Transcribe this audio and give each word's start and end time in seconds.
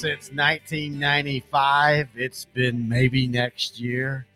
since 0.00 0.30
1995. 0.30 2.08
It's 2.14 2.46
been 2.46 2.88
maybe 2.88 3.26
next 3.26 3.78
year. 3.78 4.26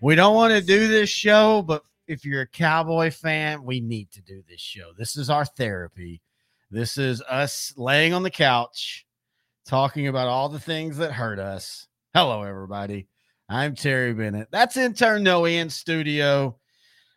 We 0.00 0.14
don't 0.14 0.34
want 0.34 0.54
to 0.54 0.62
do 0.62 0.88
this 0.88 1.10
show, 1.10 1.60
but 1.60 1.82
if 2.08 2.24
you're 2.24 2.40
a 2.40 2.46
Cowboy 2.46 3.10
fan, 3.10 3.64
we 3.64 3.80
need 3.80 4.10
to 4.12 4.22
do 4.22 4.42
this 4.48 4.62
show. 4.62 4.92
This 4.96 5.18
is 5.18 5.28
our 5.28 5.44
therapy. 5.44 6.22
This 6.70 6.96
is 6.96 7.20
us 7.28 7.74
laying 7.76 8.14
on 8.14 8.22
the 8.22 8.30
couch 8.30 9.04
talking 9.66 10.08
about 10.08 10.28
all 10.28 10.48
the 10.48 10.58
things 10.58 10.96
that 10.96 11.12
hurt 11.12 11.38
us. 11.38 11.86
Hello, 12.14 12.42
everybody. 12.42 13.06
I'm 13.46 13.74
Terry 13.74 14.14
Bennett. 14.14 14.48
That's 14.50 14.78
intern 14.78 15.22
Noe 15.22 15.44
in 15.44 15.68
studio. 15.68 16.56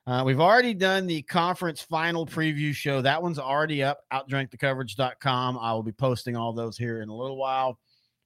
Uh, 0.07 0.23
we've 0.23 0.39
already 0.39 0.73
done 0.73 1.05
the 1.05 1.21
conference 1.23 1.81
final 1.81 2.25
preview 2.25 2.73
show. 2.73 3.01
That 3.01 3.21
one's 3.21 3.39
already 3.39 3.83
up, 3.83 3.99
outdrinkthecoverage.com. 4.13 5.57
I 5.59 5.73
will 5.73 5.83
be 5.83 5.91
posting 5.91 6.37
all 6.37 6.53
those 6.53 6.77
here 6.77 7.01
in 7.01 7.09
a 7.09 7.13
little 7.13 7.35
while. 7.35 7.77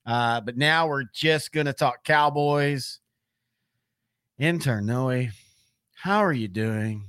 Uh, 0.06 0.42
but 0.42 0.58
now 0.58 0.88
we're 0.88 1.06
just 1.14 1.52
going 1.52 1.68
to 1.68 1.74
talk 1.74 2.04
Cowboys. 2.04 3.00
Intern 4.40 4.88
Noe, 4.88 5.28
how 5.94 6.20
are 6.26 6.34
you 6.34 6.48
doing? 6.48 7.06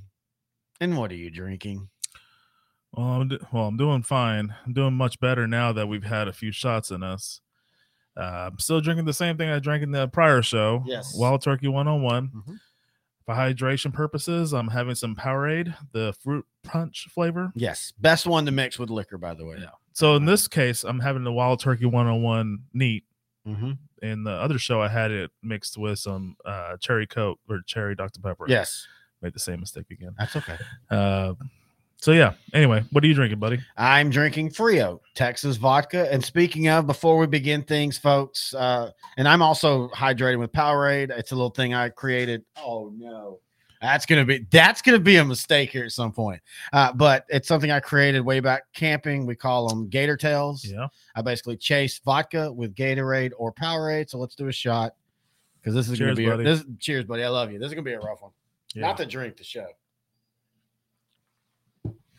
And 0.79 0.97
what 0.97 1.11
are 1.11 1.15
you 1.15 1.31
drinking? 1.31 1.89
Well, 2.91 3.07
I'm, 3.07 3.27
do- 3.27 3.39
well, 3.51 3.65
I'm 3.67 3.77
doing 3.77 4.03
fine. 4.03 4.53
I'm 4.65 4.73
doing 4.73 4.93
much 4.93 5.19
better 5.19 5.47
now 5.47 5.71
that 5.73 5.87
we've 5.87 6.03
had 6.03 6.27
a 6.27 6.33
few 6.33 6.51
shots 6.51 6.91
in 6.91 7.01
us. 7.01 7.41
Uh, 8.15 8.49
I'm 8.51 8.59
still 8.59 8.81
drinking 8.81 9.05
the 9.05 9.13
same 9.13 9.35
thing 9.37 9.49
I 9.49 9.57
drank 9.57 9.81
in 9.81 9.89
the 9.91 10.07
prior 10.07 10.43
show. 10.43 10.83
Yes. 10.85 11.15
Wild 11.17 11.41
Turkey 11.41 11.67
101. 11.67 12.27
Mhm. 12.29 12.59
For 13.25 13.33
hydration 13.35 13.93
purposes, 13.93 14.53
I'm 14.53 14.67
having 14.67 14.95
some 14.95 15.15
Powerade, 15.15 15.73
the 15.93 16.13
fruit 16.21 16.45
punch 16.63 17.07
flavor. 17.09 17.51
Yes, 17.55 17.93
best 17.97 18.25
one 18.25 18.45
to 18.45 18.51
mix 18.51 18.77
with 18.77 18.89
liquor, 18.89 19.17
by 19.17 19.33
the 19.33 19.45
way. 19.45 19.57
Yeah. 19.61 19.69
So 19.93 20.15
in 20.15 20.25
this 20.25 20.47
case, 20.47 20.83
I'm 20.83 20.99
having 20.99 21.23
the 21.23 21.31
Wild 21.31 21.59
Turkey 21.59 21.85
101 21.85 22.59
neat. 22.73 23.03
Mm-hmm. 23.47 23.71
In 24.01 24.23
the 24.23 24.31
other 24.31 24.57
show, 24.57 24.81
I 24.81 24.87
had 24.89 25.11
it 25.11 25.31
mixed 25.41 25.77
with 25.77 25.99
some 25.99 26.35
uh, 26.45 26.75
cherry 26.77 27.07
Coke 27.07 27.39
or 27.49 27.61
cherry 27.65 27.95
Dr. 27.95 28.19
Pepper. 28.19 28.45
Yes, 28.47 28.87
Made 29.21 29.33
the 29.33 29.39
same 29.39 29.61
mistake 29.61 29.85
again. 29.89 30.15
that's 30.17 30.35
okay. 30.35 30.57
Uh, 30.89 31.33
so 32.03 32.11
yeah. 32.11 32.33
Anyway, 32.53 32.83
what 32.91 33.01
are 33.01 33.07
you 33.07 33.13
drinking, 33.13 33.39
buddy? 33.39 33.61
I'm 33.77 34.09
drinking 34.09 34.49
Frio 34.49 34.99
Texas 35.15 35.55
vodka. 35.55 36.11
And 36.11 36.21
speaking 36.21 36.67
of, 36.67 36.85
before 36.85 37.17
we 37.17 37.27
begin 37.27 37.63
things, 37.63 37.97
folks, 37.97 38.53
uh, 38.53 38.91
and 39.15 39.25
I'm 39.25 39.41
also 39.41 39.87
hydrating 39.89 40.39
with 40.39 40.51
Powerade. 40.51 41.17
It's 41.17 41.31
a 41.31 41.35
little 41.35 41.49
thing 41.49 41.73
I 41.73 41.87
created. 41.87 42.43
Oh 42.57 42.91
no, 42.93 43.39
that's 43.81 44.05
gonna 44.05 44.25
be 44.25 44.45
that's 44.51 44.81
gonna 44.81 44.99
be 44.99 45.15
a 45.15 45.23
mistake 45.23 45.69
here 45.69 45.85
at 45.85 45.93
some 45.93 46.11
point. 46.11 46.41
Uh, 46.73 46.91
but 46.91 47.25
it's 47.29 47.47
something 47.47 47.71
I 47.71 47.79
created 47.79 48.19
way 48.19 48.41
back 48.41 48.63
camping. 48.73 49.25
We 49.25 49.37
call 49.37 49.69
them 49.69 49.87
Gator 49.87 50.17
Tails. 50.17 50.65
Yeah. 50.65 50.87
I 51.15 51.21
basically 51.21 51.55
chase 51.55 52.01
vodka 52.03 52.51
with 52.51 52.75
Gatorade 52.75 53.31
or 53.37 53.53
Powerade. 53.53 54.09
So 54.09 54.17
let's 54.17 54.35
do 54.35 54.49
a 54.49 54.51
shot 54.51 54.93
because 55.61 55.73
this 55.73 55.87
is 55.87 55.97
gonna 55.97 56.13
Cheers, 56.15 56.37
be 56.37 56.49
a, 56.49 56.55
this. 56.55 56.65
Cheers, 56.79 57.05
buddy. 57.05 57.23
I 57.23 57.29
love 57.29 57.49
you. 57.49 57.59
This 57.59 57.67
is 57.67 57.73
gonna 57.75 57.83
be 57.83 57.93
a 57.93 57.99
rough 58.01 58.21
one. 58.21 58.31
Yeah. 58.75 58.81
Not 58.81 58.97
the 58.97 59.05
drink, 59.05 59.37
the 59.37 59.45
show. 59.45 59.67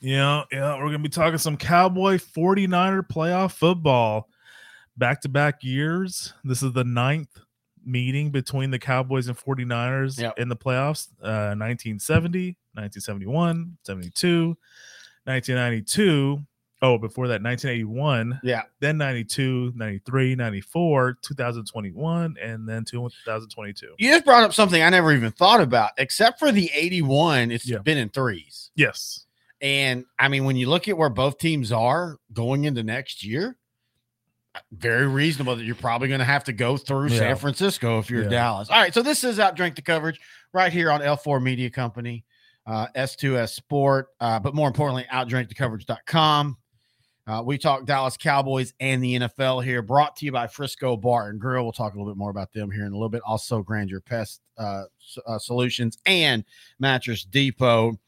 Yeah, 0.05 0.43
yeah, 0.53 0.77
we're 0.77 0.87
gonna 0.91 0.99
be 0.99 1.09
talking 1.09 1.39
some 1.39 1.57
Cowboy 1.57 2.19
49er 2.19 3.09
playoff 3.09 3.53
football. 3.53 4.29
Back 4.99 5.23
to 5.23 5.29
back 5.31 5.65
years. 5.65 6.35
This 6.45 6.63
is 6.63 6.73
the 6.75 6.85
ninth 6.85 7.31
meeting 7.87 8.31
between 8.31 8.71
the 8.71 8.79
Cowboys 8.79 9.29
and 9.29 9.37
49ers 9.37 10.21
Yep. 10.21 10.39
in 10.39 10.49
the 10.51 10.57
playoffs. 10.57 11.09
Uh 11.23 11.57
1970, 11.57 12.57
1971, 12.75 13.79
72, 13.83 14.57
1992. 15.25 16.39
Oh, 16.83 16.99
before 16.99 17.29
that, 17.29 17.41
1981, 17.41 18.41
Yeah. 18.43 18.63
then 18.81 18.99
92, 18.99 19.73
93, 19.75 20.35
94, 20.35 21.17
2021, 21.23 22.37
and 22.43 22.69
then 22.69 22.85
2022. 22.85 23.95
You 23.99 24.11
just 24.11 24.27
brought 24.27 24.43
up 24.43 24.53
something 24.53 24.83
I 24.83 24.91
never 24.91 25.11
even 25.13 25.31
thought 25.33 25.63
about, 25.63 25.93
except 25.97 26.39
for 26.39 26.53
the 26.53 26.71
81, 26.75 27.51
It's 27.51 27.67
Yeah. 27.67 27.79
been 27.79 27.97
in 27.97 28.11
threes. 28.11 28.71
Yes. 28.77 29.24
And 29.65 30.05
I 30.19 30.29
mean, 30.29 30.45
when 30.45 30.57
you 30.57 30.69
look 30.69 30.89
at 30.89 30.99
where 30.99 31.09
both 31.09 31.39
teams 31.39 31.73
are 31.73 32.19
going 32.35 32.65
into 32.65 32.83
next 32.83 33.25
year, 33.25 33.57
very 34.71 35.09
reasonable 35.09 35.57
that 35.57 35.65
you're 35.65 35.75
probably 35.75 36.07
going 36.09 36.19
to 36.19 36.25
have 36.27 36.45
to 36.45 36.53
go 36.53 36.77
through 36.77 37.09
Yeah. 37.09 37.19
San 37.19 37.37
Francisco 37.37 37.99
if 37.99 38.11
you're 38.11 38.25
Yeah. 38.25 38.29
Dallas. 38.29 38.69
All 38.69 38.79
right. 38.79 38.93
So 38.93 39.01
this 39.03 39.25
is 39.25 39.39
Outdrink 39.39 39.75
the 39.75 39.81
Coverage 39.83 40.21
right 40.53 40.71
here 40.71 40.91
on 40.91 41.01
L4 41.01 41.43
Media 41.43 41.71
Company, 41.71 42.27
uh, 42.67 42.89
S2S 42.95 43.55
Sport, 43.55 44.09
uh, 44.21 44.39
but 44.39 44.55
more 44.55 44.69
importantly, 44.69 45.07
outdrinkthecoverage.com. 45.11 46.59
Uh, 47.27 47.43
we 47.43 47.57
talk 47.57 47.87
Dallas 47.87 48.19
Cowboys 48.19 48.75
and 48.81 49.03
the 49.03 49.19
NFL 49.19 49.65
here, 49.65 49.81
brought 49.81 50.15
to 50.17 50.27
you 50.27 50.33
by 50.33 50.47
Frisco 50.47 50.95
Bar 50.95 51.31
and 51.31 51.41
Grill. 51.41 51.63
We'll 51.63 51.73
talk 51.73 51.95
a 51.95 51.97
little 51.97 52.13
bit 52.13 52.19
more 52.19 52.29
about 52.29 52.53
them 52.53 52.71
here 52.71 52.85
in 52.85 52.93
a 52.93 52.95
little 52.95 53.09
bit. 53.09 53.23
Also, 53.25 53.63
Grandeur 53.63 54.01
Pest 54.01 54.43
uh, 54.59 54.85
uh, 55.27 55.39
Solutions 55.39 55.97
and 56.05 56.45
Mattress 56.79 57.25
Depot. 57.25 57.99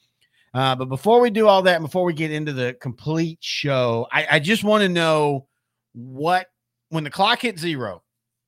Uh, 0.57 0.75
but 0.75 0.87
before 0.87 1.21
we 1.21 1.29
do 1.29 1.47
all 1.47 1.61
that, 1.61 1.77
and 1.77 1.85
before 1.85 2.05
we 2.05 2.15
get 2.15 2.33
into 2.33 2.51
the 2.53 2.75
complete 2.81 3.37
show, 3.43 4.07
I, 4.11 4.27
I 4.33 4.39
just 4.39 4.65
want 4.65 4.81
to 4.83 4.89
know 4.89 5.47
what 5.93 6.47
when 6.89 7.05
the 7.05 7.11
clock 7.11 7.43
hit 7.43 7.59
zero, 7.59 8.03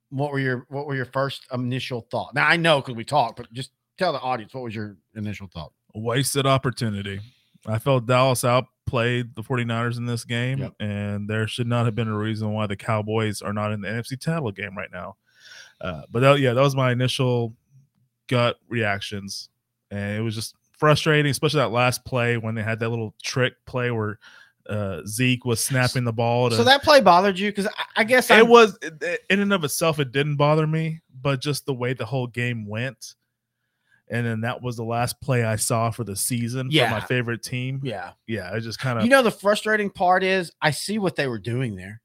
what 0.09 0.33
were 0.33 0.39
your 0.39 0.65
what 0.71 0.87
were 0.87 0.95
your 0.97 1.05
first 1.05 1.45
initial 1.53 2.07
thought? 2.11 2.35
Now 2.35 2.47
I 2.49 2.57
know 2.57 2.81
because 2.81 2.95
we 2.95 3.05
talked, 3.05 3.37
but 3.37 3.53
just 3.53 3.73
tell 3.99 4.13
the 4.15 4.21
audience 4.21 4.55
what 4.55 4.65
was 4.65 4.75
your 4.75 4.97
initial 5.17 5.49
thought. 5.53 5.73
wasted 5.95 6.47
opportunity. 6.47 7.21
I 7.67 7.79
felt 7.79 8.07
Dallas 8.07 8.43
outplayed 8.43 9.35
the 9.35 9.43
49ers 9.43 9.99
in 9.99 10.07
this 10.07 10.25
game, 10.25 10.61
Yep. 10.61 10.73
and 10.81 11.29
there 11.29 11.47
should 11.47 11.67
not 11.67 11.85
have 11.85 11.95
been 11.95 12.09
a 12.09 12.17
reason 12.17 12.53
why 12.55 12.67
the 12.67 12.77
Cowboys 12.77 13.43
are 13.43 13.53
not 13.53 13.71
in 13.73 13.83
the 13.83 13.89
NFC 13.89 14.19
title 14.19 14.51
game 14.53 14.79
right 14.79 14.91
now. 14.91 15.17
Uh, 15.81 16.03
but 16.11 16.21
that, 16.21 16.39
yeah, 16.41 16.55
that 16.55 16.63
was 16.63 16.75
my 16.75 16.91
initial 16.93 17.55
gut 18.29 18.57
reactions, 18.69 19.51
and 19.91 20.17
it 20.19 20.23
was 20.23 20.35
just 20.35 20.55
frustrating, 20.79 21.31
especially 21.31 21.59
that 21.59 21.71
last 21.73 22.05
play 22.05 22.37
when 22.37 22.55
they 22.55 22.63
had 22.63 22.81
that 22.81 22.89
little 22.89 23.15
trick 23.23 23.55
play 23.67 23.91
where 23.91 24.19
uh, 24.69 25.01
Zeke 25.07 25.45
was 25.45 25.63
snapping 25.65 26.05
the 26.05 26.13
ball. 26.13 26.51
To, 26.51 26.57
So 26.57 26.65
that 26.65 26.83
play 26.83 27.01
bothered 27.01 27.39
you 27.39 27.51
because 27.51 27.67
I, 27.67 27.85
I 27.97 28.05
guess 28.05 28.31
it 28.31 28.35
I'm- 28.35 28.49
was 28.49 28.79
it- 28.83 29.21
in 29.31 29.41
and 29.41 29.53
of 29.53 29.65
itself, 29.65 29.99
it 29.99 30.13
didn't 30.13 30.37
bother 30.37 30.67
me, 30.67 31.01
but 31.23 31.41
just 31.41 31.65
the 31.67 31.75
way 31.75 31.95
the 31.95 32.05
whole 32.07 32.27
game 32.27 32.67
went. 32.67 33.15
And 34.11 34.25
then 34.27 34.41
that 34.43 34.63
was 34.63 34.77
the 34.77 34.85
last 34.85 35.21
play 35.21 35.45
I 35.45 35.57
saw 35.57 35.91
for 35.91 36.03
the 36.05 36.17
season 36.17 36.69
Yeah. 36.71 36.89
for 36.89 36.95
my 36.95 37.01
favorite 37.07 37.43
team. 37.43 37.81
yeah. 37.85 38.13
Yeah, 38.27 38.55
it 38.57 38.61
just 38.63 38.79
kind 38.79 38.99
of 38.99 39.05
You 39.05 39.11
know 39.11 39.23
the 39.23 39.31
frustrating 39.31 39.91
part 39.91 40.23
is 40.25 40.51
I 40.63 40.71
see 40.71 40.99
what 40.99 41.17
they 41.17 41.27
were 41.27 41.39
doing 41.39 41.77
there. 41.77 42.01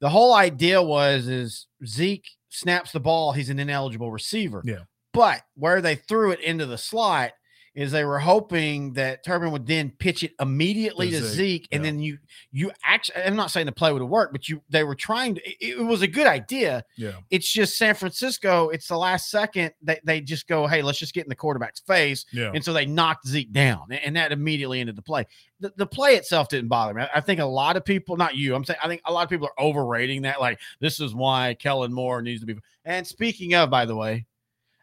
The 0.00 0.08
whole 0.08 0.34
idea 0.34 0.82
was 0.82 1.28
is 1.28 1.66
Zeke 1.86 2.26
snaps 2.48 2.90
the 2.92 3.00
ball, 3.00 3.32
he's 3.32 3.50
an 3.50 3.58
ineligible 3.60 4.10
receiver. 4.10 4.62
Yeah. 4.64 4.82
But 5.12 5.42
where 5.54 5.80
they 5.80 5.94
threw 5.94 6.30
it 6.32 6.40
into 6.40 6.66
the 6.66 6.78
slot 6.78 7.32
is 7.80 7.92
they 7.92 8.04
were 8.04 8.18
hoping 8.18 8.92
that 8.94 9.24
Turpin 9.24 9.52
would 9.52 9.66
then 9.66 9.92
pitch 9.98 10.24
it 10.24 10.32
immediately 10.40 11.10
To 11.10 11.20
to 11.20 11.24
Zeke, 11.24 11.36
Zeke, 11.36 11.68
and 11.70 11.84
yeah. 11.84 11.90
then 11.90 12.00
you 12.00 12.18
you 12.50 12.72
actually 12.84 13.22
I'm 13.22 13.36
not 13.36 13.50
saying 13.52 13.66
the 13.66 13.72
play 13.72 13.92
would 13.92 14.02
have 14.02 14.10
worked, 14.10 14.32
but 14.32 14.48
you 14.48 14.60
they 14.68 14.82
were 14.82 14.96
trying 14.96 15.36
to 15.36 15.40
it, 15.48 15.78
it 15.78 15.82
was 15.82 16.02
a 16.02 16.08
good 16.08 16.26
idea. 16.26 16.84
yeah, 16.96 17.12
It's 17.30 17.50
just 17.50 17.78
San 17.78 17.94
Francisco, 17.94 18.70
it's 18.70 18.88
the 18.88 18.98
last 18.98 19.30
second 19.30 19.72
they, 19.80 20.00
they 20.04 20.20
just 20.20 20.48
go, 20.48 20.66
hey, 20.66 20.82
let's 20.82 20.98
just 20.98 21.14
get 21.14 21.24
in 21.24 21.28
the 21.28 21.36
quarterback's 21.36 21.80
face. 21.80 22.26
yeah, 22.32 22.50
And 22.52 22.64
so 22.64 22.72
they 22.72 22.84
knocked 22.84 23.26
Zeke 23.28 23.52
down, 23.52 23.86
and 23.92 24.16
that 24.16 24.32
immediately 24.32 24.80
ended 24.80 24.96
the 24.96 25.02
play. 25.02 25.24
The, 25.60 25.72
the 25.76 25.86
play 25.86 26.14
itself 26.16 26.48
didn't 26.48 26.68
bother 26.68 26.94
me. 26.94 27.02
I- 27.02 27.18
I 27.18 27.20
think 27.20 27.40
a 27.40 27.44
lot 27.44 27.76
of 27.76 27.84
people, 27.84 28.16
not 28.16 28.36
you, 28.36 28.54
I'm 28.54 28.64
saying, 28.64 28.78
I 28.82 28.86
think 28.88 29.02
a 29.04 29.12
lot 29.12 29.24
of 29.24 29.30
people 29.30 29.48
are 29.48 29.64
overrating 29.64 30.22
that. 30.22 30.40
Like, 30.40 30.60
this 30.80 31.00
is 31.00 31.14
why 31.14 31.54
Kellen 31.58 31.92
Moore 31.92 32.22
needs 32.22 32.40
to 32.40 32.46
be. 32.46 32.54
And 32.84 33.04
speaking 33.06 33.54
of, 33.54 33.68
by 33.68 33.84
the 33.84 33.96
way, 33.96 34.24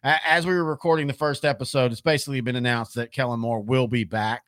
as 0.05 0.45
we 0.45 0.53
were 0.53 0.63
recording 0.63 1.07
the 1.07 1.13
first 1.13 1.43
episode, 1.45 1.91
it's 1.91 2.01
basically 2.01 2.39
been 2.41 2.55
announced 2.55 2.95
that 2.95 3.11
Kellen 3.11 3.39
Moore 3.39 3.59
will 3.61 3.87
be 3.87 4.03
back. 4.03 4.43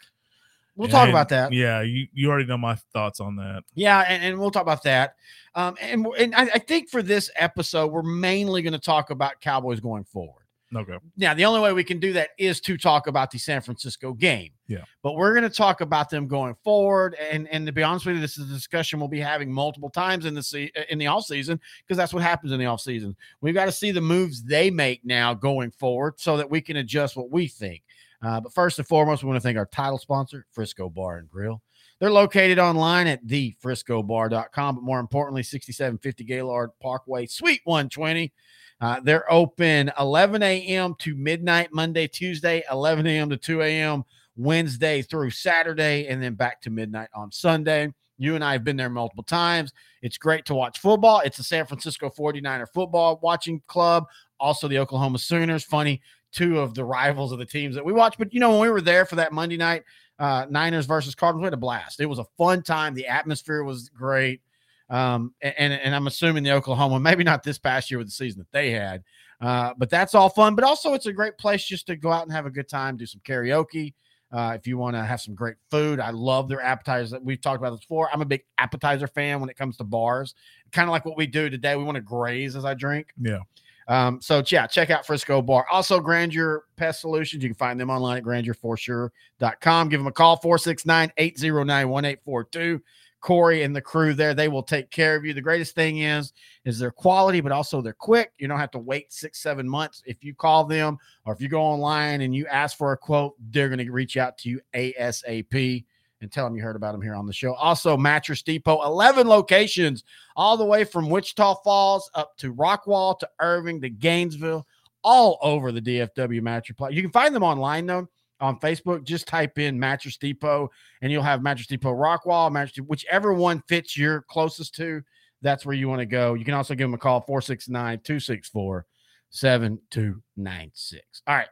We'll 0.76 0.88
talk 0.90 1.04
And- 1.06 1.10
about 1.10 1.30
that. 1.30 1.52
Yeah, 1.52 1.82
you, 1.82 2.08
you 2.14 2.30
already 2.30 2.46
know 2.46 2.58
my 2.58 2.76
thoughts 2.94 3.20
on 3.20 3.36
that. 3.38 3.64
Yeah, 3.74 4.06
and, 4.08 4.24
and 4.24 4.40
we'll 4.40 4.52
talk 4.52 4.62
about 4.62 4.84
that. 4.84 5.16
Um, 5.56 5.76
and 5.82 6.06
and 6.20 6.36
I, 6.36 6.42
I 6.44 6.60
think 6.60 6.90
for 6.90 7.02
this 7.02 7.32
episode, 7.36 7.92
we're 7.92 8.04
mainly 8.04 8.62
going 8.62 8.74
to 8.74 8.80
talk 8.80 9.10
about 9.10 9.42
Cowboys 9.42 9.80
going 9.80 10.04
forward. 10.04 10.37
Okay. 10.76 10.98
Now, 11.16 11.34
the 11.34 11.46
only 11.46 11.62
way 11.62 11.72
we 11.72 11.84
can 11.84 12.00
do 12.00 12.12
that 12.14 12.32
is 12.38 12.60
to 12.62 12.78
talk 12.78 13.08
about 13.08 13.32
the 13.32 13.38
San 13.38 13.62
Francisco 13.62 14.12
game. 14.12 14.52
Yeah. 14.68 14.84
But 15.02 15.16
we're 15.16 15.34
going 15.34 15.50
to 15.50 15.56
talk 15.56 15.80
about 15.80 16.10
them 16.10 16.28
going 16.28 16.56
forward. 16.64 17.16
And 17.16 17.48
and 17.48 17.66
to 17.66 17.72
be 17.72 17.84
honest 17.84 18.06
with 18.06 18.16
you, 18.16 18.22
this 18.22 18.38
is 18.38 18.50
a 18.52 18.54
discussion 18.54 19.00
we'll 19.00 19.08
be 19.08 19.22
having 19.22 19.52
multiple 19.52 19.90
times 19.90 20.26
in 20.26 20.34
the 20.34 20.44
se- 20.44 20.72
in 20.90 20.98
the 20.98 21.08
off 21.08 21.24
season 21.24 21.60
because 21.86 21.98
that's 21.98 22.14
what 22.14 22.24
happens 22.24 22.52
in 22.52 22.60
the 22.60 22.66
off 22.66 22.82
season. 22.82 23.16
We've 23.40 23.54
got 23.54 23.66
to 23.66 23.72
see 23.72 23.92
the 23.92 24.02
moves 24.02 24.44
they 24.44 24.70
make 24.70 25.06
now 25.06 25.34
going 25.34 25.72
forward 25.72 26.16
so 26.18 26.36
that 26.36 26.50
we 26.50 26.60
can 26.60 26.78
adjust 26.78 27.16
what 27.16 27.32
we 27.32 27.48
think. 27.48 27.84
Uh, 28.22 28.42
but 28.42 28.54
first 28.54 28.78
and 28.80 28.88
foremost, 28.88 29.24
we 29.24 29.28
want 29.28 29.38
to 29.38 29.42
thank 29.42 29.58
our 29.58 29.68
title 29.68 30.00
sponsor, 30.00 30.46
Frisco 30.52 30.90
Bar 30.90 31.18
and 31.18 31.30
Grill. 31.30 31.62
They're 32.00 32.12
located 32.12 32.60
online 32.60 33.08
at 33.08 33.26
thefriscobar.com, 33.26 34.76
but 34.76 34.84
more 34.84 35.00
importantly, 35.00 35.44
6750 35.44 36.24
Gaylord 36.24 36.70
Parkway, 36.82 37.26
Suite 37.26 37.62
120. 37.64 38.32
Uh, 38.80 39.00
they're 39.00 39.32
open 39.32 39.92
11 40.00 40.44
a.m. 40.44 40.96
to 41.00 41.16
midnight 41.16 41.70
Monday, 41.74 42.08
Tuesday, 42.08 42.64
11 42.72 43.08
a.m. 43.08 43.30
to 43.30 43.38
2 43.38 43.64
a.m. 43.64 44.04
Wednesday 44.36 45.02
through 45.02 45.32
Saturday, 45.32 46.08
and 46.08 46.22
then 46.22 46.36
back 46.36 46.62
to 46.62 46.70
midnight 46.70 47.10
on 47.16 47.32
Sunday. 47.32 47.92
You 48.20 48.36
and 48.36 48.44
I 48.44 48.54
have 48.54 48.64
been 48.64 48.78
there 48.78 48.90
multiple 48.90 49.24
times. 49.24 49.72
It's 50.02 50.18
great 50.18 50.46
to 50.46 50.56
watch 50.56 50.80
football. 50.80 51.22
It's 51.26 51.38
the 51.38 51.44
San 51.44 51.66
Francisco 51.66 52.10
49er 52.10 52.68
football 52.74 53.20
watching 53.22 53.62
club, 53.68 54.06
also 54.40 54.68
the 54.68 54.80
Oklahoma 54.80 55.18
Sooners. 55.18 55.64
Funny, 55.64 56.02
two 56.32 56.60
of 56.60 56.74
the 56.76 56.84
rivals 56.84 57.32
of 57.32 57.40
the 57.40 57.46
teams 57.46 57.76
that 57.76 57.86
we 57.86 57.94
watch. 57.94 58.16
But 58.18 58.34
you 58.34 58.40
know, 58.40 58.52
when 58.52 58.60
we 58.62 58.70
were 58.70 58.82
there 58.82 59.06
for 59.06 59.16
that 59.16 59.34
Monday 59.34 59.58
night, 59.58 59.84
uh, 60.20 60.46
Niners 60.50 60.86
versus 60.86 61.16
Cardinals, 61.16 61.42
we 61.42 61.46
had 61.46 61.54
a 61.54 61.58
blast. 61.58 62.00
It 62.00 62.06
was 62.06 62.20
a 62.20 62.26
fun 62.38 62.64
time. 62.64 62.94
The 62.94 63.08
atmosphere 63.08 63.64
was 63.64 63.90
great. 63.90 64.42
Um, 64.90 65.34
and, 65.42 65.74
and 65.74 65.94
I'm 65.94 66.08
assuming 66.08 66.44
the 66.44 66.52
Oklahoma, 66.52 67.00
maybe 67.02 67.24
not 67.24 67.44
this 67.44 67.58
past 67.58 67.92
year 67.92 67.98
with 67.98 68.08
the 68.08 68.12
season 68.12 68.40
that 68.40 68.52
they 68.52 68.72
had, 68.72 69.04
uh, 69.42 69.74
but 69.78 69.90
that's 69.90 70.16
all 70.16 70.30
fun. 70.30 70.56
But 70.56 70.64
also, 70.64 70.94
it's 70.94 71.06
a 71.06 71.14
great 71.14 71.38
place 71.38 71.66
just 71.66 71.88
to 71.88 71.96
go 71.96 72.12
out 72.12 72.24
and 72.24 72.32
have 72.32 72.46
a 72.46 72.52
good 72.52 72.70
time, 72.70 72.98
do 72.98 73.06
some 73.06 73.22
karaoke. 73.26 73.94
Uh, 74.30 74.54
if 74.60 74.68
you 74.68 74.78
want 74.78 74.94
to 74.94 75.04
have 75.04 75.22
some 75.22 75.36
great 75.36 75.56
food, 75.72 76.02
I 76.02 76.10
love 76.10 76.50
their 76.50 76.62
appetizers. 76.62 77.12
That 77.12 77.24
we've 77.24 77.40
talked 77.40 77.60
about 77.60 77.70
this 77.72 77.80
before. 77.80 78.10
I'm 78.12 78.22
a 78.22 78.26
big 78.26 78.44
appetizer 78.58 79.08
fan 79.08 79.40
when 79.40 79.50
it 79.50 79.56
comes 79.56 79.78
to 79.78 79.86
bars, 79.86 80.36
kind 80.74 80.90
of 80.90 80.92
like 80.92 81.06
what 81.06 81.16
we 81.16 81.28
do 81.28 81.50
today. 81.50 81.78
We 81.78 81.86
want 81.86 81.96
to 81.96 82.02
graze 82.02 82.56
as 82.56 82.66
I 82.66 82.74
drink. 82.74 83.14
Yeah. 83.18 83.40
Um, 83.88 84.22
so 84.22 84.44
yeah, 84.48 84.68
check 84.68 84.90
out 84.90 85.06
Frisco 85.06 85.42
Bar. 85.42 85.66
Also, 85.72 86.00
Grandeur 86.00 86.66
Pest 86.76 87.02
Solutions. 87.02 87.42
You 87.42 87.50
can 87.50 87.56
find 87.56 87.80
them 87.80 87.90
online 87.90 88.18
at 88.18 88.24
grandeur4sure.com. 88.24 89.90
Give 89.90 90.00
them 90.00 90.08
a 90.08 90.12
call, 90.12 90.38
469 90.38 91.12
809 91.18 91.90
1842. 91.90 92.82
Corey 93.20 93.64
and 93.64 93.76
the 93.76 93.82
crew 93.82 94.14
there, 94.14 94.34
they 94.34 94.48
will 94.48 94.64
take 94.64 94.92
care 94.92 95.16
of 95.16 95.26
you. 95.26 95.34
The 95.34 95.42
greatest 95.42 95.74
thing 95.74 96.00
is, 96.00 96.34
is 96.66 96.78
their 96.78 96.92
quality, 96.92 97.42
but 97.42 97.52
also 97.52 97.82
they're 97.82 97.94
quick. 97.94 98.32
You 98.38 98.48
don't 98.48 98.60
have 98.60 98.72
to 98.72 98.80
wait 98.80 99.12
six, 99.12 99.42
seven 99.42 99.68
months. 99.68 100.04
If 100.06 100.24
you 100.24 100.36
call 100.36 100.66
them 100.66 100.98
or 101.26 101.34
if 101.34 101.42
you 101.42 101.50
go 101.50 101.62
online 101.62 102.22
and 102.22 102.36
you 102.36 102.46
ask 102.48 102.78
for 102.78 102.92
a 102.92 102.98
quote, 102.98 103.34
they're 103.50 103.70
going 103.70 103.86
to 103.86 103.92
reach 103.92 104.18
out 104.18 104.38
to 104.40 104.50
you 104.50 104.62
ASAP 104.76 105.84
and 106.22 106.32
tell 106.32 106.46
them 106.46 106.56
you 106.56 106.64
heard 106.64 106.76
about 106.76 106.94
them 106.94 107.02
here 107.02 107.16
on 107.16 107.26
the 107.26 107.34
show. 107.34 107.54
Also, 107.54 107.96
Mattress 107.96 108.42
Depot, 108.42 108.84
11 108.84 109.28
locations, 109.28 110.04
all 110.36 110.58
the 110.58 110.66
way 110.66 110.84
from 110.84 111.10
Wichita 111.10 111.56
Falls 111.64 112.10
up 112.16 112.36
to 112.38 112.54
Rockwall 112.54 113.18
to 113.20 113.30
Irving 113.40 113.82
to 113.82 113.90
Gainesville, 113.90 114.66
all 115.04 115.38
over 115.42 115.72
the 115.72 115.82
DFW 115.82 116.42
mattress. 116.42 116.78
You 116.92 117.02
can 117.02 117.12
find 117.12 117.36
them 117.36 117.44
online 117.44 117.86
though 117.86 118.08
on 118.40 118.60
Facebook. 118.60 119.04
Just 119.04 119.28
type 119.28 119.58
in 119.60 119.80
Mattress 119.80 120.18
Depot 120.18 120.70
and 121.02 121.12
you'll 121.12 121.24
have 121.24 121.42
Mattress 121.42 121.68
Depot 121.68 121.94
Rockwall, 121.94 122.52
Mattress 122.52 122.86
whichever 122.86 123.34
one 123.34 123.64
fits 123.68 123.98
your 123.98 124.22
closest 124.24 124.76
to. 124.76 125.02
That's 125.42 125.66
where 125.66 125.76
you 125.76 125.88
want 125.88 126.00
to 126.00 126.06
go. 126.06 126.34
You 126.34 126.46
can 126.46 126.56
also 126.56 126.74
give 126.74 126.86
them 126.86 126.96
a 126.96 126.98
call 126.98 127.22
469 127.22 128.00
264 128.04 128.86
7296. 129.30 131.22
All 131.28 131.36
right. 131.36 131.48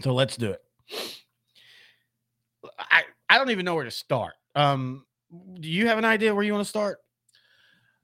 So 0.00 0.14
let's 0.14 0.36
do 0.36 0.52
it. 0.52 0.60
I, 2.78 3.02
I 3.28 3.38
don't 3.38 3.50
even 3.50 3.64
know 3.64 3.74
where 3.74 3.84
to 3.84 3.90
start. 3.90 4.34
Um, 4.54 5.04
do 5.60 5.68
you 5.68 5.86
have 5.88 5.98
an 5.98 6.04
idea 6.04 6.34
where 6.34 6.44
you 6.44 6.52
want 6.52 6.64
to 6.64 6.68
start? 6.68 6.98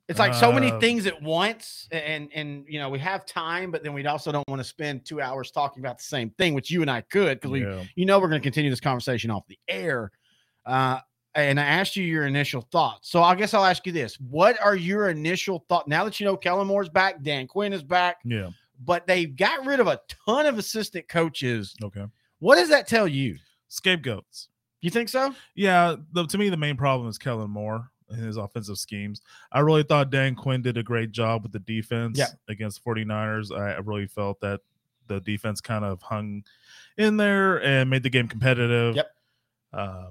It's 0.07 0.19
like 0.19 0.35
so 0.35 0.53
many 0.53 0.71
Uh, 0.71 0.79
things 0.81 1.07
at 1.07 1.23
once, 1.23 1.89
and 1.91 2.29
and 2.35 2.67
you 2.69 2.79
know 2.79 2.91
we 2.91 2.99
have 2.99 3.25
time, 3.25 3.71
but 3.71 3.83
then 3.83 3.95
we 3.95 4.05
also 4.07 4.31
don't 4.33 4.47
want 4.49 4.61
to 4.61 4.65
spend 4.69 5.07
two 5.07 5.23
hours 5.23 5.51
talking 5.51 5.83
about 5.83 5.97
the 5.97 6.05
same 6.05 6.29
thing, 6.31 6.53
which 6.53 6.71
you 6.71 6.83
and 6.83 6.91
I 6.91 7.01
could 7.01 7.41
because 7.41 7.51
we 7.51 7.61
you 7.95 8.05
know 8.05 8.19
we're 8.21 8.29
going 8.29 8.41
to 8.41 8.45
continue 8.45 8.69
this 8.71 8.81
conversation 8.81 9.31
off 9.31 9.47
the 9.49 9.59
air. 9.67 10.13
Uh, 10.67 10.99
and 11.35 11.59
I 11.59 11.65
asked 11.65 11.97
you 11.97 12.05
your 12.05 12.27
initial 12.27 12.61
thoughts. 12.71 13.11
So 13.11 13.23
I 13.23 13.35
guess 13.35 13.55
I'll 13.55 13.65
ask 13.65 13.85
you 13.87 13.93
this. 13.93 14.21
What 14.21 14.61
are 14.63 14.77
your 14.77 15.09
initial 15.09 15.65
thoughts 15.71 15.89
now 15.89 16.05
that 16.05 16.21
you 16.21 16.27
know 16.27 16.37
Kellen 16.37 16.67
Moore's 16.69 16.91
back, 16.91 17.23
Dan 17.23 17.47
Quinn 17.47 17.73
is 17.73 17.83
back, 17.83 18.19
Yeah. 18.25 18.51
but 18.85 19.07
they've 19.07 19.35
got 19.35 19.65
rid 19.65 19.81
of 19.81 19.87
a 19.87 19.99
ton 20.27 20.45
of 20.45 20.59
assistant 20.59 21.09
coaches. 21.09 21.75
Okay. 21.83 22.05
What 22.41 22.57
does 22.57 22.69
that 22.69 22.87
tell 22.87 23.09
you? 23.09 23.39
Scapegoats. 23.69 24.49
You 24.85 24.91
think 24.91 25.09
so? 25.09 25.35
Yeah, 25.55 25.97
the, 26.13 26.27
to 26.27 26.37
me, 26.37 26.51
the 26.51 26.59
main 26.59 26.77
problem 26.77 27.09
is 27.09 27.17
Kellen 27.17 27.51
Moore 27.51 27.89
and 28.11 28.23
his 28.23 28.37
offensive 28.37 28.77
schemes. 28.77 29.23
I 29.51 29.61
really 29.61 29.83
thought 29.83 30.11
Dan 30.11 30.35
Quinn 30.35 30.61
did 30.61 30.77
a 30.77 30.83
great 30.83 31.11
job 31.11 31.43
with 31.43 31.53
the 31.53 31.59
defense 31.59 32.19
Yeah. 32.19 32.27
against 32.49 32.85
49ers. 32.85 33.51
I, 33.51 33.73
I 33.73 33.79
really 33.79 34.07
felt 34.07 34.41
that 34.43 34.61
the 35.07 35.21
defense 35.21 35.63
kind 35.63 35.87
of 35.87 36.03
hung 36.03 36.45
in 36.99 37.17
there 37.17 37.63
and 37.63 37.89
made 37.89 38.03
the 38.03 38.11
game 38.11 38.29
competitive. 38.29 38.97
Yep. 38.97 39.11
Um, 39.73 40.09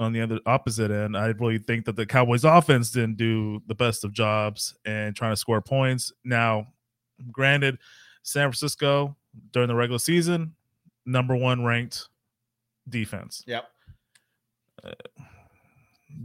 on 0.00 0.12
the 0.12 0.22
other 0.22 0.40
opposite 0.44 0.90
end, 0.90 1.16
I 1.16 1.26
really 1.28 1.58
think 1.58 1.84
that 1.84 1.94
the 1.94 2.04
Cowboys 2.06 2.42
offense 2.44 2.90
didn't 2.90 3.16
do 3.16 3.62
the 3.68 3.76
best 3.76 4.02
of 4.04 4.12
jobs 4.12 4.74
and 4.84 5.14
trying 5.14 5.32
to 5.32 5.36
score 5.36 5.60
points. 5.60 6.10
Now, 6.24 6.66
granted, 7.30 7.78
San 8.24 8.48
Francisco 8.48 9.16
during 9.52 9.68
the 9.68 9.74
regular 9.76 10.00
season, 10.00 10.54
number 11.06 11.36
one 11.36 11.64
ranked 11.64 12.08
defense 12.90 13.42
Yep. 13.46 13.64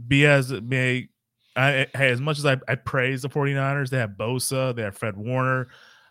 be 0.08 0.26
as 0.26 0.50
it 0.50 0.64
may 0.64 1.08
I, 1.56 1.86
hey, 1.94 2.10
as 2.10 2.20
much 2.20 2.38
as 2.38 2.46
I, 2.46 2.56
I 2.66 2.74
praise 2.74 3.22
the 3.22 3.28
49ers, 3.28 3.88
they 3.90 3.98
have 3.98 4.10
Bosa, 4.18 4.74
they 4.74 4.82
have 4.82 4.96
Fred 4.98 5.16
Warner. 5.16 5.68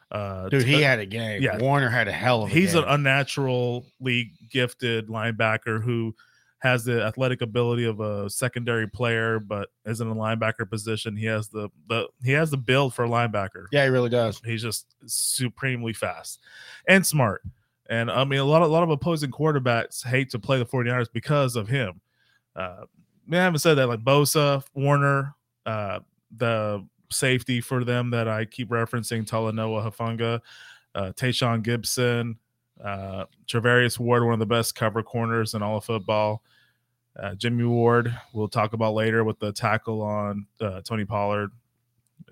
Uh, 0.09 0.47
Dude, 0.47 0.63
he 0.63 0.81
had 0.81 0.99
a 0.99 1.05
game. 1.05 1.41
yeah. 1.41 1.57
Warner 1.57 1.89
had 1.89 2.07
a 2.07 2.13
hell 2.13 2.43
of 2.43 2.49
a 2.49 2.53
he's 2.53 2.73
game. 2.75 2.83
an 2.83 2.89
unnaturally 2.89 4.31
gifted 4.49 5.09
linebacker 5.09 5.83
who 5.83 6.15
has 6.59 6.85
the 6.85 7.03
athletic 7.03 7.41
ability 7.41 7.83
of 7.83 7.99
a 7.99 8.29
secondary 8.29 8.87
player, 8.87 9.37
but 9.39 9.67
is 9.85 9.99
in 9.99 10.07
a 10.07 10.15
linebacker 10.15 10.69
position. 10.69 11.17
He 11.17 11.25
has 11.25 11.49
the 11.49 11.67
the 11.89 12.07
he 12.23 12.31
has 12.31 12.49
the 12.51 12.57
build 12.57 12.93
for 12.93 13.03
a 13.03 13.09
linebacker. 13.09 13.65
yeah, 13.73 13.83
he 13.83 13.89
really 13.89 14.09
does. 14.09 14.39
He's 14.45 14.61
just 14.61 14.85
supremely 15.05 15.91
fast 15.91 16.39
and 16.87 17.05
smart. 17.05 17.41
And 17.89 18.09
I 18.09 18.23
mean, 18.23 18.39
a 18.39 18.45
lot 18.45 18.61
of, 18.61 18.69
a 18.69 18.73
lot 18.73 18.83
of 18.83 18.89
opposing 18.89 19.31
quarterbacks 19.31 20.05
hate 20.05 20.29
to 20.31 20.39
play 20.39 20.57
the 20.57 20.65
49ers 20.65 21.11
because 21.11 21.55
of 21.55 21.67
him. 21.67 21.99
Uh, 22.55 22.85
I 23.31 23.35
haven't 23.35 23.59
said 23.59 23.75
that 23.75 23.87
like 23.87 24.03
Bosa, 24.03 24.63
Warner, 24.73 25.35
uh, 25.65 25.99
the 26.35 26.85
safety 27.11 27.61
for 27.61 27.83
them 27.83 28.09
that 28.11 28.27
I 28.27 28.45
keep 28.45 28.69
referencing, 28.69 29.25
Talanoa 29.25 29.89
Hufanga, 29.89 30.39
uh, 30.95 31.11
Tashaun 31.15 31.63
Gipson, 31.63 32.35
uh, 32.83 33.25
Charvarius 33.45 33.99
Ward, 33.99 34.23
one 34.23 34.33
of 34.33 34.39
the 34.39 34.45
best 34.45 34.75
cover 34.75 35.03
corners 35.03 35.53
in 35.53 35.61
all 35.61 35.77
of 35.77 35.85
football. 35.85 36.43
Uh, 37.21 37.35
Jimmy 37.35 37.63
Ward, 37.65 38.15
we'll 38.33 38.47
talk 38.47 38.73
about 38.73 38.95
later 38.95 39.23
with 39.23 39.39
the 39.39 39.51
tackle 39.51 40.01
on 40.01 40.47
uh, 40.59 40.81
Tony 40.81 41.05
Pollard. 41.05 41.51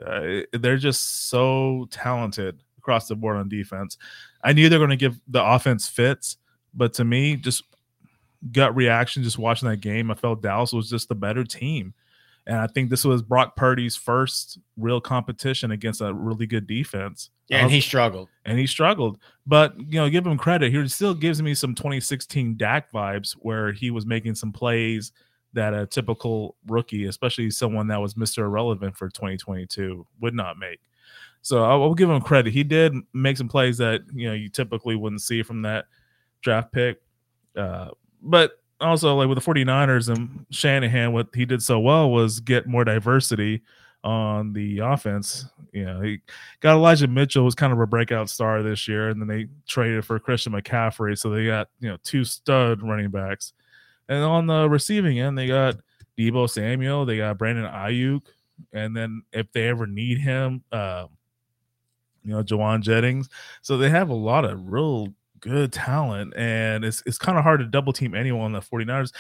Uh, 0.04 0.42
they're 0.54 0.78
just 0.78 1.30
so 1.30 1.88
talented 1.92 2.64
across 2.82 3.08
the 3.08 3.16
board 3.16 3.38
on 3.38 3.48
defense. 3.48 3.98
I 4.44 4.54
knew 4.54 4.68
they're 4.68 4.80
going 4.80 4.90
to 4.90 4.96
give 4.98 5.20
the 5.28 5.44
offense 5.44 5.88
fits, 5.88 6.38
but 6.74 6.94
to 6.96 7.06
me, 7.06 7.36
just 7.36 7.64
gut 8.52 8.76
reaction, 8.76 9.24
just 9.24 9.38
watching 9.38 9.70
that 9.70 9.78
game, 9.78 10.10
I 10.10 10.16
felt 10.16 10.42
Dallas 10.42 10.74
was 10.74 10.90
just 10.90 11.10
the 11.10 11.16
better 11.16 11.44
team. 11.44 11.94
And 12.48 12.58
I 12.58 12.66
think 12.66 12.90
this 12.90 13.06
was 13.06 13.22
Brock 13.22 13.56
Purdy's 13.56 13.96
first 13.96 14.58
real 14.76 15.00
competition 15.00 15.72
against 15.72 16.02
a 16.02 16.12
really 16.12 16.48
good 16.48 16.66
defense. 16.66 17.30
Yeah, 17.50 17.58
and 17.58 17.66
um, 17.68 17.72
he 17.72 17.82
struggled. 17.82 18.30
and 18.46 18.58
he 18.58 18.66
struggled. 18.66 19.20
But 19.46 19.80
you 19.80 20.00
know, 20.00 20.10
give 20.10 20.26
him 20.26 20.38
credit. 20.40 20.74
He 20.74 20.88
still 20.88 21.14
gives 21.14 21.42
me 21.42 21.54
some 21.54 21.76
2016 21.76 22.58
Dak 22.58 22.92
vibes 22.92 23.34
where 23.34 23.72
he 23.72 23.92
was 23.92 24.08
making 24.08 24.36
some 24.36 24.52
plays 24.52 25.12
that 25.54 25.74
a 25.74 25.86
typical 25.86 26.56
rookie, 26.68 27.06
especially 27.06 27.52
someone 27.52 27.88
that 27.88 28.02
was 28.02 28.16
Mr. 28.16 28.40
Irrelevant 28.40 28.98
for 28.98 29.10
2022, 29.10 30.08
would 30.22 30.34
not 30.34 30.58
make. 30.58 30.80
So 31.42 31.64
I 31.64 31.76
will 31.76 31.96
give 31.96 32.10
him 32.10 32.22
credit. 32.22 32.54
He 32.54 32.64
did 32.64 32.94
make 33.14 33.38
some 33.38 33.50
plays 33.50 33.78
that 33.80 34.02
you 34.14 34.28
know 34.28 34.34
you 34.34 34.50
typically 34.50 34.96
wouldn't 34.96 35.22
see 35.22 35.44
from 35.44 35.64
that 35.64 35.86
draft 36.42 36.72
pick. 36.72 37.02
Uh, 37.56 37.90
but 38.22 38.60
also 38.80 39.16
like 39.16 39.28
with 39.28 39.44
the 39.44 39.52
49ers 39.52 40.10
and 40.14 40.46
Shanahan, 40.50 41.14
what 41.14 41.28
he 41.34 41.46
did 41.46 41.62
so 41.62 41.80
well 41.80 42.10
was 42.10 42.40
get 42.40 42.68
more 42.68 42.84
diversity 42.84 43.62
on 44.04 44.54
the 44.54 44.80
offense. 44.80 45.46
You 45.72 45.86
know, 45.86 46.02
he 46.02 46.22
got 46.60 46.76
Elijah 46.76 47.08
Mitchell 47.08 47.46
was 47.46 47.56
kind 47.56 47.72
of 47.72 47.80
a 47.80 47.88
breakout 47.88 48.30
star 48.30 48.62
this 48.64 48.88
year, 48.88 49.10
and 49.10 49.22
then 49.22 49.28
they 49.28 49.48
traded 49.68 50.06
for 50.06 50.20
Christian 50.20 50.54
McCaffrey, 50.54 51.18
so 51.18 51.30
they 51.30 51.46
got 51.46 51.70
you 51.80 51.90
know 51.90 51.98
two 52.04 52.24
stud 52.26 52.82
running 52.82 53.10
backs. 53.10 53.54
And 54.10 54.24
on 54.24 54.48
the 54.48 54.70
receiving 54.70 55.20
end, 55.20 55.38
they 55.38 55.48
got 55.48 55.78
Deebo 56.18 56.50
Samuel, 56.50 57.06
they 57.06 57.18
got 57.18 57.38
Brandon 57.38 57.66
Aiyuk, 57.66 58.24
and 58.74 58.96
then 58.96 59.24
if 59.32 59.52
they 59.54 59.68
ever 59.70 59.88
need 59.88 60.18
him, 60.18 60.64
uh, 60.72 61.06
you 62.24 62.32
know, 62.32 62.44
Jauan 62.44 62.82
Jennings. 62.82 63.30
So 63.62 63.78
they 63.78 63.90
have 63.90 64.10
a 64.10 64.16
lot 64.16 64.46
of 64.46 64.72
real 64.72 65.14
good 65.40 65.74
talent, 65.74 66.34
and 66.36 66.86
it's 66.86 67.04
it's 67.06 67.18
kind 67.18 67.38
of 67.38 67.44
hard 67.44 67.60
to 67.60 67.66
double 67.66 67.94
team 67.94 68.16
anyone 68.16 68.46
on 68.46 68.52
the 68.54 68.62
49ers. 68.62 69.12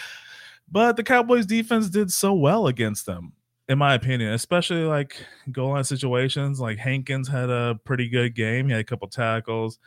But 0.72 0.96
the 0.96 1.04
Cowboys 1.04 1.46
defense 1.46 1.90
did 1.90 2.12
so 2.12 2.34
well 2.34 2.68
against 2.68 3.06
them, 3.06 3.34
in 3.68 3.78
my 3.78 3.94
opinion, 3.94 4.34
especially 4.34 4.84
like 4.84 5.18
goal 5.52 5.72
line 5.72 5.84
situations. 5.84 6.60
Like 6.62 6.78
Hankins 6.78 7.28
had 7.28 7.50
a 7.50 7.80
pretty 7.84 8.08
good 8.08 8.36
game. 8.36 8.68
He 8.68 8.72
had 8.72 8.82
a 8.82 8.86
couple 8.86 9.08
tackles. 9.10 9.80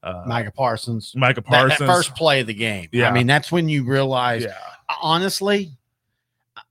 Uh, 0.00 0.22
Micah 0.26 0.52
Parsons. 0.52 1.12
Micah 1.16 1.42
Parsons. 1.42 1.80
That, 1.80 1.86
first 1.86 2.14
play 2.14 2.40
of 2.40 2.46
the 2.46 2.54
game. 2.54 2.88
Yeah. 2.92 3.10
I 3.10 3.12
mean, 3.12 3.26
that's 3.26 3.50
when 3.50 3.68
you 3.68 3.84
realize, 3.84 4.44
yeah. 4.44 4.54
honestly, 5.02 5.72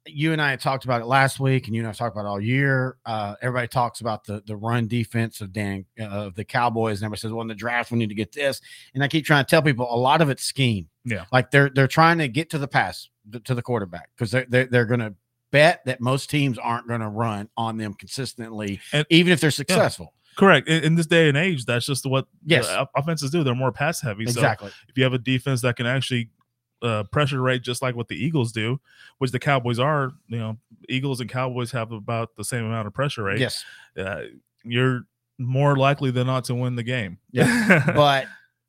you 0.07 0.33
and 0.33 0.41
I 0.41 0.49
had 0.51 0.59
talked 0.59 0.85
about 0.85 1.01
it 1.01 1.05
last 1.05 1.39
week, 1.39 1.67
and 1.67 1.75
you 1.75 1.81
and 1.81 1.89
I 1.89 1.93
talked 1.93 2.15
about 2.15 2.25
it 2.25 2.29
all 2.29 2.41
year. 2.41 2.97
Uh, 3.05 3.35
everybody 3.41 3.67
talks 3.67 4.01
about 4.01 4.23
the 4.25 4.41
the 4.45 4.55
run 4.55 4.87
defense 4.87 5.41
of 5.41 5.51
Dan 5.53 5.85
uh, 5.99 6.03
of 6.05 6.35
the 6.35 6.43
Cowboys, 6.45 6.99
and 6.99 7.05
everybody 7.05 7.19
says, 7.21 7.31
"Well, 7.31 7.41
in 7.41 7.47
the 7.47 7.55
draft, 7.55 7.91
we 7.91 7.97
need 7.97 8.09
to 8.09 8.15
get 8.15 8.31
this." 8.31 8.61
And 8.93 9.03
I 9.03 9.07
keep 9.07 9.25
trying 9.25 9.45
to 9.45 9.49
tell 9.49 9.61
people 9.61 9.87
a 9.89 9.97
lot 9.97 10.21
of 10.21 10.29
it's 10.29 10.43
scheme. 10.43 10.89
Yeah. 11.05 11.25
like 11.31 11.51
they're 11.51 11.69
they're 11.69 11.87
trying 11.87 12.17
to 12.17 12.27
get 12.27 12.49
to 12.51 12.57
the 12.57 12.67
pass 12.67 13.09
to 13.45 13.53
the 13.55 13.61
quarterback 13.61 14.09
because 14.15 14.31
they're 14.31 14.45
they're, 14.49 14.65
they're 14.65 14.85
going 14.85 14.99
to 14.99 15.13
bet 15.51 15.81
that 15.85 16.01
most 16.01 16.29
teams 16.29 16.57
aren't 16.57 16.87
going 16.87 16.99
to 17.01 17.07
run 17.07 17.47
on 17.55 17.77
them 17.77 17.93
consistently, 17.93 18.79
And- 18.91 19.05
even 19.09 19.31
if 19.31 19.39
they're 19.39 19.51
successful. 19.51 20.13
Correct. 20.35 20.67
In, 20.67 20.83
in 20.83 20.95
this 20.95 21.07
day 21.07 21.29
and 21.29 21.37
age, 21.37 21.65
that's 21.65 21.85
just 21.87 22.05
what 22.05 22.27
Yes. 22.45 22.67
offenses 22.95 23.31
do. 23.31 23.43
They're 23.43 23.55
more 23.55 23.71
pass 23.71 24.01
heavy. 24.01 24.25
So 24.25 24.31
Exactly. 24.31 24.71
if 24.87 24.95
you 24.97 25.03
have 25.03 25.13
a 25.13 25.17
defense 25.17 25.61
that 25.61 25.77
can 25.77 25.85
actually 25.87 26.29
uh, 26.81 27.03
pressure 27.11 27.41
rate 27.41 27.61
just 27.61 27.81
like 27.81 27.95
what 27.95 28.07
the 28.07 28.15
Eagles 28.15 28.51
do, 28.51 28.79
which 29.17 29.31
the 29.31 29.39
Cowboys 29.39 29.79
are, 29.79 30.11
you 30.27 30.37
know, 30.37 30.57
Eagles 30.89 31.19
and 31.19 31.29
Cowboys 31.29 31.71
have 31.71 31.91
about 31.91 32.35
the 32.35 32.43
same 32.43 32.65
amount 32.65 32.87
of 32.87 32.93
pressure 32.93 33.23
rate. 33.23 33.39
Yes. 33.39 33.63
Uh, 33.97 34.23
you're 34.63 35.01
more 35.39 35.75
likely 35.75 36.11
than 36.11 36.27
not 36.27 36.45
to 36.45 36.55
win 36.55 36.75
the 36.75 36.83
game. 36.83 37.17
Yeah. 37.31 37.83
but 37.95 38.25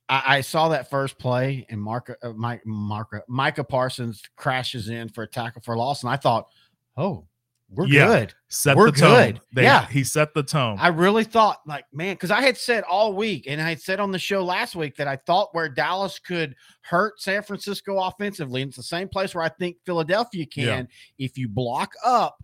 I, 0.08 0.22
I 0.26 0.40
saw 0.40 0.68
that 0.70 0.90
first 0.90 1.18
play, 1.18 1.66
and 1.68 1.80
Mark, 1.80 2.16
uh, 2.22 2.30
Mike, 2.30 2.64
Mark, 2.64 3.22
Micah 3.28 3.64
Parsons 3.64 4.22
crashes 4.36 4.88
in 4.88 5.08
for 5.08 5.24
a 5.24 5.28
tackle 5.28 5.62
for 5.62 5.76
loss, 5.76 6.02
and 6.02 6.10
I 6.10 6.16
thought, 6.16 6.48
oh, 6.96 7.26
we're 7.70 7.86
Yeah. 7.86 8.06
good. 8.06 8.34
set 8.48 8.76
We're 8.76 8.90
the 8.90 8.98
tone. 9.00 9.26
good. 9.32 9.40
They- 9.52 9.62
Yeah. 9.64 9.86
he 9.88 10.02
set 10.02 10.32
the 10.32 10.42
tone. 10.42 10.78
I 10.80 10.88
really 10.88 11.24
thought, 11.24 11.58
like, 11.66 11.84
man, 11.92 12.14
because 12.14 12.30
I 12.30 12.40
had 12.40 12.56
said 12.56 12.82
all 12.84 13.12
week, 13.12 13.44
and 13.46 13.60
I 13.60 13.68
had 13.68 13.80
said 13.82 14.00
on 14.00 14.10
the 14.10 14.18
show 14.18 14.42
last 14.42 14.74
week 14.74 14.96
that 14.96 15.06
I 15.06 15.16
thought 15.16 15.50
where 15.54 15.68
Dallas 15.68 16.18
could 16.18 16.54
hurt 16.82 17.20
San 17.20 17.42
Francisco 17.42 17.98
offensively, 18.00 18.62
and 18.62 18.70
it's 18.70 18.76
the 18.78 18.82
same 18.82 19.08
place 19.08 19.34
where 19.34 19.44
I 19.44 19.50
think 19.50 19.76
Philadelphia 19.84 20.46
can. 20.46 20.88
Yeah. 21.18 21.24
If 21.26 21.36
you 21.36 21.46
block 21.48 21.92
up, 22.04 22.38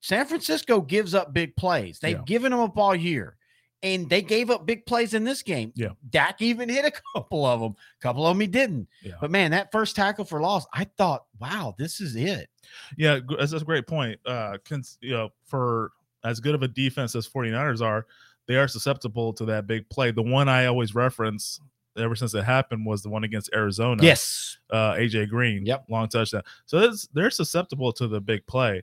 San 0.00 0.24
Francisco 0.24 0.80
gives 0.80 1.14
up 1.14 1.34
big 1.34 1.54
plays. 1.56 1.98
They've 1.98 2.16
Yeah. 2.16 2.22
given 2.24 2.52
them 2.52 2.60
up 2.60 2.78
all 2.78 2.94
year, 2.96 3.36
and 3.82 4.08
they 4.08 4.22
gave 4.22 4.50
up 4.50 4.66
big 4.66 4.84
plays 4.84 5.14
in 5.14 5.24
this 5.24 5.42
game. 5.42 5.72
Yeah. 5.74 5.90
Dak 6.10 6.42
even 6.42 6.68
hit 6.68 6.84
a 6.84 6.92
couple 7.14 7.46
of 7.46 7.60
them. 7.60 7.74
A 7.98 8.02
couple 8.02 8.26
of 8.26 8.34
them 8.34 8.40
he 8.40 8.46
didn't. 8.46 8.88
Yeah. 9.02 9.14
But 9.20 9.30
man, 9.30 9.50
that 9.52 9.72
first 9.72 9.96
tackle 9.96 10.24
for 10.24 10.40
loss, 10.40 10.66
I 10.72 10.84
thought, 10.84 11.24
wow, 11.40 11.74
this 11.78 12.00
is 12.00 12.16
it. 12.16 12.48
Yeah, 12.96 13.20
that's, 13.38 13.52
a 13.52 13.60
great 13.60 13.86
point. 13.86 14.20
Uh, 14.26 14.58
cons- 14.64 14.98
you 15.00 15.12
know, 15.12 15.30
for 15.44 15.92
as 16.24 16.40
good 16.40 16.54
of 16.54 16.62
a 16.62 16.68
defense 16.68 17.14
as 17.14 17.26
49ers 17.26 17.80
are, 17.80 18.06
they 18.46 18.56
are 18.56 18.68
susceptible 18.68 19.32
to 19.34 19.44
that 19.46 19.66
big 19.66 19.88
play. 19.88 20.10
The 20.10 20.22
one 20.22 20.48
I 20.48 20.66
always 20.66 20.94
reference 20.94 21.60
ever 21.96 22.14
since 22.14 22.34
it 22.34 22.44
happened 22.44 22.84
was 22.86 23.02
the 23.02 23.08
one 23.08 23.24
against 23.24 23.50
Arizona. 23.54 24.02
Yes. 24.02 24.58
uh, 24.70 24.92
AJ 24.92 25.28
Green. 25.28 25.64
Yep. 25.66 25.84
long 25.88 26.08
touchdown. 26.08 26.42
So 26.66 26.92
they're 27.12 27.30
susceptible 27.30 27.92
to 27.94 28.08
the 28.08 28.20
big 28.20 28.46
play. 28.46 28.82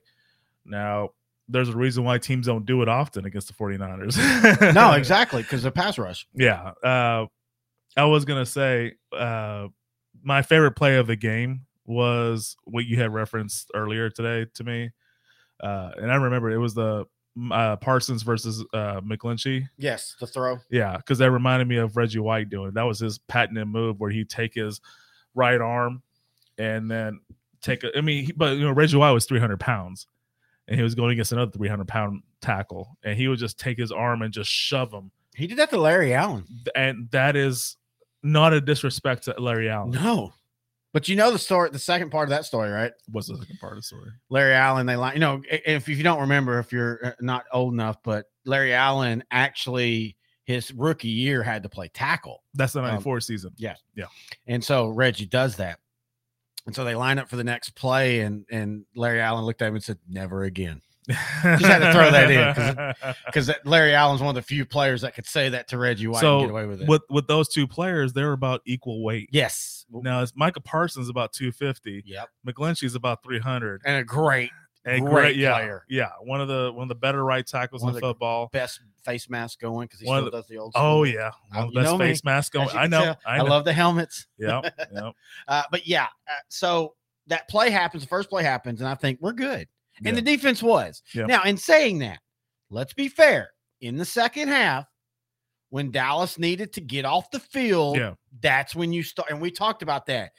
Now, 0.64 1.10
there's 1.48 1.68
a 1.70 1.76
reason 1.76 2.04
why 2.04 2.18
teams 2.18 2.46
don't 2.46 2.66
do 2.66 2.82
it 2.82 2.88
often 2.88 3.24
against 3.24 3.48
the 3.48 3.54
49ers. 3.54 4.74
No, 4.74 4.92
exactly, 4.92 5.42
because 5.42 5.62
the 5.62 5.70
pass 5.70 5.98
rush. 5.98 6.26
Yeah. 6.34 6.72
Uh, 6.82 7.26
I 7.96 8.04
was 8.04 8.24
gonna 8.24 8.46
say 8.46 8.92
uh, 9.16 9.68
my 10.22 10.42
favorite 10.42 10.72
play 10.72 10.96
of 10.96 11.06
the 11.06 11.16
game 11.16 11.62
was 11.84 12.56
what 12.64 12.84
you 12.84 12.96
had 12.96 13.12
referenced 13.12 13.70
earlier 13.74 14.10
today 14.10 14.46
to 14.54 14.64
me, 14.64 14.90
uh, 15.60 15.90
and 15.96 16.12
I 16.12 16.16
remember 16.16 16.50
it 16.50 16.58
was 16.58 16.74
the 16.74 17.06
uh, 17.50 17.76
Parsons 17.76 18.22
versus 18.22 18.64
uh, 18.72 19.00
McGlinchey. 19.00 19.68
Yes, 19.78 20.14
the 20.20 20.26
throw. 20.26 20.58
Yeah, 20.70 20.96
because 20.96 21.18
that 21.18 21.30
reminded 21.30 21.66
me 21.66 21.76
of 21.76 21.96
Reggie 21.96 22.18
White 22.18 22.50
doing 22.50 22.68
it. 22.68 22.74
That 22.74 22.82
was 22.82 23.00
his 23.00 23.18
patented 23.18 23.66
move 23.66 23.98
where 23.98 24.10
he'd 24.10 24.30
take 24.30 24.54
his 24.54 24.80
right 25.34 25.60
arm 25.60 26.02
and 26.58 26.90
then 26.90 27.20
take 27.62 27.84
a. 27.84 27.96
I 27.96 28.00
mean, 28.00 28.26
he, 28.26 28.32
but 28.32 28.58
you 28.58 28.64
know, 28.64 28.72
Reggie 28.72 28.96
White 28.96 29.12
was 29.12 29.24
300 29.24 29.58
pounds 29.58 30.06
and 30.68 30.76
he 30.76 30.82
was 30.82 30.94
going 30.94 31.12
against 31.12 31.32
another 31.32 31.50
300 31.50 31.88
pound 31.88 32.22
tackle 32.40 32.96
and 33.02 33.16
he 33.18 33.26
would 33.26 33.38
just 33.38 33.58
take 33.58 33.78
his 33.78 33.90
arm 33.90 34.22
and 34.22 34.32
just 34.32 34.50
shove 34.50 34.92
him. 34.92 35.10
He 35.34 35.46
did 35.46 35.58
that 35.58 35.70
to 35.70 35.78
Larry 35.78 36.14
Allen. 36.14 36.44
And 36.76 37.10
that 37.10 37.34
is 37.36 37.76
not 38.22 38.52
a 38.52 38.60
disrespect 38.60 39.24
to 39.24 39.34
Larry 39.38 39.68
Allen. 39.68 39.90
No. 39.90 40.32
But 40.92 41.08
you 41.08 41.16
know 41.16 41.30
the 41.30 41.38
story, 41.38 41.70
the 41.70 41.78
second 41.78 42.10
part 42.10 42.24
of 42.28 42.30
that 42.30 42.44
story, 42.44 42.70
right? 42.70 42.92
What's 43.10 43.28
the 43.28 43.36
second 43.36 43.58
part 43.60 43.72
of 43.74 43.78
the 43.78 43.82
story? 43.82 44.10
Larry 44.30 44.54
Allen, 44.54 44.86
they 44.86 44.96
like, 44.96 45.14
you 45.14 45.20
know, 45.20 45.42
if, 45.50 45.88
if 45.88 45.88
you 45.88 46.02
don't 46.02 46.20
remember, 46.20 46.58
if 46.58 46.72
you're 46.72 46.98
uh, 47.04 47.12
not 47.20 47.44
old 47.52 47.72
enough, 47.74 47.96
but 48.02 48.26
Larry 48.44 48.72
Allen 48.74 49.22
actually, 49.30 50.16
his 50.44 50.72
rookie 50.72 51.08
year 51.08 51.42
had 51.42 51.62
to 51.62 51.68
play 51.68 51.88
tackle. 51.88 52.42
That's 52.54 52.72
the 52.72 52.80
Um, 52.80 52.86
94 52.86 53.20
season. 53.20 53.52
Yeah. 53.58 53.74
Yeah. 53.94 54.06
And 54.46 54.64
so 54.64 54.88
Reggie 54.88 55.26
does 55.26 55.56
that. 55.56 55.78
And 56.68 56.76
so 56.76 56.84
they 56.84 56.94
line 56.94 57.18
up 57.18 57.28
for 57.30 57.36
the 57.36 57.44
next 57.44 57.70
play, 57.70 58.20
and 58.20 58.44
and 58.50 58.84
Larry 58.94 59.22
Allen 59.22 59.44
looked 59.46 59.62
at 59.62 59.68
him 59.68 59.74
and 59.76 59.82
said, 59.82 59.96
"Never 60.06 60.44
again," 60.44 60.82
Just 61.08 61.64
had 61.64 61.78
to 61.78 61.92
throw 61.94 62.10
that 62.10 62.30
in, 62.30 63.14
because 63.24 63.50
Larry 63.64 63.94
Allen's 63.94 64.20
one 64.20 64.28
of 64.28 64.34
the 64.34 64.42
few 64.42 64.66
players 64.66 65.00
that 65.00 65.14
could 65.14 65.24
say 65.24 65.48
that 65.48 65.68
to 65.68 65.78
Reggie 65.78 66.06
White 66.08 66.22
and 66.22 66.40
get 66.42 66.46
so 66.46 66.50
away 66.50 66.66
with 66.66 66.82
it. 66.82 66.88
with 66.88 67.00
with 67.08 67.26
those 67.26 67.48
two 67.48 67.66
players, 67.66 68.12
they're 68.12 68.32
about 68.32 68.60
equal 68.66 69.02
weight. 69.02 69.30
yes, 69.32 69.86
Now 69.90 70.20
it's 70.20 70.32
Micah 70.36 70.60
Parsons 70.60 71.08
about 71.08 71.32
250. 71.32 72.02
yep, 72.04 72.28
McGlinchey's 72.46 72.94
about 72.94 73.22
300. 73.24 73.80
and 73.86 73.96
a 73.96 74.04
great 74.04 74.50
A 74.88 75.00
Great 75.00 75.36
yeah, 75.36 75.54
player. 75.54 75.84
Yeah, 75.88 76.10
one 76.22 76.40
of 76.40 76.48
the 76.48 76.72
one 76.74 76.82
of 76.84 76.88
the 76.88 76.94
better 76.94 77.24
right 77.24 77.46
tackles 77.46 77.82
One 77.82 77.90
in 77.90 77.96
of 77.96 78.00
the 78.00 78.06
football. 78.08 78.48
best 78.52 78.80
face 79.04 79.28
mask 79.30 79.60
going 79.60 79.86
because 79.86 80.00
he 80.00 80.06
One 80.06 80.20
still 80.22 80.30
the- 80.30 80.36
does 80.38 80.46
the 80.48 80.56
old. 80.58 80.72
Oh 80.74 81.04
yeah, 81.04 81.28
Uh, 81.28 81.32
one 81.54 81.68
of 81.68 81.74
the 81.74 81.80
best 81.80 81.90
know 81.92 81.98
me, 81.98 82.04
face 82.06 82.24
mask 82.24 82.52
going. 82.52 82.68
I 82.70 82.86
know, 82.86 83.04
tell, 83.04 83.18
I 83.26 83.38
know. 83.38 83.44
love 83.44 83.64
the 83.64 83.72
helmets. 83.72 84.26
yeah, 84.38 84.60
yeah. 84.92 85.10
Uh, 85.48 85.62
but 85.70 85.86
yeah, 85.86 86.04
uh, 86.28 86.32
so 86.48 86.94
that 87.26 87.48
play 87.48 87.70
happens. 87.70 88.02
The 88.02 88.08
first 88.08 88.30
play 88.30 88.42
happens, 88.42 88.80
and 88.80 88.88
I 88.88 88.94
think 88.94 89.18
we're 89.20 89.32
good. 89.32 89.68
And 90.04 90.16
the 90.16 90.22
defense 90.22 90.62
was. 90.62 91.02
Yeah. 91.12 91.26
Now, 91.26 91.42
in 91.42 91.56
saying 91.56 91.98
that, 92.00 92.20
let's 92.70 92.94
be 92.94 93.08
fair. 93.08 93.50
In 93.80 93.96
the 93.96 94.04
second 94.04 94.46
half, 94.48 94.86
when 95.70 95.90
Dallas 95.90 96.38
needed 96.38 96.72
to 96.74 96.80
get 96.80 97.04
off 97.04 97.30
the 97.32 97.40
field, 97.40 97.96
Yeah. 97.96 98.14
that's 98.40 98.74
when 98.76 98.92
you 98.92 99.02
start. 99.02 99.30
And 99.30 99.40
we 99.40 99.50
talked 99.50 99.82
about 99.82 100.06
that. 100.06 100.32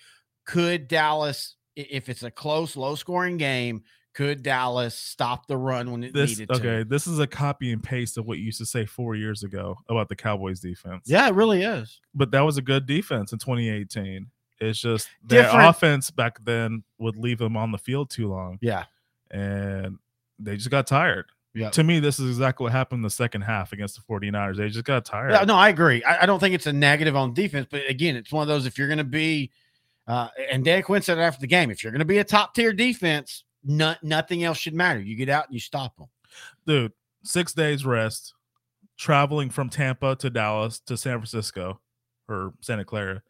Could 0.45 0.87
Dallas, 0.87 1.57
if 1.75 2.07
it's 2.09 2.23
a 2.23 2.31
close, 2.31 2.75
low 2.77 2.95
scoring 2.95 3.37
game, 3.37 3.83
could 4.19 4.43
Dallas 4.43 4.95
stop 4.95 5.47
the 5.47 5.55
run 5.55 5.91
when 5.93 6.03
it 6.03 6.13
This 6.13 6.31
needed 6.31 6.49
to? 6.49 6.55
okay. 6.59 6.83
This 6.83 7.07
is 7.07 7.19
a 7.19 7.25
copy 7.27 7.71
and 7.71 7.81
paste 7.81 8.17
of 8.17 8.25
what 8.25 8.37
you 8.37 8.43
used 8.43 8.57
to 8.57 8.65
say 8.65 8.85
four 8.85 9.15
years 9.15 9.43
ago 9.43 9.77
about 9.87 10.09
the 10.09 10.15
Cowboys 10.17 10.59
defense. 10.59 11.03
Yeah, 11.05 11.25
it 11.29 11.33
really 11.35 11.63
is. 11.63 12.01
but 12.13 12.31
that 12.31 12.41
was 12.41 12.57
a 12.57 12.61
good 12.61 12.85
defense 12.85 13.31
in 13.31 13.39
2018. 13.39 14.27
It's 14.59 14.77
just 14.81 15.07
their 15.23 15.43
Different- 15.43 15.69
offense 15.69 16.11
back 16.11 16.43
then 16.43 16.83
would 16.97 17.15
leave 17.15 17.37
them 17.37 17.55
on 17.55 17.71
the 17.71 17.77
field 17.77 18.09
too 18.09 18.27
long, 18.27 18.57
Yeah. 18.61 18.83
and 19.31 19.97
they 20.37 20.57
just 20.57 20.69
got 20.69 20.85
tired. 20.85 21.27
Yeah. 21.53 21.69
To 21.69 21.83
me, 21.85 21.99
this 22.01 22.19
is 22.19 22.29
exactly 22.29 22.65
what 22.65 22.73
happened 22.73 22.99
in 22.99 23.03
the 23.03 23.09
second 23.09 23.43
half 23.43 23.71
against 23.71 23.95
the 23.95 24.01
49ers. 24.01 24.57
They 24.57 24.67
just 24.67 24.83
got 24.83 25.05
tired. 25.05 25.31
Yeah, 25.31 25.45
no, 25.45 25.55
I 25.55 25.69
agree. 25.69 26.03
I, 26.03 26.23
I 26.23 26.25
don't 26.25 26.39
think 26.39 26.53
it's 26.55 26.67
a 26.67 26.73
negative 26.73 27.15
on 27.15 27.33
defense, 27.33 27.67
but 27.71 27.83
again, 27.89 28.17
it's 28.17 28.31
one 28.33 28.41
of 28.41 28.49
those 28.49 28.65
if 28.65 28.77
you're 28.77 28.87
going 28.89 28.97
to 28.97 29.03
be, 29.05 29.49
uh, 30.07 30.27
and 30.51 30.65
Dan 30.65 30.83
Quinn 30.83 31.01
said 31.01 31.17
it 31.17 31.21
after 31.21 31.39
the 31.39 31.47
game, 31.47 31.71
if 31.71 31.83
you're 31.83 31.91
going 31.93 31.99
to 31.99 32.05
be 32.05 32.17
a 32.17 32.23
top 32.25 32.53
tier 32.53 32.73
defense, 32.73 33.45
no, 33.63 33.95
nothing 34.01 34.43
else 34.43 34.57
should 34.57 34.73
matter. 34.73 34.99
You 34.99 35.15
get 35.15 35.29
out 35.29 35.45
and 35.45 35.53
you 35.53 35.59
stop 35.59 35.95
them. 35.97 36.07
Dude, 36.65 36.93
six 37.23 37.53
days 37.53 37.85
rest, 37.85 38.33
traveling 38.97 39.49
from 39.49 39.69
Tampa 39.69 40.15
to 40.17 40.29
Dallas 40.29 40.79
to 40.81 40.97
San 40.97 41.17
Francisco 41.17 41.79
or 42.27 42.53
Santa 42.61 42.85
Clara. 42.85 43.21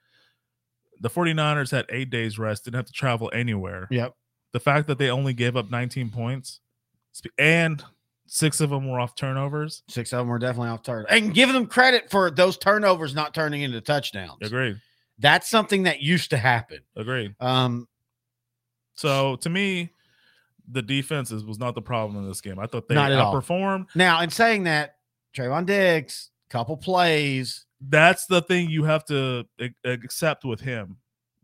The 1.01 1.09
49ers 1.09 1.71
had 1.71 1.85
eight 1.89 2.09
days 2.09 2.37
rest, 2.37 2.65
didn't 2.65 2.75
have 2.75 2.85
to 2.85 2.91
travel 2.93 3.31
anywhere. 3.33 3.87
Yep. 3.89 4.15
The 4.51 4.59
fact 4.59 4.87
that 4.87 4.97
they 4.97 5.09
only 5.09 5.33
gave 5.33 5.55
up 5.55 5.69
19 5.69 6.09
points 6.09 6.59
and 7.37 7.83
six 8.27 8.61
of 8.61 8.69
them 8.69 8.89
were 8.89 8.99
off 8.99 9.15
turnovers. 9.15 9.83
Six 9.87 10.11
of 10.13 10.19
them 10.19 10.27
were 10.27 10.39
definitely 10.39 10.69
off 10.69 10.83
target. 10.83 11.11
And 11.11 11.33
give 11.33 11.51
them 11.53 11.67
credit 11.67 12.09
for 12.11 12.29
those 12.29 12.57
turnovers 12.57 13.15
not 13.15 13.33
turning 13.33 13.61
into 13.61 13.81
touchdowns. 13.81 14.37
Agreed. 14.41 14.79
That's 15.17 15.49
something 15.49 15.83
that 15.83 16.01
used 16.01 16.29
to 16.31 16.37
happen. 16.37 16.79
Agreed. 16.95 17.35
Um, 17.39 17.87
So 18.95 19.37
to 19.37 19.49
me, 19.49 19.91
the 20.71 20.81
defenses 20.81 21.43
was 21.43 21.59
not 21.59 21.75
the 21.75 21.81
problem 21.81 22.17
in 22.21 22.27
this 22.27 22.41
game. 22.41 22.59
I 22.59 22.67
thought 22.67 22.87
they 22.87 22.95
Not 22.95 23.11
at 23.11 23.19
all. 23.19 23.33
outperformed. 23.33 23.87
now, 23.95 24.21
in 24.21 24.29
saying 24.29 24.63
that, 24.63 24.95
Trevon 25.35 25.65
Diggs, 25.65 26.29
couple 26.49 26.77
plays, 26.77 27.65
That's 27.81 28.25
the 28.25 28.41
thing 28.41 28.69
you 28.69 28.83
have 28.83 29.05
to 29.05 29.45
accept 29.85 30.43
with 30.45 30.59
him 30.59 30.97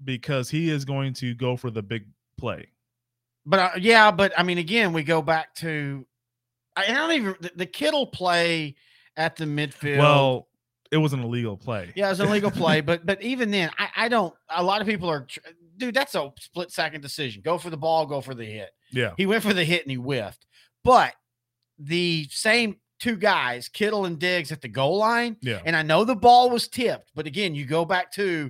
because 0.04 0.50
he 0.50 0.70
is 0.70 0.86
going 0.86 1.14
to 1.16 1.34
go 1.34 1.56
for 1.56 1.72
the 1.72 1.82
big 1.82 2.08
play. 2.38 2.68
But 3.46 3.60
uh, 3.60 3.70
yeah, 3.80 4.12
but 4.12 4.34
I 4.38 4.44
mean, 4.44 4.58
again, 4.58 4.92
we 4.92 5.04
go 5.04 5.22
back 5.22 5.54
to 5.56 6.06
I, 6.76 6.88
don't 6.88 7.12
even 7.12 7.36
the, 7.40 7.52
the 7.56 7.66
Kittle 7.66 8.08
play 8.08 8.76
at 9.16 9.36
the 9.36 9.46
midfield. 9.46 10.00
Well, 10.00 10.48
it 10.92 10.98
was 10.98 11.14
an 11.14 11.22
illegal 11.22 11.56
play. 11.56 11.94
yeah, 11.96 12.08
it 12.08 12.10
was 12.10 12.20
an 12.20 12.28
illegal 12.28 12.52
play, 12.64 12.82
but 12.82 13.06
but 13.06 13.22
even 13.22 13.52
then, 13.52 13.70
I, 13.78 13.90
I 13.96 14.08
don't. 14.10 14.34
A 14.50 14.64
lot 14.64 14.82
of 14.82 14.88
people 14.88 15.10
are, 15.10 15.28
dude. 15.78 15.96
That's 15.96 16.16
a 16.16 16.32
split 16.40 16.72
second 16.72 17.02
decision. 17.02 17.42
Go 17.44 17.58
for 17.58 17.70
the 17.70 17.78
ball, 17.78 18.06
go 18.06 18.22
for 18.22 18.34
the 18.36 18.46
hit. 18.46 18.70
Yeah. 18.92 19.12
He 19.18 19.26
went 19.26 19.44
for 19.44 19.54
the 19.54 19.64
hit 19.66 19.82
and 19.84 19.92
he 19.92 19.98
whiffed. 19.98 20.46
But 20.84 21.14
the 21.80 22.28
same 22.32 22.78
two 23.00 23.18
guys, 23.18 23.68
Kittle 23.68 24.06
and 24.06 24.18
Diggs, 24.20 24.52
at 24.52 24.62
the 24.62 24.68
goal 24.70 24.98
line, 24.98 25.38
Yeah. 25.42 25.62
and 25.66 25.76
I 25.76 25.82
know 25.82 26.04
the 26.06 26.16
ball 26.16 26.50
was 26.50 26.68
tipped, 26.68 27.12
but 27.16 27.28
again, 27.28 27.54
you 27.56 27.66
go 27.66 27.84
back 27.86 28.12
to, 28.14 28.50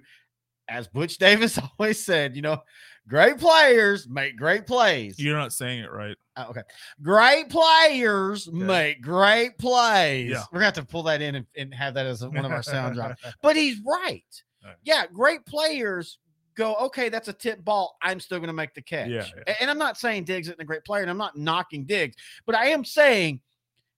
as 0.69 0.87
Butch 0.87 1.17
Davis 1.19 1.57
always 1.79 2.03
said, 2.05 2.35
you 2.35 2.41
know, 2.41 2.61
great 3.07 3.37
players 3.39 4.07
make 4.07 4.35
great 4.37 4.67
plays. 4.67 5.17
You're 5.19 5.37
not 5.37 5.53
saying 5.53 5.79
it 5.79 5.91
right. 5.91 6.15
Uh, 6.35 6.45
okay. 6.49 6.61
Great 7.01 7.49
players 7.49 8.51
make 8.51 9.01
great 9.01 9.57
plays. 9.57 10.31
Yeah. 10.31 10.43
We're 10.51 10.59
going 10.59 10.71
to 10.73 10.79
have 10.79 10.85
to 10.87 10.91
pull 10.91 11.03
that 11.03 11.21
in 11.21 11.35
and, 11.35 11.45
and 11.55 11.73
have 11.73 11.93
that 11.95 12.05
as 12.05 12.23
one 12.25 12.43
of 12.45 12.51
our 12.51 12.63
sound 12.63 12.95
drops. 12.95 13.21
But 13.41 13.55
he's 13.55 13.79
right. 13.85 14.23
Right. 14.63 14.75
Yeah, 14.83 15.05
great 15.13 15.45
players 15.45 16.17
go, 16.55 16.75
okay, 16.75 17.09
that's 17.09 17.27
a 17.27 17.33
tip 17.33 17.63
ball. 17.63 17.97
I'm 18.01 18.19
still 18.19 18.39
going 18.39 18.47
to 18.47 18.53
make 18.53 18.73
the 18.73 18.81
catch. 18.81 19.09
Yeah, 19.09 19.25
yeah. 19.47 19.55
And 19.59 19.69
I'm 19.69 19.77
not 19.77 19.97
saying 19.97 20.23
Diggs 20.25 20.47
isn't 20.47 20.59
a 20.61 20.65
great 20.65 20.83
player, 20.85 21.01
and 21.01 21.11
I'm 21.11 21.17
not 21.17 21.37
knocking 21.37 21.85
Diggs, 21.85 22.15
but 22.45 22.55
I 22.55 22.67
am 22.67 22.83
saying 22.85 23.41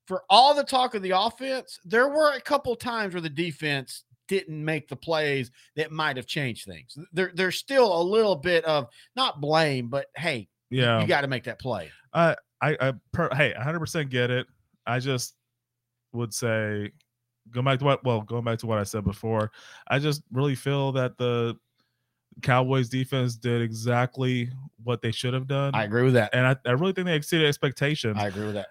for 0.07 0.23
all 0.29 0.53
the 0.53 0.63
talk 0.63 0.95
of 0.95 1.01
the 1.01 1.11
offense, 1.11 1.79
there 1.85 2.07
were 2.09 2.33
a 2.33 2.41
couple 2.41 2.75
times 2.75 3.13
where 3.13 3.21
the 3.21 3.29
defense 3.29 4.03
didn't 4.27 4.63
make 4.63 4.87
the 4.87 4.95
plays 4.95 5.51
that 5.75 5.91
might 5.91 6.17
have 6.17 6.25
changed 6.27 6.65
things. 6.65 6.97
There, 7.13 7.31
there's 7.33 7.57
still 7.57 7.99
a 7.99 8.03
little 8.03 8.35
bit 8.35 8.63
of 8.65 8.87
not 9.15 9.39
blame, 9.41 9.87
but 9.87 10.07
hey, 10.15 10.49
Yeah. 10.69 11.01
you 11.01 11.07
got 11.07 11.21
to 11.21 11.27
make 11.27 11.43
that 11.45 11.59
play. 11.59 11.91
I 12.13 12.35
I 12.61 12.93
per, 13.13 13.29
hey, 13.35 13.53
100% 13.57 14.09
get 14.09 14.31
it. 14.31 14.47
I 14.85 14.99
just 14.99 15.35
would 16.13 16.33
say 16.33 16.91
go 17.51 17.61
back 17.61 17.79
to 17.79 17.85
what 17.85 18.03
well, 18.03 18.21
going 18.21 18.43
back 18.43 18.59
to 18.59 18.65
what 18.67 18.77
I 18.79 18.83
said 18.83 19.03
before. 19.03 19.51
I 19.87 19.99
just 19.99 20.23
really 20.31 20.55
feel 20.55 20.91
that 20.93 21.17
the 21.17 21.55
Cowboys 22.41 22.89
defense 22.89 23.35
did 23.35 23.61
exactly 23.61 24.49
what 24.83 25.01
they 25.01 25.11
should 25.11 25.33
have 25.33 25.47
done. 25.47 25.73
I 25.73 25.83
agree 25.83 26.03
with 26.03 26.13
that. 26.13 26.29
and 26.33 26.45
I, 26.47 26.55
I 26.65 26.71
really 26.71 26.93
think 26.93 27.05
they 27.05 27.15
exceeded 27.15 27.47
expectations. 27.47 28.17
I 28.17 28.27
agree 28.27 28.45
with 28.45 28.55
that. 28.55 28.67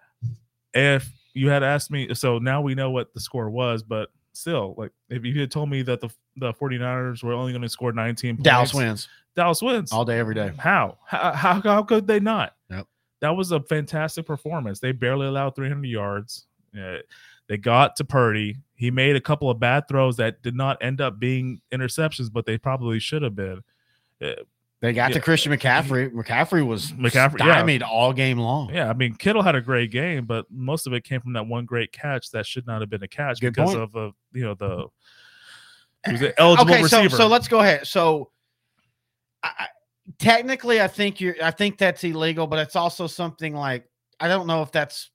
if 0.75 1.11
you 1.35 1.51
had 1.51 1.63
asked 1.63 1.91
me 1.91 2.15
so 2.15 2.39
now 2.39 2.63
we 2.63 2.75
know 2.75 2.91
what 2.91 3.13
the 3.13 3.21
score 3.21 3.51
was, 3.51 3.83
but 3.83 4.11
still, 4.33 4.75
like 4.79 4.93
if 5.11 5.25
you 5.25 5.39
had 5.41 5.51
told 5.51 5.69
me 5.71 5.83
that 5.83 6.01
the 6.01 6.09
the 6.37 6.53
49ers 6.55 7.23
were 7.23 7.33
only 7.33 7.53
going 7.53 7.63
to 7.63 7.69
score 7.69 7.93
19 7.93 8.37
points, 8.37 8.43
Dallas 8.45 8.75
wins 8.75 9.09
Dallas 9.37 9.63
wins. 9.63 9.93
all 9.93 10.05
day, 10.05 10.19
every 10.19 10.35
day. 10.35 10.51
How? 10.59 10.97
How, 11.07 11.33
how, 11.33 11.61
how 11.61 11.83
could 11.83 12.07
they 12.07 12.21
not? 12.21 12.55
Yep. 12.71 12.87
That 13.21 13.37
was 13.37 13.53
a 13.53 13.61
fantastic 13.61 14.27
performance. 14.27 14.81
They 14.81 14.93
barely 14.93 15.27
allowed 15.27 15.55
300 15.55 15.87
yards. 15.87 16.47
Yeah, 16.73 16.99
they 17.49 17.59
got 17.59 17.97
to 17.97 18.05
Purdy. 18.05 18.57
He 18.77 18.91
made 18.91 19.17
a 19.17 19.21
couple 19.21 19.49
of 19.51 19.59
bad 19.59 19.89
throws 19.89 20.17
that 20.19 20.43
did 20.43 20.55
not 20.55 20.77
end 20.83 21.01
up 21.01 21.19
being 21.19 21.61
interceptions, 21.73 22.31
but 22.33 22.45
they 22.47 22.59
probably 22.59 22.99
should 22.99 23.23
have 23.23 23.35
been. 23.35 23.63
Uh, 24.23 24.33
They 24.83 24.93
got 24.93 25.11
Yeah. 25.11 25.15
to 25.15 25.21
Christian 25.23 25.53
McCaffrey. 25.53 26.13
McCaffrey 26.13 26.65
was 26.65 26.93
McCaffrey, 26.93 27.39
yeah. 27.39 27.53
stymied 27.55 27.83
all 27.83 28.13
game 28.13 28.39
long. 28.39 28.73
yeah, 28.75 28.91
I 28.91 28.93
mean, 28.93 29.15
Kittle 29.15 29.41
had 29.43 29.55
a 29.55 29.61
great 29.63 29.91
game, 29.91 30.27
but 30.27 30.45
most 30.51 30.87
of 30.87 30.93
it 30.93 31.03
came 31.05 31.23
from 31.23 31.33
that 31.33 31.47
one 31.47 31.65
great 31.65 31.93
catch 31.93 32.31
that 32.33 32.45
should 32.45 32.67
not 32.67 32.83
have 32.83 32.91
been 32.91 33.03
a 33.03 33.09
catch 33.09 33.41
Good 33.41 33.55
because 33.55 33.71
point. 33.71 33.83
of 33.83 33.95
a 33.97 34.13
you 34.35 34.45
know 34.45 34.53
the 34.55 34.87
he 36.05 36.13
was 36.13 36.23
an 36.23 36.33
eligible 36.37 36.71
okay, 36.75 36.83
so 36.85 36.99
receiver. 37.03 37.17
so 37.17 37.27
let's 37.27 37.49
go 37.49 37.61
ahead. 37.61 37.87
So, 37.87 38.31
I, 39.43 39.67
technically, 40.19 40.81
I 40.81 40.89
think 40.89 41.21
you're. 41.21 41.35
I 41.43 41.51
think 41.51 41.79
that's 41.79 42.05
illegal, 42.05 42.47
but 42.47 42.59
it's 42.59 42.77
also 42.77 43.07
something 43.07 43.55
like 43.55 43.89
I 44.21 44.29
don't 44.29 44.47
know 44.47 44.63
if 44.63 44.71
that's. 44.73 45.11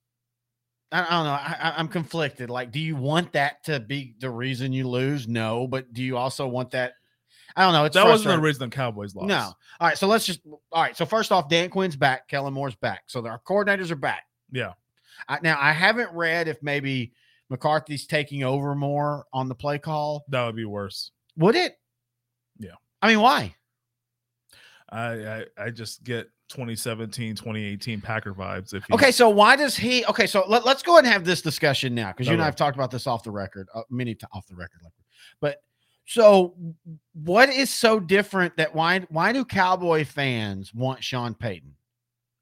I, 0.92 1.06
I 1.06 1.10
don't 1.10 1.26
know. 1.26 1.32
I, 1.32 1.74
I'm 1.78 1.88
conflicted. 1.88 2.50
Like, 2.50 2.72
do 2.72 2.80
you 2.80 2.96
want 2.96 3.34
that 3.34 3.64
to 3.66 3.80
be 3.80 4.16
the 4.20 4.30
reason 4.30 4.74
you 4.74 4.88
lose? 4.88 5.28
No, 5.28 5.68
but 5.68 5.94
do 5.94 6.04
you 6.04 6.18
also 6.18 6.48
want 6.48 6.72
that? 6.72 6.94
I 7.56 7.64
don't 7.64 7.74
know. 7.74 7.86
It's 7.86 7.96
that 7.96 8.06
wasn't 8.06 8.36
the 8.36 8.42
reason 8.42 8.70
the 8.70 8.76
Cowboys 8.76 9.14
lost. 9.14 9.28
No. 9.28 9.54
All 9.80 9.88
right. 9.88 9.98
So 9.98 10.08
let's 10.08 10.26
just. 10.26 10.42
All 10.46 10.82
right. 10.82 10.96
So 10.96 11.06
first 11.06 11.32
off, 11.32 11.50
Dan 11.50 11.70
Quinn's 11.70 11.96
back. 11.96 12.28
Kellen 12.28 12.54
Moore's 12.54 12.76
back. 12.76 13.04
So 13.08 13.26
our 13.28 13.40
coordinators 13.40 13.92
are 13.92 13.96
back. 13.96 14.24
Yeah. 14.52 14.74
I, 15.28 15.40
now 15.44 15.58
I 15.60 15.72
haven't 15.72 16.12
read 16.14 16.48
if 16.48 16.62
maybe 16.64 17.14
McCarthy's 17.50 18.08
taking 18.08 18.44
over 18.44 18.74
more 18.76 19.26
on 19.34 19.50
the 19.50 19.56
play 19.56 19.80
call. 19.80 20.24
that 20.30 20.46
would 20.46 20.56
be 20.56 20.66
worse. 20.66 21.12
Would 21.38 21.56
it? 21.56 21.78
Yeah. 22.58 22.76
I 23.02 23.10
mean, 23.10 23.20
why? 23.20 23.56
I, 24.90 25.06
I 25.14 25.46
I 25.58 25.70
just 25.70 26.04
get 26.04 26.30
2017, 26.52 27.36
2018 27.36 28.02
Packer 28.02 28.34
vibes. 28.34 28.74
If 28.74 28.84
Okay, 28.92 29.12
so 29.12 29.30
why 29.30 29.56
does 29.56 29.76
he? 29.76 30.06
Okay, 30.06 30.28
so 30.28 30.44
let, 30.48 30.66
us 30.66 30.84
go 30.84 30.94
ahead 30.94 31.06
and 31.06 31.14
have 31.14 31.26
this 31.26 31.42
discussion 31.42 31.96
now 31.96 32.12
because 32.12 32.28
you 32.28 32.34
and 32.34 32.42
i've 32.42 32.56
talked 32.56 32.76
about 32.76 32.92
this 32.92 33.08
off 33.08 33.24
the 33.24 33.32
record, 33.32 33.68
uh, 33.74 33.82
many 33.90 34.16
times 34.16 34.30
off 34.34 34.46
the 34.48 34.56
record, 34.56 34.82
but 35.40 35.58
so 36.06 36.56
what 37.14 37.50
is 37.50 37.70
so 37.70 38.00
different 38.00 38.58
that 38.58 38.76
why 38.76 39.00
why 39.10 39.32
do 39.32 39.46
Cowboy 39.46 40.04
fans 40.04 40.74
want 40.74 41.04
Sean 41.04 41.34
Payton 41.34 41.74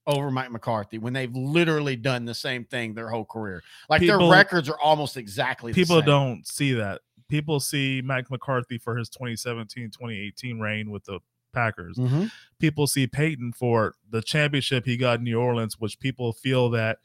over 0.08 0.32
Mike 0.32 0.52
McCarthy 0.52 0.98
when 0.98 1.14
they've 1.14 1.36
literally 1.36 1.96
done 1.96 2.26
the 2.26 2.34
same 2.34 2.66
thing 2.66 2.94
their 2.94 3.10
whole 3.10 3.26
career? 3.26 3.62
Like 3.90 4.02
People- 4.02 4.30
their 4.30 4.32
records 4.32 4.70
are 4.70 4.80
almost 4.80 5.18
exactly 5.18 5.72
the 5.72 5.76
people 5.76 6.02
don't 6.02 6.48
see 6.48 6.74
that. 6.74 7.02
People 7.28 7.60
see 7.60 8.02
Mike 8.04 8.32
McCarthy 8.32 8.80
for 8.80 8.98
his 8.98 9.08
2017, 9.10 9.92
2018 9.92 10.60
reign 10.60 10.90
with 10.90 11.04
the 11.04 11.20
Packers. 11.54 11.98
Mhm. 11.98 12.32
People 12.60 12.88
see 12.88 13.08
Payton 13.08 13.54
for 13.54 13.96
the 14.10 14.22
championship 14.22 14.86
he 14.86 14.98
got 14.98 15.20
in 15.20 15.26
New 15.26 15.40
Orleans, 15.40 15.80
which 15.80 16.00
people 16.00 16.34
feel 16.34 16.70
that 16.72 17.00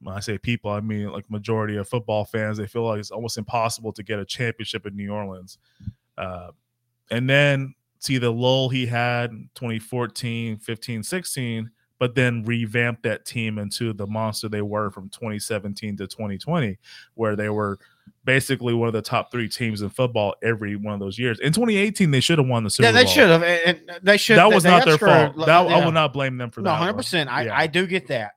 when 0.00 0.16
I 0.16 0.20
say 0.20 0.36
people, 0.38 0.70
I 0.70 0.80
mean 0.80 1.10
like 1.10 1.30
majority 1.30 1.76
of 1.76 1.88
football 1.88 2.24
fans, 2.24 2.58
they 2.58 2.66
feel 2.66 2.84
like 2.84 2.98
it's 2.98 3.10
almost 3.10 3.38
impossible 3.38 3.92
to 3.92 4.02
get 4.02 4.18
a 4.18 4.24
championship 4.24 4.84
in 4.86 4.96
New 4.96 5.12
Orleans. 5.12 5.58
Uh, 6.18 6.50
and 7.10 7.28
then 7.30 7.74
see 7.98 8.18
the 8.18 8.32
lull 8.32 8.68
he 8.68 8.86
had 8.86 9.30
in 9.30 9.48
2014, 9.54 10.58
15, 10.58 11.02
16, 11.04 11.70
but 12.00 12.16
then 12.16 12.42
revamped 12.42 13.04
that 13.04 13.24
team 13.24 13.58
into 13.58 13.92
the 13.92 14.06
monster 14.08 14.48
they 14.48 14.62
were 14.62 14.90
from 14.90 15.08
2017 15.08 15.96
to 15.98 16.08
2020, 16.08 16.78
where 17.14 17.36
they 17.36 17.48
were 17.48 17.78
basically 18.24 18.72
one 18.74 18.86
of 18.88 18.92
the 18.92 19.02
top 19.02 19.30
three 19.32 19.48
teams 19.48 19.82
in 19.82 19.88
football 19.90 20.34
every 20.42 20.76
one 20.76 20.94
of 20.94 21.00
those 21.00 21.18
years. 21.18 21.40
In 21.40 21.52
2018, 21.52 22.10
they 22.10 22.20
should 22.20 22.38
have 22.38 22.46
won 22.46 22.64
the 22.64 22.70
Super 22.70 22.88
Bowl. 22.88 22.94
Yeah, 22.96 23.02
they 23.04 23.10
should 23.10 23.28
have, 23.30 23.42
and 23.42 23.98
they 24.02 24.16
should. 24.16 24.36
That 24.38 24.50
was 24.52 24.62
they 24.62 24.70
not 24.70 24.84
their 24.84 24.98
fault. 24.98 25.36
That 25.46 25.48
I 25.48 25.84
will 25.84 25.92
not 25.92 26.12
blame 26.12 26.36
them 26.38 26.50
for 26.50 26.60
that. 26.62 26.64
No, 26.64 26.70
that. 26.72 26.76
hundred 26.78 26.92
one. 26.92 26.96
percent. 26.98 27.30
I 27.30 27.44
Yeah. 27.44 27.58
I 27.58 27.66
do 27.66 27.86
get 27.86 28.06
that, 28.08 28.32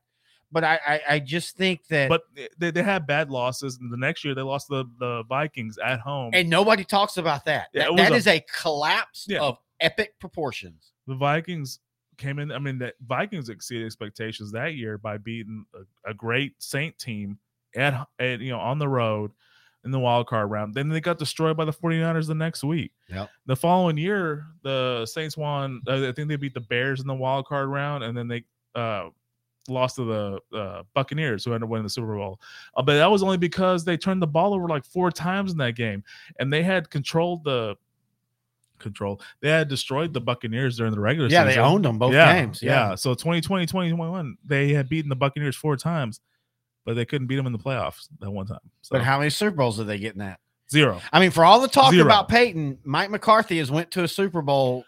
but 0.51 0.63
I, 0.63 0.79
I 0.87 1.01
I 1.09 1.19
just 1.19 1.55
think 1.57 1.85
that 1.87 2.09
But 2.09 2.21
they, 2.57 2.71
they 2.71 2.83
had 2.83 3.05
bad 3.07 3.29
losses, 3.29 3.77
and 3.79 3.91
the 3.91 3.97
next 3.97 4.23
year 4.25 4.33
they 4.35 4.41
lost 4.41 4.67
the 4.69 4.85
the 4.99 5.23
Vikings 5.29 5.77
at 5.77 5.99
home. 5.99 6.31
and 6.33 6.49
nobody 6.49 6.83
talks 6.83 7.17
about 7.17 7.45
that. 7.45 7.67
Yeah, 7.73 7.85
That- 7.89 7.97
that 7.97 8.11
a- 8.11 8.15
is 8.15 8.27
a 8.27 8.43
collapse 8.61 9.25
Yeah. 9.29 9.41
of 9.41 9.57
epic 9.79 10.19
proportions. 10.19 10.91
the 11.07 11.15
Vikings 11.15 11.79
came 12.17 12.39
in. 12.39 12.51
I 12.51 12.59
mean, 12.59 12.79
the 12.79 12.93
Vikings 13.05 13.49
exceeded 13.49 13.85
expectations 13.85 14.51
that 14.53 14.73
year 14.75 14.97
by 14.97 15.17
beating 15.17 15.65
a, 15.75 16.09
a 16.09 16.13
great 16.13 16.53
Saint 16.63 16.97
team 16.97 17.37
at, 17.75 18.07
at 18.19 18.39
you 18.39 18.51
know 18.51 18.59
on 18.59 18.79
the 18.79 18.87
road 18.87 19.31
in 19.85 19.91
the 19.91 19.99
wild 19.99 20.27
card 20.27 20.49
round. 20.51 20.73
Then 20.73 20.89
they 20.89 20.99
got 20.99 21.17
destroyed 21.19 21.55
by 21.55 21.63
the 21.63 21.71
49ers 21.71 22.27
the 22.27 22.35
next 22.35 22.63
week. 22.63 22.91
Yep. 23.09 23.29
The 23.45 23.55
following 23.55 23.97
year, 23.97 24.45
the 24.63 25.05
Saints 25.05 25.37
won. 25.37 25.81
Uh, 25.87 26.07
I 26.09 26.11
think 26.11 26.27
they 26.27 26.35
beat 26.35 26.53
the 26.55 26.59
Bears 26.61 26.99
in 27.01 27.07
the 27.07 27.13
wild 27.13 27.45
card 27.45 27.69
round, 27.69 28.03
and 28.03 28.17
then 28.17 28.27
they 28.27 28.43
uh, 28.73 29.09
lost 29.69 29.95
to 29.97 30.39
the 30.51 30.57
uh, 30.57 30.83
Buccaneers, 30.93 31.45
who 31.45 31.51
ended 31.53 31.63
up 31.63 31.69
winning 31.69 31.83
the 31.83 31.89
Super 31.89 32.15
Bowl. 32.15 32.39
Uh, 32.75 32.81
but 32.81 32.95
that 32.95 33.09
was 33.09 33.21
only 33.23 33.37
because 33.37 33.85
they 33.85 33.95
turned 33.95 34.21
the 34.21 34.27
ball 34.27 34.53
over 34.53 34.67
like 34.67 34.85
four 34.85 35.11
times 35.11 35.51
in 35.51 35.57
that 35.59 35.75
game, 35.75 36.03
and 36.39 36.51
they 36.51 36.63
had 36.63 36.89
controlled 36.89 37.43
the 37.43 37.75
control. 38.79 39.21
They 39.39 39.49
had 39.49 39.67
destroyed 39.69 40.13
the 40.13 40.19
Buccaneers 40.21 40.77
during 40.77 40.91
the 40.93 40.99
regular 40.99 41.29
Yeah, 41.29 41.45
season. 41.47 41.61
they 41.63 41.67
owned 41.67 41.85
them 41.85 41.97
both 41.97 42.13
yeah, 42.13 42.33
games. 42.41 42.61
Yeah. 42.61 42.89
Yeah. 42.89 42.95
So 42.95 43.13
2020, 43.13 43.65
2021, 43.67 44.37
they 44.43 44.73
had 44.73 44.89
beaten 44.89 45.09
the 45.09 45.15
Buccaneers 45.15 45.55
four 45.55 45.77
times, 45.77 46.19
but 46.85 46.95
they 46.95 47.05
couldn't 47.05 47.27
beat 47.27 47.35
them 47.35 47.47
in 47.47 47.51
the 47.53 47.59
playoffs 47.59 48.07
that 48.19 48.31
one 48.31 48.45
time. 48.45 48.59
So 48.81 48.93
But 48.95 49.03
how 49.03 49.17
many 49.17 49.29
Super 49.29 49.57
Bowls 49.57 49.79
are 49.79 49.83
they 49.83 49.97
getting 49.99 50.21
at? 50.21 50.39
zero. 50.71 50.99
I 51.13 51.19
mean, 51.19 51.29
for 51.31 51.45
all 51.45 51.59
the 51.59 51.67
talk 51.67 51.91
Zero. 51.93 52.05
about 52.05 52.27
Payton, 52.29 52.79
Mike 52.83 53.09
McCarthy 53.11 53.59
has 53.59 53.69
went 53.69 53.91
to 53.91 54.03
a 54.03 54.07
Super 54.07 54.41
Bowl 54.41 54.83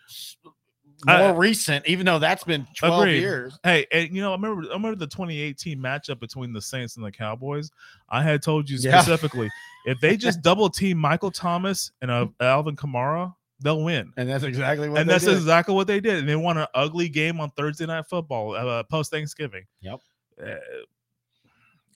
more 1.06 1.16
I- 1.16 1.32
recent, 1.34 1.86
even 1.86 2.06
though 2.08 2.18
that's 2.18 2.44
been 2.44 2.66
twelve 2.76 3.02
Agreed. 3.04 3.20
years. 3.20 3.60
Hey, 3.64 3.86
and 3.92 4.10
you 4.10 4.22
know, 4.22 4.32
I 4.32 4.36
remember 4.36 4.64
I 4.70 4.74
remember 4.74 4.96
the 4.96 5.06
2018 5.06 5.78
matchup 5.80 6.20
between 6.20 6.52
the 6.54 6.62
Saints 6.62 6.98
and 6.98 7.06
the 7.06 7.12
Cowboys. 7.12 7.70
I 8.10 8.24
had 8.24 8.42
told 8.42 8.68
you 8.68 8.78
Yeah. 8.80 9.00
specifically 9.02 9.50
if 9.86 10.00
they 10.00 10.18
just 10.18 10.42
double 10.42 10.70
team 10.70 10.98
Michael 10.98 11.30
Thomas 11.30 11.92
and 12.02 12.10
uh, 12.10 12.26
Alvin 12.40 12.76
Kamara, 12.76 13.36
they'll 13.60 13.84
win. 13.84 14.12
And 14.18 14.28
that's 14.28 14.44
exactly 14.44 14.90
what. 14.90 15.00
and 15.02 15.08
they 15.08 15.14
that's 15.14 15.26
did. 15.26 15.36
exactly 15.36 15.76
what 15.76 15.86
they 15.86 16.00
did. 16.00 16.16
And 16.18 16.28
they 16.28 16.36
won 16.36 16.58
an 16.58 16.66
ugly 16.74 17.10
game 17.10 17.40
on 17.40 17.52
Thursday 17.52 17.86
Night 17.86 18.06
Football, 18.10 18.56
uh, 18.56 18.82
post 18.82 19.12
Thanksgiving. 19.12 19.66
Yep. 19.82 20.00
Uh, 20.44 20.56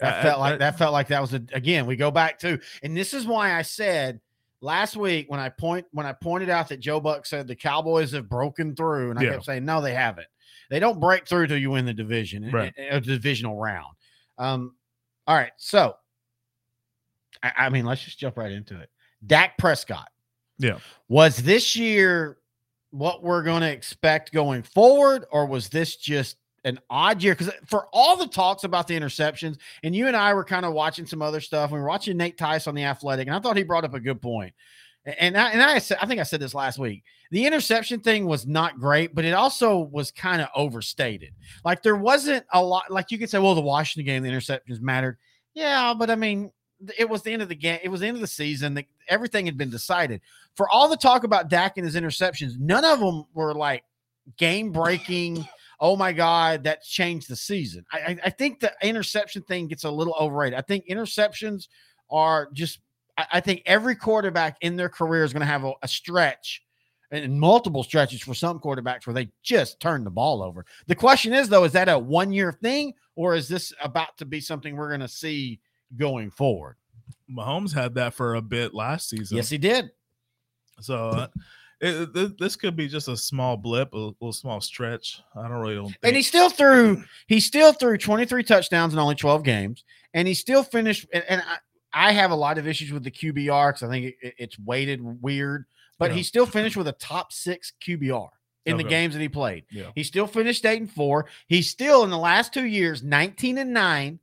That 0.01 0.21
felt 0.23 0.39
like 0.39 0.59
that 0.59 0.77
felt 0.77 0.93
like 0.93 1.07
that 1.09 1.21
was 1.21 1.33
a, 1.33 1.41
again. 1.53 1.85
We 1.85 1.95
go 1.95 2.11
back 2.11 2.39
to, 2.39 2.59
and 2.83 2.95
this 2.97 3.13
is 3.13 3.25
why 3.25 3.55
I 3.57 3.61
said 3.61 4.19
last 4.61 4.95
week 4.97 5.29
when 5.29 5.39
I 5.39 5.49
point 5.49 5.85
when 5.91 6.05
I 6.05 6.13
pointed 6.13 6.49
out 6.49 6.69
that 6.69 6.79
Joe 6.79 6.99
Buck 6.99 7.25
said 7.25 7.47
the 7.47 7.55
Cowboys 7.55 8.11
have 8.11 8.27
broken 8.27 8.75
through, 8.75 9.11
and 9.11 9.19
I 9.19 9.23
Yeah. 9.23 9.31
kept 9.33 9.45
saying 9.45 9.63
no, 9.65 9.81
they 9.81 9.93
haven't. 9.93 10.27
They 10.69 10.79
don't 10.79 10.99
break 10.99 11.27
through 11.27 11.47
till 11.47 11.57
you 11.57 11.71
win 11.71 11.85
the 11.85 11.93
division, 11.93 12.49
Right. 12.51 12.73
a, 12.77 12.97
a 12.97 13.01
divisional 13.01 13.57
round. 13.57 13.95
Um, 14.37 14.75
all 15.27 15.35
right, 15.35 15.51
so 15.57 15.95
I, 17.43 17.51
I 17.57 17.69
mean, 17.69 17.85
let's 17.85 18.03
just 18.03 18.17
jump 18.19 18.37
right 18.37 18.51
into 18.51 18.79
it. 18.79 18.89
Dak 19.25 19.57
Prescott, 19.57 20.09
Yeah. 20.57 20.79
was 21.07 21.37
this 21.37 21.75
year 21.75 22.37
what 22.91 23.23
we're 23.23 23.43
going 23.43 23.61
to 23.61 23.71
expect 23.71 24.31
going 24.31 24.63
forward, 24.63 25.25
or 25.31 25.45
was 25.45 25.69
this 25.69 25.95
just 25.95 26.37
an 26.63 26.79
odd 26.89 27.23
year? 27.23 27.35
Because 27.35 27.53
for 27.65 27.87
all 27.91 28.17
the 28.17 28.27
talks 28.27 28.63
about 28.63 28.87
the 28.87 28.99
interceptions, 28.99 29.57
and 29.83 29.95
you 29.95 30.07
and 30.07 30.15
I 30.15 30.33
were 30.33 30.43
kind 30.43 30.65
of 30.65 30.73
watching 30.73 31.05
some 31.05 31.21
other 31.21 31.41
stuff. 31.41 31.71
We 31.71 31.79
were 31.79 31.87
watching 31.87 32.17
Nate 32.17 32.37
Tice 32.37 32.67
on 32.67 32.75
the 32.75 32.83
Athletic, 32.83 33.27
and 33.27 33.35
I 33.35 33.39
thought 33.39 33.57
he 33.57 33.63
brought 33.63 33.85
up 33.85 33.93
a 33.93 33.99
good 33.99 34.21
point. 34.21 34.53
And 35.03 35.35
I, 35.35 35.49
and 35.49 35.61
I, 35.63 35.75
I 35.75 36.05
think 36.05 36.19
I 36.19 36.23
said 36.23 36.39
this 36.39 36.53
last 36.53 36.77
week. 36.77 37.03
The 37.31 37.47
interception 37.47 38.01
thing 38.01 38.25
was 38.27 38.45
not 38.45 38.79
great, 38.79 39.15
but 39.15 39.25
it 39.25 39.33
also 39.33 39.79
was 39.79 40.11
kind 40.11 40.41
of 40.41 40.49
overstated. 40.55 41.33
Like 41.65 41.81
there 41.81 41.95
wasn't 41.95 42.45
a 42.53 42.63
lot. 42.63 42.91
Like 42.91 43.09
you 43.09 43.17
could 43.17 43.29
say, 43.29 43.39
well, 43.39 43.55
the 43.55 43.61
Washington 43.61 44.05
game, 44.05 44.21
the 44.21 44.29
interceptions 44.29 44.79
mattered. 44.79 45.17
Yeah, 45.55 45.95
but 45.97 46.11
I 46.11 46.15
mean, 46.15 46.51
it 46.97 47.09
was 47.09 47.23
the 47.23 47.31
end 47.31 47.41
of 47.41 47.49
the 47.49 47.55
game. 47.55 47.79
It 47.83 47.89
was 47.89 48.01
the 48.01 48.07
end 48.07 48.17
of 48.17 48.21
the 48.21 48.27
season. 48.27 48.75
The, 48.75 48.85
everything 49.07 49.45
had 49.45 49.57
been 49.57 49.69
decided. 49.69 50.21
For 50.55 50.69
all 50.69 50.87
the 50.87 50.97
talk 50.97 51.23
about 51.23 51.49
Dak 51.49 51.77
and 51.77 51.85
his 51.85 51.95
interceptions, 51.95 52.59
none 52.59 52.85
of 52.85 52.99
them 52.99 53.25
were 53.33 53.55
like 53.55 53.83
game 54.37 54.71
breaking. 54.71 55.47
Oh 55.81 55.95
my 55.95 56.13
God, 56.13 56.63
that 56.63 56.83
changed 56.83 57.27
the 57.27 57.35
season. 57.35 57.83
I, 57.91 58.15
I, 58.23 58.29
think 58.29 58.59
the 58.59 58.71
interception 58.83 59.41
thing 59.41 59.67
gets 59.67 59.83
a 59.83 59.89
little 59.89 60.13
overrated. 60.19 60.57
I 60.57 60.61
think 60.61 60.85
interceptions 60.87 61.67
are 62.09 62.49
just. 62.53 62.79
I, 63.17 63.25
I 63.33 63.39
think 63.39 63.63
every 63.65 63.95
quarterback 63.95 64.57
in 64.61 64.75
their 64.75 64.89
career 64.89 65.23
is 65.23 65.33
going 65.33 65.41
to 65.41 65.47
have 65.47 65.63
a, 65.63 65.73
a 65.81 65.87
stretch 65.87 66.61
and 67.11 67.39
multiple 67.39 67.83
stretches 67.83 68.21
for 68.21 68.33
some 68.33 68.59
quarterbacks 68.59 69.05
where 69.05 69.13
they 69.13 69.29
just 69.43 69.79
turn 69.79 70.03
the 70.03 70.11
ball 70.11 70.41
over. 70.41 70.65
The 70.87 70.95
question 70.95 71.33
is, 71.33 71.49
though, 71.49 71.63
is 71.63 71.73
that 71.73 71.89
a 71.89 71.97
one 71.97 72.31
year 72.31 72.53
thing 72.53 72.93
or 73.15 73.35
is 73.35 73.47
this 73.47 73.73
about 73.81 74.17
to 74.17 74.25
be 74.25 74.39
something 74.39 74.75
we're 74.75 74.87
going 74.87 75.01
to 75.01 75.07
see 75.07 75.59
going 75.97 76.29
forward? 76.31 76.77
Mahomes 77.29 77.73
had 77.73 77.95
that 77.95 78.13
for 78.13 78.35
a 78.35 78.41
bit 78.41 78.73
last 78.73 79.09
season. 79.09 79.37
Yes, 79.37 79.49
he 79.49 79.57
did. 79.57 79.91
So 80.79 81.09
uh, 81.09 81.27
it, 81.81 82.15
it, 82.15 82.39
this 82.39 82.55
could 82.55 82.75
be 82.75 82.87
just 82.87 83.07
a 83.07 83.17
small 83.17 83.57
blip, 83.57 83.93
a 83.93 83.97
little 83.97 84.33
small 84.33 84.61
stretch. 84.61 85.21
I 85.35 85.43
don't 85.43 85.59
really 85.59 85.75
don't. 85.75 85.87
Think. 85.87 85.97
And 86.03 86.15
he 86.15 86.21
still 86.21 86.49
threw. 86.49 86.97
Mm. 86.97 87.05
He 87.27 87.39
still 87.39 87.73
threw 87.73 87.97
23 87.97 88.43
touchdowns 88.43 88.93
in 88.93 88.99
only 88.99 89.15
12 89.15 89.43
games, 89.43 89.83
and 90.13 90.27
he 90.27 90.33
still 90.33 90.63
finished. 90.63 91.07
And, 91.13 91.23
and 91.27 91.41
I, 91.93 92.09
I, 92.09 92.11
have 92.13 92.31
a 92.31 92.35
lot 92.35 92.57
of 92.57 92.67
issues 92.67 92.91
with 92.91 93.03
the 93.03 93.11
QBR 93.11 93.69
because 93.69 93.83
I 93.83 93.89
think 93.89 94.15
it, 94.21 94.35
it's 94.37 94.57
weighted 94.59 95.01
weird 95.01 95.65
but 96.01 96.09
yeah. 96.09 96.17
he 96.17 96.23
still 96.23 96.47
finished 96.47 96.75
with 96.75 96.87
a 96.87 96.93
top 96.93 97.31
six 97.31 97.73
QBR 97.79 98.27
in 98.65 98.73
okay. 98.73 98.83
the 98.83 98.89
games 98.89 99.13
that 99.13 99.21
he 99.21 99.29
played. 99.29 99.65
Yeah. 99.69 99.91
He 99.93 100.03
still 100.03 100.25
finished 100.25 100.65
eight 100.65 100.81
and 100.81 100.91
four. 100.91 101.27
He's 101.45 101.69
still 101.69 102.03
in 102.03 102.09
the 102.09 102.17
last 102.17 102.55
two 102.55 102.65
years 102.65 103.03
19 103.03 103.59
and 103.59 103.71
nine 103.71 104.17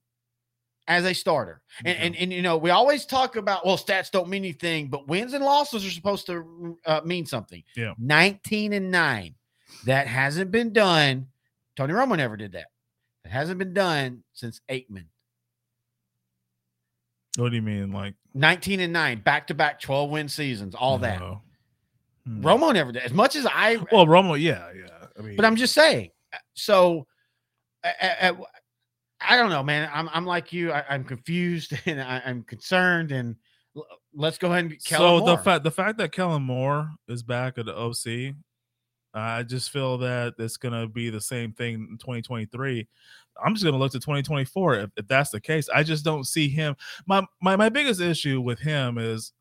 as 0.89 1.05
a 1.05 1.13
starter. 1.15 1.61
And, 1.85 1.99
and, 1.99 2.17
and 2.17 2.33
you 2.33 2.43
know, 2.43 2.57
we 2.57 2.71
always 2.71 3.05
talk 3.05 3.37
about 3.37 3.65
well, 3.65 3.77
stats 3.77 4.11
don't 4.11 4.29
mean 4.29 4.43
anything, 4.43 4.89
but 4.89 5.07
wins 5.07 5.35
and 5.35 5.45
losses 5.45 5.87
are 5.87 5.91
supposed 5.91 6.27
to 6.27 6.77
uh, 6.87 7.03
mean 7.05 7.27
something. 7.27 7.63
Yeah. 7.77 7.93
19 7.99 8.73
and 8.73 8.91
nine. 8.91 9.35
That 9.85 10.07
hasn't 10.07 10.51
been 10.51 10.73
done. 10.73 11.29
Tony 11.77 11.93
Romo 11.93 12.17
never 12.17 12.37
did 12.37 12.53
that. 12.53 12.67
It 13.25 13.29
hasn't 13.29 13.59
been 13.59 13.75
done 13.75 14.25
since 14.33 14.61
Aikman. 14.71 15.05
What 17.37 17.51
do 17.51 17.57
you 17.57 17.63
mean? 17.63 17.93
Like 17.93 18.15
19 18.35 18.81
and 18.81 18.93
9, 18.93 19.21
back 19.21 19.47
to 19.49 19.55
back 19.55 19.81
12 19.81 20.11
win 20.11 20.29
seasons, 20.29 20.75
all 20.75 20.99
no. 20.99 21.03
that. 21.03 21.21
Hmm. 22.27 22.45
Romo 22.45 22.73
never 22.73 22.91
did. 22.91 23.03
As 23.03 23.13
much 23.13 23.37
as 23.37 23.47
I 23.47 23.77
well, 23.93 24.07
Romo, 24.07 24.41
yeah, 24.41 24.71
yeah. 24.75 25.07
I 25.17 25.23
mean, 25.23 25.37
but 25.37 25.45
I'm 25.45 25.55
just 25.55 25.75
saying. 25.75 26.11
So, 26.55 27.07
I, 27.85 27.93
I, 28.23 28.37
I 29.21 29.37
don't 29.37 29.51
know, 29.51 29.63
man. 29.63 29.91
I'm 29.93 30.09
I'm 30.13 30.27
like 30.27 30.53
you. 30.53 30.73
I, 30.73 30.85
am 30.95 31.05
confused 31.05 31.73
and 31.87 32.01
I, 32.01 32.23
am 32.25 32.43
concerned. 32.43 33.13
And 33.13 33.37
let's 34.15 34.39
go 34.39 34.53
ahead 34.53 34.65
and 34.65 34.83
so 34.83 35.21
the 35.21 35.39
fact 35.39 35.65
the 35.65 35.71
fact 35.71 35.99
that 35.99 36.13
Kellen 36.13 36.43
Moore 36.43 36.91
is 37.09 37.23
back 37.23 37.59
at 37.59 37.67
the 37.67 37.77
OC, 37.77 38.35
I 39.15 39.43
just 39.43 39.71
feel 39.71 39.99
that 39.99 40.35
it's 40.39 40.57
gonna 40.57 40.87
be 40.87 41.11
the 41.11 41.21
same 41.21 41.53
thing 41.53 41.75
in 41.75 41.99
2023. 41.99 42.87
I'm 43.45 43.55
just 43.55 43.65
gonna 43.65 43.79
look 43.79 43.93
to 43.93 44.01
2024 44.01 44.75
if, 44.77 44.91
if 44.97 45.09
that's 45.09 45.31
the 45.31 45.41
case. 45.41 45.69
I 45.69 45.83
just 45.83 46.05
don't 46.05 46.25
see 46.25 46.49
him. 46.49 46.77
My 47.07 47.27
my 47.43 47.57
my 47.57 47.69
biggest 47.69 48.01
issue 48.01 48.41
with 48.41 48.61
him 48.61 48.99
is 48.99 49.33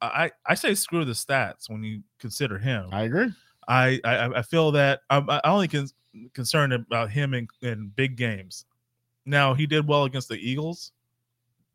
I 0.00 0.30
I 0.46 0.54
say 0.54 0.74
screw 0.74 1.04
the 1.04 1.12
stats 1.12 1.68
when 1.68 1.82
you 1.82 2.02
consider 2.18 2.58
him. 2.58 2.88
I 2.92 3.02
agree. 3.02 3.32
I 3.68 4.00
I, 4.04 4.26
I 4.38 4.42
feel 4.42 4.72
that 4.72 5.00
I'm 5.10 5.28
I 5.30 5.40
only 5.44 5.68
con- 5.68 5.88
concerned 6.32 6.72
about 6.72 7.10
him 7.10 7.34
in, 7.34 7.48
in 7.62 7.92
big 7.94 8.16
games. 8.16 8.66
Now 9.26 9.54
he 9.54 9.66
did 9.66 9.86
well 9.86 10.04
against 10.04 10.28
the 10.28 10.36
Eagles, 10.36 10.92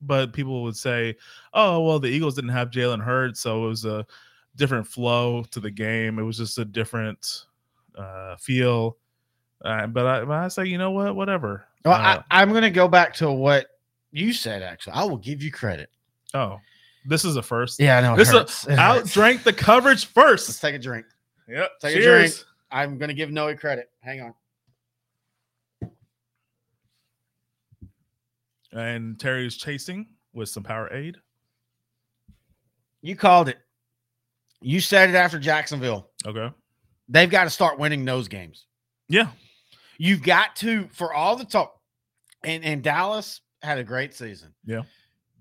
but 0.01 0.33
people 0.33 0.63
would 0.63 0.77
say, 0.77 1.15
"Oh, 1.53 1.81
well, 1.81 1.99
the 1.99 2.09
Eagles 2.09 2.35
didn't 2.35 2.51
have 2.51 2.71
Jalen 2.71 3.03
Hurts, 3.03 3.39
so 3.39 3.65
it 3.65 3.69
was 3.69 3.85
a 3.85 4.05
different 4.55 4.87
flow 4.87 5.43
to 5.51 5.59
the 5.59 5.71
game. 5.71 6.19
It 6.19 6.23
was 6.23 6.37
just 6.37 6.57
a 6.57 6.65
different 6.65 7.45
uh, 7.95 8.35
feel." 8.37 8.97
Uh, 9.63 9.87
but 9.87 10.05
I, 10.05 10.25
but 10.25 10.33
I 10.33 10.47
say, 10.47 10.65
you 10.65 10.77
know 10.77 10.91
what? 10.91 11.15
Whatever. 11.15 11.65
Well, 11.83 11.95
uh, 11.95 12.21
I, 12.31 12.41
I'm 12.41 12.49
going 12.49 12.61
to 12.61 12.69
go 12.69 12.87
back 12.87 13.13
to 13.15 13.31
what 13.31 13.67
you 14.11 14.33
said. 14.33 14.63
Actually, 14.63 14.93
I 14.93 15.03
will 15.03 15.17
give 15.17 15.43
you 15.43 15.51
credit. 15.51 15.89
Oh, 16.33 16.59
this 17.05 17.25
is 17.25 17.35
a 17.35 17.41
first. 17.41 17.79
Yeah, 17.79 17.97
I 17.97 18.01
know. 18.01 18.15
This 18.15 18.31
hurts. 18.31 18.67
is 18.67 18.77
outdrank 18.77 19.43
the 19.43 19.53
coverage 19.53 20.11
1st 20.13 20.47
Let's 20.47 20.59
take 20.59 20.75
a 20.75 20.79
drink. 20.79 21.05
Yep. 21.47 21.71
Take 21.81 21.95
Cheers. 21.95 22.05
a 22.05 22.35
drink. 22.35 22.45
I'm 22.71 22.97
gonna 22.97 23.13
give 23.13 23.31
Noe 23.31 23.55
credit. 23.55 23.89
Hang 24.01 24.21
on. 24.21 24.33
And 28.71 29.19
Terry 29.19 29.47
is 29.47 29.57
chasing 29.57 30.07
with 30.33 30.49
some 30.49 30.63
Powerade. 30.63 31.15
You 33.01 33.15
called 33.15 33.49
it. 33.49 33.57
You 34.61 34.79
said 34.81 35.09
it 35.09 35.15
after 35.15 35.39
Jacksonville. 35.39 36.09
Okay. 36.25 36.53
They've 37.07 37.29
got 37.29 37.45
to 37.45 37.49
start 37.49 37.79
winning 37.79 38.05
those 38.05 38.27
games. 38.27 38.65
Yeah. 39.07 39.29
You've 39.97 40.21
got 40.21 40.55
to, 40.57 40.87
for 40.91 41.13
all 41.13 41.35
the 41.35 41.45
talk. 41.45 41.75
And 42.43 42.63
and 42.63 42.81
Dallas 42.81 43.41
had 43.61 43.79
a 43.79 43.83
great 43.83 44.13
season. 44.13 44.53
Yeah. 44.65 44.83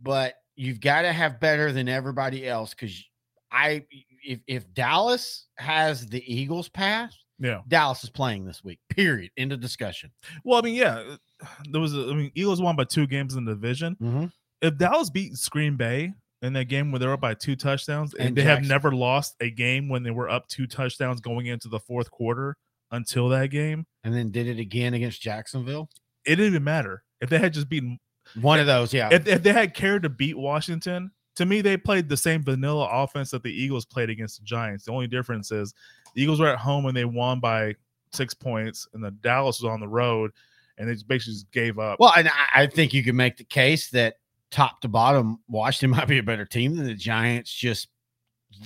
But 0.03 0.35
you've 0.57 0.81
got 0.81 1.03
to 1.03 1.13
have 1.13 1.39
better 1.39 1.73
than 1.73 1.89
everybody 1.89 2.49
else 2.49 2.75
because 2.75 3.05
I 3.53 3.85
if 4.25 4.41
if 4.47 4.75
Dallas 4.75 5.47
has 5.57 6.07
the 6.07 6.23
Eagles 6.33 6.69
pass, 6.69 7.17
yeah, 7.39 7.61
Dallas 7.69 8.05
is 8.05 8.11
playing 8.11 8.45
this 8.45 8.63
week. 8.65 8.79
Period. 8.91 9.31
End 9.37 9.53
of 9.53 9.61
discussion. 9.61 10.11
Well, 10.45 10.59
I 10.59 10.63
mean, 10.63 10.75
yeah, 10.75 10.97
uh, 10.97 11.47
there 11.71 11.81
was. 11.81 11.95
A, 11.95 12.03
I 12.03 12.15
mean, 12.15 12.33
Eagles 12.35 12.61
won 12.61 12.77
by 12.77 12.85
two 12.85 13.07
games 13.07 13.35
in 13.35 13.45
the 13.45 13.53
division. 13.53 13.97
Mm-hmm. 14.01 14.27
If 14.61 14.77
Dallas 14.77 15.11
beats 15.11 15.49
Green 15.49 15.77
Bay 15.77 16.13
in 16.43 16.53
that 16.53 16.67
game 16.67 16.93
where 16.93 16.99
they 16.99 17.07
were 17.07 17.15
up 17.15 17.21
by 17.21 17.35
two 17.35 17.57
touchdowns, 17.57 18.15
and, 18.15 18.29
and 18.29 18.37
they 18.37 18.43
have 18.43 18.65
never 18.65 18.93
lost 18.93 19.35
a 19.41 19.51
game 19.51 19.89
when 19.89 20.03
they 20.03 20.11
were 20.11 20.29
up 20.29 20.49
two 20.49 20.67
touchdowns 20.67 21.21
going 21.21 21.47
into 21.47 21.69
the 21.69 21.81
fourth 21.81 22.11
quarter 22.11 22.57
until 22.91 23.29
that 23.29 23.51
game, 23.51 23.87
and 24.05 24.15
then 24.15 24.31
did 24.31 24.47
it 24.47 24.59
again 24.59 24.95
against 24.95 25.21
Jacksonville. 25.21 25.89
It 26.25 26.37
didn't 26.37 26.47
even 26.47 26.65
matter 26.65 27.03
if 27.21 27.31
they 27.31 27.39
had 27.39 27.53
just 27.53 27.69
beaten 27.69 27.99
one 28.41 28.61
of 28.61 28.67
those, 28.67 28.93
yeah. 28.93 29.09
If, 29.13 29.27
if 29.27 29.43
they 29.43 29.53
had 29.53 29.75
cared 29.75 30.03
to 30.03 30.09
beat 30.09 30.37
Washington, 30.37 31.11
to 31.39 31.47
me, 31.47 31.61
they 31.61 31.77
played 31.77 32.09
the 32.09 32.17
same 32.17 32.43
vanilla 32.43 32.89
offense 32.91 33.31
that 33.31 33.45
the 33.45 33.53
Eagles 33.53 33.85
played 33.85 34.11
against 34.11 34.41
the 34.41 34.45
Giants. 34.45 34.87
The 34.87 34.91
only 34.91 35.07
difference 35.07 35.53
is 35.53 35.73
the 36.13 36.23
Eagles 36.23 36.41
were 36.41 36.49
at 36.49 36.59
home 36.59 36.87
and 36.87 36.97
they 36.97 37.05
won 37.05 37.39
by 37.39 37.77
six 38.13 38.35
points, 38.35 38.89
and 38.93 39.05
the 39.05 39.13
Dallas 39.13 39.63
was 39.63 39.71
on 39.71 39.79
the 39.79 39.87
road, 39.87 40.33
and 40.79 40.89
they 40.89 40.95
basically 41.07 41.35
just 41.35 41.53
gave 41.53 41.79
up. 41.79 42.01
Well, 42.01 42.13
and 42.17 42.29
I 42.53 42.67
think 42.67 42.93
you 42.93 43.05
can 43.05 43.15
make 43.15 43.37
the 43.37 43.45
case 43.45 43.89
that 43.91 44.17
top 44.51 44.81
to 44.81 44.89
bottom, 44.89 45.39
Washington 45.47 45.91
might 45.97 46.09
be 46.09 46.19
a 46.19 46.25
better 46.25 46.45
team 46.45 46.75
than 46.75 46.87
the 46.87 46.95
Giants. 46.95 47.53
Just 47.53 47.87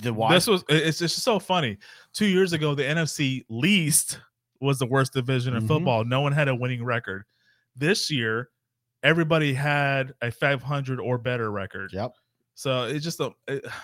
the 0.01 0.11
Washington. 0.11 0.35
This 0.35 0.47
was 0.47 0.63
it's 0.67 0.97
just 0.97 1.19
so 1.19 1.37
funny. 1.37 1.77
Two 2.11 2.25
years 2.25 2.53
ago, 2.53 2.73
the 2.73 2.81
NFC 2.81 3.45
least 3.49 4.19
was 4.59 4.79
the 4.79 4.87
worst 4.87 5.13
division 5.13 5.53
in 5.53 5.59
mm-hmm. 5.59 5.67
football. 5.67 6.05
No 6.05 6.21
one 6.21 6.31
had 6.31 6.47
a 6.47 6.55
winning 6.55 6.83
record. 6.83 7.25
This 7.75 8.09
year, 8.09 8.49
everybody 9.03 9.53
had 9.53 10.15
a 10.23 10.31
500 10.31 10.99
or 10.99 11.19
better 11.19 11.51
record. 11.51 11.93
Yep. 11.93 12.13
So 12.55 12.83
it's 12.83 13.03
just 13.03 13.19
a. 13.19 13.31
It, 13.47 13.65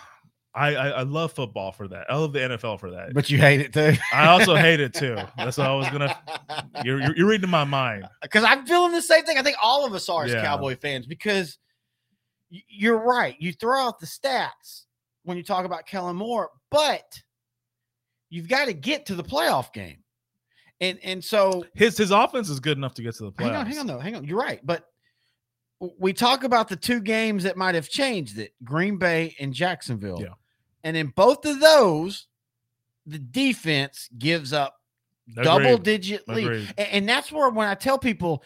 I, 0.56 0.74
I, 0.76 0.88
I 0.88 1.02
love 1.04 1.32
football 1.32 1.72
for 1.72 1.88
that. 1.90 2.08
I 2.10 2.16
love 2.16 2.34
the 2.34 2.40
NFL 2.40 2.80
for 2.80 2.90
that. 2.90 3.14
But 3.14 3.30
you 3.30 3.38
hate 3.38 3.62
it 3.62 3.72
too. 3.72 3.94
I 4.12 4.26
also 4.26 4.56
hate 4.56 4.80
it 4.80 4.96
too. 4.96 5.16
That's 5.38 5.60
what 5.60 5.68
I 5.68 5.76
was 5.76 5.88
gonna. 5.90 6.18
You're 6.84 7.00
you're, 7.00 7.16
you're 7.18 7.28
reading 7.28 7.52
my 7.52 7.64
mind 7.64 8.08
because 8.24 8.44
I'm 8.44 8.66
feeling 8.66 8.92
the 8.92 9.02
same 9.02 9.24
thing. 9.26 9.38
I 9.38 9.44
think 9.44 9.58
all 9.62 9.86
of 9.86 9.94
us 9.94 10.10
are 10.10 10.26
as 10.26 10.34
yeah. 10.34 10.42
Cowboy 10.42 10.76
fans 10.76 11.06
because 11.06 11.60
you're 12.50 12.98
right. 12.98 13.36
You 13.40 13.54
throw 13.54 13.80
out 13.80 14.00
the 14.00 14.08
stats 14.08 14.86
when 15.24 15.38
you 15.38 15.44
talk 15.44 15.66
about 15.66 15.86
Kellen 15.86 16.16
Moore, 16.16 16.50
but 16.72 17.22
you've 18.30 18.48
got 18.48 18.66
to 18.66 18.74
get 18.74 19.06
to 19.08 19.16
the 19.16 19.24
playoff 19.24 19.72
game. 19.72 19.98
And 20.82 20.98
and 21.04 21.24
so 21.24 21.66
his 21.76 21.98
his 21.98 22.12
offense 22.12 22.50
is 22.50 22.60
good 22.60 22.78
enough 22.78 22.94
to 22.96 23.02
get 23.02 23.16
to 23.16 23.26
the 23.26 23.32
playoffs. 23.32 23.44
Hang 23.44 23.56
on, 23.56 23.66
hang 23.66 23.80
on 23.80 23.88
though, 23.88 24.00
hang 24.00 24.16
on. 24.16 24.24
You're 24.24 24.40
right, 24.40 24.62
but 24.64 24.86
we 25.80 26.14
talk 26.14 26.44
about 26.44 26.68
the 26.68 26.76
two 26.76 27.00
games 27.00 27.44
that 27.44 27.58
might 27.58 27.76
have 27.76 27.90
changed 27.90 28.38
it 28.38 28.54
Green 28.64 28.98
Bay 28.98 29.36
and 29.40 29.54
Jacksonville. 29.54 30.22
Yeah. 30.22 30.34
And 30.84 30.96
in 30.96 31.08
both 31.08 31.46
of 31.46 31.60
those, 31.60 32.28
the 33.06 33.20
defense 33.20 34.10
gives 34.18 34.54
up 34.54 34.76
Agreed. 35.32 35.44
double 35.44 35.78
digit 35.78 36.28
lead. 36.28 36.74
And, 36.78 36.88
and, 36.90 37.10
that's 37.10 37.32
where 37.32 37.50
when 37.50 37.68
I 37.68 37.76
tell 37.76 37.98
people, 37.98 38.44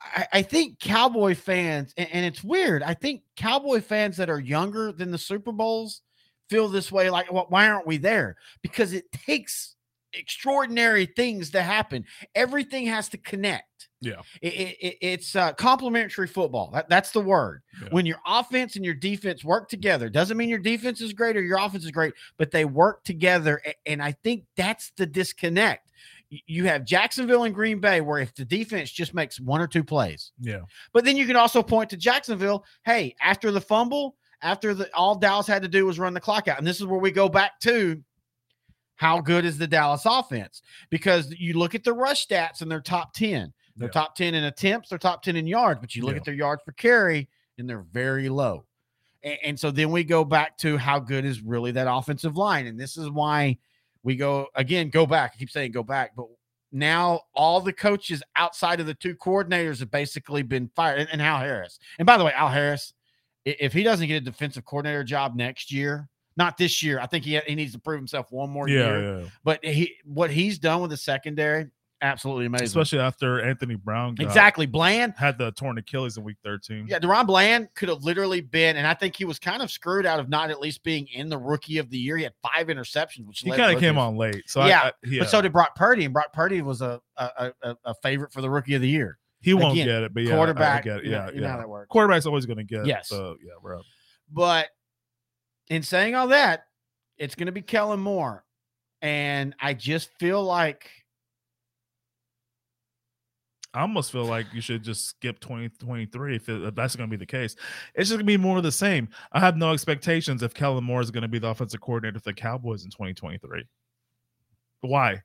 I, 0.00 0.26
I 0.34 0.42
think 0.42 0.78
Cowboy 0.78 1.34
fans, 1.34 1.92
and, 1.96 2.08
and, 2.12 2.24
it's 2.24 2.42
weird, 2.42 2.82
I 2.82 2.94
think 2.94 3.22
Cowboy 3.36 3.80
fans 3.80 4.16
that 4.18 4.30
are 4.30 4.40
younger 4.40 4.92
than 4.92 5.10
the 5.10 5.18
Super 5.18 5.52
Bowls 5.52 6.02
feel 6.48 6.68
this 6.68 6.90
way 6.90 7.10
like, 7.10 7.32
well, 7.32 7.46
why 7.48 7.68
aren't 7.68 7.86
we 7.86 7.96
there? 7.96 8.36
Because 8.62 8.92
it 8.92 9.10
takes 9.12 9.76
extraordinary 10.14 11.06
things 11.06 11.50
to 11.50 11.62
happen. 11.62 12.04
Everything 12.34 12.86
has 12.86 13.08
to 13.10 13.18
connect. 13.18 13.64
Yeah, 14.02 14.22
it, 14.40 14.48
it, 14.80 14.96
it's 15.02 15.36
uh, 15.36 15.52
complementary 15.52 16.26
football. 16.26 16.70
That, 16.72 16.88
that's 16.88 17.10
the 17.10 17.20
word. 17.20 17.60
Yeah. 17.82 17.88
When 17.90 18.06
your 18.06 18.18
offense 18.26 18.76
and 18.76 18.84
your 18.84 18.94
defense 18.94 19.44
work 19.44 19.68
together, 19.68 20.08
doesn't 20.08 20.38
mean 20.38 20.48
your 20.48 20.58
defense 20.58 21.02
is 21.02 21.12
great 21.12 21.36
or 21.36 21.42
your 21.42 21.58
offense 21.58 21.84
is 21.84 21.90
great, 21.90 22.14
but 22.38 22.50
they 22.50 22.64
work 22.64 23.04
together. 23.04 23.60
And 23.84 24.02
I 24.02 24.12
think 24.24 24.44
that's 24.56 24.92
the 24.96 25.04
disconnect. 25.04 25.90
You 26.30 26.64
have 26.64 26.84
Jacksonville 26.86 27.44
and 27.44 27.54
Green 27.54 27.78
Bay, 27.80 28.00
where 28.00 28.20
if 28.20 28.34
the 28.34 28.44
defense 28.44 28.90
just 28.90 29.12
makes 29.12 29.38
one 29.38 29.60
or 29.60 29.66
two 29.66 29.84
plays, 29.84 30.32
Yeah. 30.40 30.60
but 30.94 31.04
then 31.04 31.16
you 31.16 31.26
can 31.26 31.36
also 31.36 31.62
point 31.62 31.90
to 31.90 31.96
Jacksonville. 31.96 32.64
Hey, 32.84 33.14
after 33.20 33.50
the 33.50 33.60
fumble, 33.60 34.16
after 34.40 34.72
the 34.72 34.88
all 34.94 35.16
Dallas 35.16 35.46
had 35.46 35.60
to 35.62 35.68
do 35.68 35.84
was 35.84 35.98
run 35.98 36.14
the 36.14 36.20
clock 36.20 36.48
out, 36.48 36.56
and 36.56 36.66
this 36.66 36.80
is 36.80 36.86
where 36.86 37.00
we 37.00 37.10
go 37.10 37.28
back 37.28 37.60
to 37.60 38.02
how 39.00 39.18
good 39.18 39.46
is 39.46 39.56
the 39.56 39.66
Dallas 39.66 40.02
offense? 40.04 40.60
Because 40.90 41.32
you 41.38 41.54
look 41.54 41.74
at 41.74 41.84
the 41.84 41.92
rush 41.94 42.26
stats 42.26 42.60
and 42.60 42.70
they're 42.70 42.82
top 42.82 43.14
ten. 43.14 43.50
They're 43.74 43.88
Yeah. 43.88 43.92
top 43.92 44.14
ten 44.14 44.34
in 44.34 44.44
attempts. 44.44 44.90
They're 44.90 44.98
top 44.98 45.22
ten 45.22 45.36
in 45.36 45.46
yards. 45.46 45.80
But 45.80 45.94
you 45.96 46.02
look 46.04 46.16
Yeah. 46.16 46.18
at 46.18 46.24
their 46.26 46.34
yards 46.34 46.62
per 46.66 46.72
carry, 46.72 47.26
and 47.56 47.66
they're 47.66 47.80
very 47.80 48.28
low. 48.28 48.66
And, 49.22 49.38
and 49.42 49.58
so 49.58 49.70
then 49.70 49.90
we 49.90 50.04
go 50.04 50.22
back 50.22 50.58
to 50.58 50.76
how 50.76 50.98
good 50.98 51.24
is 51.24 51.40
really 51.40 51.72
that 51.72 51.90
offensive 51.90 52.36
line, 52.36 52.66
and 52.66 52.78
this 52.78 52.98
is 52.98 53.08
why 53.08 53.56
we 54.02 54.16
go 54.16 54.48
again. 54.54 54.90
Go 54.90 55.06
back. 55.06 55.32
I 55.34 55.38
keep 55.38 55.48
saying 55.50 55.72
go 55.72 55.82
back, 55.82 56.14
but 56.14 56.26
now 56.70 57.22
all 57.32 57.62
the 57.62 57.72
coaches 57.72 58.22
outside 58.36 58.80
of 58.80 58.86
the 58.86 58.92
two 58.92 59.16
coordinators 59.16 59.78
have 59.78 59.90
basically 59.90 60.42
been 60.42 60.68
fired, 60.76 61.00
and, 61.00 61.08
and 61.10 61.22
Al 61.22 61.38
Harris. 61.38 61.78
And 61.98 62.04
by 62.04 62.18
the 62.18 62.24
way, 62.24 62.34
Al 62.34 62.48
Harris, 62.48 62.92
if 63.46 63.72
he 63.72 63.82
doesn't 63.82 64.08
get 64.08 64.16
a 64.16 64.20
defensive 64.20 64.66
coordinator 64.66 65.04
job 65.04 65.36
next 65.36 65.72
year, 65.72 66.09
not 66.36 66.56
this 66.56 66.82
year, 66.82 67.00
I 67.00 67.06
think 67.06 67.24
he 67.24 67.38
he 67.46 67.54
needs 67.54 67.72
to 67.72 67.78
prove 67.78 67.98
himself 67.98 68.30
one 68.30 68.50
more 68.50 68.68
year. 68.68 69.00
Yeah, 69.02 69.18
yeah. 69.22 69.28
But 69.44 69.64
he 69.64 69.94
what 70.04 70.30
he's 70.30 70.58
done 70.58 70.80
with 70.80 70.90
the 70.90 70.96
secondary, 70.96 71.70
absolutely 72.02 72.46
amazing. 72.46 72.66
Especially 72.66 72.98
after 73.00 73.42
Anthony 73.42 73.74
Brown 73.74 74.14
got, 74.14 74.24
exactly, 74.26 74.64
Bland. 74.66 75.14
had 75.18 75.36
the 75.38 75.50
torn 75.52 75.76
Achilles 75.76 76.16
in 76.16 76.24
week 76.24 76.36
13. 76.44 76.86
Yeah, 76.88 76.98
DaRon 76.98 77.26
Bland 77.26 77.68
could 77.74 77.88
have 77.90 78.02
literally 78.04 78.40
been, 78.40 78.76
and 78.76 78.86
I 78.86 78.94
think 78.94 79.16
he 79.16 79.24
was 79.26 79.38
kind 79.38 79.60
of 79.60 79.70
screwed 79.70 80.06
out 80.06 80.18
of 80.20 80.28
not 80.28 80.50
at 80.50 80.60
least 80.60 80.82
being 80.82 81.06
in 81.08 81.28
the 81.28 81.36
rookie 81.36 81.78
of 81.78 81.90
the 81.90 81.98
year. 81.98 82.16
He 82.16 82.22
had 82.22 82.32
five 82.42 82.68
interceptions, 82.68 83.26
which 83.26 83.40
He 83.40 83.50
kind 83.50 83.74
of 83.74 83.80
came 83.80 83.98
on 83.98 84.16
late. 84.16 84.44
So 84.48 84.64
Yeah, 84.64 84.80
I, 84.82 84.86
I, 84.88 84.92
yeah. 85.04 85.20
But 85.22 85.30
so 85.30 85.42
did 85.42 85.52
Brock 85.52 85.74
Purdy, 85.74 86.04
and 86.04 86.14
Brock 86.14 86.32
Purdy 86.32 86.62
was 86.62 86.80
a 86.80 87.00
a, 87.16 87.52
a, 87.62 87.76
a 87.84 87.94
favorite 88.02 88.32
for 88.32 88.40
the 88.40 88.48
rookie 88.48 88.74
of 88.74 88.80
the 88.82 88.88
year. 88.88 89.18
he 89.42 89.52
won't 89.52 89.74
get 89.74 89.88
it, 89.88 90.14
but 90.14 90.22
yeah, 90.22 90.30
I- 90.30 90.32
I 90.32 90.36
Quarterback, 90.36 90.84
get 90.84 90.96
it. 90.98 91.04
you 91.04 91.10
know- 91.10 91.26
Yeah, 91.26 91.30
you 91.32 91.40
know 91.42 91.48
how 91.48 91.54
yeah. 91.54 91.60
that 91.60 91.68
works. 91.68 91.88
Quarterback's 91.90 92.24
always 92.24 92.46
going 92.46 92.58
to 92.58 92.64
get. 92.64 92.86
Yes. 92.86 93.08
So 93.08 93.36
yeah, 93.44 93.52
bro. 93.60 93.82
But 94.32 94.68
in 95.70 95.82
saying 95.82 96.14
all 96.14 96.28
that, 96.28 96.66
it's 97.16 97.34
going 97.34 97.46
to 97.46 97.52
be 97.52 97.62
Kellen 97.62 98.00
Moore, 98.00 98.44
and 99.00 99.54
I 99.60 99.72
just 99.72 100.10
feel 100.18 100.42
like 100.42 100.90
I 103.72 103.82
almost 103.82 104.10
feel 104.10 104.24
like 104.24 104.46
you 104.52 104.60
should 104.60 104.82
just 104.82 105.06
skip 105.06 105.38
2023 105.38 106.34
if, 106.34 106.48
it, 106.48 106.62
if 106.62 106.74
that's 106.74 106.96
going 106.96 107.08
to 107.08 107.16
be 107.16 107.18
the 107.18 107.24
case. 107.24 107.54
It's 107.94 108.08
just 108.08 108.18
going 108.18 108.18
to 108.18 108.24
be 108.24 108.36
more 108.36 108.56
of 108.56 108.64
the 108.64 108.72
same. 108.72 109.08
I 109.32 109.38
have 109.38 109.56
no 109.56 109.72
expectations 109.72 110.42
if 110.42 110.52
Kellen 110.52 110.82
Moore 110.82 111.00
is 111.00 111.12
going 111.12 111.22
to 111.22 111.28
be 111.28 111.38
the 111.38 111.48
offensive 111.48 111.80
coordinator 111.80 112.18
for 112.18 112.30
the 112.30 112.34
Cowboys 112.34 112.84
in 112.84 112.90
2023. 112.90 113.64
Why? 114.80 115.22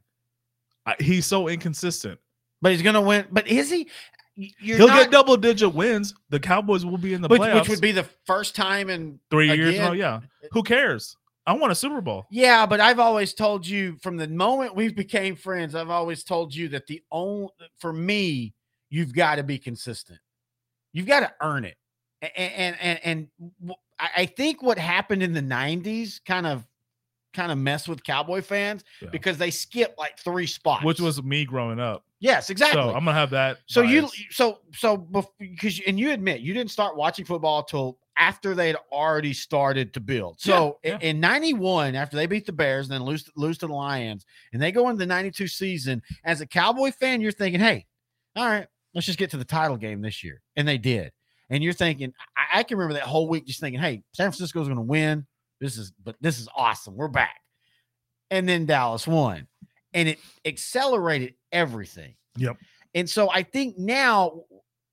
I, 0.86 0.96
he's 1.00 1.26
so 1.26 1.48
inconsistent. 1.48 2.20
but 2.62 2.72
he's 2.72 2.84
going 2.84 2.94
to 2.94 3.02
win. 3.02 3.26
But 3.32 3.48
is 3.48 3.72
he? 3.72 3.90
You're 4.36 4.78
He'll 4.78 4.88
not, 4.88 5.04
get 5.04 5.12
double 5.12 5.38
digit 5.38 5.74
wins. 5.74 6.14
The 6.30 6.40
Cowboys 6.40 6.86
will 6.86 6.98
be 6.98 7.14
in 7.14 7.22
the 7.22 7.28
which, 7.30 7.42
playoffs 7.42 7.62
which 7.62 7.70
would 7.70 7.82
be 7.82 7.92
the 7.94 8.08
first 8.26 8.56
time 8.56 8.90
in 8.90 9.20
three 9.30 9.48
years. 9.54 9.76
again, 9.76 9.86
No, 9.86 9.92
yeah. 9.94 10.20
Who 10.52 10.62
cares? 10.62 11.16
I 11.48 11.54
want 11.54 11.72
a 11.72 11.76
Super 11.76 12.02
Bowl. 12.02 12.26
Yeah, 12.32 12.66
but 12.66 12.80
I've 12.82 13.00
always 13.00 13.34
told 13.34 13.66
you 13.68 13.98
from 14.02 14.18
the 14.18 14.28
moment 14.28 14.76
we 14.76 14.92
became 14.92 15.36
friends, 15.36 15.76
I've 15.76 15.90
always 15.92 16.24
told 16.24 16.54
you 16.54 16.68
that 16.70 16.88
the 16.88 17.02
only 17.12 17.50
for 17.78 17.94
me, 17.94 18.54
you've 18.90 19.14
got 19.14 19.36
to 19.36 19.44
be 19.44 19.58
consistent. 19.60 20.20
You've 20.92 21.06
got 21.08 21.20
to 21.22 21.32
earn 21.42 21.64
it. 21.66 21.76
A- 22.22 22.26
a- 22.26 22.40
And 22.58 22.76
and 22.82 23.00
and, 23.04 23.76
I 23.98 24.26
think 24.26 24.62
what 24.62 24.78
happened 24.78 25.24
in 25.24 25.32
the 25.32 25.42
90s 25.42 26.20
kind 26.26 26.46
of 26.46 26.66
kind 27.36 27.52
of 27.52 27.58
mess 27.58 27.88
with 27.88 28.04
Cowboy 28.04 28.42
fans 28.42 28.84
Yeah. 29.02 29.10
because 29.12 29.38
they 29.38 29.52
skip 29.52 29.94
like 29.98 30.18
three 30.18 30.48
spots. 30.48 30.84
Which 30.84 31.00
was 31.00 31.22
me 31.22 31.46
growing 31.46 31.80
up. 31.80 32.04
yes, 32.20 32.50
exactly. 32.50 32.82
So 32.82 32.88
I'm 32.90 33.06
gonna 33.06 33.14
have 33.14 33.30
that. 33.32 33.60
So 33.68 33.82
you 33.82 34.10
so 34.32 34.60
so 34.74 34.98
because 35.40 35.80
and 35.86 36.00
you 36.00 36.12
admit 36.12 36.42
you 36.42 36.54
didn't 36.54 36.72
start 36.72 36.98
watching 36.98 37.26
football 37.26 37.64
till 37.64 38.00
after 38.18 38.56
they'd 38.56 38.78
already 38.94 39.34
started 39.34 39.94
to 39.94 40.00
build. 40.00 40.40
So 40.40 40.80
Yeah, 40.84 40.96
i- 40.96 41.04
in 41.06 41.20
91 41.20 41.96
after 41.96 42.16
they 42.16 42.26
beat 42.28 42.46
the 42.46 42.54
Bears 42.54 42.88
and 42.88 42.94
then 42.94 43.04
lose 43.04 43.30
lose 43.36 43.58
to 43.60 43.68
the 43.68 43.74
Lions 43.74 44.26
and 44.54 44.62
they 44.62 44.72
go 44.72 44.88
into 44.90 45.00
the 45.00 45.06
92 45.06 45.48
season 45.50 46.02
as 46.24 46.40
a 46.42 46.48
Cowboy 46.48 46.92
fan 46.92 47.20
you're 47.22 47.32
thinking, 47.34 47.60
"Hey, 47.60 47.86
all 48.38 48.46
right, 48.48 48.68
let's 48.94 49.06
just 49.06 49.20
get 49.20 49.30
to 49.32 49.38
the 49.38 49.44
title 49.46 49.76
game 49.78 50.02
this 50.02 50.24
year." 50.24 50.42
And 50.56 50.66
they 50.68 50.78
did. 50.78 51.12
And 51.50 51.64
you're 51.64 51.74
thinking 51.74 52.14
I, 52.38 52.60
I 52.60 52.64
can 52.64 52.78
remember 52.78 52.94
that 52.96 53.04
whole 53.04 53.28
week 53.28 53.46
just 53.46 53.60
thinking, 53.60 53.82
"Hey, 53.82 54.02
San 54.14 54.32
Francisco's 54.32 54.68
going 54.68 54.78
to 54.78 54.82
win. 54.82 55.28
This 55.60 55.78
is 55.78 55.92
but 56.04 56.16
this 56.22 56.40
is 56.40 56.48
awesome. 56.56 56.96
We're 56.96 57.08
back." 57.08 57.42
And 58.32 58.48
then 58.48 58.66
Dallas 58.66 59.08
won. 59.08 59.48
And 59.94 60.10
it 60.10 60.20
accelerated 60.44 61.36
everything. 61.52 62.16
Yep. 62.38 62.58
And 62.96 63.10
so 63.10 63.30
I 63.30 63.44
think 63.44 63.78
now, 63.78 64.44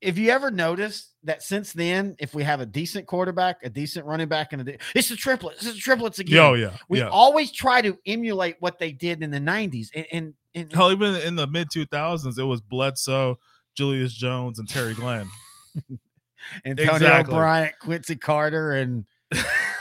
if 0.01 0.19
you 0.19 0.31
ever 0.31 0.51
notice 0.51 1.13
that 1.25 1.43
since 1.43 1.73
then, 1.73 2.17
if 2.19 2.35
we 2.35 2.43
have 2.43 2.61
a 2.61 2.67
decent 2.67 3.07
quarterback, 3.07 3.59
a 3.63 3.71
decent 3.71 4.07
running 4.07 4.29
back, 4.29 4.53
and 4.53 4.63
a 4.63 4.65
de- 4.65 4.79
it's 4.95 5.09
the 5.09 5.17
triplets, 5.17 5.65
it's 5.65 5.75
the 5.75 5.81
triplets 5.81 6.19
again. 6.19 6.35
Yo, 6.35 6.55
yeah. 6.55 6.77
we 6.89 6.99
yeah. 6.99 7.09
always 7.09 7.53
try 7.53 7.81
to 7.81 7.97
emulate 8.07 8.57
what 8.61 8.79
they 8.79 8.93
did 8.93 9.23
in 9.23 9.31
the 9.31 9.39
90s. 9.39 9.89
And, 9.95 10.07
and, 10.13 10.35
and 10.55 10.73
Hell, 10.73 10.93
even 10.93 11.15
in 11.17 11.37
the 11.37 11.47
mid 11.47 11.69
2000s, 11.69 12.39
it 12.39 12.45
was 12.45 12.61
Bledsoe, 12.61 13.39
Julius 13.77 14.13
Jones, 14.13 14.59
and 14.59 14.69
Terry 14.69 14.95
Glenn. 14.95 15.29
Antonio 16.65 16.95
exactly. 16.95 17.35
Bryant, 17.35 17.79
Quincy 17.81 18.17
Carter, 18.17 18.73
and 18.73 19.05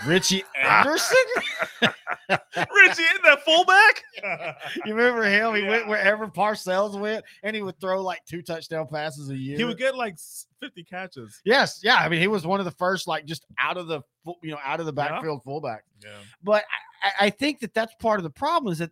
Richie 0.06 0.44
Anderson. 0.56 1.18
Richie 1.82 3.04
in 3.04 3.22
that 3.24 3.40
fullback. 3.46 4.04
you 4.86 4.94
remember 4.96 5.24
him? 5.24 5.56
He 5.56 5.64
went 5.68 5.88
wherever 5.88 6.28
Parcells 6.28 7.00
went, 7.00 7.24
and 7.44 7.56
he 7.56 7.62
would 7.62 7.80
throw 7.80 8.02
like 8.02 8.24
two 8.26 8.42
touchdown 8.42 8.88
passes 8.88 9.30
a 9.30 9.36
year. 9.38 9.58
he 9.58 9.64
would 9.64 9.78
get 9.78 9.96
like 9.96 10.18
50 10.60 10.84
catches. 10.84 11.42
Yes, 11.46 11.82
yeah. 11.84 11.96
I 11.96 12.10
mean, 12.10 12.20
he 12.22 12.28
was 12.28 12.46
one 12.46 12.60
of 12.60 12.66
the 12.66 12.72
first, 12.72 13.08
like, 13.08 13.26
just 13.26 13.46
out 13.60 13.78
of 13.78 13.88
the, 13.88 14.02
you 14.42 14.52
know, 14.52 14.60
out 14.64 14.80
of 14.80 14.86
the 14.86 14.94
Yeah. 14.96 15.10
backfield 15.10 15.44
fullback. 15.44 15.84
Yeah. 16.04 16.10
But 16.44 16.64
I, 17.04 17.26
I- 17.28 17.30
think 17.32 17.60
that 17.62 17.74
that's 17.74 17.94
part 17.96 18.20
of 18.20 18.24
the 18.24 18.30
problem 18.30 18.72
is 18.72 18.80
that 18.80 18.92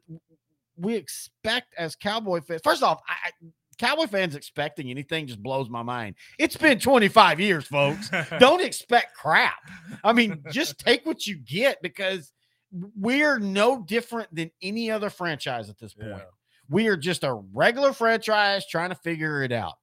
we 0.78 0.96
expect 0.96 1.74
as 1.78 1.96
Cowboy 1.96 2.42
fans. 2.42 2.62
First 2.64 2.84
off, 2.84 3.02
I, 3.08 3.14
I, 3.28 3.32
Cowboy 3.80 4.08
fans 4.08 4.36
expecting 4.36 4.90
anything 4.90 5.26
just 5.26 5.42
blows 5.42 5.70
my 5.70 5.82
mind. 5.82 6.16
It's 6.38 6.58
been 6.58 6.80
25 6.80 7.40
years, 7.40 7.66
folks. 7.66 8.10
Don't 8.40 8.62
expect 8.62 9.16
crap. 9.16 9.58
I 10.04 10.12
mean, 10.14 10.44
just 10.52 10.78
take 10.78 11.06
what 11.06 11.26
you 11.26 11.38
get 11.38 11.82
because 11.82 12.34
we're 12.72 13.40
no 13.40 13.82
different 13.82 14.34
than 14.36 14.52
any 14.62 14.92
other 14.92 15.10
franchise 15.10 15.70
at 15.70 15.80
this 15.80 15.94
point. 15.94 16.10
Yeah. 16.10 16.22
We 16.70 16.88
are 16.88 16.98
just 16.98 17.24
a 17.24 17.34
regular 17.54 17.94
franchise 17.94 18.68
trying 18.68 18.90
to 18.90 18.96
figure 18.96 19.44
it 19.44 19.52
out. 19.52 19.76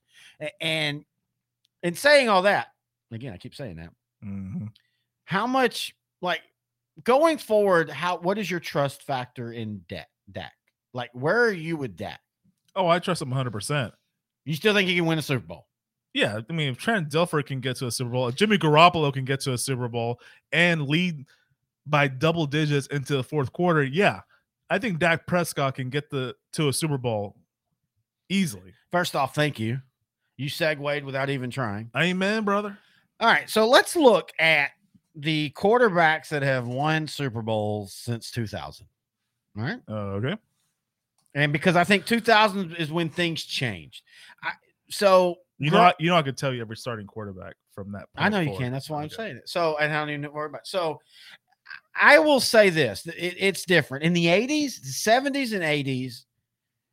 And 0.61 1.05
in 1.83 1.95
saying 1.95 2.29
all 2.29 2.43
that, 2.43 2.69
again, 3.11 3.33
I 3.33 3.39
keep 3.39 3.55
saying 3.55 3.77
that. 3.77 3.91
Mhm. 4.23 4.69
How 5.25 5.47
much 5.47 5.97
like 6.21 6.43
going 7.03 7.39
forward, 7.39 7.91
how 7.91 8.19
what 8.19 8.39
is 8.39 8.51
your 8.51 8.61
trust 8.61 9.03
factor 9.03 9.53
in 9.53 9.79
debt 9.89 10.09
Dak? 10.31 10.53
Like 10.93 11.11
where 11.15 11.45
are 11.45 11.51
you 11.51 11.77
with 11.77 11.97
Dak? 11.97 12.21
Oh, 12.77 12.87
I 12.87 12.99
trust 12.99 13.23
him 13.23 13.31
100%. 13.31 13.93
You 14.45 14.55
still 14.55 14.75
think 14.75 14.89
he 14.89 14.97
can 14.97 15.07
win 15.07 15.19
a 15.19 15.23
Super 15.23 15.47
Bowl? 15.47 15.67
Yeah, 16.15 16.41
I 16.49 16.53
mean, 16.53 16.69
if 16.69 16.79
Trent 16.79 17.11
Dilfer 17.11 17.45
can 17.45 17.61
get 17.61 17.77
to 17.79 17.87
a 17.87 17.91
Super 17.91 18.11
Bowl, 18.11 18.29
if 18.29 18.37
Jimmy 18.37 18.59
Garoppolo 18.59 19.13
can 19.13 19.25
get 19.25 19.41
to 19.41 19.53
a 19.53 19.59
Super 19.59 19.89
Bowl 19.89 20.21
and 20.53 20.89
lead 20.89 21.27
by 21.87 22.09
double 22.09 22.47
digits 22.47 22.87
into 22.87 23.17
the 23.17 23.25
fourth 23.25 23.53
quarter, 23.53 23.83
yeah, 23.83 24.21
I 24.71 24.79
think 24.79 24.99
Dak 24.99 25.27
Prescott 25.27 25.75
can 25.75 25.91
get 25.91 26.09
the 26.11 26.35
to 26.55 26.69
a 26.69 26.73
Super 26.73 26.97
Bowl 26.97 27.37
easily. 28.29 28.73
First 28.93 29.15
off, 29.15 29.35
thank 29.35 29.59
you. 29.59 29.81
You 30.37 30.49
segued 30.49 31.05
without 31.05 31.29
even 31.29 31.51
trying. 31.51 31.91
Amen, 31.97 32.45
brother. 32.45 32.79
All 33.21 33.29
right, 33.29 33.49
so 33.49 33.67
let's 33.69 33.97
look 33.97 34.33
at 34.39 34.71
the 35.15 35.51
quarterbacks 35.51 36.29
that 36.29 36.43
have 36.43 36.67
won 36.67 37.07
Super 37.09 37.43
Bowls 37.43 37.95
since 37.95 38.31
2000. 38.31 38.87
All 39.57 39.63
right. 39.63 39.81
Uh, 39.89 39.93
okay. 39.93 40.37
And 41.37 41.53
because 41.53 41.77
I 41.77 41.85
think 41.85 42.07
2000 42.07 42.75
is 42.77 42.91
when 42.91 43.11
things 43.11 43.45
changed. 43.45 44.03
I, 44.43 44.53
so 44.89 45.37
You 45.59 45.71
know, 45.71 45.83
I, 45.83 45.93
you 46.01 46.09
know, 46.09 46.17
I 46.17 46.23
could 46.23 46.37
tell 46.37 46.53
you 46.53 46.63
every 46.63 46.77
starting 46.79 47.07
quarterback 47.07 47.55
from 47.75 47.93
that. 47.93 48.09
I 48.17 48.31
know 48.31 48.41
you 48.41 48.47
forward. 48.47 48.63
can. 48.63 48.73
That's 48.73 48.89
why 48.89 49.01
I'm 49.01 49.05
Okay. 49.05 49.15
saying 49.17 49.37
it. 49.37 49.49
So, 49.49 49.77
and 49.79 49.93
I 49.93 49.99
don't 50.01 50.11
even 50.11 50.33
worry 50.33 50.47
about 50.47 50.63
it. 50.63 50.67
So, 50.67 50.99
I 51.95 52.19
will 52.19 52.41
say 52.41 52.71
this 52.71 53.07
it, 53.07 53.35
it's 53.39 53.65
different. 53.67 54.03
In 54.05 54.15
the 54.15 54.27
80s, 54.27 54.81
the 54.81 54.89
70s, 54.89 55.53
and 55.53 55.63
80s, 55.63 56.25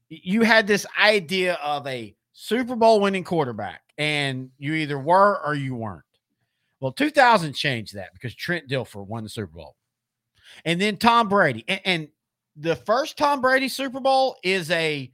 you 0.09 0.41
had 0.41 0.67
this 0.67 0.85
idea 1.01 1.53
of 1.63 1.87
a 1.87 2.13
Super 2.33 2.75
Bowl 2.75 2.99
winning 2.99 3.23
quarterback, 3.23 3.81
and 3.97 4.49
you 4.57 4.73
either 4.73 4.99
were 4.99 5.39
or 5.45 5.55
you 5.55 5.75
weren't. 5.75 6.03
Well, 6.81 6.91
2000 6.91 7.53
changed 7.53 7.95
that 7.95 8.13
because 8.13 8.35
Trent 8.35 8.67
Dilfer 8.67 9.07
won 9.07 9.23
the 9.23 9.29
Super 9.29 9.55
Bowl. 9.55 9.77
And 10.65 10.81
then 10.81 10.97
Tom 10.97 11.29
Brady. 11.29 11.63
And, 11.67 11.81
and 11.85 12.07
the 12.55 12.75
first 12.75 13.17
Tom 13.17 13.41
Brady 13.41 13.67
Super 13.67 13.99
Bowl 13.99 14.35
is 14.43 14.69
a 14.71 15.11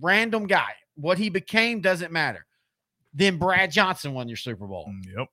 random 0.00 0.46
guy. 0.46 0.72
What 0.94 1.18
he 1.18 1.28
became 1.30 1.80
doesn't 1.80 2.12
matter. 2.12 2.46
Then 3.14 3.38
Brad 3.38 3.70
Johnson 3.70 4.14
won 4.14 4.28
your 4.28 4.36
Super 4.36 4.66
Bowl. 4.66 4.86
Mm, 4.88 5.16
Yep. 5.18 5.28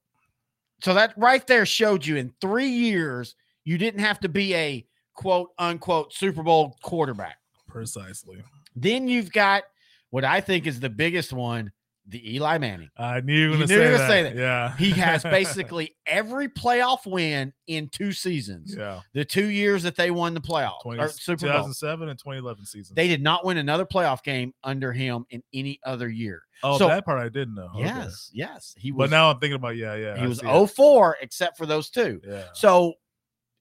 So 0.83 0.93
that 0.93 1.13
right 1.17 1.45
there 1.47 1.65
showed 1.65 2.05
you 2.05 2.17
in 2.17 2.31
three 2.39 2.69
years, 2.69 3.35
you 3.65 3.77
didn't 3.79 4.01
have 4.01 4.19
to 4.19 4.29
be 4.29 4.53
a 4.53 4.85
quote 5.15 5.49
unquote 5.57 6.13
Super 6.13 6.43
Bowl 6.43 6.77
quarterback. 6.83 7.37
Precisely. 7.67 8.43
Then 8.75 9.07
you've 9.07 9.31
got 9.31 9.63
what 10.11 10.23
I 10.23 10.39
think 10.39 10.67
is 10.67 10.79
the 10.79 10.89
biggest 10.89 11.33
one, 11.33 11.71
the 12.09 12.35
Eli 12.35 12.57
Manning. 12.57 12.89
I 12.97 13.21
knew 13.21 13.33
you 13.33 13.49
were 13.49 13.55
going 13.57 13.67
to 13.67 13.73
say, 13.73 13.91
that. 13.91 14.07
say 14.07 14.23
that. 14.23 14.35
Yeah. 14.35 14.75
He 14.77 14.91
has 14.91 15.23
basically 15.23 15.95
every 16.05 16.47
playoff 16.47 17.05
win 17.05 17.53
in 17.67 17.89
two 17.89 18.13
seasons. 18.13 18.73
yeah. 18.77 19.01
The 19.13 19.25
two 19.25 19.47
years 19.47 19.83
that 19.83 19.95
they 19.95 20.11
won 20.11 20.33
the 20.33 20.41
playoff 20.41 20.81
20, 20.83 21.01
or 21.01 21.09
Super 21.09 21.47
Bowl. 21.47 21.51
2007 21.51 22.09
and 22.09 22.17
2011 22.17 22.65
season. 22.65 22.95
They 22.95 23.07
did 23.07 23.21
not 23.21 23.45
win 23.45 23.57
another 23.57 23.85
playoff 23.85 24.23
game 24.23 24.53
under 24.63 24.93
him 24.93 25.25
in 25.31 25.43
any 25.53 25.79
other 25.85 26.09
year. 26.09 26.41
oh, 26.63 26.77
so- 26.77 26.87
that 26.87 27.03
part 27.05 27.19
I 27.19 27.29
didn't 27.29 27.55
know. 27.55 27.69
Okay. 27.75 27.83
Yes, 27.83 28.31
yes. 28.33 28.73
He 28.77 28.91
But 28.91 29.09
now 29.09 29.29
I'm 29.29 29.39
thinking 29.39 29.55
about, 29.55 29.75
yeah, 29.75 29.95
yeah. 29.95 30.15
he 30.15 30.23
I 30.23 30.27
was 30.27 30.39
see 30.39 30.47
oh 30.47 30.63
it. 30.63 30.67
04 30.71 31.17
except 31.21 31.57
for 31.57 31.65
those 31.65 31.89
two. 31.89 32.21
Yeah. 32.25 32.43
So 32.53 32.93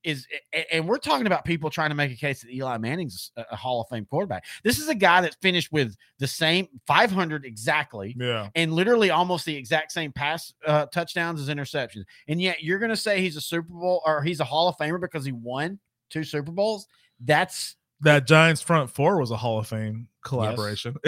is 0.07 0.27
and 0.71 0.89
we're 0.89 0.99
talking 0.99 1.27
about 1.27 1.45
people 1.45 1.69
trying 1.69 1.91
to 1.91 1.95
make 1.97 2.13
a 2.13 2.17
case 2.17 2.41
that 2.43 2.51
Eli 2.51 2.79
Manning's 2.79 3.33
a, 3.37 3.45
a 3.51 3.57
Hall 3.57 3.81
of 3.83 3.89
Fame 3.89 4.07
quarterback. 4.07 4.45
This 4.63 4.79
is 4.79 4.89
a 4.89 4.95
guy 4.95 5.21
that 5.21 5.37
finished 5.43 5.73
with 5.73 5.97
the 6.19 6.27
same 6.29 6.69
500 6.87 7.45
exactly 7.45 8.15
Yeah. 8.19 8.49
and 8.55 8.73
literally 8.73 9.11
almost 9.11 9.45
the 9.45 9.57
exact 9.57 9.91
same 9.93 10.13
pass 10.13 10.55
uh, 10.65 10.87
touchdowns 10.87 11.41
as 11.41 11.49
interceptions. 11.55 12.05
And 12.29 12.41
yet 12.41 12.63
you're 12.63 12.79
going 12.79 12.91
to 12.91 12.97
say 12.97 13.21
he's 13.21 13.37
a 13.37 13.41
Super 13.41 13.73
Bowl 13.73 14.01
or 14.07 14.23
he's 14.23 14.41
a 14.41 14.45
Hall 14.45 14.69
of 14.69 14.77
Famer 14.77 15.01
because 15.01 15.25
he 15.25 15.33
won 15.33 15.79
two 16.09 16.23
Super 16.23 16.53
Bowls? 16.53 16.87
That's 17.21 17.75
That 18.03 18.27
Giants 18.27 18.63
front 18.63 18.89
four 18.91 19.19
was 19.19 19.33
a 19.33 19.37
Hall 19.37 19.59
of 19.59 19.67
Fame 19.67 20.07
collaboration. 20.25 20.95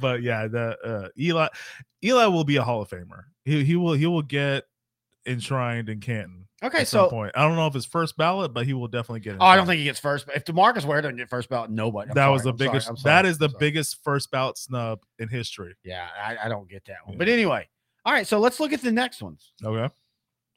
but 0.00 0.22
yeah, 0.22 0.48
the 0.48 0.76
uh, 0.84 1.08
Eli 1.18 1.48
Eli 2.04 2.26
will 2.26 2.44
be 2.44 2.56
a 2.56 2.62
Hall 2.62 2.82
of 2.82 2.90
Famer. 2.90 3.24
He 3.46 3.64
he 3.64 3.76
will 3.76 3.94
he 3.94 4.06
will 4.06 4.22
get 4.22 4.64
enshrined 5.26 5.88
in 5.88 6.00
Canton 6.00 6.41
okay. 6.62 6.84
So 6.84 7.08
point. 7.08 7.32
I 7.34 7.46
don't 7.46 7.56
know 7.56 7.66
if 7.66 7.76
it's 7.76 7.86
first 7.86 8.16
ballot, 8.16 8.52
but 8.52 8.66
he 8.66 8.72
will 8.72 8.88
definitely 8.88 9.20
get. 9.20 9.34
It. 9.34 9.38
Oh, 9.40 9.46
I 9.46 9.56
don't 9.56 9.66
think 9.66 9.78
he 9.78 9.84
gets 9.84 9.98
first. 9.98 10.26
If 10.34 10.44
Demarcus 10.44 10.84
Ware 10.84 11.00
doesn't 11.00 11.16
get 11.16 11.28
first 11.28 11.48
ballot, 11.48 11.70
nobody. 11.70 12.10
I'm 12.10 12.14
that 12.14 12.28
was 12.28 12.42
the 12.42 12.50
I'm 12.50 12.56
biggest. 12.56 12.88
I'm 12.88 12.96
sorry, 12.96 13.12
that 13.12 13.26
is 13.26 13.38
the 13.38 13.48
biggest 13.48 14.02
first 14.02 14.30
ballot 14.30 14.58
snub 14.58 15.00
in 15.18 15.28
history. 15.28 15.74
Yeah, 15.84 16.06
I, 16.20 16.46
I 16.46 16.48
don't 16.48 16.68
get 16.68 16.84
that 16.86 16.98
one. 17.04 17.14
Yeah. 17.14 17.18
But 17.18 17.28
anyway, 17.28 17.68
all 18.04 18.12
right. 18.12 18.26
So 18.26 18.38
let's 18.38 18.60
look 18.60 18.72
at 18.72 18.82
the 18.82 18.92
next 18.92 19.22
ones. 19.22 19.52
Okay. 19.64 19.92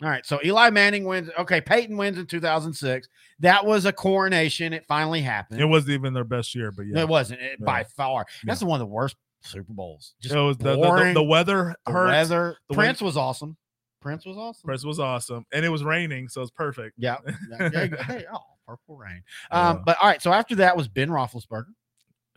All 0.01 0.09
right. 0.09 0.25
So 0.25 0.39
Eli 0.43 0.69
Manning 0.71 1.05
wins. 1.05 1.29
Okay. 1.39 1.61
Peyton 1.61 1.95
wins 1.95 2.17
in 2.17 2.25
2006. 2.25 3.07
That 3.39 3.65
was 3.65 3.85
a 3.85 3.93
coronation. 3.93 4.73
It 4.73 4.85
finally 4.85 5.21
happened. 5.21 5.61
It 5.61 5.65
wasn't 5.65 5.91
even 5.91 6.13
their 6.13 6.25
best 6.25 6.53
year, 6.53 6.71
but 6.71 6.85
yeah, 6.85 6.99
It 6.99 7.07
wasn't 7.07 7.41
it, 7.41 7.63
by 7.63 7.85
far. 7.85 8.25
That's 8.43 8.61
one 8.61 8.81
of 8.81 8.85
the 8.85 8.91
worst 8.91 9.15
Super 9.45 9.73
Bowls. 9.73 10.15
Just 10.21 10.35
it 10.35 10.39
was 10.39 10.57
the, 10.57 10.75
the, 10.75 11.13
the, 11.13 11.23
weather 11.23 11.75
the 11.85 11.91
hurt. 11.91 12.07
weather. 12.07 12.57
The 12.67 12.75
Prince 12.75 13.01
was 13.01 13.15
awesome. 13.15 13.57
Prince 14.05 14.25
was 14.25 14.37
awesome. 14.37 14.67
Prince 14.67 14.85
was 14.85 14.99
awesome, 14.99 15.45
and 15.51 15.65
it 15.65 15.69
was 15.69 15.83
raining, 15.83 16.27
so 16.27 16.41
it's 16.43 16.51
perfect. 16.51 16.93
Yeah. 16.97 17.17
yeah. 17.59 17.87
Hey, 18.03 18.25
oh, 18.31 18.37
purple 18.67 18.95
rain. 18.97 19.23
Um, 19.49 19.77
Yeah. 19.77 19.81
but 19.85 19.97
all 19.99 20.07
right. 20.07 20.21
So 20.21 20.31
after 20.31 20.55
that 20.57 20.77
was 20.77 20.87
Ben 20.87 21.09
Roethlisberger. 21.09 21.73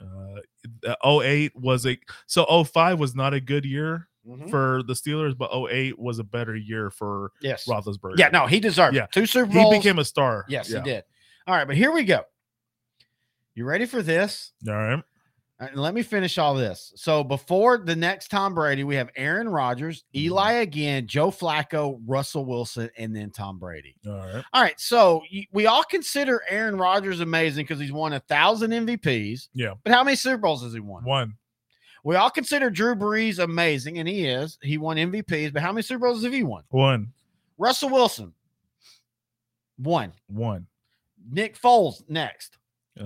Uh, 0.01 0.87
uh, 1.05 1.21
08 1.23 1.53
was 1.57 1.85
a 1.87 1.99
so 2.27 2.45
05 2.65 2.99
was 2.99 3.15
not 3.15 3.35
a 3.35 3.41
good 3.41 3.65
year 3.67 4.09
Mhm. 4.27 4.49
for 4.49 4.83
the 4.85 4.93
Steelers, 4.95 5.37
but 5.37 5.51
08 5.53 5.99
was 5.99 6.19
a 6.19 6.25
better 6.25 6.55
year 6.57 6.89
for 6.91 7.33
Yes. 7.43 7.67
Roethlisberger. 7.67 8.17
Yeah. 8.19 8.29
No, 8.29 8.47
he 8.47 8.61
deserved 8.61 8.95
Yeah. 8.97 9.07
Two 9.13 9.27
Super 9.27 9.53
Bowls. 9.53 9.75
he 9.75 9.79
became 9.81 9.99
a 9.99 10.05
star. 10.05 10.45
yes, 10.49 10.71
yeah. 10.71 10.79
he 10.79 10.85
did. 10.85 11.05
All 11.47 11.55
right. 11.55 11.67
But 11.67 11.77
here 11.77 11.93
we 11.93 12.05
go. 12.05 12.23
You 13.55 13.65
ready 13.65 13.87
for 13.87 14.03
this? 14.03 14.53
All 14.69 14.75
right. 14.75 15.03
And 15.61 15.75
let 15.77 15.93
me 15.93 16.03
finish 16.03 16.39
all 16.39 16.55
this. 16.55 16.93
So 16.95 17.25
before 17.25 17.79
the 17.79 17.97
next 17.97 18.31
Tom 18.31 18.55
Brady, 18.55 18.85
we 18.85 18.95
have 18.95 19.11
Aaron 19.17 19.49
Rodgers, 19.49 20.05
Mm-hmm. 20.15 20.19
Eli 20.27 20.53
again, 20.53 21.07
Joe 21.09 21.31
Flacco, 21.33 22.01
Russell 22.07 22.45
Wilson, 22.45 22.89
and 22.97 23.15
then 23.15 23.31
Tom 23.31 23.59
Brady. 23.59 23.97
All 24.07 24.13
right. 24.19 24.45
All 24.53 24.63
right. 24.63 24.79
So 24.81 25.23
we 25.53 25.67
all 25.67 25.83
consider 25.83 26.43
Aaron 26.49 26.77
Rodgers 26.77 27.19
amazing 27.21 27.65
because 27.65 27.81
he's 27.81 27.91
won 27.93 28.13
a 28.13 28.21
thousand 28.21 28.71
MVPs. 28.71 29.49
Yeah. 29.53 29.75
But 29.83 29.93
how 29.93 30.05
many 30.05 30.17
Super 30.17 30.39
Bowls 30.39 30.63
has 30.63 30.73
he 30.73 30.81
won? 30.81 31.03
One. 31.05 31.35
We 32.05 32.15
all 32.15 32.31
consider 32.31 32.71
Drew 32.71 32.95
Brees 32.95 33.41
amazing, 33.41 33.99
and 33.99 34.09
he 34.09 34.27
is. 34.27 34.57
He 34.63 34.79
won 34.79 34.97
MVPs, 34.97 35.53
but 35.53 35.61
how 35.63 35.73
many 35.73 35.83
Super 35.83 36.07
Bowls 36.07 36.23
have 36.23 36.33
he 36.33 36.45
won? 36.45 36.63
One. 36.71 37.13
Russell 37.59 37.89
Wilson, 37.89 38.33
one. 39.77 40.13
One. 40.29 40.69
Nick 41.31 41.61
Foles, 41.61 42.09
next. 42.09 42.57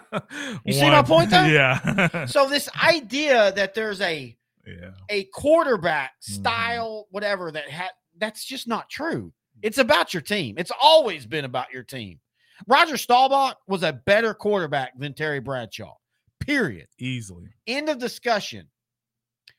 you 0.64 0.72
see 0.72 0.88
my 0.90 1.02
point, 1.02 1.30
though? 1.30 1.44
Yeah. 1.44 2.24
So 2.26 2.48
this 2.48 2.68
idea 2.82 3.52
that 3.52 3.74
there's 3.74 4.00
a 4.00 4.36
yeah. 4.66 4.90
a 5.08 5.24
quarterback 5.24 6.12
Mhm. 6.20 6.34
style, 6.34 7.06
whatever 7.10 7.50
that 7.52 7.68
had 7.68 7.90
that's 8.18 8.44
just 8.44 8.68
not 8.68 8.88
true. 8.90 9.32
It's 9.62 9.78
about 9.78 10.12
your 10.12 10.20
team. 10.22 10.56
It's 10.58 10.72
always 10.80 11.26
been 11.26 11.44
about 11.44 11.72
your 11.72 11.82
team. 11.82 12.20
Roger 12.66 12.96
Staubach 12.96 13.56
was 13.66 13.82
a 13.82 13.92
better 13.92 14.34
quarterback 14.34 14.96
than 14.98 15.14
Terry 15.14 15.40
Bradshaw. 15.40 15.94
Period. 16.40 16.86
Easily. 16.98 17.48
End 17.66 17.88
of 17.88 17.98
discussion. 17.98 18.68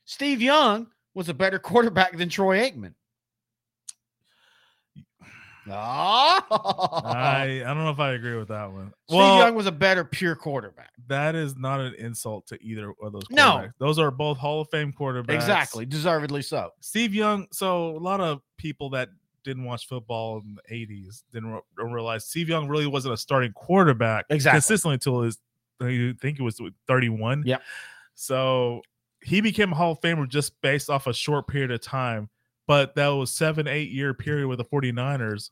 Steve 0.06 0.42
Young 0.42 0.88
was 1.14 1.30
a 1.30 1.34
better 1.34 1.60
quarterback 1.70 2.18
than 2.18 2.30
Troy 2.30 2.60
Aikman. 2.60 2.94
Ah, 5.70 6.46
I 7.06 7.62
I 7.62 7.74
don't 7.74 7.84
know 7.84 7.90
if 7.90 8.00
I 8.00 8.14
agree 8.14 8.36
with 8.36 8.50
that 8.50 8.72
one. 8.72 8.92
Steve 9.08 9.18
well, 9.18 9.38
Young 9.40 9.56
was 9.56 9.66
a 9.66 9.72
better 9.72 10.04
pure 10.04 10.36
quarterback. 10.36 10.92
that 11.08 11.36
is 11.36 11.56
not 11.58 11.80
an 11.80 11.94
insult 11.96 12.48
to 12.48 12.62
either 12.62 12.94
of 13.02 13.14
those. 13.14 13.24
No. 13.30 13.70
those 13.80 14.00
are 14.00 14.12
both 14.12 14.38
Hall 14.38 14.62
of 14.62 14.70
Fame 14.70 14.94
quarterbacks. 14.94 15.34
Exactly, 15.36 15.86
deservedly 15.86 16.42
so. 16.42 16.72
Steve 16.82 17.14
Young. 17.14 17.48
So 17.52 17.96
a 17.96 18.00
lot 18.00 18.20
of 18.20 18.42
people 18.58 18.90
that 18.92 19.10
didn't 19.44 19.64
watch 19.66 19.88
football 19.88 20.40
in 20.40 20.56
the 20.56 20.74
'80s 20.74 21.24
didn't 21.32 21.52
re- 21.52 21.62
realize 21.78 22.26
Steve 22.26 22.50
Young 22.50 22.68
really 22.68 22.88
wasn't 22.88 23.14
a 23.14 23.18
starting 23.18 23.52
quarterback 23.54 24.26
Exactly. 24.30 24.58
consistently 24.58 24.94
until 24.96 25.22
his. 25.22 25.38
I 25.82 26.14
think 26.22 26.40
it 26.40 26.44
was 26.44 26.62
31. 26.88 27.44
Yeah. 27.46 27.58
So 28.16 28.82
he 29.22 29.42
became 29.42 29.72
a 29.72 29.76
Hall 29.76 29.94
of 29.94 30.02
Famer 30.02 30.28
just 30.28 30.60
based 30.62 30.90
off 30.90 31.08
a 31.08 31.14
short 31.14 31.48
period 31.48 31.72
of 31.72 31.82
time, 31.82 32.30
but 32.68 32.96
that 32.96 33.08
was 33.10 33.32
seven 33.32 33.68
eight 33.68 33.90
year 33.92 34.14
period 34.14 34.48
with 34.48 34.58
the 34.60 34.66
49ers 34.66 35.50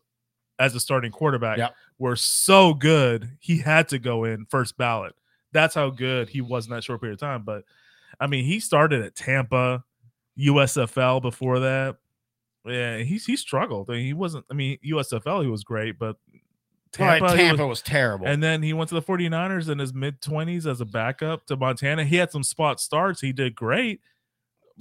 as 0.60 0.76
a 0.76 0.80
starting 0.80 1.12
quarterback 1.12 1.58
Yep. 1.58 1.76
were 1.98 2.16
so 2.16 2.74
good 2.74 3.30
he 3.40 3.58
had 3.58 3.88
to 3.90 4.00
go 4.00 4.24
in 4.26 4.46
first 4.50 4.78
ballot. 4.78 5.16
That's 5.54 5.74
how 5.76 5.90
good 5.90 6.30
he 6.30 6.40
was 6.42 6.68
in 6.68 6.72
that 6.74 6.84
short 6.84 7.02
period 7.02 7.14
of 7.16 7.20
time. 7.20 7.44
But 7.44 7.64
I 8.20 8.28
mean, 8.28 8.46
he 8.46 8.60
started 8.60 9.02
at 9.02 9.16
Tampa, 9.16 9.84
USFL 10.38 11.22
before 11.22 11.60
that. 11.60 11.98
Yeah, 12.66 12.98
he 13.00 13.18
he 13.18 13.36
struggled. 13.36 13.90
I 13.90 13.94
mean, 13.94 14.06
he 14.06 14.14
wasn't. 14.14 14.46
I 14.52 14.54
mean, 14.54 14.78
USFL 14.86 15.42
he 15.44 15.50
was 15.50 15.64
great, 15.64 15.98
but 15.98 16.18
Tampa, 16.92 17.20
Tampa, 17.20 17.24
was- 17.26 17.34
Tampa 17.36 17.68
was, 17.68 17.82
terrible. 17.82 18.28
and 18.28 18.44
then 18.44 18.62
he 18.62 18.74
went 18.74 18.90
to 18.90 18.96
the 18.96 19.02
49ers 19.02 19.70
in 19.70 19.80
his 19.80 19.94
mid 19.94 20.22
20s 20.22 20.66
as 20.70 20.80
a 20.82 20.86
backup 20.86 21.46
to 21.48 21.56
Montana. 21.58 22.04
He 22.06 22.18
had 22.18 22.32
some 22.32 22.44
spot 22.44 22.80
starts. 22.80 23.22
He 23.22 23.32
did 23.34 23.56
great, 23.56 24.02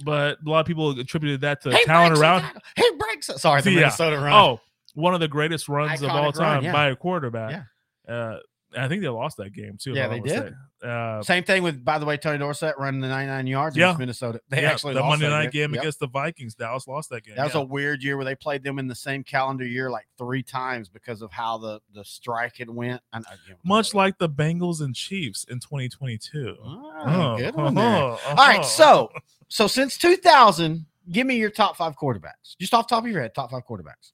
but 0.01 0.37
a 0.45 0.49
lot 0.49 0.59
of 0.61 0.65
people 0.65 0.99
attributed 0.99 1.41
that 1.41 1.61
to 1.63 1.75
He 1.75 1.83
talent 1.85 2.17
around. 2.17 2.43
He 2.75 2.89
breaks. 2.97 3.29
it. 3.29 3.39
Sorry, 3.39 3.61
the 3.61 3.71
Yeah. 3.71 3.79
Minnesota 3.81 4.17
run. 4.17 4.33
Oh, 4.33 4.59
one 4.93 5.13
of 5.13 5.19
the 5.19 5.27
greatest 5.27 5.69
runs 5.69 6.01
of 6.01 6.09
Iconic 6.09 6.13
all 6.13 6.21
run, 6.23 6.33
time 6.33 6.63
yeah. 6.63 6.71
by 6.71 6.89
a 6.89 6.95
quarterback. 6.95 7.65
Uh, 8.07 8.37
I 8.77 8.87
think 8.87 9.01
they 9.01 9.09
lost 9.09 9.37
that 9.37 9.53
game 9.53 9.77
too. 9.77 9.93
Yeah, 9.93 10.07
they 10.07 10.19
did. 10.19 10.53
Uh, 10.81 11.21
Same 11.21 11.43
thing 11.43 11.61
with, 11.61 11.83
by 11.83 11.99
the 11.99 12.05
way, 12.05 12.17
Tony 12.17 12.37
Dorsett 12.37 12.77
running 12.77 13.01
the 13.01 13.07
99 13.07 13.47
yards 13.47 13.77
Yeah. 13.77 13.87
against 13.87 13.99
Minnesota. 13.99 14.41
They 14.49 14.61
yeah, 14.61 14.71
actually 14.71 14.93
the 14.93 15.01
lost 15.01 15.09
Monday 15.19 15.29
that 15.29 15.43
night 15.43 15.51
game 15.51 15.73
Yep. 15.73 15.81
against 15.83 15.99
the 15.99 16.07
Vikings. 16.07 16.55
Dallas 16.55 16.87
lost 16.87 17.09
that 17.09 17.23
game. 17.23 17.35
That 17.35 17.43
was 17.43 17.53
yeah. 17.53 17.61
a 17.61 17.63
weird 17.65 18.03
year 18.03 18.15
where 18.17 18.25
they 18.25 18.35
played 18.35 18.63
them 18.63 18.79
in 18.79 18.87
the 18.87 18.95
same 18.95 19.23
calendar 19.23 19.65
year 19.65 19.91
like 19.91 20.07
three 20.17 20.41
times 20.41 20.89
because 20.89 21.21
of 21.21 21.31
how 21.31 21.57
the 21.57 21.81
the 21.93 22.03
strike 22.03 22.57
had 22.57 22.69
went. 22.69 23.01
I 23.13 23.19
know, 23.19 23.25
much 23.63 23.93
like 23.93 24.17
the 24.17 24.29
Bengals 24.29 24.81
and 24.81 24.95
Chiefs 24.95 25.43
in 25.45 25.59
2022. 25.59 26.57
Oh, 26.61 27.37
good 27.37 27.55
one 27.55 27.77
uh-huh, 27.77 27.97
All 27.97 28.17
uh-huh. 28.39 28.63
so 28.63 29.11
so 29.49 29.67
since 29.67 29.97
2000, 29.97 30.85
give 31.11 31.27
me 31.27 31.35
your 31.35 31.49
top 31.49 31.75
five 31.75 31.95
quarterbacks. 31.95 32.55
Just 32.59 32.73
off 32.73 32.87
the 32.87 32.95
top 32.95 33.03
of 33.03 33.11
your 33.11 33.21
head, 33.21 33.35
top 33.35 33.51
five 33.51 33.63
quarterbacks. 33.67 34.11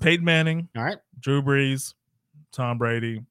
Peyton 0.00 0.24
Manning, 0.24 0.68
All 0.76 0.82
right, 0.82 0.98
Drew 1.20 1.40
Brees, 1.42 1.94
Tom 2.50 2.78
Brady, 2.78 3.22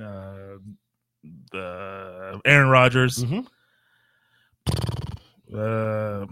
uh, 0.00 0.58
the 1.52 2.40
Aaron 2.44 2.68
Rodgers, 2.68 3.24
Mhm. 3.24 3.46
uh, 5.54 6.26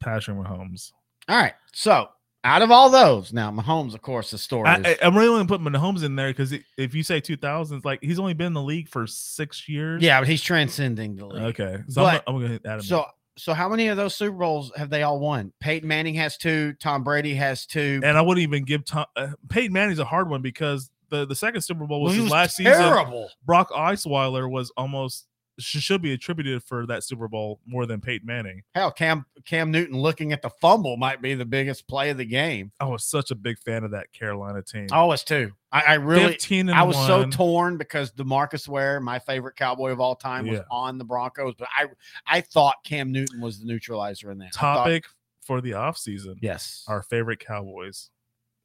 Patrick 0.00 0.36
Mahomes. 0.36 0.92
all 1.28 1.36
right. 1.36 1.54
So 1.72 2.08
out 2.44 2.60
of 2.62 2.70
all 2.70 2.90
those, 2.90 3.32
now 3.32 3.50
Mahomes, 3.50 3.94
of 3.94 4.02
course, 4.02 4.30
the 4.30 4.38
story 4.38 4.68
I, 4.68 4.76
is 4.78 4.84
I, 4.86 4.98
I'm 5.06 5.14
really 5.14 5.28
going 5.28 5.40
only 5.40 5.46
putting 5.46 5.66
Mahomes 5.66 6.04
in 6.04 6.14
there 6.16 6.28
because 6.30 6.54
if 6.76 6.94
you 6.94 7.02
say 7.02 7.20
2000s, 7.20 7.84
like 7.84 8.00
he's 8.02 8.18
only 8.18 8.34
been 8.34 8.48
in 8.48 8.52
the 8.52 8.62
league 8.62 8.88
for 8.88 9.06
six 9.06 9.68
years. 9.68 10.02
yeah, 10.02 10.20
but 10.20 10.28
he's 10.28 10.42
transcending 10.42 11.16
the 11.16 11.26
league. 11.26 11.58
Okay. 11.58 11.82
So 11.88 12.04
I'm, 12.04 12.20
I'm 12.26 12.58
gonna. 12.60 12.82
So 12.82 13.06
so 13.36 13.52
how 13.54 13.68
many 13.68 13.88
of 13.88 13.96
those 13.96 14.14
Super 14.14 14.36
Bowls 14.36 14.70
have 14.76 14.90
they 14.90 15.02
all 15.02 15.18
won? 15.18 15.52
Peyton 15.58 15.88
Manning 15.88 16.14
has 16.14 16.36
two. 16.36 16.74
Tom 16.74 17.02
Brady 17.02 17.34
has 17.34 17.66
two. 17.66 18.00
and 18.04 18.16
I 18.16 18.20
wouldn't 18.20 18.42
even 18.42 18.64
give 18.64 18.84
Tom 18.84 19.06
uh, 19.16 19.28
Peyton 19.48 19.72
Manning's 19.72 19.98
a 19.98 20.04
hard 20.04 20.28
one 20.28 20.42
because 20.42 20.90
the 21.10 21.26
the 21.26 21.34
second 21.34 21.60
Super 21.62 21.86
Bowl 21.86 22.02
was 22.02 22.18
was 22.18 22.30
last 22.30 22.56
season. 22.56 22.72
terrible. 22.72 23.28
Brock 23.44 23.70
Osweiler 23.70 24.50
was 24.50 24.72
almost 24.76 25.26
should 25.60 26.02
be 26.02 26.12
attributed 26.12 26.64
for 26.64 26.84
that 26.84 27.04
Super 27.04 27.28
Bowl 27.28 27.60
more 27.64 27.86
than 27.86 28.00
Peyton 28.00 28.26
Manning. 28.26 28.62
Hell, 28.74 28.90
Cam 28.90 29.24
Cam 29.44 29.70
Newton 29.70 29.96
looking 29.96 30.32
at 30.32 30.42
the 30.42 30.50
fumble 30.50 30.96
might 30.96 31.22
be 31.22 31.34
the 31.34 31.44
biggest 31.44 31.86
play 31.86 32.10
of 32.10 32.16
the 32.16 32.24
game. 32.24 32.72
I 32.80 32.86
was 32.86 33.04
such 33.04 33.30
a 33.30 33.36
big 33.36 33.58
fan 33.60 33.84
of 33.84 33.92
that 33.92 34.12
Carolina 34.12 34.62
team. 34.62 34.88
I 34.90 35.04
was 35.04 35.22
too. 35.22 35.52
I, 35.70 35.82
I 35.82 35.94
really 35.94 36.32
15 36.32 36.70
and 36.70 36.76
I 36.76 36.82
was 36.82 36.96
so 36.96 37.26
torn 37.26 37.76
because 37.76 38.10
Demarcus 38.12 38.66
Ware, 38.66 38.98
my 39.00 39.20
favorite 39.20 39.54
cowboy 39.54 39.90
of 39.92 40.00
all 40.00 40.16
time, 40.16 40.46
was 40.48 40.58
Yeah. 40.58 40.64
on 40.72 40.98
the 40.98 41.04
Broncos, 41.04 41.54
but 41.56 41.68
I 41.76 41.86
I 42.26 42.40
thought 42.40 42.76
Cam 42.84 43.12
Newton 43.12 43.40
was 43.40 43.60
the 43.60 43.66
neutralizer 43.66 44.32
in 44.32 44.38
that. 44.38 44.46
I 44.56 44.60
thought- 44.60 44.76
topic 44.78 45.04
for 45.40 45.60
the 45.60 45.72
offseason. 45.72 46.36
yes. 46.40 46.84
Our 46.88 47.02
favorite 47.02 47.38
Cowboys 47.38 48.10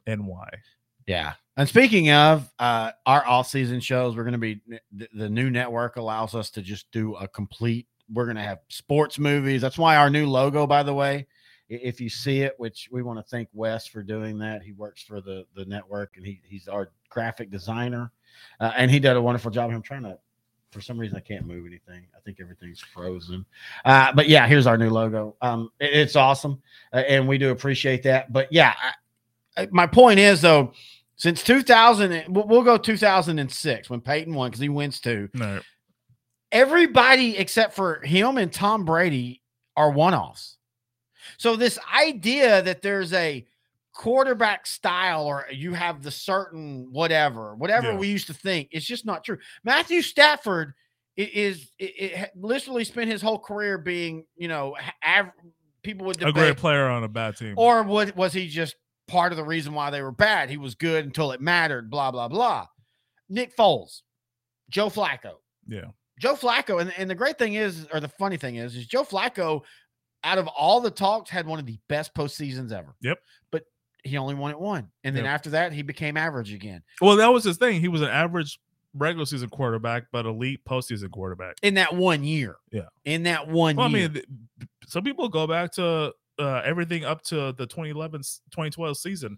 and 0.08 0.26
why. 0.26 0.50
Yeah. 1.06 1.34
And 1.60 1.68
speaking 1.68 2.10
of 2.10 2.50
uh, 2.58 2.92
our 3.06 3.28
off-season 3.28 3.82
shows, 3.82 4.16
we're 4.16 4.24
going 4.24 4.32
to 4.32 4.38
be 4.38 4.62
the, 5.14 5.30
new 5.30 5.50
network 5.50 5.98
allows 5.98 6.34
us 6.34 6.50
to 6.52 6.62
just 6.62 6.90
do 6.94 7.16
a 7.16 7.28
complete. 7.28 7.86
We're 8.14 8.24
going 8.24 8.38
to 8.38 8.42
have 8.42 8.60
sports 8.70 9.20
movies. 9.20 9.62
That's 9.62 9.78
why 9.78 9.98
our 9.98 10.10
new 10.10 10.26
logo, 10.26 10.66
by 10.66 10.84
the 10.84 10.94
way, 10.94 11.28
if 11.68 12.00
you 12.00 12.08
see 12.08 12.44
it, 12.44 12.54
which 12.60 12.88
we 12.94 13.04
want 13.04 13.20
to 13.20 13.24
thank 13.24 13.50
Wes 13.52 13.86
for 13.86 14.02
doing 14.02 14.40
that. 14.40 14.64
He 14.64 14.72
works 14.72 15.04
for 15.04 15.20
the 15.20 15.46
the 15.54 15.66
network 15.66 16.14
and 16.16 16.26
he 16.26 16.40
he's 16.46 16.70
our 16.70 16.92
graphic 17.10 17.52
designer, 17.52 18.10
uh, 18.62 18.72
and 18.78 18.90
he 18.90 18.98
did 18.98 19.18
a 19.18 19.22
wonderful 19.22 19.52
job. 19.52 19.70
I'm 19.70 19.82
trying 19.82 20.04
to. 20.04 20.18
For 20.72 20.80
some 20.80 20.98
reason, 20.98 21.18
I 21.18 21.20
can't 21.20 21.46
move 21.46 21.66
anything. 21.66 22.06
I 22.16 22.22
think 22.22 22.38
everything's 22.40 22.80
frozen. 22.80 23.46
Uh, 23.84 24.14
but 24.14 24.30
yeah, 24.30 24.48
here's 24.48 24.66
our 24.66 24.78
new 24.78 24.92
logo. 24.92 25.36
Um, 25.42 25.72
it- 25.80 25.92
it's 25.92 26.16
awesome, 26.16 26.62
uh, 26.94 27.04
and 27.08 27.28
we 27.28 27.38
do 27.38 27.50
appreciate 27.52 28.02
that. 28.04 28.32
But 28.32 28.48
yeah, 28.50 28.76
I- 29.58 29.68
my 29.72 29.88
point 29.88 30.20
is 30.20 30.42
though, 30.42 30.72
since 31.20 31.44
2000, 31.44 32.24
we'll, 32.30 32.48
we'll 32.48 32.64
go 32.64 32.78
2006 32.78 33.90
when 33.90 34.02
Peyton 34.02 34.34
won 34.34 34.50
because 34.50 34.60
he 34.62 34.70
wins 34.70 35.00
two. 35.00 35.30
No, 35.36 35.60
Everybody 36.52 37.38
except 37.38 37.76
for 37.76 38.00
him 38.02 38.38
and 38.40 38.52
Tom 38.52 38.84
Brady 38.84 39.44
are 39.78 39.92
one 39.92 40.16
offs. 40.16 40.58
So 41.38 41.56
this 41.56 41.78
idea 41.96 42.64
that 42.64 42.82
there's 42.82 43.14
a 43.14 43.46
quarterback 43.94 44.66
style 44.66 45.26
or 45.26 45.46
you 45.52 45.74
have 45.74 46.02
the 46.02 46.10
certain 46.10 46.88
whatever, 46.92 47.54
whatever 47.56 47.92
Yeah. 47.92 47.98
we 47.98 48.08
used 48.08 48.28
to 48.28 48.34
think, 48.34 48.70
it's 48.72 48.86
just 48.86 49.06
not 49.06 49.24
true. 49.24 49.38
Matthew 49.64 50.02
Stafford 50.02 50.74
is 51.16 51.72
it, 51.78 51.84
it 52.00 52.32
literally 52.36 52.84
spent 52.84 53.12
his 53.12 53.22
whole 53.22 53.38
career 53.40 53.78
being, 53.78 54.26
you 54.36 54.48
know, 54.48 54.76
av- 55.06 55.32
people 55.84 56.08
would 56.08 56.18
debate. 56.18 56.30
a 56.30 56.34
great 56.34 56.58
player 56.58 56.86
on 56.88 57.04
a 57.04 57.08
bad 57.10 57.38
team. 57.38 57.54
or 57.58 57.84
was, 57.84 58.16
was 58.16 58.34
he 58.34 58.48
just 58.48 58.76
part 59.10 59.32
of 59.34 59.38
the 59.38 59.44
reason 59.44 59.74
why 59.74 59.90
they 59.90 60.02
were 60.02 60.12
bad? 60.12 60.50
He 60.50 60.58
was 60.58 60.76
good 60.76 61.04
until 61.06 61.32
it 61.32 61.42
mattered, 61.42 61.90
blah, 61.90 62.12
blah, 62.12 62.28
blah. 62.28 62.68
Nick 63.28 63.56
Foles, 63.56 64.02
Joe 64.70 64.90
Flacco. 64.90 65.34
yeah. 65.68 65.86
Joe 66.20 66.36
Flacco, 66.36 66.82
and, 66.82 66.92
and 66.98 67.10
the 67.10 67.16
great 67.16 67.38
thing 67.38 67.54
is, 67.54 67.88
or 67.94 68.02
the 68.02 68.10
funny 68.10 68.36
thing 68.36 68.58
is, 68.58 68.76
is 68.76 68.86
Joe 68.86 69.04
Flacco, 69.06 69.62
out 70.26 70.38
of 70.38 70.48
all 70.48 70.82
the 70.82 70.92
talks, 70.92 71.30
had 71.30 71.48
one 71.48 71.60
of 71.60 71.66
the 71.66 71.80
best 71.88 72.14
postseasons 72.14 72.74
ever. 72.74 72.94
Yep. 73.02 73.20
But 73.52 73.64
he 74.04 74.18
only 74.18 74.36
won 74.36 74.52
it 74.52 74.60
one. 74.60 74.90
And 75.06 75.16
then 75.16 75.24
Yep. 75.24 75.34
after 75.34 75.50
that, 75.52 75.72
he 75.72 75.82
became 75.82 76.18
average 76.18 76.52
again. 76.54 76.84
Well, 77.00 77.16
that 77.16 77.28
was 77.32 77.46
his 77.46 77.56
thing. 77.56 77.80
He 77.80 77.88
was 77.88 78.02
an 78.02 78.10
average 78.10 78.60
regular 78.94 79.26
season 79.26 79.48
quarterback, 79.50 80.08
but 80.12 80.26
elite 80.26 80.60
postseason 80.66 81.10
quarterback. 81.10 81.56
In 81.62 81.76
that 81.76 81.96
one 81.96 82.26
year. 82.26 82.58
Yeah. 82.72 82.88
In 83.06 83.24
that 83.24 83.48
one 83.48 83.78
Well, 83.78 83.86
I 83.88 83.90
mean, 83.90 84.14
th- 84.14 84.26
some 84.88 85.04
people 85.06 85.30
go 85.30 85.48
back 85.48 85.72
to 85.76 86.12
uh, 86.40 86.62
everything 86.66 87.06
up 87.06 87.22
to 87.24 87.52
the 87.54 87.66
2011 87.68 88.20
s- 88.22 88.42
2012 88.52 88.98
season, 88.98 89.38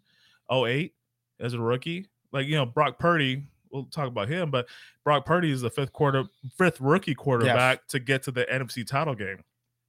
08 0.52 0.94
as 1.40 1.54
a 1.54 1.60
rookie. 1.60 2.08
Like, 2.32 2.48
you 2.48 2.56
know, 2.56 2.66
Brock 2.66 3.00
Purdy, 3.00 3.44
we'll 3.72 3.86
talk 3.86 4.08
about 4.08 4.28
him, 4.30 4.52
but 4.52 4.68
Brock 5.04 5.26
Purdy 5.26 5.52
is 5.52 5.62
the 5.62 5.70
fifth 5.70 5.92
quarter, 5.94 6.24
fifth 6.58 6.80
rookie 6.80 7.16
quarterback 7.16 7.88
to 7.88 8.00
get 8.00 8.24
to 8.24 8.32
the 8.32 8.46
NFC 8.46 8.86
title 8.86 9.16
game. 9.16 9.40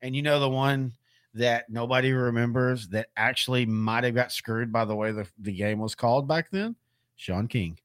and 0.01 0.17
you 0.17 0.23
know 0.23 0.41
the 0.41 0.49
one 0.49 0.93
that 1.35 1.71
nobody 1.71 2.13
remembers 2.13 2.89
that 2.89 3.07
actually 3.17 3.65
might 3.65 4.05
have 4.05 4.15
got 4.15 4.33
screwed 4.33 4.71
by 4.73 4.85
the 4.85 4.95
way 4.95 5.13
the, 5.13 5.27
the 5.39 5.53
game 5.53 5.79
was 5.79 5.95
called 5.95 6.27
back 6.29 6.51
then? 6.51 6.75
Shaun 7.17 7.47
King. 7.47 7.79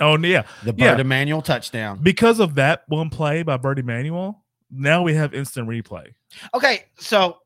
Oh, 0.00 0.18
yeah. 0.18 0.42
The 0.64 0.74
Yeah. 0.76 0.92
Bert 0.92 1.00
Emanuel 1.00 1.40
touchdown. 1.42 2.00
Because 2.02 2.40
of 2.40 2.54
that 2.56 2.82
one 2.88 3.10
play 3.10 3.42
by 3.42 3.56
Bert 3.56 3.78
Emanuel, 3.78 4.44
now 4.70 5.02
we 5.02 5.14
have 5.14 5.32
instant 5.34 5.68
replay. 5.68 6.12
Okay, 6.52 6.84
so 6.98 7.38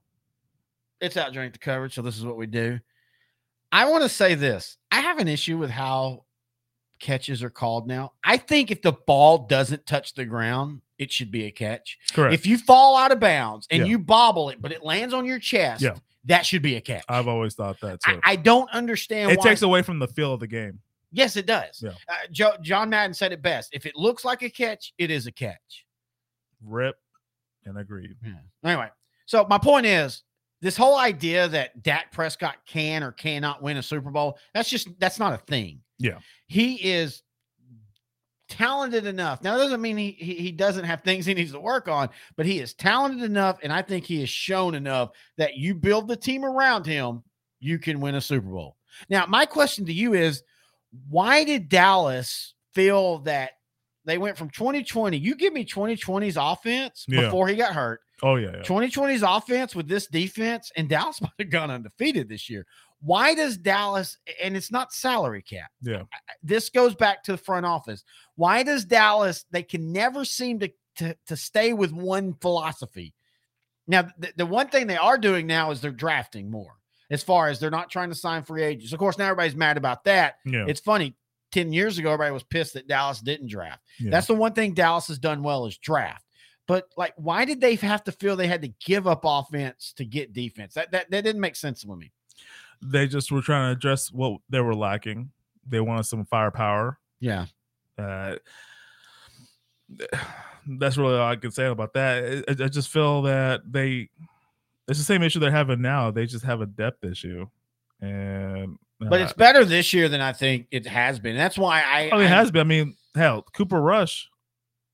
it's 1.01 1.17
outdrink 1.17 1.53
the 1.53 1.59
coverage, 1.59 1.95
so 1.95 2.03
this 2.03 2.17
is 2.19 2.25
what 2.25 2.37
we 2.37 2.47
do. 2.47 2.79
I 3.71 3.89
want 3.91 4.03
to 4.03 4.09
say 4.09 4.35
this. 4.35 4.77
I 4.91 5.01
have 5.01 5.19
an 5.19 5.29
issue 5.29 5.59
with 5.59 5.71
how 5.71 6.25
catches 7.01 7.43
are 7.43 7.51
called 7.51 7.87
now. 7.87 8.13
I 8.25 8.37
think 8.39 8.71
if 8.71 8.83
the 8.83 8.93
ball 8.93 9.47
doesn't 9.47 9.87
touch 9.87 10.15
the 10.15 10.25
ground, 10.25 10.81
it 10.99 11.13
should 11.13 11.31
be 11.31 11.45
a 11.45 11.51
catch. 11.51 11.99
Correct. 12.13 12.35
If 12.35 12.47
you 12.47 12.59
fall 12.59 12.97
out 12.97 13.13
of 13.13 13.21
bounds 13.21 13.67
and 13.71 13.81
Yeah. 13.83 13.87
you 13.91 13.99
bobble 13.99 14.49
it, 14.51 14.61
but 14.61 14.73
it 14.73 14.83
lands 14.83 15.15
on 15.15 15.25
your 15.25 15.39
chest, 15.39 15.83
Yeah. 15.83 15.95
that 16.25 16.45
should 16.45 16.63
be 16.63 16.75
a 16.77 16.81
catch. 16.81 17.05
I've 17.09 17.29
always 17.29 17.55
thought 17.55 17.79
that 17.83 18.01
too. 18.03 18.19
I 18.25 18.35
don't 18.37 18.69
understand 18.71 19.31
it 19.31 19.39
why. 19.39 19.45
takes 19.49 19.63
away 19.63 19.83
from 19.83 19.99
the 20.01 20.09
feel 20.09 20.33
of 20.33 20.41
the 20.41 20.49
game. 20.49 20.81
yes, 21.13 21.37
it 21.37 21.47
does. 21.47 21.81
Yeah. 21.83 21.91
Uh, 22.09 22.15
Joe, 22.33 22.57
John 22.63 22.91
Madden 22.91 23.15
said 23.15 23.33
it 23.33 23.43
best. 23.43 23.71
If 23.73 23.87
it 23.87 23.95
looks 23.95 24.25
like 24.25 24.43
a 24.43 24.51
catch, 24.51 24.93
it 24.99 25.11
is 25.11 25.27
a 25.27 25.33
catch. 25.33 25.87
Rip 26.65 26.97
and 27.65 27.79
agreed. 27.79 28.17
Yeah. 28.25 28.33
Anyway, 28.65 28.89
so 29.27 29.47
my 29.49 29.59
point 29.59 29.87
is 29.87 30.25
this 30.61 30.77
whole 30.77 30.99
idea 30.99 31.49
that 31.49 31.83
Dak 31.83 32.11
Prescott 32.13 32.57
can 32.67 33.03
or 33.03 33.13
cannot 33.13 33.63
win 33.63 33.77
a 33.77 33.83
Super 33.83 34.11
Bowl, 34.11 34.39
that's 34.55 34.69
just 34.69 34.89
that's 34.99 35.19
not 35.19 35.33
a 35.33 35.39
thing. 35.39 35.81
Yeah. 35.99 36.19
He 36.47 36.75
is 36.77 37.23
talented 38.49 39.07
enough. 39.07 39.43
Now, 39.43 39.57
that 39.57 39.65
doesn't 39.65 39.81
mean 39.83 39.97
he, 39.97 40.13
he 40.13 40.35
he 40.35 40.53
doesn't 40.53 40.85
have 40.85 41.03
things 41.03 41.27
he 41.27 41.35
needs 41.35 41.53
to 41.53 41.61
work 41.61 41.89
on, 41.89 42.09
but 42.37 42.47
he 42.47 42.59
is 42.61 42.75
talented 42.75 43.23
enough, 43.23 43.59
and 43.63 43.73
I 43.73 43.83
think 43.83 44.05
he 44.05 44.21
has 44.21 44.31
shown 44.31 44.75
enough 44.75 45.11
that 45.37 45.57
you 45.57 45.75
build 45.75 46.09
the 46.09 46.17
team 46.17 46.45
around 46.45 46.87
him, 46.87 47.23
you 47.61 47.79
can 47.79 48.01
win 48.01 48.15
a 48.15 48.21
Super 48.21 48.49
Bowl. 48.49 48.77
Now, 49.11 49.27
my 49.27 49.45
question 49.47 49.85
to 49.87 49.93
you 49.93 50.15
is 50.15 50.43
why 51.11 51.45
did 51.45 51.69
Dallas 51.69 52.55
feel 52.75 53.19
that 53.21 53.53
they 54.07 54.17
went 54.17 54.39
from 54.39 54.49
2020? 54.51 55.19
You 55.19 55.35
give 55.35 55.53
me 55.53 55.65
2020's 55.65 56.39
offense 56.39 57.05
Yeah. 57.07 57.23
before 57.23 57.49
he 57.49 57.57
got 57.57 57.75
hurt. 57.75 58.01
Oh, 58.23 58.37
yeah. 58.37 58.51
yeah. 58.57 58.63
2020's 58.63 59.23
offense 59.23 59.75
with 59.75 59.89
this 59.89 60.07
defense, 60.07 60.73
and 60.77 60.89
Dallas 60.89 61.21
might 61.23 61.31
have 61.39 61.51
gone 61.51 61.71
undefeated 61.71 62.29
this 62.29 62.49
year. 62.51 62.67
Why 63.01 63.35
does 63.35 63.57
Dallas, 63.57 64.19
and 64.43 64.57
it's 64.57 64.73
not 64.73 64.93
salary 64.93 65.43
cap, 65.43 65.71
Yeah. 65.83 66.03
this 66.43 66.69
goes 66.69 66.95
back 66.97 67.23
to 67.25 67.33
the 67.33 67.39
front 67.39 67.65
office. 67.65 68.03
Why 68.35 68.65
does 68.65 68.85
Dallas, 68.85 69.45
they 69.53 69.63
can 69.63 69.93
never 69.93 70.25
seem 70.25 70.59
to, 70.61 70.71
to, 70.97 71.17
to 71.29 71.37
stay 71.37 71.73
with 71.73 71.93
one 71.93 72.35
philosophy? 72.41 73.15
Now, 73.87 74.09
the, 74.19 74.33
the 74.37 74.47
one 74.47 74.69
thing 74.69 74.87
they 74.89 74.97
are 74.97 75.17
doing 75.17 75.47
now 75.47 75.71
is 75.71 75.81
they're 75.81 75.91
drafting 75.93 76.51
more 76.51 76.75
as 77.11 77.23
far 77.23 77.49
as 77.49 77.59
they're 77.61 77.71
not 77.71 77.89
trying 77.91 78.09
to 78.11 78.15
sign 78.17 78.43
free 78.43 78.63
agents. 78.65 78.93
Of 78.93 78.99
course, 78.99 79.17
now 79.17 79.27
everybody's 79.27 79.55
mad 79.57 79.77
about 79.77 80.05
that. 80.05 80.35
Yeah. 80.45 80.65
It's 80.69 80.81
funny. 80.81 81.15
10 81.53 81.73
years 81.73 81.97
ago, 81.97 82.11
everybody 82.13 82.33
was 82.35 82.43
pissed 82.43 82.75
that 82.75 82.87
Dallas 82.89 83.21
didn't 83.21 83.47
draft. 83.49 83.81
yeah. 83.99 84.11
That's 84.11 84.27
the 84.27 84.35
one 84.35 84.53
thing 84.53 84.75
Dallas 84.75 85.07
has 85.09 85.19
done 85.19 85.43
well 85.43 85.65
is 85.67 85.79
draft. 85.79 86.23
But 86.69 86.89
like, 86.97 87.15
why 87.17 87.45
did 87.45 87.61
they 87.61 87.75
have 87.77 88.05
to 88.05 88.13
feel 88.13 88.37
they 88.37 88.47
had 88.47 88.63
to 88.63 88.69
give 88.85 89.07
up 89.09 89.23
offense 89.25 89.93
to 89.97 90.05
get 90.05 90.33
defense? 90.33 90.75
That 90.75 90.93
that, 90.93 91.11
that 91.11 91.25
didn't 91.25 91.41
make 91.41 91.57
sense 91.57 91.81
to 91.83 91.97
me. 91.97 92.13
they 92.81 93.09
just 93.09 93.33
were 93.33 93.43
trying 93.43 93.69
to 93.73 93.77
address 93.77 94.13
what 94.13 94.41
they 94.49 94.61
were 94.61 94.75
lacking. 94.77 95.31
They 95.67 95.81
wanted 95.81 96.05
some 96.05 96.25
firepower. 96.27 96.99
Yeah. 97.21 97.47
Uh, 97.99 98.37
that's 100.67 100.97
really 100.97 101.17
all 101.17 101.29
I 101.31 101.37
can 101.37 101.51
say 101.51 101.67
about 101.67 101.95
that. 101.95 102.45
I, 102.49 102.65
I 102.65 102.69
just 102.69 102.89
feel 102.91 103.23
that 103.23 103.63
they 103.71 104.11
it's 104.87 104.99
the 104.99 105.05
same 105.05 105.23
issue 105.23 105.39
they're 105.41 105.51
having 105.51 105.81
now. 105.83 106.11
They 106.11 106.27
just 106.27 106.45
have 106.45 106.61
a 106.61 106.67
depth 106.67 107.05
issue, 107.05 107.47
and 108.01 108.79
But 109.01 109.21
uh, 109.21 109.25
it's 109.25 109.33
better 109.33 109.65
this 109.65 109.93
year 109.93 110.09
than 110.09 110.21
I 110.21 110.33
think 110.33 110.67
it 110.71 110.87
has 110.87 111.19
been. 111.19 111.37
That's 111.37 111.59
why 111.59 111.81
I. 111.83 112.11
I 112.13 112.17
mean, 112.17 112.21
it 112.23 112.25
I- 112.27 112.29
has 112.29 112.51
been. 112.51 112.61
I 112.61 112.65
mean, 112.65 112.97
hell, 113.15 113.43
Cooper 113.55 113.81
Rush. 113.81 114.29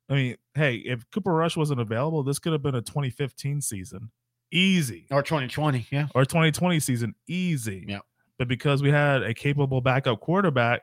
I 0.08 0.14
mean, 0.14 0.36
hey, 0.54 0.76
if 0.76 1.08
Cooper 1.10 1.32
Rush 1.34 1.56
wasn't 1.56 1.80
available, 1.80 2.22
this 2.22 2.38
could 2.38 2.52
have 2.52 2.62
been 2.62 2.74
a 2.74 2.82
2015 2.82 3.60
season, 3.60 4.10
easy, 4.52 5.06
or 5.10 5.22
2020. 5.22 5.86
Yeah. 5.90 6.08
or 6.14 6.24
2020 6.24 6.78
season, 6.80 7.14
easy. 7.26 7.84
Yep. 7.88 8.02
But 8.38 8.48
because 8.48 8.82
we 8.82 8.90
had 8.90 9.22
a 9.22 9.32
capable 9.32 9.80
backup 9.80 10.20
quarterback 10.20 10.82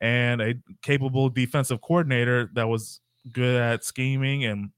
and 0.00 0.40
a 0.40 0.54
capable 0.82 1.28
defensive 1.28 1.80
coordinator 1.80 2.50
that 2.54 2.68
was 2.68 3.00
good 3.32 3.60
at 3.60 3.84
scheming 3.84 4.44
and, 4.44 4.70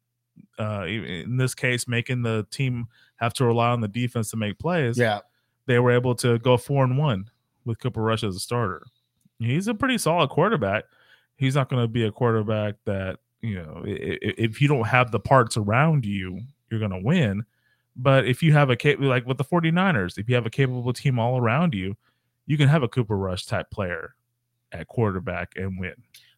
uh, 0.58 0.84
in 0.86 1.36
this 1.36 1.54
case, 1.54 1.88
making 1.88 2.22
the 2.22 2.46
team 2.50 2.86
have 3.16 3.32
to 3.34 3.44
rely 3.44 3.70
on 3.70 3.80
the 3.80 3.88
defense 3.88 4.30
to 4.30 4.36
make 4.36 4.58
plays, 4.58 4.98
Yeah. 4.98 5.20
they 5.66 5.78
were 5.78 5.90
able 5.92 6.14
to 6.16 6.38
go 6.38 6.56
four 6.56 6.84
and 6.84 6.98
one 6.98 7.30
with 7.64 7.78
Cooper 7.80 8.02
Rush 8.02 8.22
as 8.22 8.36
a 8.36 8.40
starter. 8.40 8.84
He's 9.38 9.66
a 9.68 9.74
pretty 9.74 9.98
solid 9.98 10.30
quarterback. 10.30 10.84
He's 11.36 11.54
not 11.54 11.68
going 11.68 11.82
to 11.82 11.88
be 11.88 12.04
a 12.04 12.10
quarterback 12.12 12.74
that, 12.84 13.18
you 13.40 13.56
know, 13.56 13.82
if 13.84 14.60
you 14.60 14.68
don't 14.68 14.86
have 14.86 15.10
the 15.10 15.20
parts 15.20 15.56
around 15.56 16.04
you, 16.04 16.40
you're 16.70 16.80
going 16.80 16.92
to 16.92 17.00
win. 17.02 17.44
But 17.96 18.26
if 18.26 18.42
you 18.42 18.52
have 18.52 18.70
a 18.70 18.76
cap- 18.76 19.00
like 19.00 19.26
with 19.26 19.38
the 19.38 19.44
49ers, 19.44 20.18
if 20.18 20.28
you 20.28 20.34
have 20.34 20.46
a 20.46 20.50
capable 20.50 20.92
team 20.92 21.18
all 21.18 21.38
around 21.38 21.74
you, 21.74 21.96
you 22.46 22.56
can 22.56 22.68
have 22.68 22.82
a 22.82 22.88
Cooper 22.88 23.16
Rush 23.16 23.46
type 23.46 23.70
player 23.70 24.14
at 24.72 24.88
quarterback 24.88 25.52
and 25.56 25.78
win. 25.78 25.94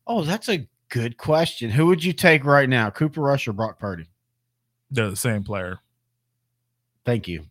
Oh, 0.07 0.23
that's 0.23 0.49
a 0.49 0.67
good 0.89 1.17
question. 1.17 1.71
Who 1.71 1.87
would 1.87 2.03
you 2.03 2.13
take 2.13 2.45
right 2.45 2.69
now, 2.69 2.91
Cooper 2.91 3.21
Rush 3.21 3.47
or 3.47 3.53
Brock 3.53 3.79
Purdy? 3.79 4.09
They're 4.91 5.11
the 5.11 5.17
same 5.17 5.45
player. 5.45 5.79
Thank 7.05 7.29
you. 7.29 7.47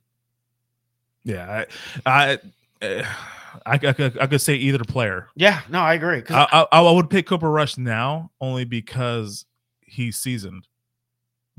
Yeah, 1.24 1.66
I, 2.06 2.32
I, 2.32 2.40
I, 2.82 3.06
I, 3.66 3.78
could, 3.78 4.18
I 4.20 4.28
could 4.28 4.42
say 4.42 4.56
either 4.56 4.80
player. 4.80 5.28
Yeah, 5.36 5.62
no, 5.70 5.80
I 5.80 5.96
agree. 5.96 6.24
I, 6.30 6.68
I, 6.72 6.80
I 6.80 6.92
would 6.92 7.10
pick 7.10 7.28
Cooper 7.28 7.50
Rush 7.50 7.78
now 7.78 8.32
only 8.40 8.66
because 8.66 9.46
he's 9.82 10.18
seasoned. 10.18 10.68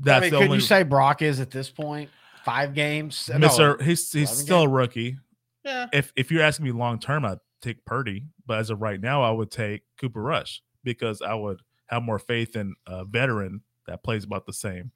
I 0.01 0.03
That's 0.05 0.21
mean, 0.23 0.31
the 0.31 0.37
could 0.37 0.43
only 0.45 0.57
you 0.57 0.61
say 0.61 0.83
Brock 0.83 1.21
is 1.21 1.39
at 1.39 1.51
this 1.51 1.69
point 1.69 2.09
five 2.43 2.73
games? 2.73 3.29
No. 3.31 3.39
Mister. 3.39 3.77
He's 3.83 4.11
he's 4.11 4.29
11 4.29 4.45
still 4.45 4.61
a 4.63 4.67
rookie. 4.67 5.17
Yeah. 5.63 5.87
If 5.93 6.11
if 6.15 6.31
you're 6.31 6.43
asking 6.43 6.65
me 6.65 6.71
long 6.71 6.99
term, 6.99 7.25
I'd 7.25 7.37
take 7.61 7.85
Purdy, 7.85 8.25
but 8.45 8.57
as 8.57 8.69
of 8.69 8.81
right 8.81 8.99
now, 8.99 9.21
I 9.21 9.31
would 9.31 9.51
take 9.51 9.83
Cooper 9.99 10.21
Rush 10.21 10.61
because 10.83 11.21
I 11.21 11.35
would 11.35 11.61
have 11.87 12.03
more 12.03 12.19
faith 12.19 12.55
in 12.55 12.73
a 12.87 13.05
veteran 13.05 13.61
that 13.87 14.03
plays 14.03 14.23
about 14.23 14.45
the 14.45 14.53
same 14.53 14.91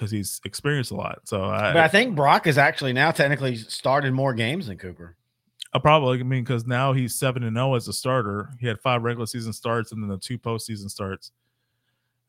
because 0.00 0.10
he's 0.10 0.40
experienced 0.46 0.92
a 0.92 0.94
lot. 0.94 1.20
So 1.24 1.44
I, 1.44 1.74
But 1.74 1.82
I 1.82 1.88
think 1.88 2.16
Brock 2.16 2.46
has 2.46 2.56
actually 2.56 2.94
now 2.94 3.10
technically 3.10 3.56
started 3.56 4.14
more 4.14 4.32
games 4.32 4.68
than 4.68 4.78
Cooper. 4.78 5.14
I 5.74 5.78
probably 5.78 6.18
I 6.18 6.22
mean 6.22 6.42
because 6.42 6.66
now 6.66 6.94
he's 6.94 7.14
seven 7.14 7.44
and 7.44 7.54
zero 7.54 7.74
as 7.74 7.86
a 7.86 7.92
starter. 7.92 8.48
He 8.58 8.66
had 8.66 8.80
five 8.80 9.02
regular 9.02 9.26
season 9.26 9.52
starts 9.52 9.92
and 9.92 10.02
then 10.02 10.08
the 10.08 10.16
two 10.16 10.38
postseason 10.38 10.90
starts. 10.90 11.32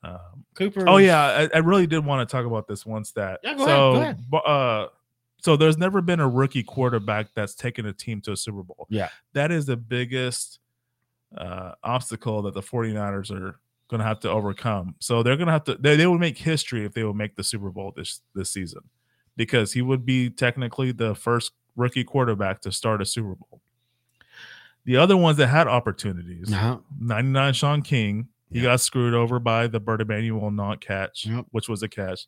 Um, 0.03 0.45
Cooper. 0.53 0.87
oh 0.87 0.97
yeah, 0.97 1.47
I, 1.53 1.55
I 1.55 1.59
really 1.59 1.87
did 1.87 2.05
want 2.05 2.27
to 2.27 2.31
talk 2.31 2.45
about 2.45 2.67
this 2.67 2.85
one 2.85 3.05
stat. 3.05 3.39
Yeah, 3.41 3.53
go 3.55 3.63
ahead, 3.63 3.69
so, 3.69 3.93
go 3.93 4.01
ahead. 4.01 4.45
uh, 4.45 4.87
so 5.37 5.55
there's 5.55 5.77
never 5.77 6.01
been 6.01 6.19
a 6.19 6.27
rookie 6.27 6.63
quarterback 6.63 7.27
that's 7.33 7.55
taken 7.55 7.85
a 7.85 7.93
team 7.93 8.19
to 8.21 8.33
a 8.33 8.37
Super 8.37 8.63
Bowl. 8.63 8.85
Yeah. 8.89 9.09
that 9.33 9.51
is 9.51 9.65
the 9.65 9.77
biggest 9.77 10.59
uh, 11.37 11.73
obstacle 11.83 12.41
that 12.41 12.53
the 12.53 12.61
49ers 12.61 13.31
are 13.31 13.60
going 13.91 13.99
to 13.99 14.05
have 14.07 14.19
to 14.21 14.29
overcome. 14.31 14.95
So 14.99 15.21
they're 15.21 15.37
going 15.37 15.45
to 15.47 15.53
have 15.53 15.65
to 15.65 15.75
they, 15.75 15.95
they 15.95 16.07
would 16.07 16.19
make 16.19 16.37
history 16.39 16.83
if 16.85 16.93
they 16.93 17.03
would 17.03 17.15
make 17.15 17.35
the 17.35 17.43
Super 17.43 17.69
Bowl 17.69 17.93
this 17.95 18.21
this 18.33 18.49
season 18.51 18.81
because 19.37 19.73
he 19.73 19.81
would 19.83 20.05
be 20.05 20.29
technically 20.31 20.91
the 20.91 21.13
first 21.13 21.51
rookie 21.75 22.03
quarterback 22.03 22.61
to 22.61 22.71
start 22.71 23.01
a 23.01 23.05
Super 23.05 23.35
Bowl. 23.35 23.61
The 24.85 24.97
other 24.97 25.15
ones 25.15 25.37
that 25.37 25.47
had 25.47 25.67
opportunities, 25.67 26.49
No. 26.49 26.83
99 26.99 27.53
Shaun 27.53 27.81
King, 27.83 28.29
he 28.49 28.57
Yeah. 28.59 28.63
got 28.71 28.81
screwed 28.81 29.13
over 29.13 29.37
by 29.39 29.67
the 29.67 29.79
Bert 29.79 30.01
Emanuel 30.01 30.49
not 30.49 30.81
catch, 30.81 31.25
Yep. 31.27 31.45
which 31.51 31.69
was 31.69 31.83
a 31.83 31.87
catch, 31.87 32.21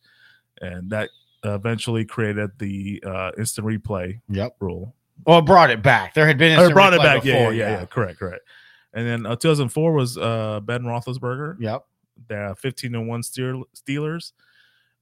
and 0.61 0.89
that 0.91 1.09
eventually 1.43 2.05
created 2.05 2.51
the 2.59 3.03
uh, 3.05 3.31
instant 3.37 3.65
replay 3.67 4.19
Yep. 4.29 4.57
rule. 4.59 4.95
Well, 5.25 5.41
brought 5.41 5.71
it 5.71 5.81
back. 5.81 6.13
There 6.13 6.27
had 6.27 6.37
been 6.37 6.51
Or 6.53 6.61
instant 6.61 6.73
brought 6.75 6.93
it 6.93 7.01
back, 7.01 7.23
yeah, 7.25 7.33
yeah, 7.43 7.49
yeah, 7.49 7.69
yeah, 7.79 7.85
correct, 7.85 8.19
correct. 8.19 8.43
And 8.93 9.07
then 9.07 9.25
uh, 9.25 9.35
2004 9.35 9.91
was 9.93 10.17
uh, 10.17 10.59
Ben 10.61 10.83
Roethlisberger, 10.83 11.55
Yep. 11.59 11.85
the 12.27 12.55
15 12.59 12.91
to 12.93 13.01
one 13.01 13.21
Steelers. 13.21 14.33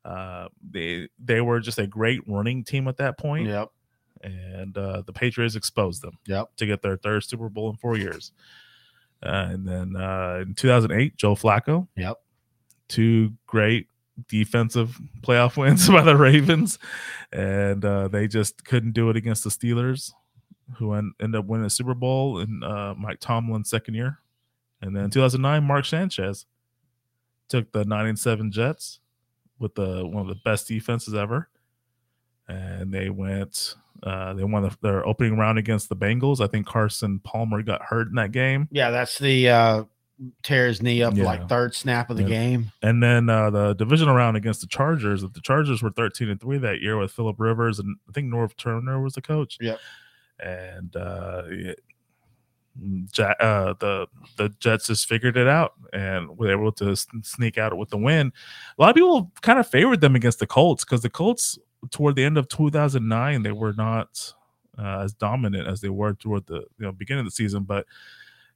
Uh, 0.06 0.48
they 0.68 1.08
they 1.24 1.42
were 1.42 1.60
just 1.60 1.78
a 1.78 1.86
great 1.86 2.22
running 2.28 2.64
team 2.64 2.88
at 2.88 2.98
that 2.98 3.18
point, 3.20 3.48
Yep. 3.48 3.70
and 4.24 4.78
uh, 4.78 5.04
the 5.06 5.14
Patriots 5.14 5.56
exposed 5.56 6.02
them 6.02 6.18
Yep. 6.26 6.52
to 6.58 6.66
get 6.66 6.82
their 6.82 6.98
third 6.98 7.24
Super 7.24 7.50
Bowl 7.50 7.70
in 7.70 7.76
four 7.78 7.98
years. 7.98 8.32
Uh, 9.24 9.50
and 9.52 9.68
then 9.68 9.96
uh, 9.96 10.40
in 10.42 10.56
2008, 10.56 11.16
Joe 11.18 11.36
Flacco. 11.36 11.88
Yep. 11.96 12.18
Two 12.88 13.34
great 13.46 13.88
defensive 14.28 15.00
playoff 15.22 15.56
wins 15.62 15.88
by 15.88 16.02
the 16.02 16.18
Ravens, 16.18 16.80
and 17.32 17.84
uh, 17.86 18.08
they 18.08 18.28
just 18.28 18.66
couldn't 18.66 18.94
do 18.94 19.10
it 19.12 19.16
against 19.18 19.44
the 19.44 19.50
Steelers, 19.52 20.12
who 20.78 20.94
en- 20.94 21.14
ended 21.20 21.40
up 21.40 21.46
winning 21.46 21.64
the 21.64 21.70
Super 21.70 21.94
Bowl 21.94 22.40
in 22.40 22.64
uh, 22.64 22.94
Mike 22.98 23.20
Tomlin's 23.20 23.70
second 23.70 23.94
year. 23.96 24.20
And 24.82 24.96
then 24.96 25.06
in 25.06 25.10
2009, 25.12 25.64
Mark 25.64 25.86
Sanchez 25.86 26.46
took 27.50 27.72
the 27.72 27.86
nine 27.86 28.08
and 28.08 28.18
seven 28.20 28.52
Jets 28.52 29.00
with 29.60 29.76
the 29.76 30.06
one 30.08 30.22
of 30.22 30.28
the 30.28 30.42
best 30.44 30.68
defenses 30.68 31.14
ever, 31.14 31.50
and 32.48 32.94
they 32.94 33.10
went. 33.10 33.76
Uh, 34.04 34.34
they 34.34 34.44
won 34.44 34.64
the, 34.64 34.76
their 34.82 35.06
opening 35.06 35.38
round 35.38 35.60
against 35.60 35.88
the 35.90 35.96
Bengals. 35.96 36.42
I 36.42 36.48
think 36.48 36.66
Carson 36.66 37.20
Palmer 37.20 37.62
got 37.62 37.84
hurt 37.84 38.08
in 38.08 38.16
that 38.16 38.32
game, 38.32 38.68
Yeah, 38.72 38.90
that's 38.90 39.20
the 39.20 39.50
uh 39.50 39.84
tear 40.44 40.68
his 40.68 40.82
knee 40.84 41.02
up 41.04 41.16
Yeah. 41.16 41.26
like 41.26 41.48
third 41.50 41.74
snap 41.76 42.10
of 42.10 42.18
the 42.18 42.24
Yeah. 42.24 42.30
game. 42.30 42.72
and 42.84 43.02
then 43.04 43.30
uh, 43.30 43.50
the 43.52 43.74
divisional 43.74 44.16
round 44.16 44.38
against 44.38 44.62
the 44.62 44.68
Chargers. 44.68 45.22
The 45.22 45.42
Chargers 45.44 45.84
were 45.84 45.92
thirteen 45.92 46.30
and 46.30 46.42
three 46.42 46.58
that 46.60 46.82
year 46.82 46.98
with 46.98 47.12
Philip 47.12 47.40
Rivers, 47.40 47.78
and 47.78 47.98
I 48.10 48.12
think 48.14 48.32
Norv 48.34 48.56
Turner 48.58 49.00
was 49.00 49.14
the 49.14 49.22
coach. 49.22 49.58
Yep. 49.62 49.80
And 50.42 50.96
uh, 50.96 51.44
uh, 53.20 53.74
the 53.80 54.08
the 54.38 54.50
Jets 54.60 54.88
just 54.88 55.08
figured 55.08 55.38
it 55.38 55.48
out 55.48 55.74
and 55.94 56.38
were 56.38 56.52
able 56.52 56.72
to 56.74 56.96
sneak 56.96 57.58
out 57.58 57.78
with 57.78 57.90
the 57.90 57.98
win. 57.98 58.32
A 58.78 58.82
lot 58.82 58.90
of 58.90 58.96
people 58.96 59.32
kind 59.42 59.60
of 59.60 59.68
favored 59.68 60.02
them 60.02 60.16
against 60.16 60.40
the 60.40 60.48
Colts 60.48 60.84
because 60.84 61.02
the 61.02 61.10
Colts 61.10 61.60
toward 61.90 62.16
the 62.16 62.24
end 62.24 62.38
of 62.38 62.48
2009 62.48 63.42
they 63.42 63.52
were 63.52 63.74
not 63.74 64.34
uh, 64.78 65.00
as 65.00 65.14
dominant 65.14 65.68
as 65.68 65.82
they 65.82 65.90
were 65.90 66.14
toward 66.14 66.46
the 66.48 66.66
you 66.78 66.86
know 66.86 66.92
beginning 66.92 67.22
of 67.22 67.26
the 67.26 67.32
season, 67.32 67.64
but 67.64 67.86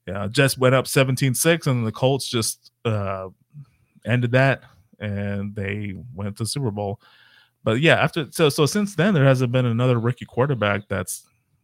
yeah, 0.08 0.28
Jets 0.30 0.58
went 0.58 0.76
up 0.76 0.86
17-6 0.86 1.66
and 1.66 1.86
the 1.86 1.92
Colts 1.92 2.28
just 2.28 2.72
uh, 2.86 3.28
ended 4.06 4.32
that 4.32 4.64
and 5.00 5.56
they 5.56 5.96
went 6.14 6.38
to 6.38 6.46
Super 6.46 6.72
Bowl. 6.72 7.02
But 7.64 7.82
yeah, 7.82 7.96
after 7.96 8.28
so 8.32 8.50
so 8.50 8.66
since 8.68 8.96
then 8.96 9.14
there 9.14 9.26
hasn't 9.26 9.52
been 9.52 9.66
another 9.66 10.00
rookie 10.00 10.26
quarterback 10.26 10.88
that's 10.88 11.24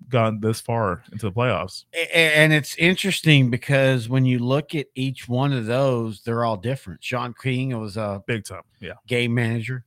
gone 0.10 0.40
this 0.40 0.60
far 0.62 1.04
into 1.12 1.26
the 1.28 1.32
playoffs. 1.32 1.86
And 2.14 2.52
it's 2.54 2.76
interesting 2.76 3.50
because 3.50 4.10
when 4.10 4.26
you 4.26 4.40
look 4.40 4.76
at 4.76 4.88
each 4.96 5.28
one 5.30 5.54
of 5.54 5.66
those, 5.66 6.22
they're 6.24 6.44
all 6.44 6.58
different. 6.58 7.04
Shaun 7.04 7.34
King 7.34 7.80
was 7.80 7.98
a 7.98 8.24
Big 8.28 8.44
time. 8.44 8.64
Yeah. 8.80 8.94
game 9.08 9.34
manager. 9.34 9.86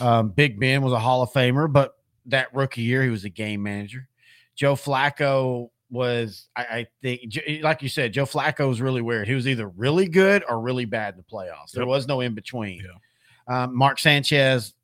Um, 0.00 0.30
Big 0.30 0.58
Ben 0.58 0.82
was 0.82 0.92
a 0.92 0.98
Hall 0.98 1.22
of 1.22 1.30
Famer, 1.32 1.72
but 1.72 1.96
that 2.26 2.54
rookie 2.54 2.82
year 2.82 3.02
he 3.02 3.10
was 3.10 3.24
a 3.24 3.30
game 3.30 3.62
manager. 3.62 4.08
Joe 4.54 4.74
Flacco 4.74 5.70
was, 5.90 6.48
I, 6.56 6.62
I 6.62 6.86
think, 7.02 7.62
like 7.62 7.82
you 7.82 7.88
said, 7.88 8.12
Joe 8.12 8.24
Flacco 8.24 8.68
was 8.68 8.80
really 8.80 9.02
weird. 9.02 9.28
He 9.28 9.34
was 9.34 9.46
either 9.46 9.68
really 9.68 10.08
good 10.08 10.42
or 10.48 10.60
really 10.60 10.84
bad 10.86 11.14
in 11.14 11.18
the 11.18 11.24
playoffs. 11.24 11.72
There 11.72 11.86
was 11.86 12.08
no 12.08 12.20
in 12.20 12.34
between. 12.34 12.84
Um, 13.48 13.76
Mark 13.76 13.98
Sanchez, 14.00 14.74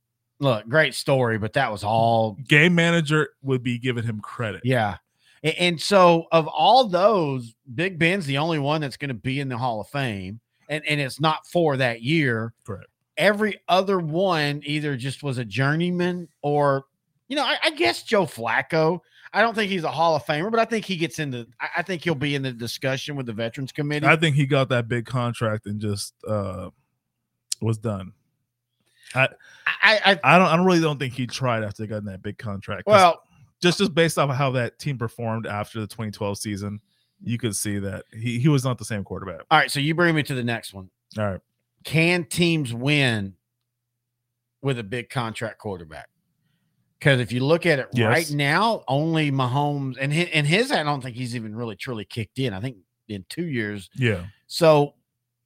look, 0.43 0.69
great 0.69 0.95
story, 0.95 1.39
but 1.39 1.55
that 1.55 1.71
was 1.73 1.83
all 1.85 2.37
Game 2.49 2.75
manager 2.75 3.31
would 3.43 3.63
be 3.63 3.79
giving 3.79 4.05
him 4.05 4.21
credit. 4.21 4.61
yeah. 4.65 4.97
A- 5.45 5.61
And 5.61 5.81
so 5.81 6.27
of 6.33 6.47
all 6.49 6.87
those, 6.89 7.55
Big 7.75 7.99
Ben's 7.99 8.27
the 8.27 8.39
only 8.39 8.59
one 8.59 8.81
that's 8.81 8.97
going 8.97 9.09
to 9.09 9.15
be 9.15 9.41
in 9.41 9.49
the 9.49 9.57
Hall 9.57 9.81
of 9.81 9.89
Fame. 9.89 10.41
And 10.69 10.85
and 10.87 11.01
it's 11.01 11.21
not 11.21 11.47
for 11.47 11.77
that 11.79 12.03
year. 12.03 12.53
Correct. 12.67 12.87
Every 13.17 13.61
other 13.69 13.99
one 13.99 14.63
either 14.65 14.97
just 14.97 15.23
was 15.23 15.39
a 15.39 15.45
journeyman 15.45 16.29
or, 16.43 16.85
you 17.29 17.37
know, 17.37 17.45
I, 17.45 17.57
I 17.65 17.71
guess 17.71 18.03
Joe 18.03 18.25
Flacco. 18.25 19.01
I 19.35 19.41
don't 19.43 19.55
think 19.55 19.71
he's 19.71 19.85
a 19.85 19.91
Hall 19.91 20.15
of 20.17 20.25
Famer, 20.25 20.51
but 20.51 20.61
I 20.61 20.65
think 20.65 20.85
he 20.85 20.97
gets 20.97 21.19
into 21.19 21.47
I, 21.61 21.69
I 21.79 21.83
think 21.83 22.03
he'll 22.05 22.15
be 22.15 22.35
in 22.35 22.43
the 22.43 22.53
discussion 22.53 23.17
with 23.17 23.27
the 23.27 23.33
Veterans 23.33 23.73
Committee. 23.73 24.07
I 24.07 24.17
think 24.17 24.37
he 24.37 24.47
got 24.47 24.69
that 24.71 24.89
big 24.89 25.05
contract 25.07 25.67
and 25.67 25.81
just 25.81 26.15
uh 26.27 26.71
was 27.61 27.79
done. 27.79 28.13
I, 29.15 29.29
I, 29.83 30.21
I 30.25 30.39
don't 30.39 30.49
I 30.49 30.57
don't 30.57 30.67
really 30.67 30.81
don't 30.81 30.99
think 30.99 31.15
he 31.15 31.27
tried 31.27 31.63
after 31.65 31.87
getting 31.87 32.07
that 32.07 32.23
big 32.23 32.39
contract. 32.39 32.85
well, 32.87 33.23
just 33.61 33.79
just 33.79 33.95
based 33.95 34.19
off 34.19 34.31
of 34.31 34.37
how 34.37 34.51
that 34.53 34.79
team 34.79 34.99
performed 34.99 35.47
after 35.47 35.81
the 35.81 35.87
2012 35.87 36.39
season, 36.39 36.81
you 37.23 37.39
could 37.39 37.55
see 37.55 37.79
that 37.79 38.05
he, 38.13 38.39
he 38.41 38.49
was 38.49 38.65
not 38.65 38.79
the 38.79 38.85
same 38.85 39.05
quarterback. 39.05 39.43
all 39.51 39.59
right. 39.59 39.71
So 39.71 39.79
you 39.81 39.95
bring 39.95 40.15
me 40.15 40.23
to 40.25 40.35
the 40.35 40.43
next 40.45 40.75
one. 40.75 40.91
All 41.19 41.25
right. 41.31 41.41
can 41.85 42.25
teams 42.25 42.73
win 42.75 43.35
with 44.63 44.79
a 44.79 44.85
big 44.85 45.11
contract 45.11 45.59
quarterback? 45.59 46.09
Because 46.99 47.21
if 47.21 47.33
you 47.33 47.45
look 47.45 47.67
at 47.67 47.79
it 47.81 47.89
Yes. 47.93 48.09
right 48.09 48.31
now, 48.31 48.85
only 48.87 49.31
Mahomes 49.33 49.97
and 50.01 50.13
his, 50.13 50.29
and 50.33 50.47
his, 50.47 50.71
I 50.71 50.83
don't 50.85 51.01
think 51.03 51.17
he's 51.17 51.35
even 51.35 51.55
really 51.55 51.75
truly 51.77 52.05
kicked 52.05 52.39
in. 52.39 52.53
I 52.55 52.61
think 52.61 52.77
in 53.09 53.25
two 53.29 53.47
years. 53.47 53.91
Yeah. 53.97 54.25
So 54.47 54.95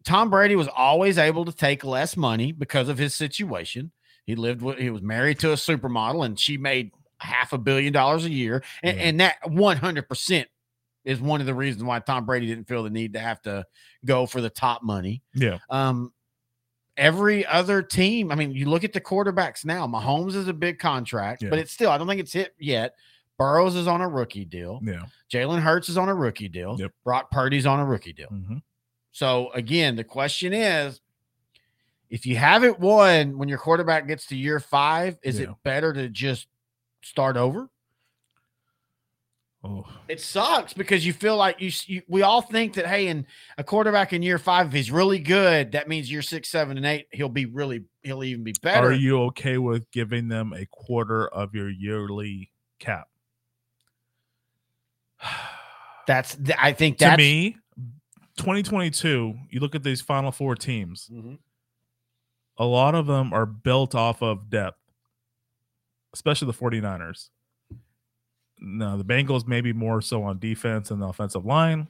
Tom 0.06 0.30
Brady 0.30 0.56
was 0.56 0.68
always 0.68 1.18
able 1.18 1.44
to 1.44 1.52
take 1.52 1.84
less 1.84 2.16
money 2.16 2.52
because 2.52 2.88
of 2.88 2.96
his 2.96 3.14
situation. 3.14 3.90
He 4.24 4.34
lived 4.36 4.62
with, 4.62 4.78
he 4.78 4.88
was 4.88 5.02
married 5.02 5.38
to 5.40 5.50
a 5.50 5.56
supermodel 5.56 6.24
and 6.24 6.40
she 6.40 6.56
made 6.56 6.92
half 7.18 7.52
a 7.52 7.58
billion 7.58 7.92
dollars 7.92 8.24
a 8.24 8.30
year. 8.30 8.62
And, 8.82 8.96
Yeah. 8.96 9.02
and 9.04 9.20
that 9.20 9.36
100% 9.44 10.46
is 11.04 11.20
one 11.20 11.40
of 11.40 11.46
the 11.46 11.54
reasons 11.54 11.84
why 11.84 11.98
Tom 12.00 12.24
Brady 12.26 12.46
didn't 12.46 12.66
feel 12.68 12.82
the 12.82 12.90
need 12.90 13.12
to 13.12 13.18
have 13.20 13.40
to 13.42 13.64
go 14.04 14.26
for 14.26 14.40
the 14.40 14.50
top 14.50 14.82
money. 14.82 15.22
Yeah. 15.34 15.58
Um, 15.70 16.12
every 16.96 17.44
other 17.46 17.82
team, 17.82 18.30
I 18.32 18.34
mean, 18.36 18.52
you 18.52 18.66
look 18.68 18.84
at 18.84 18.92
the 18.92 19.00
quarterbacks 19.00 19.64
now. 19.64 19.86
Mahomes 19.86 20.34
is 20.34 20.48
a 20.48 20.52
big 20.54 20.78
contract, 20.78 21.42
Yeah. 21.42 21.50
but 21.50 21.58
it's 21.58 21.72
still, 21.72 21.90
I 21.90 21.98
don't 21.98 22.06
think 22.08 22.20
it's 22.20 22.32
hit 22.32 22.54
yet. 22.58 22.94
Burrow's 23.38 23.76
is 23.76 23.86
on 23.86 24.00
a 24.00 24.08
rookie 24.08 24.46
deal. 24.46 24.80
Yeah. 24.82 25.04
Jalen 25.30 25.60
Hurts 25.60 25.88
is 25.90 25.98
on 25.98 26.08
a 26.08 26.14
rookie 26.14 26.48
deal. 26.48 26.76
Yep. 26.78 26.92
Brock 27.04 27.30
Purdy's 27.30 27.66
on 27.66 27.80
a 27.80 27.84
rookie 27.84 28.12
deal. 28.14 28.28
hmm 28.28 28.58
So 29.16 29.50
again, 29.54 29.96
the 29.96 30.04
question 30.04 30.52
is 30.52 31.00
if 32.10 32.26
you 32.26 32.36
haven't 32.36 32.78
won 32.78 33.38
when 33.38 33.48
your 33.48 33.56
quarterback 33.56 34.06
gets 34.06 34.26
to 34.26 34.36
year 34.36 34.60
five, 34.60 35.16
is 35.22 35.40
it 35.40 35.48
better 35.62 35.94
to 35.94 36.10
just 36.10 36.48
start 37.00 37.38
over? 37.38 37.70
Oh, 39.64 39.86
It 40.06 40.20
sucks 40.20 40.74
because 40.74 41.06
you 41.06 41.14
feel 41.14 41.34
like 41.34 41.62
you, 41.62 41.70
you. 41.86 42.02
We 42.08 42.20
all 42.20 42.42
think 42.42 42.74
that 42.74 42.86
hey, 42.86 43.06
in 43.06 43.24
a 43.56 43.64
quarterback 43.64 44.12
in 44.12 44.20
year 44.20 44.36
five, 44.36 44.66
if 44.66 44.74
he's 44.74 44.90
really 44.90 45.18
good, 45.18 45.72
that 45.72 45.88
means 45.88 46.12
year 46.12 46.20
six, 46.20 46.50
seven, 46.50 46.76
and 46.76 46.84
eight, 46.84 47.06
he'll 47.10 47.30
be 47.30 47.46
really, 47.46 47.84
he'll 48.02 48.22
even 48.22 48.44
be 48.44 48.54
better. 48.60 48.88
are 48.88 48.92
you 48.92 49.22
okay 49.22 49.56
with 49.56 49.90
giving 49.92 50.28
them 50.28 50.52
a 50.52 50.66
quarter 50.66 51.26
of 51.28 51.54
your 51.54 51.70
yearly 51.70 52.50
cap? 52.80 53.08
That's. 56.06 56.36
I 56.58 56.72
think 56.72 56.98
to 56.98 57.16
me, 57.16 57.56
2022, 58.36 59.34
you 59.50 59.60
look 59.60 59.74
at 59.74 59.82
these 59.82 60.00
final 60.00 60.30
four 60.32 60.54
teams, 60.54 61.08
Mhm. 61.12 61.38
a 62.58 62.64
lot 62.64 62.94
of 62.94 63.06
them 63.06 63.32
are 63.32 63.46
built 63.46 63.94
off 63.94 64.22
of 64.22 64.50
depth, 64.50 64.78
especially 66.12 66.46
the 66.46 66.52
49ers. 66.52 67.30
Now, 68.58 68.96
the 68.96 69.04
Bengals 69.04 69.46
maybe 69.46 69.72
more 69.72 70.00
so 70.00 70.22
on 70.22 70.38
defense 70.38 70.90
and 70.90 71.00
the 71.02 71.06
offensive 71.06 71.44
line. 71.44 71.88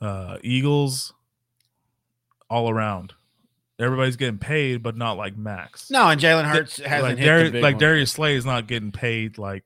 Uh, 0.00 0.36
Eagles, 0.42 1.14
all 2.50 2.68
around. 2.70 3.14
Everybody's 3.78 4.16
getting 4.16 4.38
paid, 4.38 4.82
but 4.82 4.96
not 4.96 5.16
like 5.18 5.36
max. 5.36 5.90
No, 5.90 6.08
and 6.08 6.20
Jalen 6.20 6.44
Hurts 6.44 6.78
hasn't 6.78 7.02
like, 7.02 7.18
hit 7.18 7.26
Dar- 7.26 7.44
the 7.44 7.50
big 7.50 7.62
like. 7.62 7.78
Darius 7.78 8.12
Slay 8.12 8.34
is 8.36 8.44
not 8.46 8.66
getting 8.66 8.92
paid 8.92 9.38
like 9.38 9.64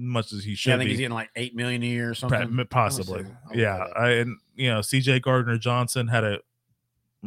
much 0.00 0.32
as 0.32 0.42
he 0.44 0.54
should 0.54 0.70
Yeah, 0.70 0.74
I 0.76 0.78
think 0.78 0.86
be. 0.88 0.90
he's 0.92 0.98
getting 1.00 1.14
like 1.14 1.30
eight 1.36 1.54
million 1.54 1.82
a 1.82 1.86
year 1.86 2.10
or 2.10 2.14
something. 2.14 2.64
possibly. 2.70 3.24
I'll 3.50 3.56
Yeah, 3.56 3.78
look 3.78 3.88
it 3.88 3.90
up. 3.90 3.96
I, 4.02 4.08
and 4.12 4.38
you 4.56 4.70
know, 4.70 4.80
CJ 4.80 5.22
Gardner 5.22 5.58
Johnson 5.58 6.08
had 6.08 6.24
a 6.24 6.38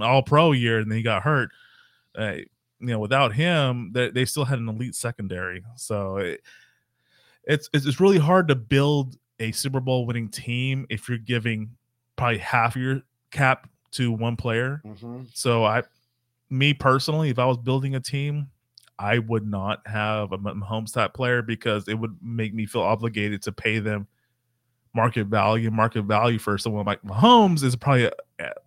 all 0.01 0.24
pro 0.24 0.51
year 0.53 0.80
and 0.80 0.89
then 0.89 0.97
he 0.97 1.03
got 1.03 1.21
hurt. 1.24 1.51
Uh, 2.17 2.34
you 2.80 2.88
know, 2.88 2.99
without 2.99 3.34
him, 3.34 3.91
they, 3.93 4.09
they 4.09 4.26
still 4.26 4.45
had 4.45 4.59
an 4.59 4.67
elite 4.67 4.95
secondary. 4.95 5.63
So 5.76 6.17
it, 6.17 6.41
it's 7.45 7.69
it's 7.74 7.99
really 7.99 8.17
hard 8.17 8.47
to 8.49 8.55
build 8.55 9.17
a 9.39 9.51
Super 9.51 9.80
Bowl 9.80 10.05
winning 10.05 10.30
team 10.30 10.86
if 10.89 11.07
you're 11.09 11.17
giving 11.17 11.71
probably 12.15 12.38
half 12.39 12.76
your 12.76 13.01
cap 13.32 13.69
to 13.91 14.11
one 14.11 14.36
player. 14.36 14.82
Mhm. 14.86 15.28
So 15.34 15.63
I, 15.63 15.84
me 16.49 16.74
personally, 16.74 17.30
if 17.30 17.39
I 17.39 17.45
was 17.45 17.57
building 17.57 17.95
a 17.95 17.99
team, 17.99 18.47
I 18.99 19.19
would 19.19 19.45
not 19.47 19.85
have 19.87 20.31
a 20.31 20.37
Mahomes 20.37 20.93
type 20.93 21.13
player 21.13 21.41
because 21.41 21.87
it 21.87 21.95
would 21.95 22.15
make 22.21 22.53
me 22.53 22.65
feel 22.65 22.81
obligated 22.83 23.41
to 23.43 23.51
pay 23.51 23.79
them 23.79 24.07
market 24.95 25.25
value. 25.27 25.71
Market 25.71 26.03
value 26.03 26.39
for 26.39 26.57
someone 26.57 26.85
like 26.85 27.01
Mahomes 27.03 27.63
is 27.63 27.75
probably 27.75 28.05
a, 28.05 28.11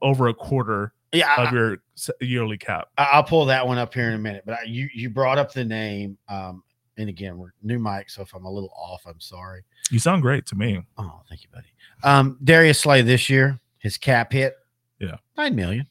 over 0.03 0.27
a 0.29 0.35
quarter 0.35 0.93
Yeah, 1.13 1.33
I, 1.37 1.45
of 1.45 1.53
your 1.53 1.79
yearly 2.21 2.59
cap. 2.59 2.89
I- 2.99 3.11
I'll 3.13 3.23
pull 3.25 3.45
that 3.47 3.67
one 3.67 3.79
up 3.79 3.95
here 3.95 4.09
in 4.09 4.15
a 4.15 4.19
minute. 4.19 4.43
But 4.45 4.55
I, 4.61 4.63
you 4.65 4.89
you 4.93 5.09
brought 5.11 5.39
up 5.39 5.53
the 5.53 5.65
name, 5.65 6.19
um, 6.29 6.63
and 6.99 7.09
again, 7.09 7.39
we're 7.39 7.53
new 7.63 7.79
mic, 7.79 8.11
so 8.11 8.23
if 8.23 8.35
I'm 8.35 8.45
a 8.45 8.51
little 8.51 8.73
off, 8.77 9.03
I'm 9.07 9.21
sorry. 9.21 9.63
You 9.91 9.99
sound 10.01 10.23
great 10.23 10.45
to 10.47 10.57
me. 10.57 10.83
Oh, 10.99 11.21
thank 11.29 11.43
you, 11.45 11.49
buddy. 11.53 11.69
Um, 12.03 12.39
Darius 12.43 12.81
Slay 12.81 13.03
this 13.03 13.31
year, 13.31 13.61
his 13.79 13.97
cap 13.97 14.33
hit, 14.33 14.57
Yeah. 14.99 15.17
nine 15.37 15.55
million, 15.55 15.87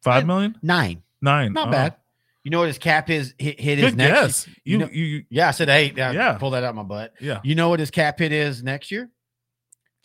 Five 0.00 0.24
million, 0.26 0.56
nine, 0.62 1.02
nine, 1.20 1.52
not 1.52 1.68
Oh. 1.68 1.70
bad. 1.72 1.96
You 2.46 2.50
know 2.50 2.60
what 2.60 2.68
his 2.68 2.78
cap 2.78 3.10
is? 3.10 3.34
Hit, 3.38 3.58
hit 3.58 3.78
his 3.78 3.90
Good 3.90 3.96
next. 3.98 4.20
guess. 4.20 4.46
you 4.46 4.54
You, 4.64 4.78
know- 4.78 4.88
you, 4.92 5.04
you, 5.04 5.24
Yeah, 5.30 5.48
I 5.48 5.50
said 5.50 5.68
eight. 5.68 5.98
I 5.98 6.12
Yeah. 6.12 6.34
pull 6.38 6.50
that 6.50 6.62
out 6.62 6.76
my 6.76 6.84
butt. 6.84 7.12
yeah. 7.20 7.40
You 7.42 7.56
know 7.56 7.68
what 7.70 7.80
his 7.80 7.90
cap 7.90 8.20
hit 8.20 8.30
is 8.30 8.62
next 8.62 8.92
year? 8.92 9.10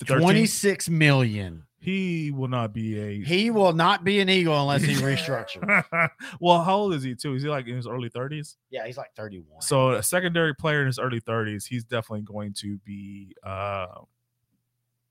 Twenty 0.07 0.47
six 0.47 0.89
million. 0.89 1.65
He 1.77 2.31
will 2.31 2.47
not 2.47 2.73
be 2.73 2.99
a. 2.99 3.23
He 3.23 3.51
will 3.51 3.73
not 3.73 4.03
be 4.03 4.21
an 4.21 4.29
Eagle 4.29 4.59
unless 4.59 4.81
he 4.81 4.95
restructures. 4.95 5.83
well, 6.39 6.63
how 6.63 6.77
old 6.77 6.95
is 6.95 7.03
he 7.03 7.13
too? 7.13 7.35
Is 7.35 7.43
he 7.43 7.49
like 7.49 7.67
in 7.67 7.75
his 7.75 7.85
early 7.87 8.09
thirties? 8.09 8.57
yeah, 8.71 8.87
he's 8.87 8.97
like 8.97 9.13
31. 9.15 9.61
So 9.61 9.91
a 9.91 10.01
secondary 10.01 10.55
player 10.55 10.81
in 10.81 10.87
his 10.87 10.97
early 10.97 11.21
30s, 11.21 11.67
he's 11.67 11.83
definitely 11.83 12.21
going 12.23 12.53
to 12.61 12.79
be 12.79 13.35
uh 13.43 13.85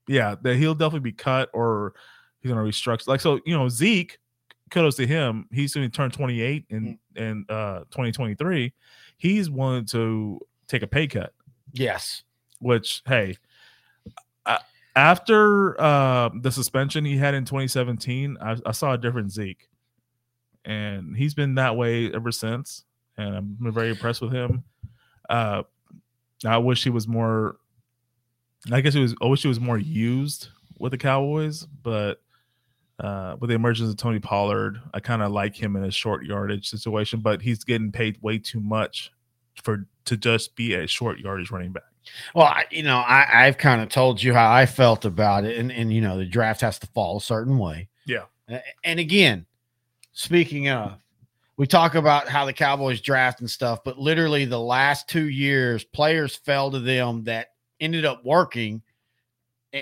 yeah, 0.09 0.35
that 0.41 0.57
he'll 0.57 0.75
definitely 0.75 1.11
be 1.11 1.15
cut 1.15 1.49
or 1.53 1.93
he's 2.41 2.51
gonna 2.51 2.61
restructure. 2.63 3.07
Like 3.07 3.21
so, 3.21 3.39
you 3.45 3.55
know, 3.57 3.69
Zeke, 3.69 4.17
kudos 4.71 4.95
to 4.95 5.05
him, 5.05 5.45
he's 5.51 5.73
gonna 5.73 5.89
turn 5.89 6.09
28 6.09 6.65
in 6.69 6.97
in 7.15 7.45
uh 7.49 7.79
2023. 7.91 8.73
He's 9.17 9.49
willing 9.49 9.85
to 9.87 10.39
take 10.67 10.81
a 10.81 10.87
pay 10.87 11.05
cut, 11.05 11.33
yes. 11.73 12.23
which 12.59 13.03
hey, 13.05 13.37
uh, 14.45 14.57
after 14.95 15.79
uh 15.79 16.29
the 16.41 16.51
suspension 16.51 17.05
he 17.05 17.17
had 17.17 17.35
in 17.35 17.45
2017, 17.45 18.37
I, 18.41 18.57
I 18.65 18.71
saw 18.71 18.93
a 18.93 18.97
different 18.97 19.31
Zeke. 19.31 19.67
And 20.63 21.15
he's 21.15 21.33
been 21.33 21.55
that 21.55 21.75
way 21.75 22.11
ever 22.13 22.31
since. 22.31 22.85
And 23.17 23.35
I'm 23.35 23.57
very 23.71 23.89
impressed 23.89 24.21
with 24.21 24.31
him. 24.31 24.63
Uh 25.29 25.63
I 26.45 26.57
wish 26.57 26.83
he 26.83 26.89
was 26.89 27.07
more 27.07 27.57
I 28.71 28.81
guess 28.81 28.95
it 28.95 28.99
was 28.99 29.15
I 29.21 29.25
wish 29.25 29.41
he 29.41 29.47
was 29.47 29.59
more 29.59 29.77
used 29.77 30.49
with 30.79 30.91
the 30.91 30.97
Cowboys, 30.97 31.65
but 31.83 32.21
uh 33.01 33.35
with 33.39 33.49
the 33.49 33.55
emergence 33.55 33.89
of 33.89 33.97
Tony 33.97 34.19
Pollard, 34.19 34.79
I 34.93 34.99
kind 34.99 35.21
of 35.21 35.31
like 35.31 35.55
him 35.55 35.75
in 35.75 35.83
a 35.83 35.91
short 35.91 36.25
yardage 36.25 36.69
situation, 36.69 37.19
but 37.19 37.41
he's 37.41 37.63
getting 37.63 37.91
paid 37.91 38.17
way 38.21 38.37
too 38.37 38.59
much 38.59 39.11
for 39.61 39.87
to 40.05 40.17
just 40.17 40.55
be 40.55 40.73
a 40.73 40.87
short 40.87 41.19
yardage 41.19 41.51
running 41.51 41.71
back. 41.71 41.83
Well, 42.33 42.47
I, 42.47 42.65
you 42.71 42.83
know, 42.83 42.97
I, 42.97 43.45
I've 43.45 43.57
kind 43.57 43.81
of 43.81 43.89
told 43.89 44.21
you 44.21 44.33
how 44.33 44.51
I 44.51 44.65
felt 44.65 45.05
about 45.05 45.45
it, 45.45 45.57
and 45.57 45.71
and 45.71 45.93
you 45.93 46.01
know, 46.01 46.17
the 46.17 46.25
draft 46.25 46.61
has 46.61 46.79
to 46.79 46.87
fall 46.87 47.17
a 47.17 47.21
certain 47.21 47.57
way. 47.57 47.89
Yeah. 48.05 48.25
And 48.83 48.99
again, 48.99 49.45
speaking 50.11 50.67
of, 50.69 50.97
we 51.57 51.67
talk 51.67 51.95
about 51.95 52.27
how 52.27 52.45
the 52.45 52.53
Cowboys 52.53 53.01
draft 53.01 53.39
and 53.39 53.49
stuff, 53.49 53.83
but 53.83 53.97
literally 53.97 54.45
the 54.45 54.59
last 54.59 55.07
two 55.07 55.29
years, 55.29 55.83
players 55.83 56.35
fell 56.35 56.71
to 56.71 56.79
them 56.79 57.23
that 57.25 57.49
ended 57.79 58.03
up 58.03 58.25
working. 58.25 58.81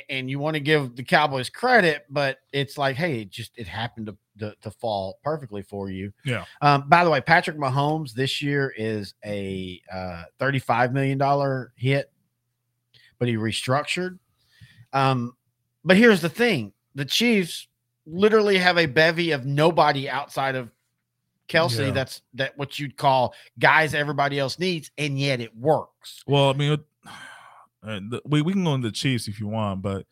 And 0.09 0.29
you 0.29 0.37
want 0.37 0.53
to 0.53 0.59
give 0.59 0.95
the 0.95 1.03
Cowboys 1.03 1.49
credit, 1.49 2.05
but 2.11 2.37
it's 2.53 2.77
like, 2.77 2.95
hey, 2.95 3.21
it 3.21 3.31
just 3.31 3.51
it 3.57 3.67
happened 3.67 4.05
to 4.05 4.17
to, 4.37 4.55
to 4.61 4.69
fall 4.69 5.19
perfectly 5.23 5.63
for 5.63 5.89
you. 5.89 6.13
Yeah. 6.23 6.45
Um, 6.61 6.87
by 6.87 7.03
the 7.03 7.09
way, 7.09 7.21
Patrick 7.21 7.57
Mahomes 7.57 8.13
this 8.13 8.39
year 8.41 8.71
is 8.77 9.15
a 9.25 9.81
uh, 9.91 10.25
thirty-five 10.37 10.93
million 10.93 11.17
dollar 11.17 11.73
hit, 11.75 12.11
but 13.17 13.27
he 13.27 13.35
restructured. 13.35 14.19
Um, 14.93 15.35
but 15.83 15.97
here's 15.97 16.21
the 16.21 16.29
thing: 16.29 16.71
the 16.93 17.05
Chiefs 17.05 17.67
literally 18.05 18.59
have 18.59 18.77
a 18.77 18.85
bevy 18.85 19.31
of 19.31 19.47
nobody 19.47 20.07
outside 20.07 20.53
of 20.55 20.69
Kelce. 21.47 21.87
Yeah. 21.87 21.91
That's 21.91 22.21
that 22.35 22.55
what 22.59 22.77
you'd 22.77 22.95
call 22.95 23.33
guys 23.57 23.95
everybody 23.95 24.37
else 24.37 24.59
needs, 24.59 24.91
and 24.99 25.19
yet 25.19 25.41
it 25.41 25.57
works. 25.57 26.23
Well, 26.27 26.51
I 26.51 26.53
mean, 26.53 26.69
with- 26.69 26.79
uh, 27.83 27.99
the- 28.09 28.21
we 28.25 28.41
we 28.41 28.53
can 28.53 28.63
go 28.63 28.73
into 28.75 28.87
the 28.87 28.93
Chiefs 28.93 29.27
if 29.27 29.39
you 29.39 29.47
want, 29.47 29.81
but 29.81 30.05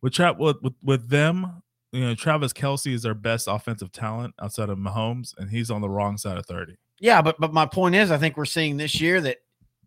with 0.00 0.12
trap 0.12 0.38
with, 0.38 0.56
with 0.62 0.74
with 0.82 1.08
them, 1.08 1.62
you 1.92 2.00
know, 2.00 2.14
Travis 2.14 2.52
Kelce 2.52 2.92
is 2.92 3.02
their 3.02 3.14
best 3.14 3.46
offensive 3.48 3.92
talent 3.92 4.34
outside 4.40 4.68
of 4.68 4.78
Mahomes, 4.78 5.34
and 5.38 5.50
he's 5.50 5.70
on 5.70 5.80
the 5.80 5.88
wrong 5.90 6.16
side 6.16 6.38
of 6.38 6.46
thirty. 6.46 6.76
Yeah, 7.00 7.22
but 7.22 7.38
but 7.40 7.52
my 7.52 7.66
point 7.66 7.94
is, 7.94 8.10
I 8.10 8.18
think 8.18 8.36
we're 8.36 8.44
seeing 8.44 8.76
this 8.76 9.00
year 9.00 9.20
that 9.20 9.38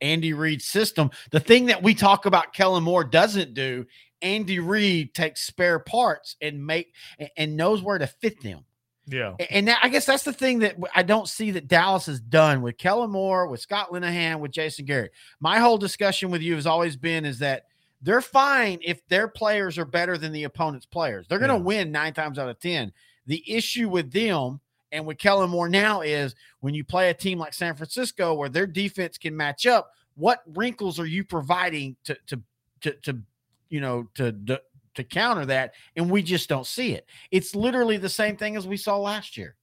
Andy 0.02 0.34
Reid's 0.34 0.66
system, 0.66 1.10
the 1.32 1.40
thing 1.40 1.66
that 1.68 1.82
we 1.82 1.94
talk 1.96 2.26
about 2.26 2.54
Kellen 2.54 2.84
Moore 2.84 3.04
doesn't 3.06 3.54
do, 3.54 3.86
Andy 4.22 4.60
Reid 4.60 5.14
takes 5.14 5.42
spare 5.46 5.80
parts 5.80 6.36
and 6.42 6.66
make 6.66 6.94
and- 7.20 7.30
and 7.38 7.58
knows 7.58 7.82
where 7.82 7.98
to 7.98 8.08
fit 8.08 8.42
them. 8.42 8.66
Yeah, 9.08 9.36
And 9.52 9.68
that, 9.68 9.80
I 9.84 9.90
guess 9.90 10.06
that's 10.06 10.24
the 10.24 10.34
thing 10.34 10.60
that 10.60 10.78
I 10.96 11.04
don't 11.04 11.28
see 11.30 11.52
that 11.52 11.68
Dallas 11.68 12.08
has 12.08 12.20
done 12.20 12.62
with 12.62 12.78
Kellen 12.78 13.12
Moore, 13.12 13.48
with 13.48 13.60
Scott 13.62 13.92
Linehan, 13.92 14.40
with 14.40 14.52
Jason 14.52 14.86
Garrett. 14.86 15.12
My 15.40 15.60
whole 15.60 15.78
discussion 15.78 16.32
with 16.32 16.42
you 16.42 16.56
has 16.56 16.66
always 16.66 16.96
been 16.98 17.24
is 17.24 17.38
that 17.40 17.66
they're 18.02 18.22
fine 18.22 18.80
if 18.82 19.06
their 19.08 19.28
players 19.28 19.78
are 19.78 19.86
better 19.86 20.18
than 20.18 20.32
the 20.32 20.44
opponent's 20.46 20.86
players. 20.86 21.28
They're 21.28 21.40
going 21.40 21.50
to 21.50 21.56
Yeah. 21.58 21.62
win 21.62 21.92
nine 21.92 22.14
times 22.14 22.40
out 22.40 22.50
of 22.50 22.60
10. 22.60 22.92
The 23.28 23.44
issue 23.52 23.90
with 23.90 24.12
them 24.12 24.60
and 24.92 25.06
with 25.06 25.18
Kellen 25.18 25.50
Moore 25.50 25.70
now 25.70 26.02
is 26.02 26.36
when 26.62 26.74
you 26.74 26.84
play 26.84 27.10
a 27.10 27.14
team 27.14 27.38
like 27.38 27.54
San 27.54 27.76
Francisco 27.76 28.34
where 28.34 28.50
their 28.50 28.68
defense 28.68 29.18
can 29.18 29.36
match 29.36 29.66
up, 29.66 29.92
what 30.16 30.42
wrinkles 30.56 31.00
are 31.00 31.06
you 31.06 31.24
providing 31.24 31.96
to, 32.06 32.18
to, 32.28 32.42
to, 32.82 32.92
to 33.04 33.20
you 33.70 33.82
know, 33.82 34.08
to, 34.16 34.32
to, 34.32 34.62
to 34.96 35.04
counter 35.04 35.46
that? 35.48 35.74
And 35.96 36.10
we 36.10 36.22
just 36.22 36.50
don't 36.50 36.68
see 36.68 36.94
it. 36.94 37.08
It's 37.32 37.56
literally 37.56 37.98
the 37.98 38.10
same 38.10 38.38
thing 38.38 38.56
as 38.56 38.68
we 38.68 38.78
saw 38.78 38.98
last 38.98 39.38
year. 39.38 39.56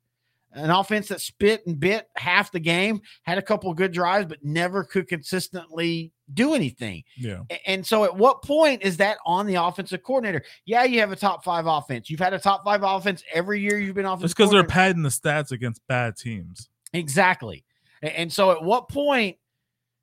An 0.55 0.69
offense 0.69 1.09
that 1.09 1.23
spit 1.23 1.67
and 1.67 1.81
bit 1.81 2.11
half 2.17 2.53
the 2.53 2.61
game, 2.61 3.01
had 3.23 3.39
a 3.39 3.43
couple 3.43 3.71
of 3.71 3.77
good 3.79 3.91
drives, 3.91 4.27
but 4.27 4.45
never 4.45 4.85
could 4.85 5.09
consistently 5.09 6.13
do 6.35 6.53
anything. 6.55 7.03
yeah. 7.17 7.41
And 7.67 7.87
so, 7.87 8.05
at 8.05 8.15
what 8.15 8.43
point 8.43 8.83
is 8.83 8.99
that 8.99 9.17
on 9.25 9.47
the 9.47 9.55
offensive 9.55 10.03
coordinator? 10.03 10.45
Yeah, 10.67 10.85
you 10.85 11.01
have 11.01 11.11
a 11.11 11.17
top 11.17 11.43
five 11.43 11.67
offense. 11.67 12.11
You've 12.11 12.21
had 12.21 12.35
a 12.35 12.39
top 12.39 12.65
five 12.65 12.83
offense 12.83 13.25
every 13.33 13.61
year 13.61 13.79
you've 13.79 13.95
been 13.95 14.05
offensive. 14.05 14.27
It's 14.27 14.35
because 14.35 14.51
they're 14.51 14.65
padding 14.65 15.03
the 15.03 15.09
stats 15.09 15.53
against 15.53 15.81
bad 15.87 16.17
teams. 16.17 16.69
exactly. 16.93 17.65
And 18.03 18.31
so, 18.31 18.51
at 18.51 18.63
what 18.63 18.91
point 18.91 19.39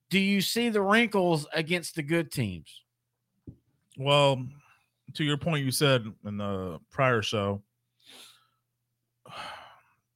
do 0.10 0.20
you 0.20 0.42
see 0.42 0.70
the 0.70 0.82
wrinkles 0.82 1.46
against 1.54 1.96
the 1.96 2.04
good 2.04 2.32
teams? 2.32 2.82
Well, 3.98 4.48
to 5.16 5.24
your 5.24 5.38
point, 5.38 5.66
you 5.66 5.72
said 5.72 6.06
in 6.26 6.38
the 6.38 6.80
prior 6.92 7.22
show, 7.22 7.62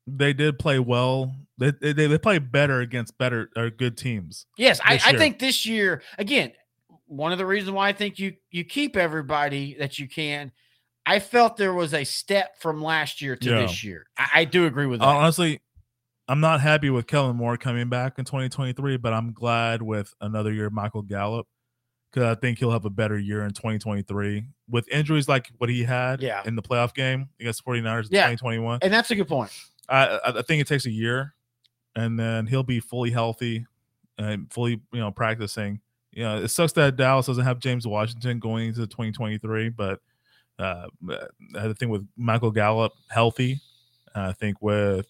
they 0.08 0.34
did 0.34 0.60
play 0.60 0.80
well. 0.80 1.36
They 1.58 1.72
they, 1.82 1.94
they 1.94 2.18
play 2.18 2.40
better 2.40 2.82
against 2.82 3.18
better 3.18 3.50
or 3.56 3.70
good 3.70 3.98
teams. 3.98 4.46
Yes, 4.58 4.80
I, 4.84 5.00
I 5.06 5.18
think 5.18 5.40
this 5.40 5.66
year, 5.66 6.02
again, 6.18 6.52
one 7.06 7.32
of 7.32 7.38
the 7.38 7.46
reasons 7.46 7.72
why 7.72 7.90
I 7.90 7.94
think 7.94 8.20
you 8.20 8.34
you 8.52 8.64
keep 8.64 8.98
everybody 8.98 9.76
that 9.80 10.00
you 10.00 10.08
can. 10.08 10.52
I 11.06 11.20
felt 11.20 11.58
there 11.58 11.74
was 11.74 11.94
a 11.94 12.06
step 12.06 12.58
from 12.60 12.82
last 12.82 13.22
year 13.22 13.36
to 13.36 13.50
Yeah. 13.50 13.62
this 13.62 13.84
year. 13.84 14.08
I, 14.18 14.30
I 14.36 14.46
do 14.46 14.66
agree 14.66 14.86
with 14.86 15.02
that. 15.02 15.06
Honestly, 15.06 15.60
I'm 16.30 16.40
not 16.40 16.62
happy 16.62 16.90
with 16.90 17.08
Kellen 17.08 17.36
Moore 17.36 17.58
coming 17.58 17.90
back 17.90 18.18
in 18.18 18.24
2023, 18.24 18.96
but 18.98 19.12
I'm 19.12 19.34
glad 19.34 19.82
with 19.82 20.14
another 20.22 20.54
year 20.54 20.68
of 20.68 20.74
Michael 20.74 21.02
Gallup 21.02 21.46
because 22.14 22.38
I 22.38 22.40
think 22.40 22.60
he'll 22.60 22.72
have 22.72 22.86
a 22.86 22.90
better 22.92 23.18
year 23.18 23.44
in 23.44 23.50
2023 23.52 24.44
with 24.70 24.88
injuries 24.90 25.28
like 25.28 25.52
what 25.58 25.70
he 25.70 25.84
had 25.84 26.22
Yeah. 26.22 26.44
in 26.46 26.56
the 26.56 26.62
playoff 26.62 26.94
game 26.94 27.30
against 27.40 27.66
49ers 27.66 28.06
in 28.06 28.14
Yeah. 28.16 28.28
2021. 28.28 28.80
and 28.84 28.94
that's 28.94 29.10
a 29.12 29.16
good 29.16 29.28
point. 29.28 29.52
I, 29.90 30.06
I 30.24 30.40
I 30.40 30.42
think 30.44 30.62
it 30.62 30.68
takes 30.68 30.86
a 30.86 30.92
year, 30.92 31.34
and 31.96 32.18
then 32.20 32.48
he'll 32.48 32.64
be 32.64 32.80
fully 32.80 33.12
healthy 33.12 33.66
and 34.18 34.52
fully 34.52 34.82
you 34.94 35.00
know 35.00 35.12
practicing. 35.12 35.82
You 36.12 36.24
know, 36.24 36.38
it 36.44 36.48
sucks 36.50 36.74
that 36.74 36.96
Dallas 36.96 37.26
doesn't 37.26 37.44
have 37.44 37.60
James 37.60 37.86
Washington 37.88 38.40
going 38.40 38.68
into 38.70 38.86
2023, 38.88 39.70
but 39.70 40.00
uh, 40.60 40.86
I 41.58 41.74
think 41.74 41.92
with 41.92 42.08
Michael 42.16 42.52
Gallup 42.52 42.94
healthy, 43.10 43.60
I 44.16 44.32
think 44.34 44.62
with 44.62 45.08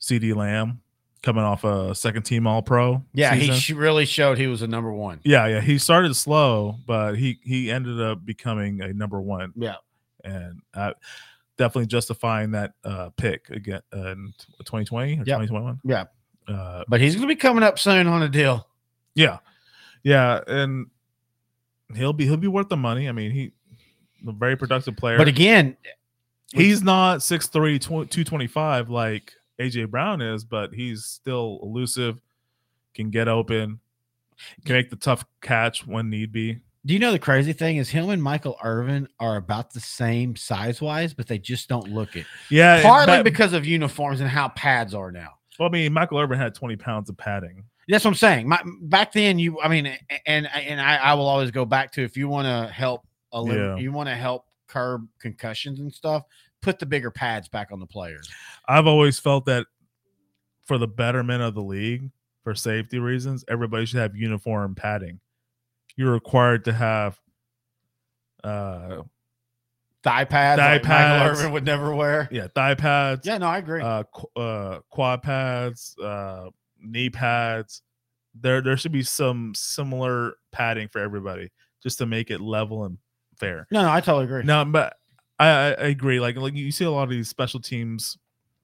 CeeDee 0.00 0.34
Lamb 0.34 0.81
coming 1.22 1.44
off 1.44 1.62
a 1.64 1.94
second 1.94 2.22
team 2.22 2.46
All 2.46 2.62
Pro. 2.62 3.02
Yeah, 3.14 3.32
season. 3.34 3.54
he 3.54 3.72
really 3.74 4.04
showed 4.04 4.38
he 4.38 4.46
was 4.48 4.62
a 4.62 4.66
number 4.66 4.92
one. 4.92 5.20
yeah, 5.24 5.46
yeah. 5.46 5.60
He 5.60 5.78
started 5.78 6.14
slow, 6.14 6.76
but 6.86 7.14
he 7.16 7.38
he 7.44 7.70
ended 7.70 8.00
up 8.00 8.24
becoming 8.24 8.80
a 8.80 8.92
number 8.92 9.20
one 9.20 9.52
Yeah. 9.56 9.76
and 10.24 10.60
uh, 10.74 10.92
definitely 11.58 11.86
justifying 11.86 12.50
that 12.52 12.72
uh, 12.84 13.10
pick 13.16 13.50
again 13.50 13.82
uh, 13.94 14.08
in 14.12 14.34
2020 14.64 15.12
or 15.12 15.16
Yep. 15.18 15.26
2021. 15.26 15.80
Yeah. 15.84 16.04
Uh, 16.48 16.82
But 16.88 17.00
he's 17.00 17.14
going 17.14 17.28
to 17.28 17.32
be 17.32 17.38
coming 17.38 17.62
up 17.62 17.78
soon 17.78 18.06
on 18.08 18.22
a 18.22 18.28
deal. 18.28 18.66
yeah, 19.14 19.38
yeah, 20.02 20.40
and 20.48 20.86
he'll 21.94 22.12
be 22.12 22.24
he'll 22.24 22.36
be 22.36 22.48
worth 22.48 22.68
the 22.68 22.76
money. 22.76 23.08
I 23.08 23.12
mean, 23.12 23.30
he 23.30 23.52
a 24.26 24.32
very 24.32 24.56
productive 24.56 24.96
player. 24.96 25.18
But 25.18 25.28
again, 25.28 25.76
he's 26.52 26.82
not 26.82 27.18
6'3", 27.20 27.80
225 27.80 28.88
like 28.90 29.34
AJ 29.60 29.90
Brown 29.90 30.20
is, 30.20 30.44
but 30.44 30.72
he's 30.74 31.04
still 31.04 31.58
elusive, 31.62 32.20
can 32.94 33.10
get 33.10 33.28
open, 33.28 33.80
can 34.64 34.74
make 34.76 34.90
the 34.90 34.96
tough 34.96 35.24
catch 35.40 35.86
when 35.86 36.10
need 36.10 36.32
be. 36.32 36.58
do 36.84 36.94
you 36.94 36.98
know 37.00 37.12
the 37.12 37.18
crazy 37.18 37.52
thing 37.52 37.76
is 37.76 37.88
him 37.88 38.08
and 38.10 38.22
Michael 38.22 38.56
Irvin 38.62 39.06
are 39.20 39.36
about 39.36 39.72
the 39.72 39.80
same 39.80 40.34
size 40.36 40.80
wise, 40.80 41.14
but 41.14 41.26
they 41.28 41.38
just 41.38 41.68
don't 41.68 41.88
look 41.88 42.16
it. 42.16 42.26
Yeah, 42.50 42.82
Partly 42.82 43.18
but- 43.18 43.24
because 43.24 43.52
of 43.52 43.64
uniforms 43.66 44.20
and 44.20 44.28
how 44.28 44.48
pads 44.48 44.94
are 44.94 45.12
now. 45.12 45.30
well, 45.58 45.68
I 45.68 45.72
mean, 45.72 45.92
Michael 45.92 46.18
Irvin 46.18 46.38
had 46.38 46.54
twenty 46.54 46.76
pounds 46.76 47.08
of 47.08 47.16
padding. 47.16 47.64
That's 47.88 48.04
what 48.04 48.12
I'm 48.12 48.14
saying. 48.16 48.48
My, 48.48 48.60
back 48.82 49.12
then, 49.12 49.38
you, 49.38 49.60
I 49.60 49.68
mean, 49.68 49.86
and 50.26 50.48
and 50.54 50.80
I, 50.80 50.96
I 50.96 51.14
will 51.14 51.26
always 51.26 51.50
go 51.50 51.64
back 51.64 51.92
to 51.92 52.02
if 52.02 52.16
you 52.16 52.28
want 52.28 52.46
to 52.46 52.72
help, 52.72 53.06
elim- 53.34 53.56
Yeah. 53.56 53.76
you 53.76 53.92
want 53.92 54.08
to 54.08 54.14
help 54.14 54.46
curb 54.66 55.06
concussions 55.18 55.80
and 55.80 55.92
stuff, 55.92 56.22
put 56.62 56.78
the 56.78 56.86
bigger 56.86 57.10
pads 57.10 57.48
back 57.48 57.68
on 57.72 57.80
the 57.80 57.86
players. 57.86 58.28
I've 58.66 58.86
always 58.86 59.18
felt 59.18 59.44
that 59.46 59.66
for 60.64 60.78
the 60.78 60.86
betterment 60.88 61.42
of 61.42 61.54
the 61.54 61.62
league, 61.62 62.10
for 62.44 62.54
safety 62.54 62.98
reasons, 62.98 63.44
everybody 63.48 63.84
should 63.86 64.00
have 64.00 64.16
uniform 64.16 64.74
padding. 64.74 65.20
You're 65.96 66.12
required 66.12 66.64
to 66.64 66.72
have 66.72 67.18
uh 68.44 69.02
Thigh 70.02 70.24
pads, 70.24 70.58
Thigh 70.60 70.72
like 70.72 70.82
Michael 70.82 70.96
pads. 70.96 71.40
Irvin 71.40 71.52
would 71.52 71.64
never 71.64 71.94
wear. 71.94 72.28
yeah, 72.32 72.48
thigh 72.52 72.74
pads, 72.74 73.24
Yeah, 73.24 73.38
no, 73.38 73.46
I 73.46 73.58
agree. 73.58 73.80
uh, 73.80 74.02
qu- 74.12 74.40
uh 74.40 74.80
quad 74.90 75.22
pads, 75.22 75.96
uh 76.02 76.46
knee 76.80 77.08
pads. 77.10 77.82
There 78.34 78.60
there 78.62 78.76
should 78.76 78.90
be 78.90 79.04
some 79.04 79.52
similar 79.54 80.34
padding 80.50 80.88
for 80.88 80.98
everybody 81.00 81.50
just 81.84 81.98
to 81.98 82.06
make 82.06 82.30
it 82.32 82.40
level 82.40 82.84
and 82.84 82.98
fair. 83.38 83.68
no, 83.70 83.82
no, 83.82 83.90
I 83.92 84.00
totally 84.00 84.24
agree. 84.24 84.42
No, 84.42 84.64
but 84.64 84.96
I, 85.46 85.68
I 85.72 85.86
agree. 85.88 86.20
Like 86.20 86.36
like 86.36 86.54
you 86.54 86.70
see 86.72 86.84
a 86.84 86.90
lot 86.90 87.04
of 87.04 87.10
these 87.10 87.28
special 87.28 87.60
teams, 87.60 88.18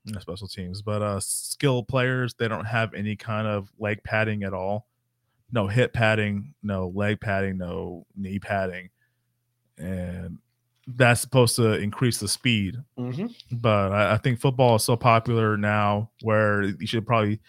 not 0.04 0.22
special 0.22 0.48
teams, 0.48 0.82
but 0.82 1.02
uh 1.02 1.20
skill 1.20 1.82
players. 1.82 2.34
They 2.34 2.48
don't 2.48 2.64
have 2.66 2.94
any 2.94 3.16
kind 3.16 3.46
of 3.46 3.70
leg 3.78 4.02
padding 4.04 4.42
at 4.44 4.52
all. 4.54 4.86
No 5.50 5.66
hip 5.66 5.92
padding, 5.94 6.54
no 6.62 6.88
leg 6.94 7.20
padding, 7.20 7.56
no 7.58 8.06
knee 8.16 8.38
padding, 8.38 8.90
and 9.78 10.38
that's 10.86 11.20
supposed 11.20 11.56
to 11.56 11.72
increase 11.74 12.18
the 12.18 12.28
speed. 12.28 12.76
Mhm. 12.98 13.34
But 13.52 13.92
I, 13.92 14.14
I 14.14 14.16
think 14.18 14.40
football 14.40 14.76
is 14.76 14.84
so 14.84 14.96
popular 14.96 15.56
now 15.56 16.10
where 16.22 16.62
you 16.64 16.86
should 16.86 17.06
probably 17.06 17.40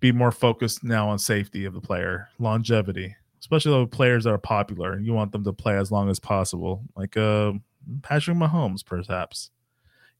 be 0.00 0.12
more 0.12 0.32
focused 0.32 0.82
now 0.82 1.08
on 1.08 1.18
safety 1.18 1.64
of 1.64 1.74
the 1.74 1.80
player, 1.80 2.28
longevity, 2.38 3.14
especially 3.40 3.78
the 3.80 3.86
players 3.86 4.24
that 4.24 4.30
are 4.30 4.38
popular. 4.38 4.98
You 4.98 5.12
want 5.12 5.32
them 5.32 5.44
to 5.44 5.52
play 5.52 5.76
as 5.76 5.92
long 5.92 6.10
as 6.10 6.18
possible, 6.18 6.82
like 6.96 7.16
uh, 7.16 7.52
Patrick 8.02 8.36
Mahomes, 8.36 8.84
perhaps. 8.84 9.50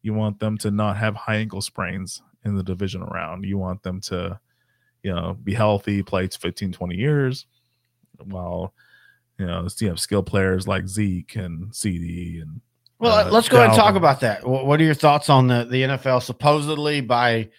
You 0.02 0.14
want 0.14 0.40
them 0.40 0.58
to 0.58 0.70
not 0.70 0.96
have 0.96 1.14
high 1.14 1.36
ankle 1.36 1.60
sprains 1.60 2.22
in 2.44 2.56
the 2.56 2.62
divisional 2.62 3.08
round. 3.08 3.44
You 3.44 3.58
want 3.58 3.82
them 3.82 4.00
to, 4.02 4.40
you 5.02 5.14
know, 5.14 5.36
be 5.42 5.54
healthy, 5.54 6.02
play 6.02 6.26
15, 6.26 6.72
20 6.72 6.96
years, 6.96 7.46
while 8.24 8.74
you 9.38 9.46
know 9.46 9.66
you 9.80 9.88
have 9.88 10.00
skill 10.00 10.22
players 10.22 10.68
like 10.68 10.88
Zeke 10.88 11.36
and 11.36 11.70
CeeDee 11.70 12.42
and 12.42 12.60
Well, 12.98 13.26
uh, 13.26 13.30
let's 13.30 13.48
go 13.48 13.58
ahead 13.58 13.70
and 13.70 13.76
talk 13.76 13.94
about 13.94 14.20
that. 14.20 14.46
What, 14.46 14.66
what 14.66 14.80
are 14.80 14.84
your 14.84 14.94
thoughts 14.94 15.28
on 15.28 15.46
the 15.46 15.64
the 15.64 15.82
NFL 15.82 16.22
supposedly 16.22 17.00
by 17.00 17.50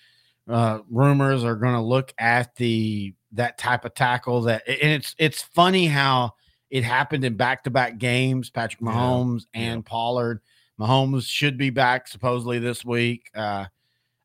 uh, 0.49 0.79
rumors 0.89 1.43
are 1.43 1.55
going 1.55 1.75
to 1.75 1.81
look 1.81 2.13
at 2.17 2.55
the 2.55 3.13
that 3.31 3.57
type 3.57 3.85
of 3.85 3.95
tackle 3.95 4.41
that 4.41 4.61
and 4.67 4.91
it's 4.91 5.15
it's 5.17 5.41
funny 5.41 5.87
how 5.87 6.33
it 6.73 6.83
happened 6.83 7.23
in 7.23 7.35
back 7.37 7.63
to 7.65 7.69
back 7.69 7.99
games. 7.99 8.49
Patrick 8.49 8.81
Yeah. 8.81 8.87
Mahomes 8.89 9.45
and 9.53 9.85
Pollard. 9.85 10.41
Mahomes 10.79 11.27
should 11.27 11.55
be 11.55 11.69
back 11.69 12.07
supposedly 12.07 12.57
this 12.57 12.83
week. 12.83 13.29
Uh, 13.35 13.65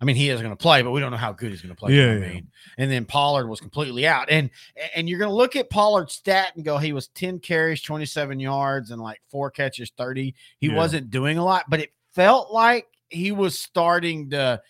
I 0.01 0.05
mean, 0.07 0.17
he 0.17 0.31
is 0.31 0.41
going 0.41 0.53
to 0.53 0.57
play, 0.57 0.81
but 0.81 0.93
we 0.93 1.01
don't 1.01 1.11
know 1.11 1.19
how 1.19 1.33
good 1.33 1.51
he's 1.51 1.61
going 1.61 1.75
to 1.75 1.79
play. 1.79 1.93
Yeah, 1.95 2.13
I 2.13 2.15
yeah. 2.15 2.29
mean? 2.33 2.49
And 2.79 2.91
then 2.91 3.05
Pollard 3.05 3.49
was 3.49 3.61
completely 3.61 4.07
out. 4.07 4.31
And 4.31 4.49
and 4.97 5.11
you're 5.11 5.19
going 5.19 5.29
to 5.31 5.35
look 5.37 5.57
at 5.57 5.69
Pollard's 5.69 6.15
stat 6.15 6.53
and 6.57 6.65
go, 6.65 6.79
he 6.79 6.95
was 6.95 7.09
10 7.09 7.41
carries, 7.41 7.83
27 7.83 8.41
yards, 8.41 8.93
and 8.93 9.03
like 9.03 9.21
four 9.31 9.51
catches, 9.51 9.93
30. 9.99 10.35
He 10.59 10.69
Yeah. 10.69 10.75
wasn't 10.75 11.11
doing 11.11 11.37
a 11.37 11.45
lot, 11.45 11.67
but 11.69 11.81
it 11.81 11.93
felt 12.15 12.51
like 12.51 12.87
he 13.11 13.31
was 13.31 13.59
starting 13.59 14.31
to. 14.31 14.63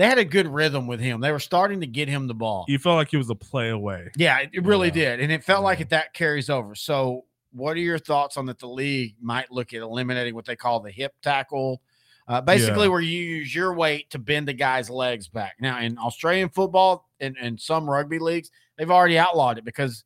They 0.00 0.06
had 0.06 0.16
a 0.16 0.24
good 0.24 0.48
rhythm 0.48 0.86
with 0.86 0.98
him. 0.98 1.20
They 1.20 1.30
were 1.30 1.38
starting 1.38 1.80
to 1.82 1.86
get 1.86 2.08
him 2.08 2.26
the 2.26 2.32
ball. 2.32 2.64
you 2.68 2.78
felt 2.78 2.96
like 2.96 3.10
he 3.10 3.18
was 3.18 3.28
a 3.28 3.34
play 3.34 3.68
away. 3.68 4.08
Yeah, 4.16 4.38
it 4.50 4.64
really 4.64 4.88
Yeah. 4.88 4.94
did. 4.94 5.20
And 5.20 5.30
it 5.30 5.44
felt 5.44 5.62
like 5.62 5.78
Yeah. 5.78 5.82
it 5.82 5.88
that 5.90 6.14
carries 6.14 6.48
over. 6.48 6.74
So, 6.74 7.26
what 7.52 7.76
are 7.76 7.80
your 7.80 7.98
thoughts 7.98 8.38
on 8.38 8.46
that 8.46 8.58
the 8.60 8.66
league 8.66 9.16
might 9.20 9.52
look 9.52 9.74
at 9.74 9.82
eliminating 9.82 10.34
what 10.34 10.46
they 10.46 10.56
call 10.56 10.80
the 10.80 10.90
hip 10.90 11.12
tackle? 11.20 11.82
Uh, 12.26 12.40
basically, 12.40 12.84
Yeah. 12.84 12.92
where 12.92 13.00
you 13.02 13.22
use 13.22 13.54
your 13.54 13.74
weight 13.74 14.08
to 14.08 14.18
bend 14.18 14.48
the 14.48 14.54
guy's 14.54 14.88
legs 14.88 15.28
back. 15.28 15.56
Now, 15.60 15.78
in 15.80 15.98
Australian 15.98 16.48
football 16.48 17.06
and, 17.20 17.36
and 17.38 17.60
some 17.60 17.90
rugby 17.90 18.18
leagues, 18.18 18.50
they've 18.78 18.90
already 18.90 19.18
outlawed 19.18 19.58
it 19.58 19.66
because 19.66 20.04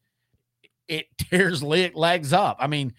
it 0.89 1.07
tears 1.19 1.63
legs 1.63 2.33
up. 2.33 2.57
I 2.59 2.67
mean, 2.67 2.95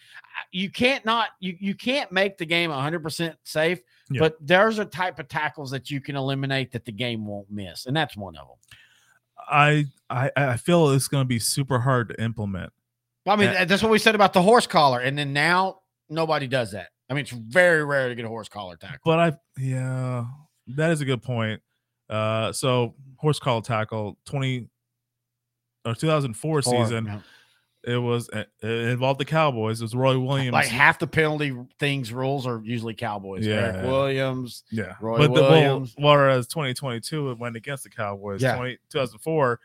you 0.53 0.69
can't 0.69 1.03
not 1.03 1.31
you 1.41 1.57
you 1.59 1.75
can't 1.75 2.09
make 2.13 2.37
the 2.37 2.45
game 2.45 2.69
100% 2.71 3.35
safe, 3.43 3.81
Yeah. 4.09 4.19
but 4.19 4.37
there's 4.39 4.77
a 4.79 4.85
type 4.85 5.19
of 5.19 5.27
tackles 5.27 5.71
that 5.71 5.89
you 5.89 5.99
can 5.99 6.15
eliminate 6.15 6.71
that 6.73 6.85
the 6.85 6.91
game 6.91 7.25
won't 7.25 7.49
miss, 7.49 7.85
and 7.87 7.95
that's 7.95 8.15
one 8.15 8.35
of 8.37 8.47
them. 8.47 8.57
I 9.49 9.85
I 10.09 10.31
I 10.35 10.57
feel 10.57 10.89
it's 10.89 11.07
going 11.07 11.23
to 11.23 11.27
be 11.27 11.39
super 11.39 11.79
hard 11.79 12.09
to 12.09 12.21
implement. 12.21 12.71
I 13.27 13.35
mean, 13.35 13.49
Uh, 13.49 13.65
that's 13.65 13.81
what 13.81 13.91
we 13.91 13.97
said 13.99 14.15
about 14.15 14.33
the 14.33 14.41
horse 14.41 14.67
collar, 14.67 14.99
and 14.99 15.17
then 15.17 15.33
now 15.33 15.79
nobody 16.09 16.47
does 16.47 16.71
that. 16.71 16.89
I 17.09 17.13
mean, 17.13 17.21
it's 17.21 17.31
very 17.31 17.83
rare 17.83 18.09
to 18.09 18.15
get 18.15 18.25
a 18.25 18.27
horse 18.27 18.49
collar 18.49 18.75
tackle. 18.75 18.99
But 19.03 19.19
I 19.19 19.33
yeah, 19.59 20.25
that 20.67 20.91
is 20.91 21.01
a 21.01 21.05
good 21.05 21.23
point. 21.23 21.61
Uh, 22.09 22.51
so 22.51 22.95
horse 23.17 23.39
collar 23.39 23.61
tackle 23.61 24.17
twenty 24.25 24.69
or 25.85 25.95
two 25.95 26.07
thousand 26.07 26.35
four 26.35 26.61
season. 26.61 27.05
know, 27.05 27.21
It 27.85 27.97
was 27.97 28.29
uh, 28.29 28.45
it 28.63 28.69
involved 28.69 29.19
the 29.19 29.25
Cowboys. 29.25 29.79
It 29.79 29.83
was 29.83 29.95
Roy 29.95 30.17
Williams. 30.17 30.53
like 30.53 30.67
half 30.67 30.97
the 30.97 31.07
penalty 31.07 31.55
things 31.79 32.11
rules 32.11 32.47
are 32.47 32.61
usually 32.63 32.95
Cowboys. 32.95 33.45
Yeah. 33.45 33.55
Eric 33.55 33.85
Williams. 33.85 34.63
yeah, 34.71 34.95
Roy 34.99 35.17
but 35.17 35.33
the 35.33 35.41
well, 35.41 35.51
Williams. 35.51 35.95
whereas 35.97 36.47
twenty 36.47 36.73
twenty 36.73 36.99
two 36.99 37.29
it 37.29 37.37
went 37.37 37.55
against 37.55 37.83
the 37.83 37.89
Cowboys. 37.89 38.41
Yeah. 38.41 38.55
20, 38.55 38.77
2004 38.89 39.59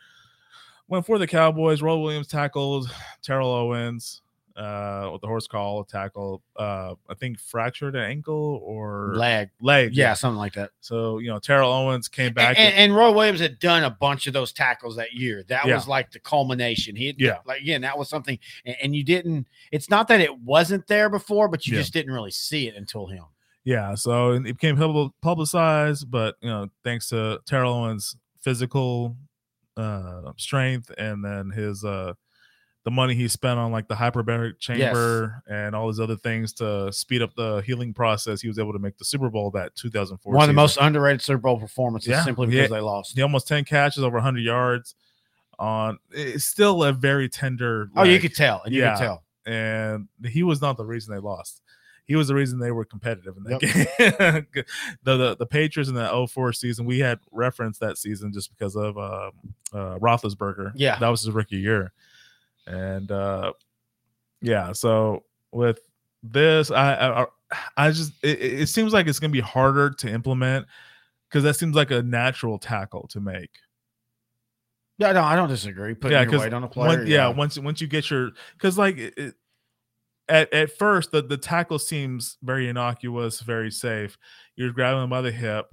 went 0.87 1.05
for 1.05 1.17
the 1.17 1.25
Cowboys. 1.27 1.81
Roy 1.81 1.97
Williams 1.97 2.27
tackled 2.27 2.93
Terrell 3.23 3.49
Owens 3.49 4.21
uh, 4.55 5.09
with 5.11 5.21
the 5.21 5.27
horse 5.27 5.47
call 5.47 5.83
tackle. 5.83 6.41
Uh, 6.55 6.95
I 7.09 7.13
think 7.15 7.39
fractured 7.39 7.95
an 7.95 8.03
ankle 8.03 8.61
or 8.63 9.13
Leg. 9.15 9.49
leg. 9.61 9.93
Yeah, 9.95 10.13
something 10.13 10.37
like 10.37 10.53
that. 10.53 10.71
So 10.81 11.19
you 11.19 11.29
know 11.29 11.39
Terrell 11.39 11.71
Owens 11.71 12.07
came 12.07 12.33
back. 12.33 12.57
And, 12.59 12.73
and 12.75 12.95
Roy 12.95 13.11
Williams 13.11 13.39
had 13.39 13.59
done 13.59 13.83
a 13.83 13.89
bunch 13.89 14.27
of 14.27 14.33
those 14.33 14.51
tackles 14.51 14.95
that 14.97 15.13
year. 15.13 15.43
That 15.47 15.65
Yeah. 15.65 15.75
was 15.75 15.87
like 15.87 16.11
the 16.11 16.19
culmination. 16.19 16.95
He 16.95 17.07
had, 17.07 17.15
Yeah. 17.19 17.37
like 17.45 17.61
again, 17.61 17.81
that 17.81 17.97
was 17.97 18.09
something. 18.09 18.37
And, 18.65 18.75
and 18.83 18.95
you 18.95 19.03
didn't. 19.03 19.47
It's 19.71 19.89
not 19.89 20.07
that 20.09 20.19
it 20.21 20.39
wasn't 20.39 20.87
there 20.87 21.09
before, 21.09 21.47
but 21.47 21.65
you 21.67 21.73
Yeah. 21.75 21.81
just 21.81 21.93
didn't 21.93 22.13
really 22.13 22.31
see 22.31 22.67
it 22.67 22.75
until 22.75 23.07
him. 23.07 23.23
Yeah, 23.63 23.93
so 23.93 24.31
it 24.31 24.43
became 24.43 24.75
publicized, 25.21 26.09
but 26.09 26.35
you 26.41 26.49
know, 26.49 26.69
thanks 26.83 27.09
to 27.09 27.39
Terrell 27.45 27.73
Owens' 27.73 28.15
physical 28.41 29.15
uh, 29.77 30.31
strength 30.37 30.91
and 30.97 31.23
then 31.23 31.51
his 31.51 31.85
uh, 31.85 32.13
the 32.83 32.91
money 32.91 33.13
he 33.13 33.27
spent 33.27 33.59
on 33.59 33.71
like 33.71 33.87
the 33.87 33.93
hyperbaric 33.95 34.57
chamber 34.59 35.43
and 35.47 35.75
all 35.75 35.87
these 35.87 35.99
other 35.99 36.15
things 36.15 36.51
to 36.53 36.91
speed 36.91 37.21
up 37.21 37.33
the 37.35 37.61
healing 37.65 37.93
process, 37.93 38.41
he 38.41 38.47
was 38.47 38.57
able 38.57 38.73
to 38.73 38.79
make 38.79 38.97
the 38.97 39.05
Super 39.05 39.29
Bowl 39.29 39.51
that 39.51 39.75
2004. 39.75 40.33
One 40.33 40.41
of 40.41 40.47
the 40.47 40.51
season. 40.51 40.55
most 40.55 40.77
underrated 40.77 41.21
Super 41.21 41.37
Bowl 41.39 41.59
performances 41.59 42.09
Yeah, 42.09 42.23
simply 42.23 42.47
because 42.47 42.69
yeah. 42.71 42.75
they 42.75 42.81
lost. 42.81 43.15
He 43.15 43.21
almost 43.21 43.47
10 43.47 43.65
catches, 43.65 44.03
over 44.03 44.15
100 44.17 44.39
yards. 44.39 44.95
On 45.59 45.99
it's 46.09 46.43
still 46.45 46.83
a 46.83 46.91
very 46.91 47.29
tender. 47.29 47.89
Oh, 47.95 48.01
you 48.03 48.19
could 48.19 48.33
tell. 48.35 48.63
And 48.65 48.73
you 48.73 48.81
Yeah. 48.81 48.95
could 48.95 49.03
tell. 49.03 49.23
and 49.45 50.07
he 50.25 50.41
was 50.41 50.59
not 50.59 50.75
the 50.77 50.85
reason 50.85 51.13
they 51.13 51.19
lost. 51.21 51.61
He 52.07 52.15
was 52.15 52.27
the 52.29 52.33
reason 52.35 52.57
they 52.59 52.71
were 52.71 52.83
competitive 52.83 53.35
in 53.37 53.43
that 53.43 53.59
game. 53.61 54.47
the, 55.03 55.17
the 55.17 55.35
the 55.37 55.45
Patriots 55.45 55.87
in 55.87 55.93
the 55.95 56.27
04 56.27 56.51
season, 56.53 56.85
we 56.85 56.97
had 56.99 57.19
referenced 57.31 57.79
that 57.79 57.97
season 57.99 58.33
just 58.33 58.49
because 58.49 58.75
of 58.75 58.97
uh, 58.97 59.29
uh, 59.71 59.99
Roethlisberger. 59.99 60.71
Yeah. 60.75 60.97
that 60.97 61.07
was 61.09 61.21
his 61.21 61.31
rookie 61.31 61.57
year, 61.57 61.93
and 62.67 63.11
uh, 63.11 63.53
yeah. 64.41 64.71
So 64.73 65.23
with 65.51 65.79
this, 66.23 66.71
I 66.71 66.93
I, 67.21 67.25
I 67.77 67.91
just 67.91 68.13
it, 68.23 68.39
it 68.41 68.69
seems 68.69 68.93
like 68.93 69.07
it's 69.07 69.19
gonna 69.19 69.31
be 69.31 69.39
harder 69.39 69.89
to 69.91 70.09
implement 70.09 70.65
because 71.29 71.43
that 71.43 71.55
seems 71.55 71.75
like 71.75 71.91
a 71.91 72.01
natural 72.03 72.57
tackle 72.59 73.07
to 73.09 73.19
make. 73.19 73.51
Yeah, 74.97 75.13
no, 75.13 75.23
I 75.23 75.35
don't 75.35 75.49
disagree. 75.49 75.95
Putting 75.95 76.11
Yeah, 76.15 76.21
your 76.23 76.31
'cause 76.31 76.41
weight 76.41 76.53
on 76.53 76.63
a 76.63 76.67
player. 76.67 76.97
Once- 76.99 77.09
yeah, 77.09 77.27
once 77.29 77.57
once 77.57 77.81
you 77.81 77.87
get 77.87 78.09
your 78.09 78.31
because 78.53 78.77
like 78.77 78.97
it, 78.97 79.13
it- 79.17 79.35
at 80.29 80.53
at 80.53 80.71
first 80.77 81.11
the 81.11 81.21
the 81.21 81.35
tackle 81.37 81.79
seems 81.79 82.37
very 82.43 82.69
innocuous, 82.69 83.41
very 83.41 83.71
safe. 83.71 84.17
You're 84.55 84.71
grabbing 84.71 85.01
them 85.01 85.09
by 85.09 85.21
the 85.21 85.31
hip, 85.31 85.65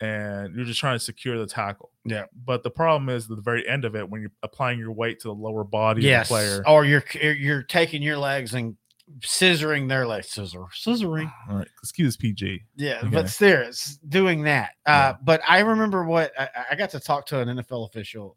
and 0.00 0.54
you're 0.54 0.64
just 0.64 0.80
trying 0.80 0.96
to 0.96 1.04
secure 1.04 1.38
the 1.38 1.46
tackle. 1.46 1.89
Yeah. 2.04 2.24
But 2.44 2.62
the 2.62 2.70
problem 2.70 3.08
is 3.08 3.30
at 3.30 3.36
the 3.36 3.42
very 3.42 3.68
end 3.68 3.84
of 3.84 3.94
it 3.94 4.08
when 4.08 4.20
you're 4.22 4.32
applying 4.42 4.78
your 4.78 4.92
weight 4.92 5.20
to 5.20 5.28
the 5.28 5.34
lower 5.34 5.64
body 5.64 6.02
yes. 6.02 6.22
of 6.22 6.28
the 6.28 6.34
player. 6.34 6.62
Or 6.68 6.84
you're 6.84 7.04
you're 7.34 7.62
taking 7.62 8.02
your 8.02 8.16
legs 8.18 8.54
and 8.54 8.76
scissoring 9.20 9.88
their 9.88 10.06
legs. 10.06 10.28
Scissor. 10.30 10.64
Scissoring. 10.74 11.32
All 11.50 11.56
right, 11.56 11.68
excuse 11.82 12.16
PG. 12.16 12.62
Yeah, 12.76 12.98
Okay. 12.98 13.08
but 13.08 13.40
it's 13.42 13.96
doing 14.08 14.42
that. 14.44 14.70
Uh, 14.86 14.90
Yeah. 14.90 15.16
But 15.22 15.40
I 15.48 15.60
remember 15.60 16.04
what 16.04 16.32
I, 16.38 16.48
I 16.72 16.74
got 16.76 16.90
to 16.90 17.00
talk 17.00 17.26
to 17.26 17.40
an 17.40 17.48
NFL 17.48 17.88
official 17.88 18.36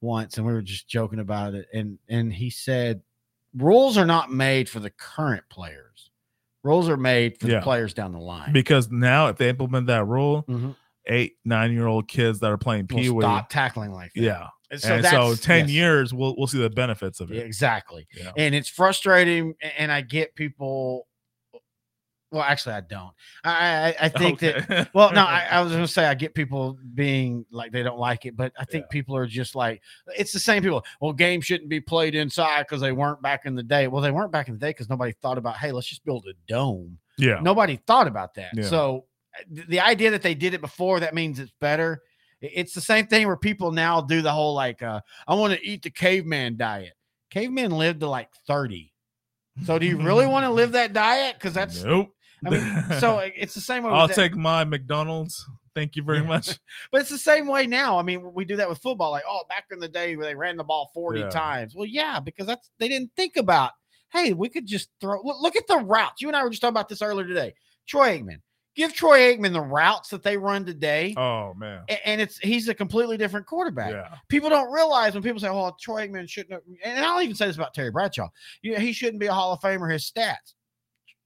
once, 0.00 0.36
and 0.36 0.46
we 0.46 0.52
were 0.52 0.62
just 0.62 0.88
joking 0.88 1.18
about 1.20 1.54
it, 1.54 1.66
and 1.72 1.98
and 2.08 2.32
he 2.32 2.50
said 2.50 3.00
rules 3.56 3.96
are 3.96 4.06
not 4.06 4.30
made 4.30 4.68
for 4.68 4.80
the 4.80 4.90
current 4.90 5.44
players. 5.50 6.10
Rules 6.64 6.88
are 6.88 6.96
made 6.96 7.38
for 7.38 7.48
Yeah. 7.48 7.56
the 7.60 7.62
players 7.62 7.94
down 7.94 8.12
the 8.12 8.18
line. 8.18 8.52
Because 8.52 8.90
now 8.90 9.28
if 9.28 9.36
they 9.38 9.48
implement 9.48 9.86
that 9.86 10.04
rule, 10.06 10.44
Mhm. 10.48 10.74
Eight 11.08 11.34
nine 11.44 11.72
year 11.72 11.86
old 11.86 12.08
kids 12.08 12.40
that 12.40 12.50
are 12.50 12.58
playing 12.58 12.86
pee 12.86 13.10
wee, 13.10 13.22
stop 13.22 13.48
tackling 13.48 13.92
like 13.92 14.12
that. 14.14 14.22
yeah. 14.22 14.46
And 14.70 14.84
and 14.84 15.06
so 15.06 15.34
ten 15.34 15.60
yes. 15.60 15.70
years 15.70 16.14
we'll 16.14 16.34
we'll 16.36 16.46
see 16.46 16.60
the 16.60 16.68
benefits 16.70 17.20
of 17.20 17.32
it. 17.32 17.44
exactly. 17.44 18.06
Yeah. 18.14 18.32
and 18.36 18.54
it's 18.54 18.68
frustrating 18.68 19.54
and 19.78 19.90
i 19.90 20.02
get 20.02 20.34
people 20.34 21.06
well 22.30 22.42
actually 22.42 22.74
i 22.74 22.82
don't 22.82 23.10
i 23.44 23.88
i, 23.88 23.96
I 24.02 24.08
think 24.10 24.40
that 24.40 24.90
well 24.94 25.10
no 25.12 25.22
I, 25.22 25.46
I 25.50 25.62
was 25.62 25.72
gonna 25.72 25.88
say 25.88 26.04
i 26.04 26.12
get 26.12 26.34
people 26.34 26.76
being 26.94 27.46
like 27.50 27.72
they 27.72 27.82
don't 27.82 27.98
like 27.98 28.26
it 28.26 28.36
but 28.36 28.52
i 28.58 28.66
think 28.66 28.82
Yeah. 28.84 28.88
people 28.90 29.16
are 29.16 29.26
just 29.26 29.54
like 29.54 29.80
it's 30.14 30.32
the 30.32 30.38
same 30.40 30.62
people 30.62 30.84
well 31.00 31.14
games 31.14 31.46
shouldn't 31.46 31.70
be 31.70 31.80
played 31.80 32.14
inside 32.14 32.64
because 32.64 32.82
they 32.82 32.92
weren't 32.92 33.22
back 33.22 33.46
in 33.46 33.54
the 33.54 33.62
day 33.62 33.88
well 33.88 34.02
they 34.02 34.10
weren't 34.10 34.30
back 34.32 34.48
in 34.48 34.54
the 34.54 34.60
day 34.60 34.68
because 34.70 34.90
nobody 34.90 35.12
thought 35.22 35.38
about 35.38 35.56
hey 35.56 35.72
let's 35.72 35.86
just 35.86 36.04
build 36.04 36.26
a 36.28 36.34
dome 36.46 36.98
yeah. 37.16 37.40
nobody 37.40 37.76
thought 37.86 38.06
about 38.06 38.34
that 38.34 38.50
Yeah. 38.54 38.64
so 38.64 39.06
the 39.50 39.80
idea 39.80 40.10
that 40.10 40.22
they 40.22 40.34
did 40.34 40.54
it 40.54 40.60
before 40.60 41.00
that 41.00 41.14
means 41.14 41.38
it's 41.38 41.52
better 41.60 42.02
it's 42.40 42.72
the 42.72 42.80
same 42.80 43.06
thing 43.06 43.26
where 43.26 43.36
people 43.36 43.72
now 43.72 44.00
do 44.00 44.22
the 44.22 44.30
whole 44.30 44.54
like 44.54 44.82
uh 44.82 45.00
i 45.26 45.34
want 45.34 45.52
to 45.52 45.66
eat 45.66 45.82
the 45.82 45.90
caveman 45.90 46.56
diet 46.56 46.92
cavemen 47.30 47.70
lived 47.72 48.00
to 48.00 48.08
like 48.08 48.28
30 48.46 48.92
so 49.64 49.78
do 49.78 49.86
you 49.86 49.96
really 50.00 50.26
want 50.26 50.44
to 50.44 50.50
live 50.60 50.72
that 50.72 50.92
diet 50.92 51.34
because 51.34 51.52
that's 51.54 51.82
nope. 51.84 52.08
i 52.46 52.50
mean 52.50 52.70
so 53.00 53.18
it's 53.36 53.54
the 53.54 53.60
same 53.60 53.82
way 53.82 53.90
I'll 53.90 54.08
take 54.08 54.36
my 54.36 54.64
McDonald's. 54.64 55.44
Thank 55.74 55.94
you 55.94 56.02
very 56.02 56.18
Yeah. 56.22 56.26
much. 56.28 56.58
but 56.92 57.00
it's 57.00 57.10
the 57.10 57.18
same 57.18 57.46
way 57.46 57.66
now 57.66 57.98
i 57.98 58.02
mean 58.02 58.32
we 58.32 58.44
do 58.44 58.56
that 58.56 58.68
with 58.68 58.78
football 58.78 59.10
like 59.10 59.24
oh 59.28 59.42
back 59.48 59.66
in 59.70 59.78
the 59.78 59.88
day 59.88 60.16
where 60.16 60.26
they 60.26 60.34
ran 60.34 60.56
the 60.56 60.64
ball 60.64 60.90
40 60.94 61.20
Yeah. 61.20 61.28
times 61.30 61.74
well 61.74 61.86
yeah 61.86 62.20
because 62.20 62.46
that's 62.46 62.70
they 62.78 62.88
didn't 62.88 63.10
think 63.16 63.36
about 63.36 63.72
hey 64.12 64.32
we 64.32 64.48
could 64.48 64.66
just 64.66 64.88
throw 65.00 65.20
look, 65.22 65.40
look 65.40 65.56
at 65.56 65.66
the 65.66 65.78
routes 65.78 66.22
you 66.22 66.28
and 66.28 66.36
i 66.36 66.42
were 66.42 66.50
just 66.50 66.62
talking 66.62 66.72
about 66.72 66.88
this 66.88 67.02
earlier 67.02 67.26
today 67.26 67.54
troy 67.86 68.18
aikman 68.18 68.40
give 68.78 68.94
troy 68.94 69.18
aikman 69.18 69.52
the 69.52 69.60
routes 69.60 70.08
that 70.08 70.22
they 70.22 70.38
run 70.38 70.64
today 70.64 71.12
Oh 71.18 71.52
man. 71.52 71.82
and 72.06 72.20
it's 72.20 72.38
he's 72.38 72.68
a 72.68 72.74
completely 72.74 73.18
different 73.18 73.44
quarterback. 73.44 73.90
Yeah. 73.92 74.14
People 74.28 74.48
don't 74.48 74.72
realize 74.72 75.12
when 75.12 75.22
people 75.22 75.40
say, 75.40 75.48
"Oh, 75.48 75.74
Troy 75.78 76.06
Aikman 76.08 76.26
shouldn't," 76.28 76.52
have, 76.54 76.62
and 76.84 77.04
I'll 77.04 77.20
even 77.20 77.34
say 77.36 77.46
this 77.48 77.56
about 77.56 77.74
Terry 77.74 77.90
Bradshaw. 77.90 78.28
You 78.62 78.72
know, 78.72 78.78
he 78.78 78.92
shouldn't 78.92 79.18
be 79.20 79.26
a 79.26 79.34
Hall 79.34 79.52
of 79.52 79.60
Famer. 79.60 79.92
His 79.92 80.10
stats. 80.10 80.54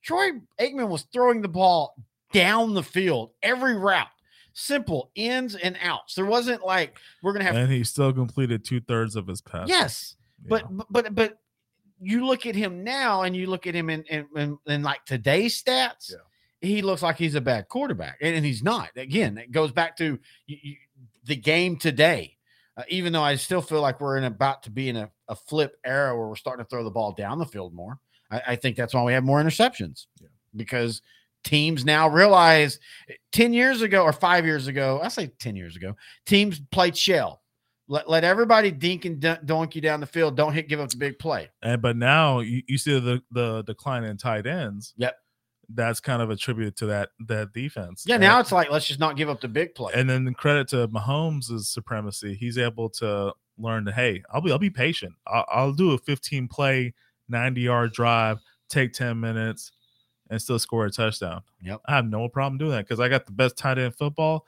Troy 0.02 0.30
Aikman 0.58 0.88
was 0.88 1.02
throwing 1.12 1.42
the 1.42 1.48
ball 1.48 1.94
down 2.32 2.74
the 2.74 2.82
field 2.82 3.30
every 3.42 3.76
route, 3.76 4.08
simple 4.54 5.10
ins 5.14 5.54
and 5.54 5.76
outs. 5.82 6.14
There 6.14 6.24
wasn't 6.26 6.64
like 6.64 6.98
we're 7.22 7.32
gonna 7.34 7.44
have 7.44 7.54
And 7.54 7.70
he 7.70 7.84
still 7.84 8.12
completed 8.12 8.64
two 8.64 8.80
thirds 8.80 9.14
of 9.14 9.26
his 9.26 9.40
pass. 9.42 9.68
yes, 9.68 10.16
but 10.48 10.64
but 10.70 10.88
but 10.90 11.14
but 11.14 11.38
you 12.00 12.26
look 12.26 12.46
at 12.46 12.54
him 12.56 12.82
now 12.82 13.22
and 13.22 13.36
you 13.36 13.46
look 13.46 13.66
at 13.66 13.74
him 13.74 13.90
in 13.90 14.02
in, 14.04 14.26
in, 14.34 14.58
in 14.66 14.82
like 14.82 15.04
today's 15.04 15.62
stats. 15.62 16.10
Yeah. 16.10 16.16
He 16.62 16.80
looks 16.80 17.02
like 17.02 17.16
he's 17.18 17.34
a 17.34 17.40
bad 17.40 17.68
quarterback, 17.68 18.18
and, 18.22 18.34
and 18.36 18.44
he's 18.46 18.62
not. 18.62 18.88
Again, 18.96 19.36
it 19.36 19.50
goes 19.50 19.72
back 19.72 19.96
to 19.98 20.18
you, 20.46 20.56
you, 20.62 20.76
the 21.24 21.36
game 21.36 21.76
today. 21.76 22.38
Uh, 22.74 22.84
even 22.88 23.12
though 23.12 23.22
I 23.22 23.34
still 23.34 23.60
feel 23.60 23.82
like 23.82 24.00
we're 24.00 24.16
in 24.16 24.24
about 24.24 24.62
to 24.62 24.70
be 24.70 24.88
in 24.88 24.96
a, 24.96 25.10
a 25.28 25.36
flip 25.36 25.76
era 25.84 26.16
where 26.16 26.26
we're 26.28 26.36
starting 26.36 26.64
to 26.64 26.68
throw 26.70 26.82
the 26.84 26.90
ball 26.90 27.12
down 27.12 27.38
the 27.38 27.44
field 27.44 27.74
more. 27.74 27.98
I, 28.30 28.42
I 28.48 28.56
think 28.56 28.76
that's 28.76 28.94
why 28.94 29.02
we 29.02 29.12
have 29.12 29.24
more 29.24 29.42
interceptions 29.42 30.06
Yeah. 30.22 30.28
because 30.56 31.02
teams 31.44 31.84
now 31.84 32.08
realize 32.08 32.78
10 33.32 33.52
years 33.52 33.82
ago 33.82 34.04
or 34.04 34.12
five 34.14 34.46
years 34.46 34.68
ago, 34.68 35.00
I 35.02 35.08
say 35.08 35.26
10 35.38 35.54
years 35.54 35.76
ago, 35.76 35.96
teams 36.24 36.60
played 36.70 36.96
shell. 36.96 37.42
Let, 37.88 38.08
let 38.08 38.24
everybody 38.24 38.70
dink 38.70 39.04
and 39.04 39.20
you 39.22 39.80
down 39.82 40.00
the 40.00 40.06
field. 40.06 40.34
Don't 40.36 40.54
hit, 40.54 40.66
give 40.68 40.80
up 40.80 40.88
the 40.88 40.96
big 40.96 41.18
play. 41.18 41.50
And 41.60 41.82
but 41.82 41.96
now 41.96 42.38
you, 42.40 42.62
you 42.66 42.78
see 42.78 42.98
the 42.98 43.22
the 43.32 43.62
decline 43.64 44.04
in 44.04 44.16
tight 44.16 44.46
ends. 44.46 44.94
Yep. 44.96 45.14
That's 45.74 46.00
kind 46.00 46.20
of 46.22 46.30
attributed 46.30 46.76
to 46.78 46.86
that 46.86 47.10
that 47.26 47.52
defense. 47.52 48.04
Yeah, 48.06 48.16
And- 48.16 48.22
now 48.22 48.40
it's 48.40 48.52
like, 48.52 48.70
let's 48.70 48.86
just 48.86 49.00
not 49.00 49.16
give 49.16 49.28
up 49.28 49.40
the 49.40 49.48
big 49.48 49.74
play. 49.74 49.92
and 49.94 50.08
then 50.08 50.32
credit 50.34 50.68
to 50.68 50.88
Mahomes' 50.88 51.64
supremacy. 51.66 52.34
He's 52.34 52.58
able 52.58 52.88
to 52.90 53.32
learn 53.58 53.84
to 53.84 53.92
hey, 53.92 54.22
I'll 54.32 54.40
be 54.40 54.50
I'll 54.50 54.58
be 54.58 54.70
patient. 54.70 55.14
I'll, 55.26 55.44
I'll 55.48 55.72
do 55.72 55.92
a 55.92 55.98
15 55.98 56.48
play, 56.48 56.94
90 57.28 57.60
yard 57.60 57.92
drive, 57.92 58.38
take 58.68 58.92
10 58.92 59.18
minutes, 59.20 59.72
and 60.30 60.40
still 60.40 60.58
score 60.58 60.86
a 60.86 60.90
touchdown. 60.90 61.42
Yep. 61.62 61.80
I 61.86 61.94
have 61.96 62.06
no 62.06 62.28
problem 62.28 62.58
doing 62.58 62.70
that 62.72 62.86
because 62.86 63.00
I 63.00 63.08
got 63.08 63.26
the 63.26 63.32
best 63.32 63.56
tight 63.56 63.78
end 63.78 63.86
in 63.86 63.92
football, 63.92 64.46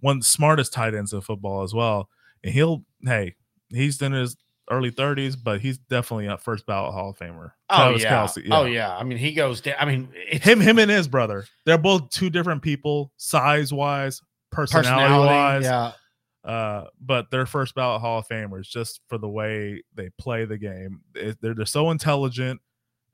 one 0.00 0.16
of 0.16 0.22
the 0.22 0.28
smartest 0.28 0.72
tight 0.72 0.94
ends 0.94 1.12
in 1.12 1.20
football 1.22 1.62
as 1.62 1.72
well. 1.74 2.08
And 2.44 2.52
he'll 2.52 2.84
hey, 3.02 3.34
he's 3.70 4.00
in 4.02 4.12
his 4.12 4.36
early 4.72 4.90
30s, 4.90 5.36
but 5.42 5.60
he's 5.60 5.78
definitely 5.78 6.26
a 6.26 6.36
first 6.38 6.66
ballot 6.66 6.92
Hall 6.94 7.10
of 7.10 7.18
Famer. 7.18 7.52
oh, 7.70 7.76
Travis 7.76 8.02
yeah. 8.02 8.12
Kelce, 8.24 8.48
Oh, 8.50 8.64
yeah. 8.64 8.96
I 8.96 9.04
mean, 9.04 9.18
he 9.18 9.32
goes 9.32 9.60
down. 9.60 9.76
I 9.78 9.84
mean, 9.84 10.08
it's 10.14 10.44
Him, 10.44 10.60
him 10.60 10.78
and 10.78 10.90
his 10.90 11.06
brother. 11.08 11.44
They're 11.66 11.78
both 11.78 12.10
two 12.10 12.30
different 12.30 12.62
people, 12.62 13.12
size 13.16 13.72
wise, 13.72 14.20
personality 14.50 14.88
personality. 15.00 15.28
wise. 15.34 15.64
Yeah. 15.64 16.50
uh, 16.50 16.86
but 17.00 17.30
they're 17.30 17.46
first 17.46 17.74
ballot 17.74 18.00
Hall 18.00 18.18
of 18.18 18.28
Famers 18.28 18.68
just 18.68 19.00
for 19.08 19.18
the 19.18 19.28
way 19.28 19.82
they 19.94 20.08
play 20.18 20.44
the 20.44 20.58
game. 20.58 21.00
It- 21.14 21.38
they're 21.40 21.54
they're 21.54 21.66
so 21.66 21.90
intelligent 21.90 22.60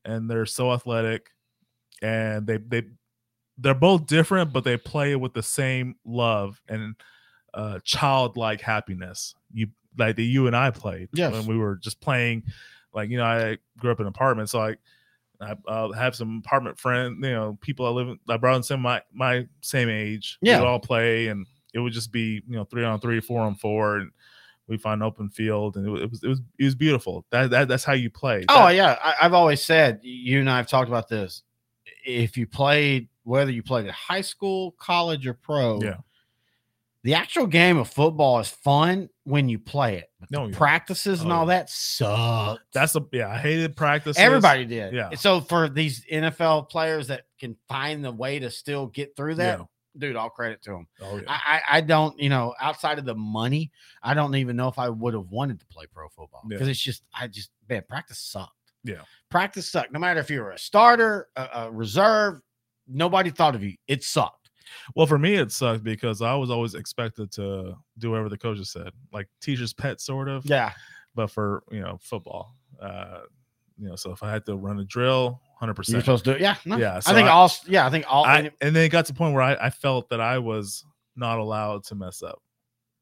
and 0.04 0.30
they're 0.30 0.46
so 0.46 0.72
athletic, 0.72 1.28
and 2.02 2.46
they 2.46 2.56
they 2.58 2.82
they're 3.58 3.74
both 3.74 4.06
different, 4.06 4.52
but 4.52 4.62
they 4.64 4.76
play 4.76 5.16
with 5.16 5.34
the 5.34 5.42
same 5.42 5.96
love 6.04 6.60
and 6.68 6.94
uh, 7.54 7.78
childlike 7.84 8.60
happiness. 8.60 9.34
You 9.52 9.68
like 9.98 10.16
that 10.16 10.22
you 10.22 10.46
and 10.46 10.56
I 10.56 10.70
played 10.70 11.08
Yes. 11.12 11.32
when 11.32 11.46
we 11.46 11.56
were 11.56 11.76
just 11.76 12.00
playing. 12.00 12.44
Like 12.94 13.10
you 13.10 13.18
know, 13.18 13.24
I 13.24 13.58
grew 13.78 13.90
up 13.92 14.00
in 14.00 14.06
an 14.06 14.08
apartment, 14.08 14.48
so 14.50 14.58
like 14.60 14.78
I 15.40 15.54
uh, 15.68 15.92
have 15.92 16.16
some 16.16 16.42
apartment 16.44 16.78
friends, 16.80 17.16
you 17.22 17.30
know, 17.30 17.58
people 17.60 17.86
I 17.86 17.90
live 17.90 18.08
in, 18.08 18.18
I 18.28 18.36
brought 18.38 18.56
in 18.56 18.62
some 18.62 18.80
my 18.80 19.02
my 19.12 19.46
same 19.60 19.88
age. 19.88 20.38
Yeah. 20.40 20.56
we 20.56 20.62
would 20.62 20.68
all 20.68 20.80
play, 20.80 21.28
and 21.28 21.46
it 21.74 21.78
would 21.80 21.92
just 21.92 22.10
be 22.12 22.42
you 22.48 22.56
know 22.56 22.64
three 22.64 22.84
on 22.84 22.98
three, 23.00 23.20
four 23.20 23.42
on 23.42 23.54
four, 23.54 23.98
and 23.98 24.10
we 24.68 24.78
find 24.78 25.02
open 25.02 25.28
field, 25.28 25.76
and 25.76 25.86
it, 25.86 26.02
it 26.02 26.10
was 26.10 26.22
it 26.24 26.28
was 26.28 26.40
it 26.58 26.64
was 26.64 26.74
beautiful. 26.74 27.24
That, 27.30 27.50
that 27.50 27.68
that's 27.68 27.84
how 27.84 27.92
you 27.92 28.10
play. 28.10 28.44
Oh 28.48 28.66
That- 28.66 28.74
yeah, 28.74 28.98
I, 29.02 29.14
I've 29.22 29.34
always 29.34 29.62
said 29.62 30.00
you 30.02 30.40
and 30.40 30.50
I 30.50 30.56
have 30.56 30.66
talked 30.66 30.88
about 30.88 31.08
this. 31.08 31.42
If 32.06 32.36
you 32.38 32.46
played, 32.46 33.08
whether 33.24 33.50
you 33.50 33.62
played 33.62 33.86
at 33.86 33.92
high 33.92 34.22
school, 34.22 34.72
college, 34.72 35.26
or 35.26 35.34
pro, 35.34 35.80
Yeah. 35.82 35.96
the 37.02 37.14
actual 37.14 37.46
game 37.46 37.76
of 37.76 37.88
football 37.88 38.40
is 38.40 38.48
fun 38.48 39.08
when 39.28 39.48
you 39.48 39.58
play 39.58 39.98
it. 39.98 40.10
But 40.20 40.30
No, 40.30 40.48
practices 40.50 41.20
and 41.22 41.30
Oh, 41.30 41.36
all 41.36 41.46
that 41.46 41.68
suck. 41.70 42.60
that's 42.72 42.96
a 42.96 43.04
yeah. 43.12 43.28
I 43.28 43.38
hated 43.38 43.76
practice. 43.76 44.18
Everybody 44.18 44.64
did. 44.64 44.94
Yeah. 44.94 45.10
So 45.16 45.40
for 45.40 45.68
these 45.68 46.04
NFL 46.10 46.70
players 46.70 47.08
that 47.08 47.24
can 47.38 47.56
find 47.68 48.04
the 48.04 48.10
way 48.12 48.38
to 48.38 48.50
still 48.50 48.86
get 48.86 49.14
through 49.16 49.34
that, 49.36 49.58
Yeah. 49.58 49.64
dude, 49.98 50.16
all 50.16 50.30
credit 50.30 50.62
to 50.62 50.70
them. 50.70 50.86
Oh 51.02 51.16
yeah. 51.18 51.24
I, 51.28 51.60
I 51.70 51.80
don't, 51.82 52.18
you 52.18 52.30
know, 52.30 52.54
outside 52.60 52.98
of 52.98 53.04
the 53.04 53.14
money, 53.14 53.70
I 54.02 54.14
don't 54.14 54.34
even 54.34 54.56
know 54.56 54.68
if 54.68 54.78
I 54.78 54.88
would 54.88 55.14
have 55.14 55.28
wanted 55.28 55.60
to 55.60 55.66
play 55.66 55.84
pro 55.92 56.08
football 56.08 56.42
Yeah. 56.44 56.56
because 56.56 56.68
it's 56.68 56.80
just, 56.80 57.02
I 57.14 57.26
just, 57.26 57.50
man, 57.68 57.82
practice 57.88 58.18
sucked. 58.18 58.52
Yeah. 58.84 59.02
practice 59.30 59.70
sucked. 59.70 59.92
No 59.92 59.98
matter 59.98 60.20
if 60.20 60.30
you 60.30 60.40
were 60.40 60.52
a 60.52 60.58
starter, 60.58 61.28
a, 61.36 61.48
a 61.54 61.70
reserve, 61.70 62.40
nobody 62.86 63.28
thought 63.30 63.54
of 63.54 63.62
you. 63.62 63.74
It 63.86 64.02
sucked. 64.04 64.37
Well, 64.94 65.06
for 65.06 65.18
me, 65.18 65.34
it 65.34 65.52
sucked 65.52 65.84
because 65.84 66.22
I 66.22 66.34
was 66.34 66.50
always 66.50 66.74
expected 66.74 67.30
to 67.32 67.74
do 67.98 68.10
whatever 68.10 68.28
the 68.28 68.38
coaches 68.38 68.70
said, 68.70 68.90
like 69.12 69.28
teacher's 69.40 69.72
pet, 69.72 70.00
sort 70.00 70.28
of. 70.28 70.44
Yeah, 70.46 70.72
But 71.14 71.30
for 71.30 71.62
you 71.70 71.80
know 71.80 71.98
football, 72.00 72.54
uh, 72.80 73.20
you 73.78 73.88
know, 73.88 73.96
so 73.96 74.10
if 74.12 74.22
I 74.22 74.30
had 74.30 74.44
to 74.46 74.56
run 74.56 74.78
a 74.80 74.84
drill, 74.84 75.40
hundred 75.58 75.74
percent, 75.74 75.94
you're 75.94 76.00
supposed 76.02 76.24
to 76.24 76.32
do 76.32 76.36
it. 76.36 76.40
Yeah, 76.42 76.56
no, 76.64 76.76
Yeah, 76.76 77.00
I 77.06 77.14
think 77.14 77.28
I- 77.28 77.30
all. 77.32 77.52
Yeah, 77.66 77.86
I 77.86 77.90
think 77.90 78.04
all. 78.08 78.24
I, 78.24 78.50
and 78.60 78.74
then 78.74 78.84
it 78.84 78.88
got 78.90 79.06
to 79.06 79.12
the 79.12 79.18
point 79.18 79.34
where 79.34 79.42
I, 79.42 79.54
I 79.54 79.70
felt 79.70 80.08
that 80.10 80.20
I 80.20 80.38
was 80.38 80.84
not 81.16 81.38
allowed 81.38 81.84
to 81.84 81.94
mess 81.94 82.22
up 82.22 82.40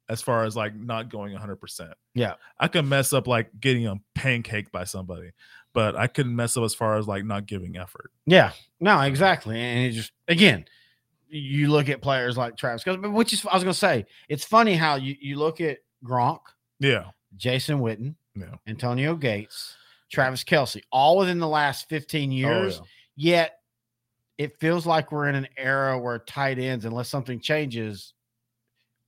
as 0.08 0.22
far 0.22 0.44
as 0.44 0.54
like 0.56 0.74
not 0.74 1.08
going 1.08 1.36
100%. 1.36 1.92
Yeah. 2.14 2.34
I 2.60 2.68
could 2.68 2.84
mess 2.84 3.12
up 3.12 3.26
like 3.26 3.50
getting 3.58 3.86
a 3.88 3.96
pancake 4.14 4.70
by 4.70 4.84
somebody, 4.84 5.32
but 5.74 5.96
I 5.96 6.06
couldn't 6.06 6.34
mess 6.36 6.56
up 6.56 6.62
as 6.64 6.74
far 6.74 6.96
as 6.96 7.08
like 7.08 7.24
not 7.24 7.46
giving 7.46 7.76
effort. 7.76 8.10
Yeah, 8.24 8.52
no, 8.80 9.00
exactly. 9.00 9.60
And 9.60 9.80
it 9.86 9.90
just 9.90 10.12
again, 10.28 10.64
you 11.28 11.68
look 11.68 11.88
at 11.88 12.00
players 12.02 12.36
like 12.36 12.56
Travis, 12.56 12.84
which 12.86 13.32
is 13.32 13.44
I 13.46 13.54
was 13.54 13.64
gonna 13.64 13.74
say, 13.74 14.06
it's 14.28 14.44
funny 14.44 14.74
how 14.74 14.96
you, 14.96 15.16
you 15.20 15.38
look 15.38 15.60
at 15.60 15.78
Gronk, 16.04 16.40
Yeah. 16.80 17.06
Jason 17.36 17.80
Witten, 17.80 18.14
Yeah. 18.34 18.54
Antonio 18.66 19.14
Gates, 19.14 19.76
Travis 20.10 20.44
Kelce, 20.44 20.82
all 20.92 21.18
within 21.18 21.38
the 21.38 21.48
last 21.48 21.88
15 21.88 22.30
years. 22.30 22.80
Oh, 22.80 22.86
Yet 23.16 23.58
it 24.38 24.58
feels 24.60 24.86
like 24.86 25.10
we're 25.10 25.28
in 25.28 25.34
an 25.34 25.48
era 25.56 25.98
where 25.98 26.18
tight 26.18 26.58
ends, 26.58 26.84
unless 26.84 27.08
something 27.08 27.40
changes, 27.40 28.12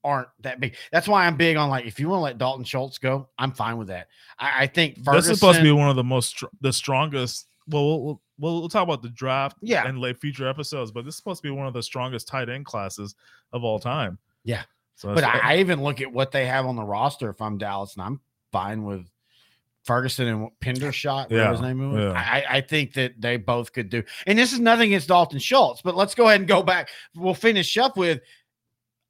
aren't 0.03 0.29
that 0.39 0.59
big. 0.59 0.75
That's 0.91 1.07
why 1.07 1.25
I'm 1.27 1.35
big 1.37 1.57
on 1.57 1.69
like 1.69 1.85
if 1.85 1.99
you 1.99 2.09
want 2.09 2.19
to 2.19 2.23
let 2.23 2.37
Dalton 2.37 2.63
Schultz 2.65 2.97
go, 2.97 3.29
I'm 3.37 3.51
fine 3.51 3.77
with 3.77 3.89
that. 3.89 4.07
I, 4.39 4.63
I 4.63 4.67
think. 4.67 4.95
Ferguson, 5.03 5.15
This 5.15 5.27
is 5.29 5.39
supposed 5.39 5.59
to 5.59 5.63
be 5.63 5.71
one 5.71 5.89
of 5.89 5.95
the 5.95 6.03
most, 6.03 6.43
the 6.61 6.73
strongest. 6.73 7.47
Well, 7.69 7.85
we'll, 8.03 8.21
we'll, 8.39 8.59
we'll 8.61 8.69
talk 8.69 8.83
about 8.83 9.01
the 9.01 9.09
draft 9.09 9.57
Yeah. 9.61 9.87
and 9.87 9.99
late 9.99 10.19
future 10.19 10.47
episodes, 10.47 10.91
but 10.91 11.05
this 11.05 11.13
is 11.13 11.17
supposed 11.17 11.41
to 11.43 11.47
be 11.47 11.51
one 11.51 11.67
of 11.67 11.73
the 11.73 11.83
strongest 11.83 12.27
tight 12.27 12.49
end 12.49 12.65
classes 12.65 13.15
of 13.53 13.63
all 13.63 13.79
time. 13.79 14.17
Yeah. 14.43 14.63
So 14.95 15.13
But 15.13 15.23
I, 15.23 15.39
I 15.53 15.57
even 15.57 15.81
look 15.83 16.01
at 16.01 16.11
what 16.11 16.31
they 16.31 16.45
have 16.45 16.65
on 16.65 16.75
the 16.75 16.83
roster. 16.83 17.29
If 17.29 17.41
I'm 17.41 17.57
Dallas, 17.57 17.95
and 17.95 18.03
I'm 18.05 18.19
fine 18.51 18.83
with 18.83 19.05
Ferguson 19.83 20.27
and 20.27 20.49
Pendershot, 20.59 21.29
whatever 21.29 21.35
Yeah, 21.35 21.51
his 21.51 21.61
name 21.61 21.93
was. 21.93 22.01
yeah. 22.01 22.11
I, 22.19 22.57
I 22.57 22.61
think 22.61 22.93
that 22.93 23.19
they 23.19 23.37
both 23.37 23.71
could 23.71 23.89
do. 23.89 24.03
And 24.27 24.37
this 24.37 24.51
is 24.51 24.59
nothing 24.59 24.89
against 24.89 25.07
Dalton 25.07 25.39
Schultz, 25.39 25.81
but 25.81 25.95
let's 25.95 26.15
go 26.15 26.27
ahead 26.27 26.41
and 26.41 26.47
go 26.49 26.61
back. 26.61 26.89
We'll 27.15 27.33
finish 27.33 27.77
up 27.77 27.95
with. 27.97 28.19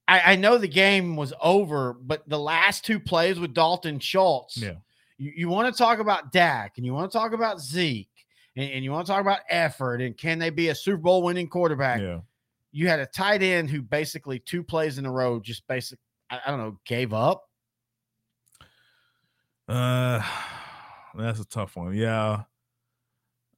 I, 0.08 0.34
I 0.34 0.36
know 0.38 0.58
the 0.58 0.68
game 0.68 1.16
was 1.16 1.34
over, 1.42 1.94
but 1.94 2.28
the 2.28 2.40
last 2.40 2.84
two 2.86 3.00
plays 3.00 3.40
with 3.40 3.54
Dalton 3.54 4.00
Schultz. 4.00 4.58
Yeah. 4.58 4.74
You, 5.18 5.32
you 5.36 5.50
want 5.50 5.74
to 5.74 5.78
talk 5.78 6.00
about 6.00 6.32
Dak, 6.32 6.74
and 6.78 6.86
you 6.86 6.94
want 6.94 7.12
to 7.12 7.18
talk 7.18 7.34
about 7.34 7.60
Zeke, 7.60 8.10
and, 8.56 8.72
and 8.72 8.84
you 8.84 8.92
want 8.92 9.06
to 9.08 9.12
talk 9.12 9.22
about 9.22 9.40
effort, 9.50 10.02
and 10.02 10.18
can 10.18 10.40
they 10.40 10.50
be 10.50 10.70
a 10.70 10.76
Super 10.76 10.98
Bowl 10.98 11.22
winning 11.24 11.48
quarterback? 11.48 12.02
yeah. 12.02 12.20
you 12.72 12.88
had 12.88 13.00
a 13.00 13.06
tight 13.06 13.42
end 13.44 13.70
who 13.70 13.82
basically 13.82 14.40
two 14.40 14.64
plays 14.64 14.98
in 14.98 15.06
a 15.06 15.12
row 15.12 15.40
just 15.40 15.68
basic 15.68 15.98
I, 16.30 16.40
I 16.46 16.50
don't 16.52 16.60
know 16.60 16.80
gave 16.86 17.14
up 17.14 17.46
Uh, 19.68 20.22
that's 21.16 21.40
a 21.40 21.46
tough 21.46 21.76
one. 21.76 21.94
Yeah. 21.94 22.44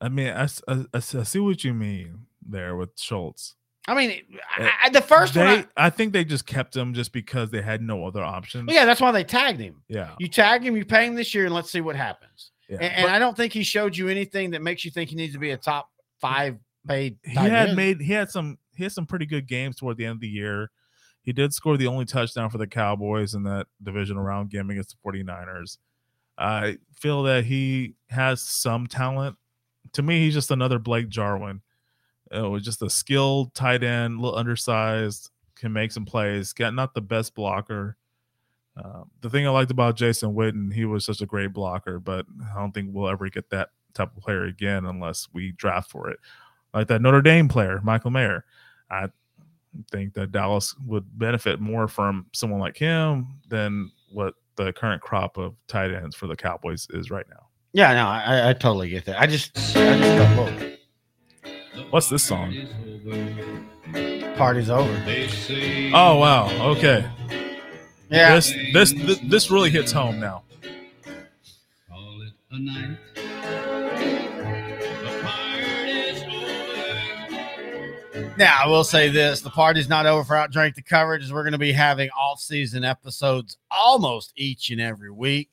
I 0.02 0.10
mean, 0.10 0.28
I 0.36 0.48
I 0.94 1.00
see 1.00 1.40
what 1.40 1.64
you 1.64 1.74
mean 1.74 2.26
there 2.46 2.76
with 2.76 2.90
Schultz. 2.98 3.56
i 3.88 3.94
mean 3.94 4.22
I, 4.58 4.72
I- 4.86 4.90
the 4.90 5.02
first 5.02 5.34
they, 5.36 5.46
one 5.46 5.68
I, 5.78 5.90
think 5.90 6.12
they 6.14 6.24
just 6.26 6.46
kept 6.48 6.76
him 6.76 6.94
just 6.94 7.14
because 7.14 7.50
they 7.52 7.62
had 7.62 7.82
no 7.82 8.06
other 8.06 8.24
options. 8.24 8.70
I, 8.70 8.74
yeah 8.74 8.86
that's 8.86 9.00
why 9.02 9.12
they 9.12 9.24
tagged 9.24 9.60
him 9.60 9.84
Yeah. 9.88 10.16
you 10.20 10.28
tag 10.28 10.64
him 10.66 10.76
you 10.76 10.86
pay 10.86 11.06
him 11.06 11.16
this 11.16 11.34
year 11.36 11.46
and 11.46 11.54
let's 11.54 11.70
see 11.72 11.82
what 11.82 11.96
happens 11.96 12.52
yeah. 12.72 12.78
and, 12.82 12.94
and 12.94 13.12
i 13.12 13.20
don't 13.20 13.38
think 13.38 13.54
he 13.54 13.62
showed 13.62 13.96
you 13.96 14.08
anything 14.08 14.52
that 14.52 14.62
makes 14.62 14.84
you 14.84 14.90
think 14.90 15.10
he 15.10 15.16
needs 15.16 15.34
to 15.34 15.40
be 15.40 15.52
a 15.52 15.58
top 15.58 15.90
five 16.20 16.58
paid 16.88 17.18
he 17.24 17.36
had 17.36 17.70
end. 17.70 17.76
made 17.76 18.02
he 18.02 18.12
had 18.14 18.30
some 18.30 18.58
he 18.76 18.84
had 18.84 18.92
some 18.92 19.06
pretty 19.06 19.26
good 19.26 19.48
games 19.48 19.76
toward 19.76 19.98
the 19.98 20.06
end 20.06 20.16
of 20.16 20.22
the 20.22 20.28
year. 20.28 20.72
He 21.22 21.34
did 21.34 21.54
score 21.54 21.78
the 21.78 21.88
only 21.88 22.06
touchdown 22.06 22.50
for 22.50 22.58
the 22.58 22.68
Cowboys 22.68 23.36
in 23.36 23.44
that 23.44 23.68
divisional 23.84 24.24
round 24.24 24.50
game 24.50 24.70
against 24.70 24.96
the 25.04 25.12
49ers. 25.12 25.78
I 26.38 26.78
feel 27.00 27.24
that 27.24 27.46
he 27.46 27.94
has 28.10 28.42
some 28.42 28.88
talent. 28.88 29.38
To 29.94 30.02
me, 30.02 30.22
he's 30.22 30.34
just 30.34 30.50
another 30.50 30.80
Blake 30.80 31.10
Jarwin. 31.10 31.62
Oh, 32.32 32.48
it 32.48 32.50
was 32.50 32.64
just 32.64 32.82
a 32.82 32.90
skilled 32.90 33.54
tight 33.54 33.84
end, 33.84 34.18
a 34.18 34.22
little 34.22 34.40
undersized, 34.40 35.30
can 35.56 35.74
make 35.74 35.92
some 35.92 36.06
plays. 36.06 36.54
Got 36.54 36.74
not 36.74 36.96
the 36.96 37.02
best 37.02 37.36
blocker. 37.36 37.98
Um, 38.78 39.10
the 39.22 39.30
thing 39.30 39.46
I 39.46 39.50
liked 39.50 39.72
about 39.72 39.96
Jason 39.98 40.34
Witten, 40.34 40.74
he 40.74 40.86
was 40.86 41.06
such 41.06 41.22
a 41.22 41.26
great 41.26 41.52
blocker, 41.54 42.00
but 42.00 42.26
I 42.54 42.60
don't 42.60 42.72
think 42.72 42.90
we'll 42.92 43.10
ever 43.10 43.30
get 43.30 43.50
that 43.50 43.70
type 43.94 44.16
of 44.16 44.24
player 44.24 44.46
again 44.46 44.86
unless 44.86 45.28
we 45.34 45.52
draft 45.52 45.90
for 45.92 46.10
it 46.10 46.20
like 46.74 46.88
that 46.88 47.02
Notre 47.02 47.22
Dame 47.22 47.50
player, 47.50 47.82
Michael 47.84 48.12
Mayer. 48.12 48.46
I 48.90 49.08
think 49.92 50.14
that 50.14 50.32
Dallas 50.32 50.74
would 50.86 51.06
benefit 51.20 51.60
more 51.60 51.88
from 51.88 52.26
someone 52.34 52.60
like 52.62 52.78
him 52.78 53.40
than 53.50 53.92
what 54.12 54.36
the 54.56 54.72
current 54.74 55.02
crop 55.02 55.38
of 55.38 55.56
tight 55.68 55.92
ends 55.92 56.16
for 56.16 56.28
the 56.28 56.36
Cowboys 56.36 56.88
is 56.92 57.10
right 57.12 57.26
now. 57.30 57.48
yeah 57.74 57.94
no 57.94 58.06
I, 58.08 58.50
I 58.50 58.54
totally 58.54 58.90
get 58.90 59.06
that 59.06 59.20
i 59.22 59.26
just 59.26 59.58
i 59.78 59.98
just 59.98 60.78
What's 61.90 62.10
this 62.10 62.24
song? 62.24 62.54
party's 64.36 64.70
over 64.70 64.92
Oh 65.94 66.18
wow, 66.18 66.50
okay. 66.72 67.10
Yeah 68.12 68.36
This 68.36 68.54
this 68.74 68.94
this, 68.94 69.20
this 69.24 69.52
really 69.52 69.70
hits 69.70 69.92
home 69.92 70.20
now. 70.20 70.44
Call 71.90 72.22
it 72.22 72.34
a 72.52 72.60
night. 72.60 72.98
The 75.04 75.22
party's 75.24 76.24
over. 76.24 76.42
Now, 78.38 78.58
I 78.64 78.68
will 78.68 78.84
say 78.84 79.10
this 79.10 79.42
the 79.42 79.50
party's 79.50 79.90
not 79.90 80.06
over 80.06 80.24
for 80.24 80.36
Outdrink 80.36 80.76
the 80.76 80.82
Coverage, 80.82 81.24
as 81.24 81.34
we're 81.34 81.44
going 81.44 81.54
to 81.54 81.58
be 81.58 81.72
having 81.72 82.10
off 82.10 82.40
season 82.40 82.84
episodes 82.84 83.58
almost 83.70 84.34
each 84.36 84.70
and 84.70 84.82
every 84.82 85.12
week. 85.12 85.50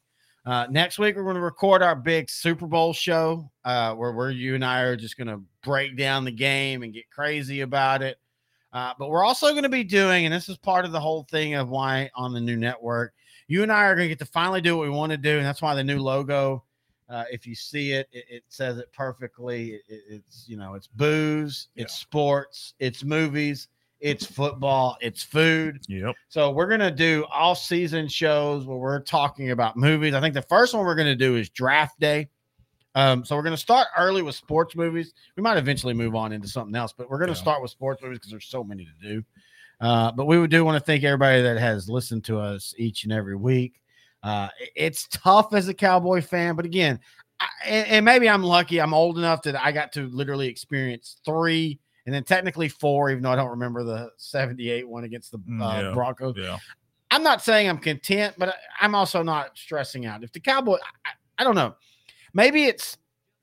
Uh, 0.47 0.67
next 0.71 0.99
week, 0.99 1.15
we're 1.15 1.25
going 1.25 1.35
to 1.35 1.43
record 1.43 1.83
our 1.83 1.95
big 1.95 2.31
Super 2.31 2.67
Bowl 2.67 2.95
show 2.95 3.51
uh, 3.65 3.95
where, 3.95 4.13
where 4.13 4.31
you 4.31 4.55
and 4.55 4.65
I 4.65 4.81
are 4.81 4.97
just 4.97 5.19
going 5.19 5.27
to 5.29 5.43
break 5.63 5.97
down 5.97 6.25
the 6.25 6.31
game 6.31 6.83
and 6.83 6.93
get 6.93 7.11
crazy 7.11 7.61
about 7.61 8.01
it. 8.03 8.19
Uh, 8.73 8.93
but 8.99 9.09
we're 9.09 9.25
also 9.25 9.51
going 9.53 9.63
to 9.63 9.69
be 9.69 9.85
doing, 9.85 10.27
and 10.27 10.35
this 10.35 10.49
is 10.49 10.57
part 10.59 10.85
of 10.85 10.93
the 10.93 11.01
whole 11.01 11.25
thing 11.31 11.55
of 11.55 11.69
why 11.71 12.11
on 12.15 12.33
the 12.33 12.41
new 12.41 12.57
network, 12.57 13.15
you 13.47 13.63
and 13.63 13.73
I 13.73 13.85
are 13.85 13.95
going 13.95 14.05
to 14.05 14.15
get 14.15 14.19
to 14.19 14.31
finally 14.31 14.61
do 14.61 14.77
what 14.77 14.85
we 14.85 14.91
want 14.91 15.11
to 15.13 15.17
do. 15.17 15.39
And 15.39 15.47
that's 15.47 15.63
why 15.63 15.75
the 15.75 15.83
new 15.83 15.99
logo, 16.01 16.65
uh, 17.09 17.25
if 17.33 17.47
you 17.47 17.55
see 17.55 17.93
it, 17.93 18.09
it, 18.13 18.25
it 18.29 18.43
says 18.49 18.77
it 18.77 18.93
perfectly. 18.93 19.71
It- 19.71 19.83
it- 19.89 20.03
it's, 20.11 20.45
you 20.47 20.59
know, 20.59 20.75
it's 20.75 20.87
booze, 20.87 21.69
it's 21.77 21.95
sports, 21.95 22.75
it's 22.79 23.03
movies, 23.03 23.69
it's 24.01 24.27
football, 24.27 24.99
it's 25.01 25.23
food. 25.23 25.81
Yep. 25.89 26.15
So 26.29 26.51
we're 26.51 26.69
gonna 26.69 26.91
do 26.91 27.25
all 27.33 27.55
season 27.55 28.07
shows 28.07 28.67
where 28.67 28.77
we're 28.77 29.01
talking 29.01 29.51
about 29.51 29.77
movies. 29.79 30.13
I 30.15 30.21
think 30.21 30.35
the 30.35 30.43
first 30.43 30.75
one 30.75 30.85
we're 30.85 30.95
gonna 30.95 31.17
do 31.17 31.37
is 31.37 31.49
draft 31.49 31.99
day. 31.99 32.29
Um, 32.95 33.25
so 33.25 33.37
we're 33.37 33.43
gonna 33.43 33.57
start 33.57 33.89
early 33.97 34.23
with 34.23 34.35
sports 34.35 34.75
movies. 34.75 35.13
We 35.37 35.43
might 35.43 35.57
eventually 35.59 35.95
move 35.95 36.15
on 36.15 36.33
into 36.33 36.49
something 36.49 36.75
else, 36.75 36.93
but 36.93 37.09
we're 37.11 37.19
gonna 37.19 37.33
Yeah. 37.33 37.37
start 37.39 37.63
with 37.63 37.71
sports 37.71 38.03
movies 38.03 38.19
because 38.19 38.31
there's 38.31 38.47
so 38.47 38.65
many 38.65 38.85
to 38.87 38.93
do. 39.01 39.25
Uh, 39.81 40.11
but 40.13 40.27
we 40.27 40.39
would 40.39 40.51
do 40.51 40.65
want 40.65 40.77
to 40.77 40.85
thank 40.85 41.05
everybody 41.05 41.41
that 41.43 41.59
has 41.59 41.89
listened 41.89 42.25
to 42.25 42.39
us 42.39 42.75
each 42.79 43.05
and 43.05 43.13
every 43.13 43.37
week. 43.37 43.81
Uh, 44.25 44.49
it's 44.75 45.07
tough 45.13 45.55
as 45.55 45.69
a 45.69 45.75
Cowboy 45.75 46.21
fan, 46.21 46.57
but 46.57 46.65
again, 46.65 46.99
I, 47.39 47.47
and, 47.65 48.05
maybe 48.05 48.29
I'm 48.29 48.43
lucky. 48.43 48.81
I'm 48.81 48.93
old 48.93 49.17
enough 49.17 49.43
that 49.43 49.55
I 49.55 49.71
got 49.71 49.93
to 49.93 50.09
literally 50.09 50.49
experience 50.49 51.21
three 51.25 51.79
and 52.05 52.13
then 52.13 52.25
technically 52.25 52.69
four, 52.69 53.11
even 53.11 53.23
though 53.23 53.31
I 53.31 53.37
don't 53.37 53.51
remember 53.51 53.85
the 53.85 54.11
78 54.17 54.89
one 54.89 55.05
against 55.05 55.31
the 55.31 55.39
Mm, 55.39 55.63
uh, 55.63 55.83
yeah. 55.83 55.95
Broncos. 55.95 56.35
Yeah. 56.37 56.59
I'm 57.13 57.23
not 57.23 57.41
saying 57.43 57.69
I'm 57.69 57.79
content, 57.79 58.35
but 58.39 58.57
I'm 58.81 58.97
also 58.97 59.23
not 59.23 59.57
stressing 59.57 60.05
out. 60.05 60.25
If 60.25 60.33
the 60.33 60.41
Cowboy, 60.41 60.79
I, 61.05 61.11
I 61.39 61.45
don't 61.45 61.55
know, 61.55 61.77
maybe 62.39 62.65
it's 62.65 62.97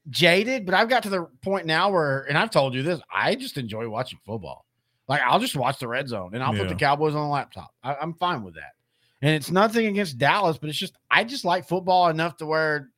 jaded, 0.09 0.65
but 0.65 0.73
I've 0.73 0.87
got 0.87 1.03
to 1.03 1.09
the 1.09 1.27
point 1.43 1.65
now 1.65 1.91
where, 1.91 2.21
and 2.23 2.37
I've 2.37 2.49
told 2.49 2.73
you 2.73 2.81
this, 2.81 3.01
I 3.13 3.35
just 3.35 3.57
enjoy 3.57 3.89
watching 3.89 4.19
football. 4.25 4.65
Like 5.07 5.21
I'll 5.21 5.39
just 5.39 5.55
watch 5.55 5.77
the 5.79 5.87
red 5.87 6.07
zone 6.07 6.31
and 6.33 6.41
I'll 6.41 6.53
put 6.53 6.69
the 6.69 6.75
Cowboys 6.75 7.13
on 7.13 7.21
the 7.21 7.27
laptop. 7.27 7.71
I, 7.83 7.95
I'm 7.95 8.15
fine 8.15 8.41
with 8.41 8.55
that. 8.55 8.71
And 9.21 9.35
it's 9.35 9.51
nothing 9.51 9.85
against 9.85 10.17
Dallas, 10.17 10.57
but 10.57 10.69
it's 10.69 10.79
just 10.79 10.95
I 11.11 11.23
just 11.23 11.45
like 11.45 11.67
football 11.67 12.07
enough 12.09 12.37
to 12.37 12.47
where 12.47 12.89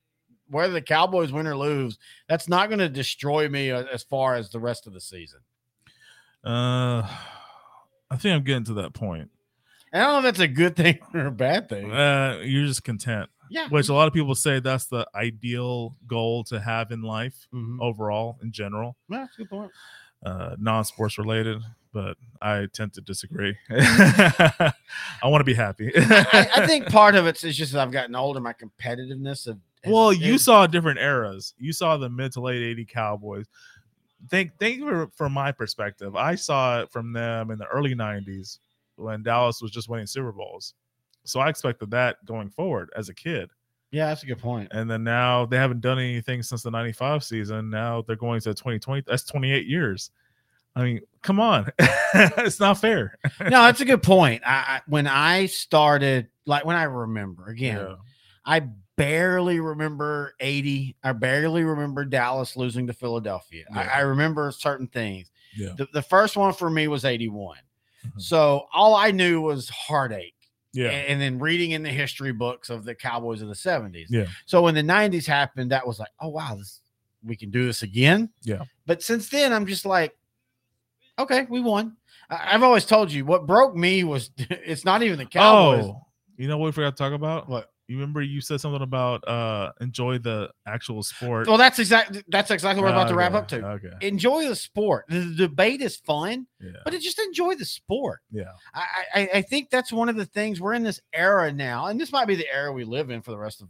whether 0.50 0.72
the 0.72 0.82
Cowboys 0.82 1.34
win 1.34 1.48
or 1.48 1.58
lose, 1.58 1.98
that's 2.30 2.48
not 2.48 2.70
going 2.70 2.80
to 2.80 2.88
destroy 2.88 3.50
me 3.50 3.72
uh, 3.72 3.84
as 3.92 4.04
far 4.04 4.36
as 4.36 4.50
the 4.50 4.60
rest 4.60 4.88
of 4.88 4.94
the 4.94 5.02
season. 5.02 5.40
Uh, 6.46 7.06
I 8.10 8.16
think 8.18 8.36
I'm 8.36 8.44
getting 8.44 8.64
to 8.66 8.74
that 8.76 8.94
point. 8.94 9.30
And 9.92 10.02
I 10.02 10.06
don't 10.06 10.14
know 10.14 10.30
if 10.30 10.36
that's 10.36 10.44
a 10.44 10.48
good 10.48 10.76
thing 10.78 11.00
or 11.14 11.26
a 11.26 11.32
bad 11.32 11.68
thing. 11.68 11.92
Uh, 11.92 12.40
you're 12.42 12.68
just 12.68 12.86
content, 12.86 13.30
Yeah. 13.50 13.68
which 13.70 13.90
a 13.90 13.94
lot 13.94 14.08
of 14.08 14.14
people 14.14 14.36
say 14.36 14.60
that's 14.60 14.86
the 14.86 15.08
ideal 15.16 15.96
goal 16.08 16.44
to 16.46 16.60
have 16.60 16.92
in 16.92 17.02
life 17.02 17.48
Mhm. 17.54 17.78
overall 17.82 18.38
in 18.42 18.52
general. 18.52 18.98
Yeah, 19.10 19.20
that's 19.20 19.36
a 19.36 19.38
good 19.40 19.50
point. 19.50 19.72
uh, 20.26 20.56
non-sports 20.60 21.18
related, 21.20 21.62
but 21.94 22.18
I 22.42 22.68
tend 22.74 22.94
to 22.94 23.02
disagree. 23.02 23.56
I 23.70 24.74
want 25.26 25.42
to 25.42 25.46
be 25.46 25.54
happy. 25.54 25.92
I, 25.96 26.50
I 26.58 26.68
think 26.68 26.88
part 26.92 27.16
of 27.16 27.28
it 27.28 27.44
is 27.44 27.56
just 27.56 27.74
that 27.74 27.82
I've 27.82 27.92
gotten 27.92 28.16
older. 28.16 28.40
My 28.40 28.54
competitiveness 28.54 29.48
of 29.48 29.60
well, 29.86 30.12
you 30.12 30.38
saw 30.38 30.68
different 30.68 31.00
eras. 31.00 31.54
You 31.58 31.72
saw 31.72 31.98
the 31.98 32.10
mid 32.10 32.34
to 32.34 32.42
late 32.42 32.62
80 32.62 32.86
Cowboys. 32.86 33.46
Think 34.30 34.58
think 34.58 34.82
for, 34.82 35.08
from 35.16 35.32
my 35.34 35.52
perspective, 35.52 36.16
I 36.16 36.36
saw 36.36 36.82
it 36.82 36.92
from 36.92 37.14
them 37.14 37.52
in 37.52 37.60
the 37.60 37.68
early 37.68 37.94
90s 37.96 38.58
when 38.96 39.22
Dallas 39.24 39.62
was 39.62 39.70
just 39.72 39.88
winning 39.88 40.08
Super 40.08 40.32
Bowls. 40.32 40.74
So 41.28 41.40
I 41.40 41.50
expected 41.50 41.92
that 41.92 42.24
going 42.26 42.50
forward 42.50 42.90
as 42.96 43.10
a 43.10 43.14
kid. 43.14 43.50
yeah, 43.92 44.08
that's 44.08 44.24
a 44.24 44.26
good 44.26 44.40
point. 44.40 44.68
And 44.72 44.90
then 44.90 45.04
now 45.04 45.46
they 45.46 45.58
haven't 45.58 45.82
done 45.82 45.98
anything 46.00 46.44
since 46.44 46.62
the 46.64 46.72
95 46.72 47.24
season. 47.24 47.70
Now 47.70 48.02
they're 48.02 48.16
going 48.16 48.40
to 48.42 48.54
2020. 48.54 49.04
That's 49.08 49.24
28 49.24 49.66
years. 49.66 50.12
I 50.76 50.84
mean, 50.84 51.00
come 51.24 51.40
on. 51.40 51.72
it's 52.14 52.60
not 52.60 52.78
fair. 52.80 53.18
no, 53.42 53.50
that's 53.50 53.82
a 53.82 53.86
good 53.86 54.04
point. 54.04 54.44
I, 54.46 54.52
I 54.52 54.82
when 54.88 55.08
I 55.08 55.46
started, 55.48 56.28
like 56.46 56.66
when 56.66 56.76
I 56.76 56.84
remember 56.84 57.48
again, 57.48 57.78
Yeah. 57.78 57.96
I 58.46 58.68
barely 58.96 59.60
remember 59.60 60.34
80. 60.40 60.96
I 61.04 61.12
barely 61.14 61.64
remember 61.64 62.06
Dallas 62.06 62.56
losing 62.58 62.88
to 62.88 62.94
Philadelphia. 62.94 63.66
I, 63.74 63.84
Yeah. 63.84 63.92
I 63.96 64.00
remember 64.02 64.52
certain 64.52 64.88
things. 64.88 65.32
Yeah. 65.56 65.74
The, 65.78 65.88
the 65.94 66.02
first 66.02 66.38
one 66.38 66.54
for 66.54 66.70
me 66.70 66.88
was 66.88 67.06
81. 67.06 67.58
Mhm. 68.06 68.22
So 68.22 68.68
all 68.74 68.96
I 68.96 69.12
knew 69.12 69.42
was 69.42 69.70
heartache. 69.70 70.36
Yeah. 70.78 70.90
And, 70.90 71.08
and 71.08 71.22
then 71.22 71.40
reading 71.40 71.72
in 71.72 71.82
the 71.82 71.90
history 71.90 72.32
books 72.32 72.70
of 72.70 72.86
the 72.86 72.94
Cowboys 72.94 73.42
of 73.42 73.48
the 73.48 73.56
70s. 73.56 74.06
Yeah. 74.10 74.28
So 74.46 74.62
when 74.62 74.76
the 74.76 74.84
90s 74.84 75.26
happened, 75.26 75.72
that 75.72 75.86
was 75.86 75.98
like, 76.00 76.12
oh 76.20 76.30
wow, 76.30 76.56
this 76.56 76.82
we 77.24 77.36
can 77.36 77.50
do 77.50 77.66
this 77.66 77.82
again. 77.82 78.30
Yeah. 78.44 78.62
But 78.86 79.02
since 79.02 79.28
then, 79.30 79.54
I'm 79.54 79.66
just 79.66 79.86
like, 79.86 80.16
okay, 81.18 81.48
we 81.50 81.62
won. 81.62 81.98
I, 82.30 82.50
I've 82.54 82.62
always 82.62 82.86
told 82.86 83.12
you 83.12 83.26
what 83.26 83.48
broke 83.48 83.76
me 83.76 84.04
was 84.04 84.30
it's 84.38 84.86
not 84.86 85.02
even 85.02 85.18
the 85.18 85.26
Cowboys. 85.26 85.86
Oh, 85.86 86.02
you 86.38 86.48
know 86.48 86.60
what 86.60 86.68
we 86.68 86.72
forgot 86.74 86.96
to 86.96 87.04
talk 87.04 87.14
about? 87.14 87.50
What? 87.50 87.72
You 87.88 87.96
remember 87.96 88.22
you 88.22 88.42
said 88.42 88.60
something 88.60 88.82
about 88.82 89.26
uh 89.28 89.72
enjoy 89.80 90.18
the 90.18 90.50
actual 90.66 91.04
sport. 91.04 91.48
Well, 91.48 91.58
that's 91.58 91.80
exactly 91.80 92.22
that's 92.28 92.52
exactly 92.52 92.84
what 92.84 92.90
I'm 92.92 92.98
about 92.98 93.08
to 93.10 93.16
wrap 93.16 93.34
up 93.34 93.48
to. 93.50 93.66
Okay. 93.66 93.92
Enjoy 94.02 94.48
the 94.48 94.56
sport. 94.58 95.06
The, 95.08 95.20
the 95.20 95.36
debate 95.48 95.82
is 95.82 95.96
fun, 95.96 96.48
Yeah. 96.60 96.72
but 96.84 96.92
just 97.00 97.18
enjoy 97.20 97.56
the 97.56 97.64
sport. 97.66 98.20
Yeah. 98.30 98.52
I, 98.74 98.86
I 99.16 99.30
I 99.36 99.42
think 99.42 99.70
that's 99.70 99.94
one 99.94 100.10
of 100.10 100.18
the 100.18 100.26
things 100.26 100.60
we're 100.60 100.74
in 100.74 100.84
this 100.84 101.00
era 101.14 101.52
now, 101.52 101.86
and 101.88 102.00
this 102.00 102.12
might 102.12 102.26
be 102.26 102.36
the 102.36 102.52
era 102.54 102.74
we 102.74 102.84
live 102.84 103.10
in 103.10 103.22
for 103.22 103.32
the 103.32 103.38
rest 103.38 103.62
of 103.62 103.70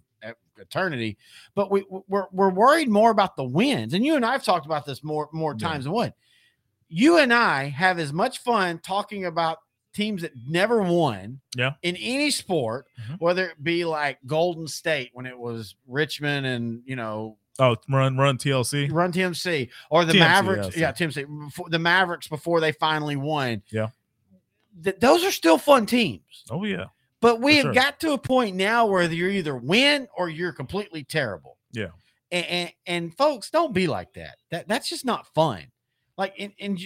eternity. 0.58 1.16
But 1.54 1.70
we 1.70 1.86
we're 2.08 2.26
we're 2.32 2.50
worried 2.50 2.90
more 2.90 3.12
about 3.12 3.36
the 3.36 3.44
wins, 3.44 3.94
and 3.94 4.04
you 4.04 4.16
and 4.16 4.26
I've 4.26 4.44
talked 4.44 4.66
about 4.66 4.86
this 4.88 5.04
more 5.04 5.30
more 5.32 5.56
Yeah. 5.60 5.68
times 5.68 5.84
than 5.84 5.94
one. 5.94 6.14
You 6.90 7.18
and 7.20 7.32
I 7.34 7.66
have 7.66 8.00
as 8.00 8.12
much 8.14 8.40
fun 8.40 8.80
talking 8.80 9.26
about 9.26 9.60
teams 9.98 10.22
that 10.22 10.32
never 10.48 10.82
won, 10.82 11.42
Yeah. 11.56 11.74
in 11.82 11.96
any 11.98 12.32
sport, 12.32 12.86
Mhm. 13.02 13.20
whether 13.20 13.50
it 13.50 13.62
be 13.64 13.84
like 13.84 14.20
Golden 14.26 14.68
State 14.68 15.10
when 15.14 15.26
it 15.26 15.38
was 15.38 15.76
Richmond 15.88 16.46
and 16.46 16.82
you 16.86 16.96
know 16.96 17.38
Oh, 17.60 17.76
run 17.90 18.16
run 18.18 18.38
TLC. 18.38 18.88
Run 18.92 19.12
TMC 19.12 19.70
or 19.90 20.06
the 20.06 20.14
TMC, 20.14 20.20
Mavericks. 20.20 20.78
yeah, 20.78 20.82
Yeah, 20.88 20.92
TMC. 20.92 21.24
Before, 21.48 21.70
the 21.70 21.80
Mavericks 21.80 22.28
before 22.28 22.60
they 22.62 22.72
finally 22.72 23.16
won. 23.16 23.64
Yeah. 23.72 23.90
Th- 24.84 24.96
those 25.00 25.24
are 25.26 25.32
still 25.32 25.58
fun 25.58 25.86
teams. 25.88 26.44
Oh 26.52 26.64
yeah. 26.64 26.86
But 27.20 27.42
we 27.42 27.54
For 27.54 27.56
have 27.56 27.64
sure. 27.64 27.74
got 27.84 28.00
to 28.02 28.12
a 28.14 28.18
point 28.20 28.56
now 28.56 28.86
where 28.86 29.12
you're 29.12 29.32
either 29.32 29.56
win 29.58 30.08
or 30.16 30.30
you're 30.30 30.54
completely 30.54 31.04
terrible. 31.04 31.58
Yeah. 31.72 31.88
And, 32.32 32.46
and, 32.46 32.72
and 32.86 33.18
folks, 33.18 33.50
don't 33.50 33.74
be 33.74 33.88
like 33.88 34.14
that. 34.14 34.38
That 34.52 34.68
that's 34.68 34.88
just 34.88 35.04
not 35.04 35.26
fun. 35.34 35.72
Like 36.16 36.34
in, 36.38 36.52
in 36.60 36.78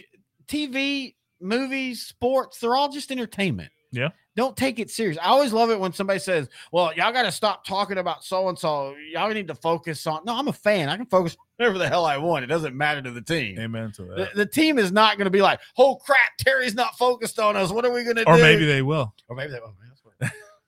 TV, 0.47 1.15
movies, 1.41 2.01
sports, 2.05 2.59
they're 2.59 2.75
all 2.75 2.89
just 2.89 3.11
entertainment. 3.11 3.71
Yeah. 3.91 4.09
Don't 4.37 4.55
take 4.55 4.79
it 4.79 4.89
serious. 4.89 5.17
I 5.21 5.25
always 5.25 5.51
love 5.51 5.69
it 5.71 5.79
when 5.79 5.91
somebody 5.91 6.19
says, 6.19 6.47
Well, 6.71 6.93
y'all 6.95 7.11
got 7.11 7.23
to 7.23 7.31
stop 7.33 7.65
talking 7.65 7.97
about 7.97 8.23
so 8.23 8.47
and 8.47 8.57
so. 8.57 8.95
Y'all 9.11 9.29
need 9.33 9.49
to 9.49 9.55
focus 9.55 10.07
on. 10.07 10.21
No, 10.25 10.37
I'm 10.37 10.47
a 10.47 10.53
fan. 10.53 10.87
I 10.87 10.95
can 10.95 11.05
focus 11.07 11.35
whatever 11.57 11.77
the 11.77 11.89
hell 11.89 12.05
I 12.05 12.15
want. 12.17 12.45
It 12.45 12.47
doesn't 12.47 12.73
matter 12.73 13.01
to 13.01 13.11
the 13.11 13.21
team. 13.21 13.59
Amen 13.59 13.91
to 13.97 14.03
that. 14.15 14.33
the 14.33 14.45
team 14.45 14.79
is 14.79 14.93
not 14.93 15.17
going 15.17 15.25
to 15.25 15.31
be 15.31 15.41
like, 15.41 15.59
oh 15.77 15.95
crap, 15.95 16.37
Terry's 16.37 16.73
not 16.73 16.97
focused 16.97 17.37
on 17.39 17.57
us. 17.57 17.71
What 17.71 17.83
are 17.83 17.91
we 17.91 18.03
going 18.05 18.15
to 18.15 18.23
do? 18.23 18.31
Or 18.31 18.37
maybe 18.37 18.65
they 18.65 18.81
will. 18.81 19.13
or 19.27 19.35
maybe 19.35 19.51
they 19.51 19.59
will. 19.59 19.75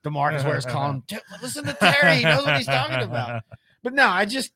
Demarcus 0.03 0.43
Ware's 0.43 0.65
calling. 0.65 1.01
"T- 1.07 1.17
Listen 1.41 1.63
to 1.63 1.73
Terry. 1.73 2.17
He 2.17 2.23
knows 2.25 2.45
what 2.45 2.57
he's 2.57 2.65
talking 2.65 2.99
about. 3.01 3.43
But 3.83 3.93
no, 3.93 4.07
I 4.07 4.23
just, 4.23 4.51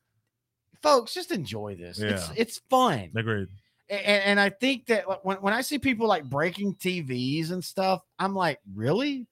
folks, 0.82 1.12
just 1.12 1.30
enjoy 1.32 1.76
this. 1.76 1.98
It's 1.98 2.28
Yeah. 2.28 2.34
it's 2.34 2.62
fun. 2.70 3.10
Agreed. 3.14 3.48
And, 3.90 4.00
and 4.24 4.40
I 4.40 4.50
think 4.50 4.86
that 4.86 5.24
when, 5.24 5.38
when 5.38 5.54
I 5.54 5.60
see 5.62 5.78
people 5.78 6.06
like 6.06 6.24
breaking 6.24 6.74
TVs 6.74 7.50
and 7.52 7.64
stuff, 7.64 8.02
I'm 8.18 8.34
like, 8.34 8.58
really? 8.74 9.26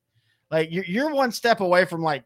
Like 0.50 0.70
you're, 0.72 0.84
you're 0.84 1.12
one 1.12 1.32
step 1.32 1.60
away 1.60 1.84
from 1.84 2.02
like 2.02 2.24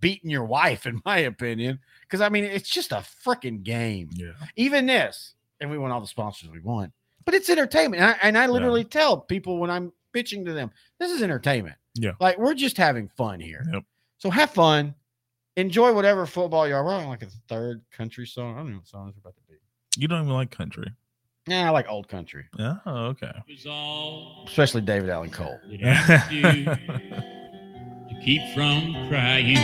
beating 0.00 0.30
your 0.30 0.44
wife, 0.44 0.86
in 0.86 1.00
my 1.04 1.18
opinion. 1.18 1.78
Because 2.02 2.20
I 2.20 2.28
mean, 2.28 2.44
it's 2.44 2.68
just 2.70 2.92
a 2.92 3.04
freaking 3.24 3.62
game 3.62 4.10
Yeah. 4.14 4.32
even 4.56 4.86
this, 4.86 5.34
and 5.60 5.70
we 5.70 5.78
want 5.78 5.92
all 5.92 6.00
the 6.00 6.06
sponsors 6.06 6.50
we 6.50 6.60
want, 6.60 6.92
but 7.24 7.34
it's 7.34 7.48
entertainment. 7.50 8.02
And 8.02 8.10
I, 8.10 8.16
and 8.22 8.38
I 8.38 8.46
literally 8.46 8.84
tell 8.84 9.16
people 9.18 9.58
when 9.58 9.70
I'm 9.70 9.92
pitching 10.12 10.44
to 10.46 10.52
them, 10.52 10.70
this 10.98 11.10
is 11.12 11.22
entertainment. 11.22 11.76
Yeah. 11.94 12.12
Like 12.20 12.38
we're 12.38 12.54
just 12.54 12.76
having 12.76 13.08
fun 13.16 13.38
here. 13.40 13.64
Yep. 13.72 13.84
So 14.18 14.30
have 14.30 14.50
fun. 14.50 14.94
Enjoy 15.56 15.92
whatever 15.92 16.24
football 16.26 16.66
you 16.66 16.74
are. 16.74 16.82
We're 16.84 16.94
on 16.94 17.06
like 17.08 17.22
a 17.22 17.28
third 17.48 17.82
country 17.92 18.26
song. 18.26 18.54
I 18.54 18.58
don't 18.58 18.70
know 18.70 18.76
what 18.78 18.88
song 18.88 19.08
it's 19.10 19.18
about 19.18 19.36
to 19.36 19.42
be. 19.42 19.54
You 19.98 20.08
don't 20.08 20.22
even 20.22 20.32
like 20.32 20.50
country. 20.50 20.86
Yeah, 21.46 21.66
I 21.66 21.70
like 21.70 21.88
old 21.88 22.06
country, 22.08 22.44
Yeah. 22.58 22.76
Oh, 22.86 23.06
okay. 23.06 23.32
especially 24.46 24.80
David 24.82 25.10
Allan 25.10 25.30
Coe. 25.30 25.58
that 25.80 25.82
I 25.82 26.28
could 26.28 26.42
do 26.42 26.64
to 28.14 28.20
keep 28.24 28.54
from 28.54 28.92
crying. 29.08 29.56